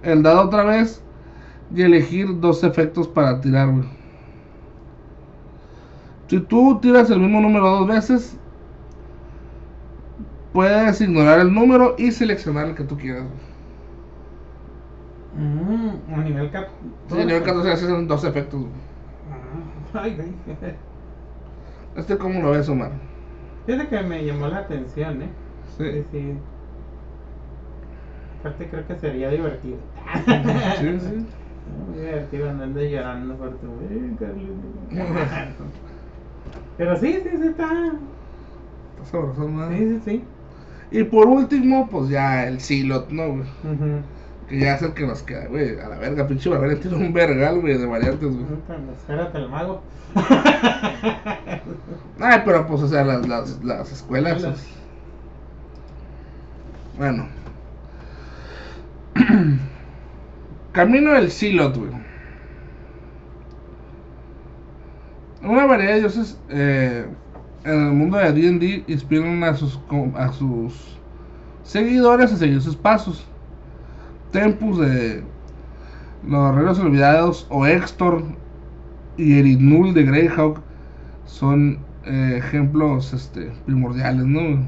el 0.02 0.22
dado 0.22 0.42
otra 0.42 0.64
vez 0.64 1.00
y 1.74 1.82
elegir 1.82 2.40
dos 2.40 2.64
efectos 2.64 3.06
para 3.06 3.40
tirar. 3.40 3.72
Si 6.26 6.40
tú 6.40 6.80
tiras 6.80 7.08
el 7.10 7.20
mismo 7.20 7.40
número 7.40 7.70
dos 7.70 7.86
veces, 7.86 8.36
puedes 10.52 11.00
ignorar 11.00 11.40
el 11.40 11.52
número 11.52 11.94
y 11.98 12.10
seleccionar 12.10 12.66
el 12.66 12.74
que 12.74 12.84
tú 12.84 12.96
quieras. 12.96 13.24
Mm, 15.34 16.14
a 16.14 16.16
nivel 16.18 16.50
14. 16.50 16.72
Sí, 17.10 17.20
a 17.20 17.24
nivel 17.24 17.42
14 17.42 17.72
hacen 17.72 18.06
dos 18.08 18.24
efectos. 18.24 18.60
güey. 18.60 18.72
Ay, 19.94 20.14
güey. 20.16 20.32
Este, 21.96 22.16
¿cómo 22.16 22.40
lo 22.40 22.52
ves, 22.52 22.66
Omar? 22.70 22.90
Fíjate 23.66 23.88
que 23.88 24.02
me 24.02 24.24
llamó 24.24 24.48
la 24.48 24.60
atención, 24.60 25.20
¿eh? 25.22 25.28
Sí, 25.76 25.84
Sí, 25.92 26.04
sí. 26.10 26.32
Aparte 28.40 28.66
creo 28.68 28.86
que 28.86 28.96
sería 28.96 29.28
divertido. 29.28 29.76
sí, 30.78 30.98
sí. 31.00 31.26
Muy 31.86 31.98
divertido 31.98 32.48
andando 32.50 32.80
llorando 32.82 33.34
por 33.34 33.50
tu... 33.58 33.66
Pero 36.78 36.96
sí, 36.96 37.20
sí, 37.22 37.28
sí 37.36 37.46
está... 37.48 37.68
Está 38.96 39.04
sabroso, 39.10 39.48
¿no? 39.48 39.68
Sí, 39.68 39.76
sí, 39.76 40.00
sí. 40.04 40.24
Y 40.90 41.04
por 41.04 41.28
último, 41.28 41.88
pues 41.88 42.08
ya 42.08 42.46
el 42.48 42.60
Silot, 42.60 43.10
¿no? 43.10 43.28
güey? 43.28 43.42
Ujú. 43.64 44.02
Que 44.52 44.58
ya 44.58 44.74
es 44.74 44.82
el 44.82 44.92
que 44.92 45.06
nos 45.06 45.22
queda, 45.22 45.46
güey. 45.46 45.80
A 45.80 45.88
la 45.88 45.96
verga, 45.96 46.26
pinche 46.26 46.50
barbarian 46.50 46.78
tiene 46.78 46.98
un 46.98 47.14
vergal, 47.14 47.62
güey, 47.62 47.78
de 47.78 47.86
variantes, 47.86 48.28
güey. 48.28 48.44
Espérate 48.98 49.38
el 49.38 49.48
mago. 49.48 49.80
Ay, 52.20 52.42
pero 52.44 52.66
pues, 52.66 52.82
o 52.82 52.88
sea, 52.88 53.02
las, 53.02 53.26
las, 53.26 53.64
las 53.64 53.90
escuelas. 53.90 54.36
Escuelas. 54.36 54.60
pues. 54.60 54.74
Bueno. 56.98 57.28
Camino 60.72 61.14
del 61.14 61.30
Silot, 61.30 61.74
güey. 61.74 61.92
Una 65.42 65.64
variedad 65.64 65.94
de 65.94 66.00
dioses 66.00 66.38
eh, 66.50 67.06
en 67.64 67.86
el 67.86 67.92
mundo 67.94 68.18
de 68.18 68.34
D&D 68.34 68.84
inspiran 68.86 69.42
a 69.44 69.54
sus, 69.54 69.80
a 70.14 70.30
sus 70.30 70.98
seguidores 71.62 72.34
a 72.34 72.36
seguir 72.36 72.60
sus 72.60 72.76
pasos. 72.76 73.26
Tempus 74.32 74.78
de 74.78 75.22
los 76.26 76.54
Reinos 76.54 76.78
Olvidados 76.78 77.46
o 77.50 77.66
Extor 77.66 78.22
y 79.16 79.38
Erinul 79.38 79.94
de 79.94 80.04
Greyhawk 80.04 80.60
son 81.26 81.78
eh, 82.04 82.36
ejemplos 82.38 83.12
este, 83.12 83.52
primordiales, 83.66 84.26
¿no? 84.26 84.64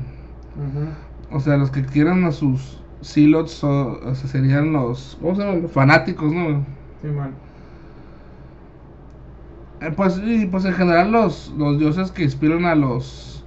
Ujú. 0.56 0.88
O 1.30 1.40
sea, 1.40 1.56
los 1.56 1.70
que 1.70 1.84
quieran 1.84 2.24
a 2.24 2.32
sus 2.32 2.78
silots 3.00 3.52
so- 3.52 4.00
o 4.02 4.14
sea, 4.14 4.28
serían 4.28 4.72
los, 4.72 5.16
¿cómo 5.20 5.34
se 5.34 5.42
llaman? 5.42 5.62
Los 5.62 5.72
fanáticos, 5.72 6.32
¿no? 6.32 6.64
Simón. 7.02 7.34
Eh, 9.80 9.90
pues, 9.96 10.18
y, 10.24 10.46
pues 10.46 10.64
en 10.64 10.72
general 10.74 11.12
los, 11.12 11.48
los 11.56 11.78
dioses 11.78 12.10
que 12.12 12.22
inspiran 12.24 12.64
a 12.64 12.74
los 12.74 13.44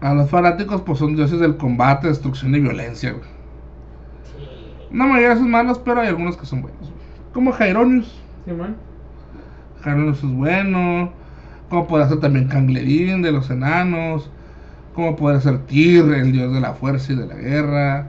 A 0.00 0.14
los 0.14 0.30
fanáticos, 0.30 0.82
pues 0.82 1.00
son 1.00 1.16
dioses 1.16 1.40
del 1.40 1.56
combate, 1.56 2.06
destrucción 2.06 2.54
y 2.54 2.60
violencia, 2.60 3.10
güey. 3.10 3.24
La 4.94 5.06
mayoría 5.06 5.36
son 5.36 5.50
malos, 5.50 5.78
pero 5.78 6.00
hay 6.00 6.08
algunos 6.08 6.36
que 6.36 6.46
son 6.46 6.62
buenos. 6.62 6.92
Como 7.32 7.52
Jaironius. 7.52 8.20
Simón. 8.44 8.76
Jaironius 9.82 10.18
es 10.22 10.30
bueno. 10.30 11.12
Como 11.68 11.86
puede 11.86 12.08
ser 12.08 12.20
también 12.20 12.48
Canglerín 12.48 13.22
de 13.22 13.32
los 13.32 13.50
enanos. 13.50 14.30
Como 14.94 15.16
puede 15.16 15.40
ser 15.40 15.58
Tyr, 15.66 16.04
el 16.14 16.30
dios 16.32 16.52
de 16.54 16.60
la 16.60 16.74
fuerza 16.74 17.12
y 17.12 17.16
de 17.16 17.26
la 17.26 17.34
guerra. 17.34 18.06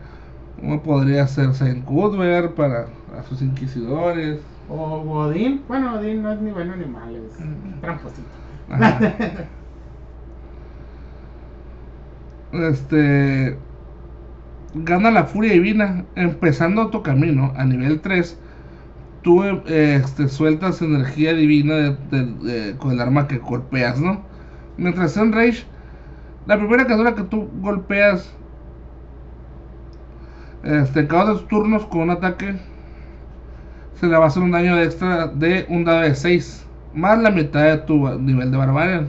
Como 0.60 0.84
podría 0.84 1.28
ser 1.28 1.54
Saint 1.54 1.84
Cuthbert 1.86 2.54
para 2.56 2.88
a 3.18 3.24
sus 3.24 3.42
inquisidores. 3.42 4.40
O 4.70 5.00
Godín. 5.04 5.64
Bueno, 5.68 5.94
Godín 5.94 6.22
no 6.22 6.32
es 6.32 6.40
ni 6.42 6.52
bueno 6.52 6.76
ni 6.76 6.86
malo, 6.86 7.18
es 7.18 7.40
Mm. 7.40 7.82
tramposito. 7.82 8.28
Ajá. 8.70 9.00
Este. 12.52 13.58
Gana 14.78 15.10
la 15.10 15.24
furia 15.24 15.54
divina. 15.54 16.04
Empezando 16.16 16.90
tu 16.90 17.02
camino 17.02 17.54
a 17.56 17.64
nivel 17.64 18.02
3. 18.02 18.38
Tú 19.22 19.42
eh, 19.44 19.96
este, 19.96 20.28
sueltas 20.28 20.82
energía 20.82 21.34
divina 21.34 21.98
con 22.78 22.92
el 22.92 23.00
arma 23.00 23.28
que 23.28 23.38
golpeas, 23.38 24.00
¿no? 24.00 24.22
Mientras 24.78 25.16
en 25.16 25.32
Rage, 25.32 25.64
la 26.46 26.58
primera 26.58 26.84
criatura 26.84 27.16
que 27.16 27.24
tú 27.24 27.50
golpeas. 27.62 28.30
Este, 30.64 31.08
cada 31.08 31.26
dos 31.26 31.48
turnos 31.48 31.86
con 31.86 32.02
un 32.02 32.10
ataque. 32.10 32.60
Se 33.96 34.08
le 34.08 34.18
va 34.18 34.26
a 34.26 34.28
hacer 34.28 34.44
un 34.44 34.52
daño 34.52 34.78
extra 34.78 35.28
de 35.28 35.66
un 35.70 35.86
dado 35.86 36.02
de 36.02 36.16
6. 36.16 36.68
Más 36.94 37.18
la 37.20 37.32
mitad 37.32 37.64
de 37.64 37.78
tu 37.78 38.10
nivel 38.20 38.52
de 38.52 38.58
barbarian. 38.58 39.08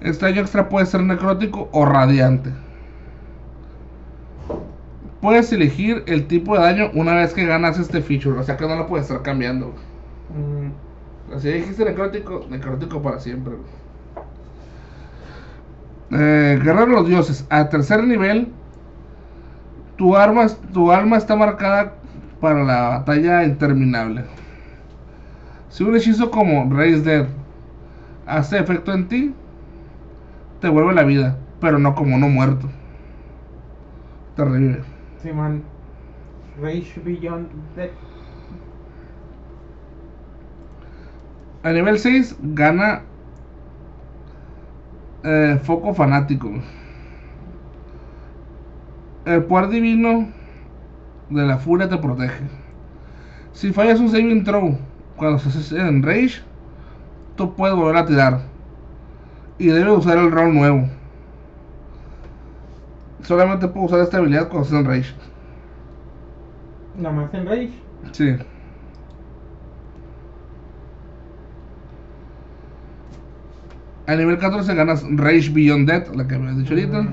Este 0.00 0.24
daño 0.24 0.40
extra 0.40 0.70
puede 0.70 0.86
ser 0.86 1.02
necrótico 1.02 1.68
o 1.72 1.84
radiante. 1.84 2.50
Puedes 5.26 5.52
elegir 5.52 6.04
el 6.06 6.28
tipo 6.28 6.54
de 6.54 6.62
daño 6.62 6.92
una 6.94 7.12
vez 7.14 7.34
que 7.34 7.44
ganas 7.44 7.80
este 7.80 8.00
feature. 8.00 8.38
O 8.38 8.44
sea 8.44 8.56
que 8.56 8.64
no 8.64 8.76
lo 8.76 8.86
puedes 8.86 9.06
estar 9.06 9.22
cambiando. 9.22 9.74
Mm, 10.30 11.34
Así 11.34 11.48
dijiste 11.48 11.84
necrótico, 11.84 12.46
necrótico 12.48 13.02
para 13.02 13.18
siempre. 13.18 13.54
Eh, 16.12 16.60
Guerrero 16.62 16.86
de 16.86 16.92
los 16.92 17.08
dioses. 17.08 17.44
A 17.50 17.68
tercer 17.68 18.04
nivel, 18.04 18.52
tu 19.96 20.14
arma, 20.14 20.46
tu 20.72 20.92
alma 20.92 21.16
está 21.16 21.34
marcada 21.34 21.94
para 22.40 22.62
la 22.62 22.88
batalla 22.90 23.42
interminable. 23.42 24.26
Si 25.70 25.82
un 25.82 25.96
hechizo 25.96 26.30
como 26.30 26.72
Raise 26.72 27.02
Dead 27.02 27.26
hace 28.28 28.60
efecto 28.60 28.92
en 28.92 29.08
ti, 29.08 29.34
te 30.60 30.68
vuelve 30.68 30.94
la 30.94 31.02
vida, 31.02 31.36
pero 31.60 31.80
no 31.80 31.96
como 31.96 32.16
no 32.16 32.28
muerto. 32.28 32.68
Te 34.36 34.44
revive. 34.44 34.95
Simón. 35.26 35.64
Rage 36.62 37.00
Beyond 37.04 37.48
Death. 37.74 37.90
A 41.64 41.72
nivel 41.72 41.98
6 41.98 42.36
gana 42.54 43.02
eh, 45.24 45.58
Foco 45.64 45.92
Fanático. 45.94 46.48
El 49.24 49.42
poder 49.44 49.68
divino 49.68 50.28
de 51.28 51.42
la 51.42 51.58
furia 51.58 51.88
te 51.88 51.98
protege. 51.98 52.44
Si 53.52 53.72
fallas 53.72 53.98
un 53.98 54.08
saving 54.08 54.44
throw 54.44 54.78
cuando 55.16 55.38
hace 55.38 55.76
en 55.76 56.04
Rage, 56.04 56.40
tú 57.34 57.52
puedes 57.56 57.74
volver 57.74 57.96
a 57.96 58.06
tirar. 58.06 58.40
Y 59.58 59.66
debes 59.66 59.98
usar 59.98 60.18
el 60.18 60.30
rol 60.30 60.54
nuevo. 60.54 60.88
Solamente 63.26 63.66
puedo 63.66 63.86
usar 63.86 64.00
esta 64.00 64.18
habilidad 64.18 64.48
cuando 64.48 64.62
estés 64.62 64.78
en 64.78 64.86
Rage. 64.86 65.14
Nomás 66.96 67.34
en 67.34 67.44
Rage. 67.44 67.72
Sí. 68.12 68.36
A 74.06 74.14
nivel 74.14 74.38
14 74.38 74.72
ganas 74.76 75.04
Rage 75.10 75.50
Beyond 75.50 75.88
Death, 75.90 76.14
la 76.14 76.28
que 76.28 76.38
me 76.38 76.50
has 76.50 76.58
dicho 76.58 76.72
ahorita. 76.72 77.08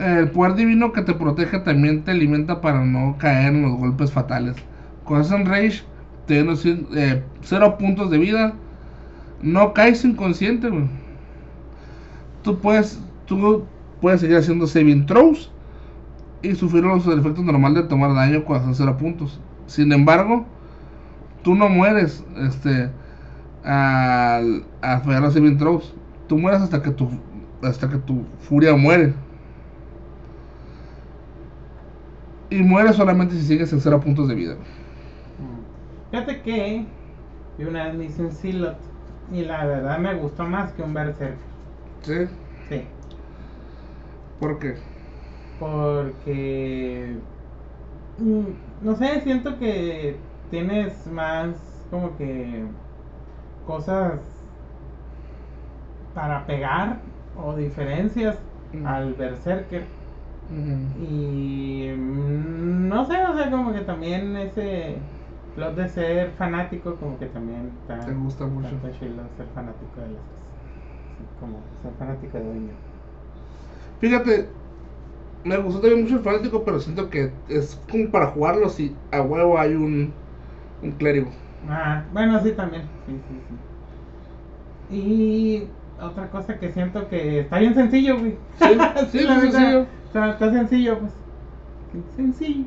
El 0.00 0.28
poder 0.32 0.54
divino 0.56 0.90
que 0.90 1.02
te 1.02 1.14
protege 1.14 1.60
también 1.60 2.02
te 2.02 2.10
alimenta 2.10 2.60
para 2.60 2.84
no 2.84 3.16
caer 3.18 3.54
en 3.54 3.62
los 3.62 3.78
golpes 3.78 4.10
fatales. 4.10 4.56
Cuando 5.04 5.22
estás 5.22 5.40
en 5.40 5.46
Rage, 5.46 5.82
tienes 6.26 6.66
eh, 6.66 7.22
0 7.42 7.78
puntos 7.78 8.10
de 8.10 8.18
vida. 8.18 8.54
No 9.40 9.72
caes 9.72 10.04
inconsciente, 10.04 10.68
güey. 10.68 11.01
Tú 12.42 12.58
puedes, 12.58 13.00
tú 13.26 13.64
puedes 14.00 14.20
seguir 14.20 14.36
haciendo 14.36 14.66
saving 14.66 15.06
throws 15.06 15.50
y 16.42 16.54
sufrir 16.54 16.84
los 16.84 17.06
efectos 17.06 17.44
normales 17.44 17.84
de 17.84 17.88
tomar 17.88 18.14
daño 18.14 18.44
cuando 18.44 18.68
en 18.68 18.74
0 18.74 18.96
puntos. 18.98 19.40
Sin 19.66 19.92
embargo, 19.92 20.44
tú 21.42 21.54
no 21.54 21.68
mueres 21.68 22.24
este, 22.36 22.90
al, 23.64 24.64
al 24.80 25.00
fallar 25.02 25.22
los 25.22 25.34
saving 25.34 25.56
throws. 25.56 25.94
Tú 26.28 26.38
mueres 26.38 26.60
hasta 26.60 26.82
que 26.82 26.90
tu, 26.90 27.08
hasta 27.62 27.88
que 27.88 27.98
tu 27.98 28.24
furia 28.40 28.74
muere. 28.74 29.14
Y 32.50 32.62
mueres 32.62 32.96
solamente 32.96 33.34
si 33.34 33.42
sigues 33.42 33.72
en 33.72 33.80
0 33.80 34.00
puntos 34.00 34.28
de 34.28 34.34
vida. 34.34 34.54
Mm. 34.54 36.10
Fíjate 36.10 36.42
que 36.42 36.84
yo 37.58 37.68
una 37.68 37.84
vez 37.84 37.94
me 37.94 38.04
hice 38.04 38.22
un 38.22 38.32
Silot 38.32 38.76
y 39.32 39.42
la 39.42 39.64
verdad 39.64 39.98
me 39.98 40.14
gustó 40.14 40.44
más 40.44 40.72
que 40.72 40.82
un 40.82 40.92
Berserk. 40.92 41.51
¿Sí? 42.02 42.12
Sí. 42.68 42.82
¿Por 44.38 44.58
qué? 44.58 44.82
Porque 45.58 47.22
mm, 48.18 48.50
no 48.80 48.96
sé, 48.96 49.20
siento 49.22 49.58
que 49.58 50.16
tienes 50.50 51.06
más 51.06 51.56
como 51.90 52.16
que 52.16 52.64
cosas 53.64 54.20
para 56.12 56.46
pegar 56.46 57.02
o 57.34 57.56
diferencias 57.56 58.36
Mm. 58.74 58.86
al 58.86 59.14
Berserker. 59.14 59.82
Ujú. 60.50 60.76
Y 60.94 61.88
mm, 61.96 62.88
no 62.88 63.04
sé, 63.06 63.24
o 63.26 63.34
sea, 63.36 63.50
como 63.50 63.72
que 63.72 63.80
también 63.80 64.36
ese 64.36 64.96
plot 65.54 65.74
de 65.76 65.88
ser 65.88 66.32
fanático, 66.32 66.96
como 66.98 67.18
que 67.18 67.26
también 67.26 67.66
está, 67.80 67.96
Te 68.06 68.12
gusta 68.14 68.46
mucho. 68.46 68.76
está 68.76 68.92
chido 68.92 69.28
ser 69.36 69.46
fanático 69.54 70.00
de 70.00 70.08
las 70.10 70.22
cosas. 70.24 70.41
Sí, 71.42 71.48
como 71.48 71.58
ser 71.82 71.94
fanático 71.96 72.38
de 72.38 72.44
dueño. 72.44 72.74
Fíjate, 74.00 74.48
me 75.44 75.58
gustó 75.58 75.80
también 75.80 76.02
mucho 76.02 76.16
el 76.16 76.22
fanático, 76.22 76.64
pero 76.64 76.80
siento 76.80 77.10
que 77.10 77.32
es 77.48 77.76
como 77.90 78.10
para 78.10 78.28
jugarlo 78.28 78.68
si 78.68 78.96
a 79.12 79.22
huevo 79.22 79.58
hay 79.58 79.74
un, 79.74 80.14
un 80.82 80.92
clérigo. 80.92 81.30
Ah, 81.68 82.08
bueno, 82.12 82.40
sí, 82.42 82.52
también. 82.54 82.82
Sí, 83.06 83.12
sí, 83.28 83.40
sí. 83.48 83.54
Y 84.88 85.62
otra 85.98 86.30
cosa 86.30 86.58
que 86.58 86.72
siento 86.72 87.08
que 87.08 87.40
está 87.40 87.58
bien 87.58 87.74
sencillo, 87.74 88.18
güey. 88.18 88.38
Sí, 88.58 88.68
sí, 89.12 89.18
la 89.24 89.34
es 89.36 89.40
sencillo. 89.40 89.86
Está, 90.06 90.30
está 90.32 90.50
sencillo, 90.52 90.98
pues. 91.00 91.12
Sencillo. 92.16 92.66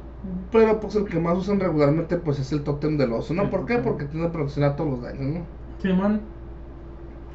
Pero 0.51 0.79
pues 0.79 0.95
el 0.95 1.05
que 1.07 1.19
más 1.19 1.37
usan 1.37 1.59
regularmente 1.59 2.17
pues 2.17 2.39
es 2.39 2.51
el 2.51 2.63
tótem 2.63 2.97
del 2.97 3.13
oso, 3.13 3.33
¿no? 3.33 3.49
¿Por 3.49 3.65
qué? 3.65 3.77
Porque 3.79 4.05
tiene 4.05 4.29
protección 4.29 4.65
a 4.65 4.75
todos 4.75 4.89
los 4.91 5.01
daños, 5.03 5.21
¿no? 5.33 5.47
Simón. 5.77 6.34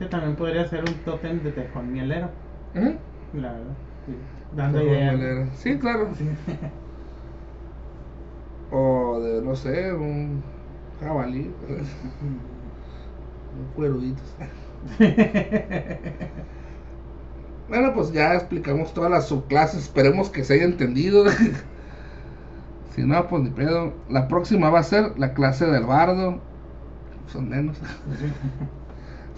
Que 0.00 0.06
también 0.06 0.34
podría 0.34 0.66
ser 0.66 0.80
un 0.88 0.94
tótem 1.04 1.42
de 1.44 1.52
tejón 1.52 1.92
mielero. 1.92 2.30
La 3.32 3.52
verdad. 3.52 3.76
Sí. 4.06 4.16
Dando 4.56 4.78
Tejón 4.80 4.94
ideas. 4.96 5.14
mielero. 5.16 5.50
Sí, 5.54 5.78
claro. 5.78 6.12
Sí. 6.16 6.28
O 8.72 9.20
de, 9.20 9.42
no 9.42 9.54
sé, 9.56 9.92
un 9.92 10.44
jabalí. 11.00 11.54
un 13.52 13.72
cuerudito. 13.74 14.22
Bueno, 17.68 17.92
pues 17.94 18.12
ya 18.12 18.34
explicamos 18.34 18.92
todas 18.94 19.10
las 19.10 19.28
subclases. 19.28 19.82
Esperemos 19.84 20.28
que 20.30 20.44
se 20.44 20.54
haya 20.54 20.64
entendido. 20.64 21.24
si 22.94 23.02
no, 23.04 23.28
pues 23.28 23.42
ni 23.44 23.50
pedo. 23.50 23.94
La 24.08 24.28
próxima 24.28 24.70
va 24.70 24.80
a 24.80 24.84
ser 24.84 25.18
la 25.18 25.34
clase 25.34 25.66
del 25.66 25.84
bardo. 25.86 26.40
Son 27.26 27.48
menos. 27.48 27.78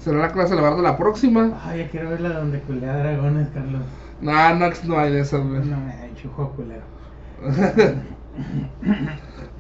Será 0.03 0.19
la 0.19 0.33
clase 0.33 0.55
del 0.55 0.63
bardo 0.65 0.83
la 0.83 0.97
próxima. 0.97 1.61
Ay, 1.65 1.79
ya 1.85 1.89
quiero 1.91 2.11
ver 2.11 2.21
la 2.21 2.31
donde 2.31 2.61
culea 2.61 2.97
dragones, 2.97 3.49
Carlos. 3.55 3.83
No, 4.21 4.55
no, 4.57 4.67
no 4.87 4.99
hay 4.99 5.13
de 5.13 5.21
esas, 5.21 5.41
güey. 5.47 5.65
No 5.65 5.77
me 5.79 5.93
juego 6.35 6.51
culero. 6.53 6.83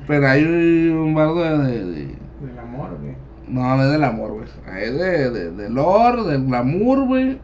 Pero 0.06 0.28
hay 0.28 0.44
un 0.88 1.14
bardo 1.14 1.42
de. 1.42 1.50
de- 1.72 1.84
de- 1.84 2.18
Del 2.46 2.58
amor, 2.58 2.98
güey. 3.00 3.14
No, 3.46 3.76
no 3.76 3.82
es 3.84 3.90
del 3.92 4.02
amor, 4.04 4.32
güey. 4.32 4.46
Hay 4.66 4.90
de, 4.92 5.30
de, 5.30 5.50
de 5.52 5.70
lore, 5.70 6.22
del 6.24 6.46
glamour, 6.46 7.06
güey. 7.06 7.40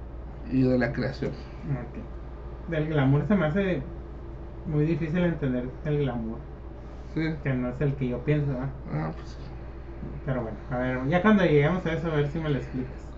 Y 0.51 0.63
de 0.63 0.79
la 0.79 0.93
creación. 0.93 1.31
Ok. 1.31 2.71
Del 2.71 2.89
glamour 2.89 3.25
se 3.29 3.35
me 3.37 3.47
hace 3.47 3.83
muy 4.67 4.85
difícil 4.87 5.19
entender 5.25 5.69
el 5.85 5.99
glamour. 5.99 6.39
Sí. 7.15 7.21
Que 7.43 7.53
no 7.55 7.69
es 7.69 7.81
el 7.81 7.95
que 7.95 8.09
yo 8.09 8.19
pienso, 8.25 8.49
¿verdad? 8.53 8.71
Ah, 8.93 9.11
pues. 9.15 9.37
Pero 10.25 10.43
bueno, 10.43 10.57
a 10.71 10.79
ver, 10.79 11.09
ya 11.09 11.23
cuando 11.23 11.45
lleguemos 11.45 11.85
a 11.87 11.93
eso, 11.93 12.09
a 12.09 12.17
ver 12.17 12.29
si 12.29 12.39
me 12.39 12.51
lo 12.51 12.59
explicas. 12.59 13.09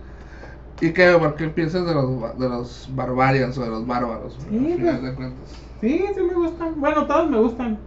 ¿Y 0.81 0.93
qué, 0.93 1.15
por 1.19 1.35
qué 1.35 1.47
piensas 1.47 1.85
de 1.85 1.93
los, 1.93 2.39
de 2.39 2.49
los 2.49 2.89
barbarians 2.95 3.57
o 3.57 3.63
de 3.63 3.69
los 3.69 3.85
bárbaros? 3.85 4.33
Sí, 4.49 4.55
al 4.55 4.77
final 4.77 4.99
pues. 4.99 5.03
de 5.03 5.15
cuentas. 5.15 5.49
Sí, 5.79 6.05
sí 6.15 6.21
me 6.21 6.33
gustan. 6.33 6.79
Bueno, 6.79 7.05
todos 7.05 7.29
me 7.29 7.37
gustan. 7.37 7.77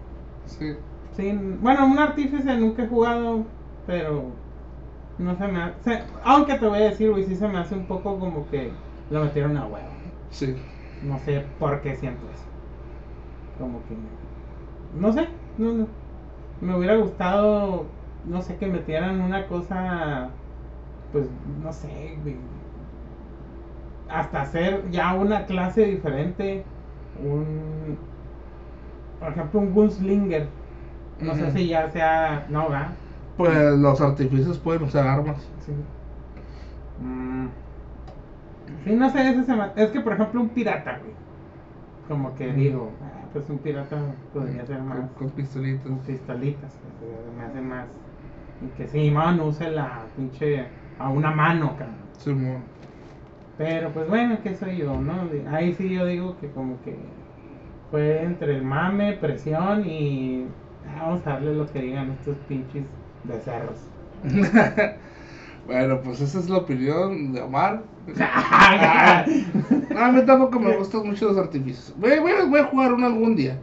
Sí. 0.47 0.77
Sí, 1.17 1.39
bueno, 1.61 1.87
un 1.87 1.99
artífice 1.99 2.57
nunca 2.57 2.85
he 2.85 2.89
jugado, 2.89 3.45
pero 3.87 4.25
no 5.19 5.37
se 5.37 5.49
me 5.49 5.63
hace. 5.63 6.03
Aunque 6.25 6.55
te 6.55 6.67
voy 6.67 6.79
a 6.79 6.91
decir, 6.91 7.11
güey, 7.11 7.25
sí 7.25 7.35
se 7.37 7.49
me 7.49 7.59
hace 7.59 7.75
un 7.75 7.87
poco 7.87 8.19
como 8.19 8.49
que 8.51 8.71
lo 9.11 9.25
metieron 9.25 9.57
a 9.57 9.67
huevo. 9.67 9.89
Sí. 10.31 10.55
No 11.03 11.19
sé 11.21 11.45
por 11.59 11.81
qué 11.83 11.97
siento 11.97 12.23
eso. 12.33 12.45
Como 13.59 13.79
que. 13.87 13.97
No 14.99 15.13
sé, 15.13 15.29
no, 15.59 15.73
no. 15.73 15.87
Me 16.61 16.77
hubiera 16.77 16.97
gustado, 16.97 17.87
no 18.29 18.43
sé, 18.43 18.57
que 18.57 18.67
metieran 18.67 19.21
una 19.21 19.47
cosa. 19.47 20.31
Pues, 21.13 21.27
no 21.63 21.73
sé. 21.73 22.17
Hasta 24.09 24.43
hacer 24.43 24.91
ya 24.91 25.15
una 25.15 25.47
clase 25.47 25.85
diferente. 25.87 26.65
Un. 27.23 27.97
Por 29.21 29.29
ejemplo, 29.31 29.61
un 29.61 29.73
Gunslinger. 29.73 30.49
No 31.21 31.35
sé 31.35 31.51
si 31.53 31.69
ya 31.69 31.91
sea. 31.91 32.47
No, 32.51 32.69
¿verdad? 32.69 32.89
Pues 33.37 33.75
los 33.79 34.01
artificios 34.01 34.59
pueden 34.59 34.83
usar 34.83 35.07
armas. 35.07 35.39
Sí. 35.65 35.73
Mm. 37.05 37.49
Sí, 38.85 38.95
no 38.95 39.11
sé, 39.11 39.29
ese 39.31 39.45
se 39.45 39.55
me- 39.55 39.71
es 39.77 39.91
que 39.91 40.01
por 40.01 40.13
ejemplo 40.13 40.41
un 40.41 40.49
pirata, 40.51 40.99
güey. 40.99 41.13
Como 42.09 42.35
que 42.35 42.53
digo, 42.53 42.91
ah, 43.03 43.27
pues 43.33 43.49
un 43.49 43.59
pirata 43.59 43.97
podría 44.33 44.67
ser 44.67 44.81
más 44.83 44.99
Con, 44.99 45.09
con 45.09 45.31
pistolitas. 45.31 45.83
con 45.87 45.99
pistolitas, 46.01 46.73
pues, 47.01 47.37
me 47.37 47.45
hace 47.45 47.61
más. 47.61 47.87
Y 48.63 48.69
que 48.77 48.89
sí, 48.89 49.11
man, 49.11 49.41
use 49.41 49.71
la 49.71 50.03
pinche 50.17 50.67
a 50.99 51.09
una 51.09 51.31
mano, 51.31 51.77
cabrón. 51.77 51.97
Simón. 52.19 52.63
Pero 53.57 53.91
pues 53.91 54.09
bueno, 54.09 54.43
que 54.43 54.57
soy 54.57 54.79
yo, 54.79 55.01
¿no? 55.01 55.29
Ahí 55.51 55.75
sí 55.75 55.89
yo 55.89 56.07
digo 56.07 56.37
que 56.41 56.51
como 56.51 56.81
que 56.83 56.97
fue 57.91 58.23
entre 58.23 58.57
el 58.57 58.65
mame, 58.65 59.13
presión 59.13 59.85
y 59.87 60.47
vamos 60.99 61.25
a 61.27 61.35
darle 61.35 61.55
lo 61.55 61.71
que 61.71 61.81
digan 61.81 62.11
estos 62.11 62.37
pinches 62.49 62.85
becerros. 63.23 63.79
bueno, 65.67 66.01
pues 66.03 66.21
esa 66.21 66.41
es 66.41 66.51
la 66.51 66.59
opinión 66.59 67.33
de 67.33 67.41
Omar. 67.41 67.85
A 69.97 70.13
mí 70.13 70.23
tampoco 70.27 70.59
me 70.59 70.77
gustan 70.77 71.07
mucho 71.07 71.29
los 71.29 71.39
artificios. 71.39 71.95
Voy, 71.97 72.19
voy, 72.19 72.33
voy 72.49 72.61
a 72.61 72.65
jugar 72.65 72.93
uno 72.93 73.07
algún 73.07 73.37
día. 73.37 73.59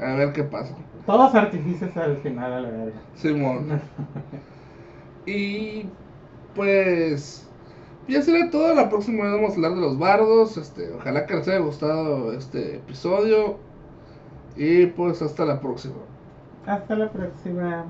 A 0.00 0.14
ver 0.14 0.32
qué 0.32 0.44
pasa. 0.44 0.76
Todos 1.08 1.34
artificios 1.34 1.96
al 1.96 2.18
final, 2.18 2.52
a 2.52 2.60
la 2.60 2.68
verdad. 2.68 2.92
Simón. 3.14 3.80
Y 5.24 5.86
pues 6.54 7.48
ya 8.08 8.20
será 8.20 8.50
todo. 8.50 8.74
La 8.74 8.90
próxima 8.90 9.24
vez 9.24 9.32
vamos 9.32 9.52
a 9.52 9.54
hablar 9.54 9.74
de 9.74 9.80
los 9.80 9.98
bardos. 9.98 10.58
Este, 10.58 10.92
ojalá 10.92 11.24
que 11.24 11.34
les 11.34 11.48
haya 11.48 11.60
gustado 11.60 12.34
este 12.34 12.76
episodio. 12.76 13.56
Y 14.54 14.84
pues 14.84 15.22
hasta 15.22 15.46
la 15.46 15.60
próxima. 15.62 15.94
Hasta 16.66 16.94
la 16.94 17.10
próxima. 17.10 17.86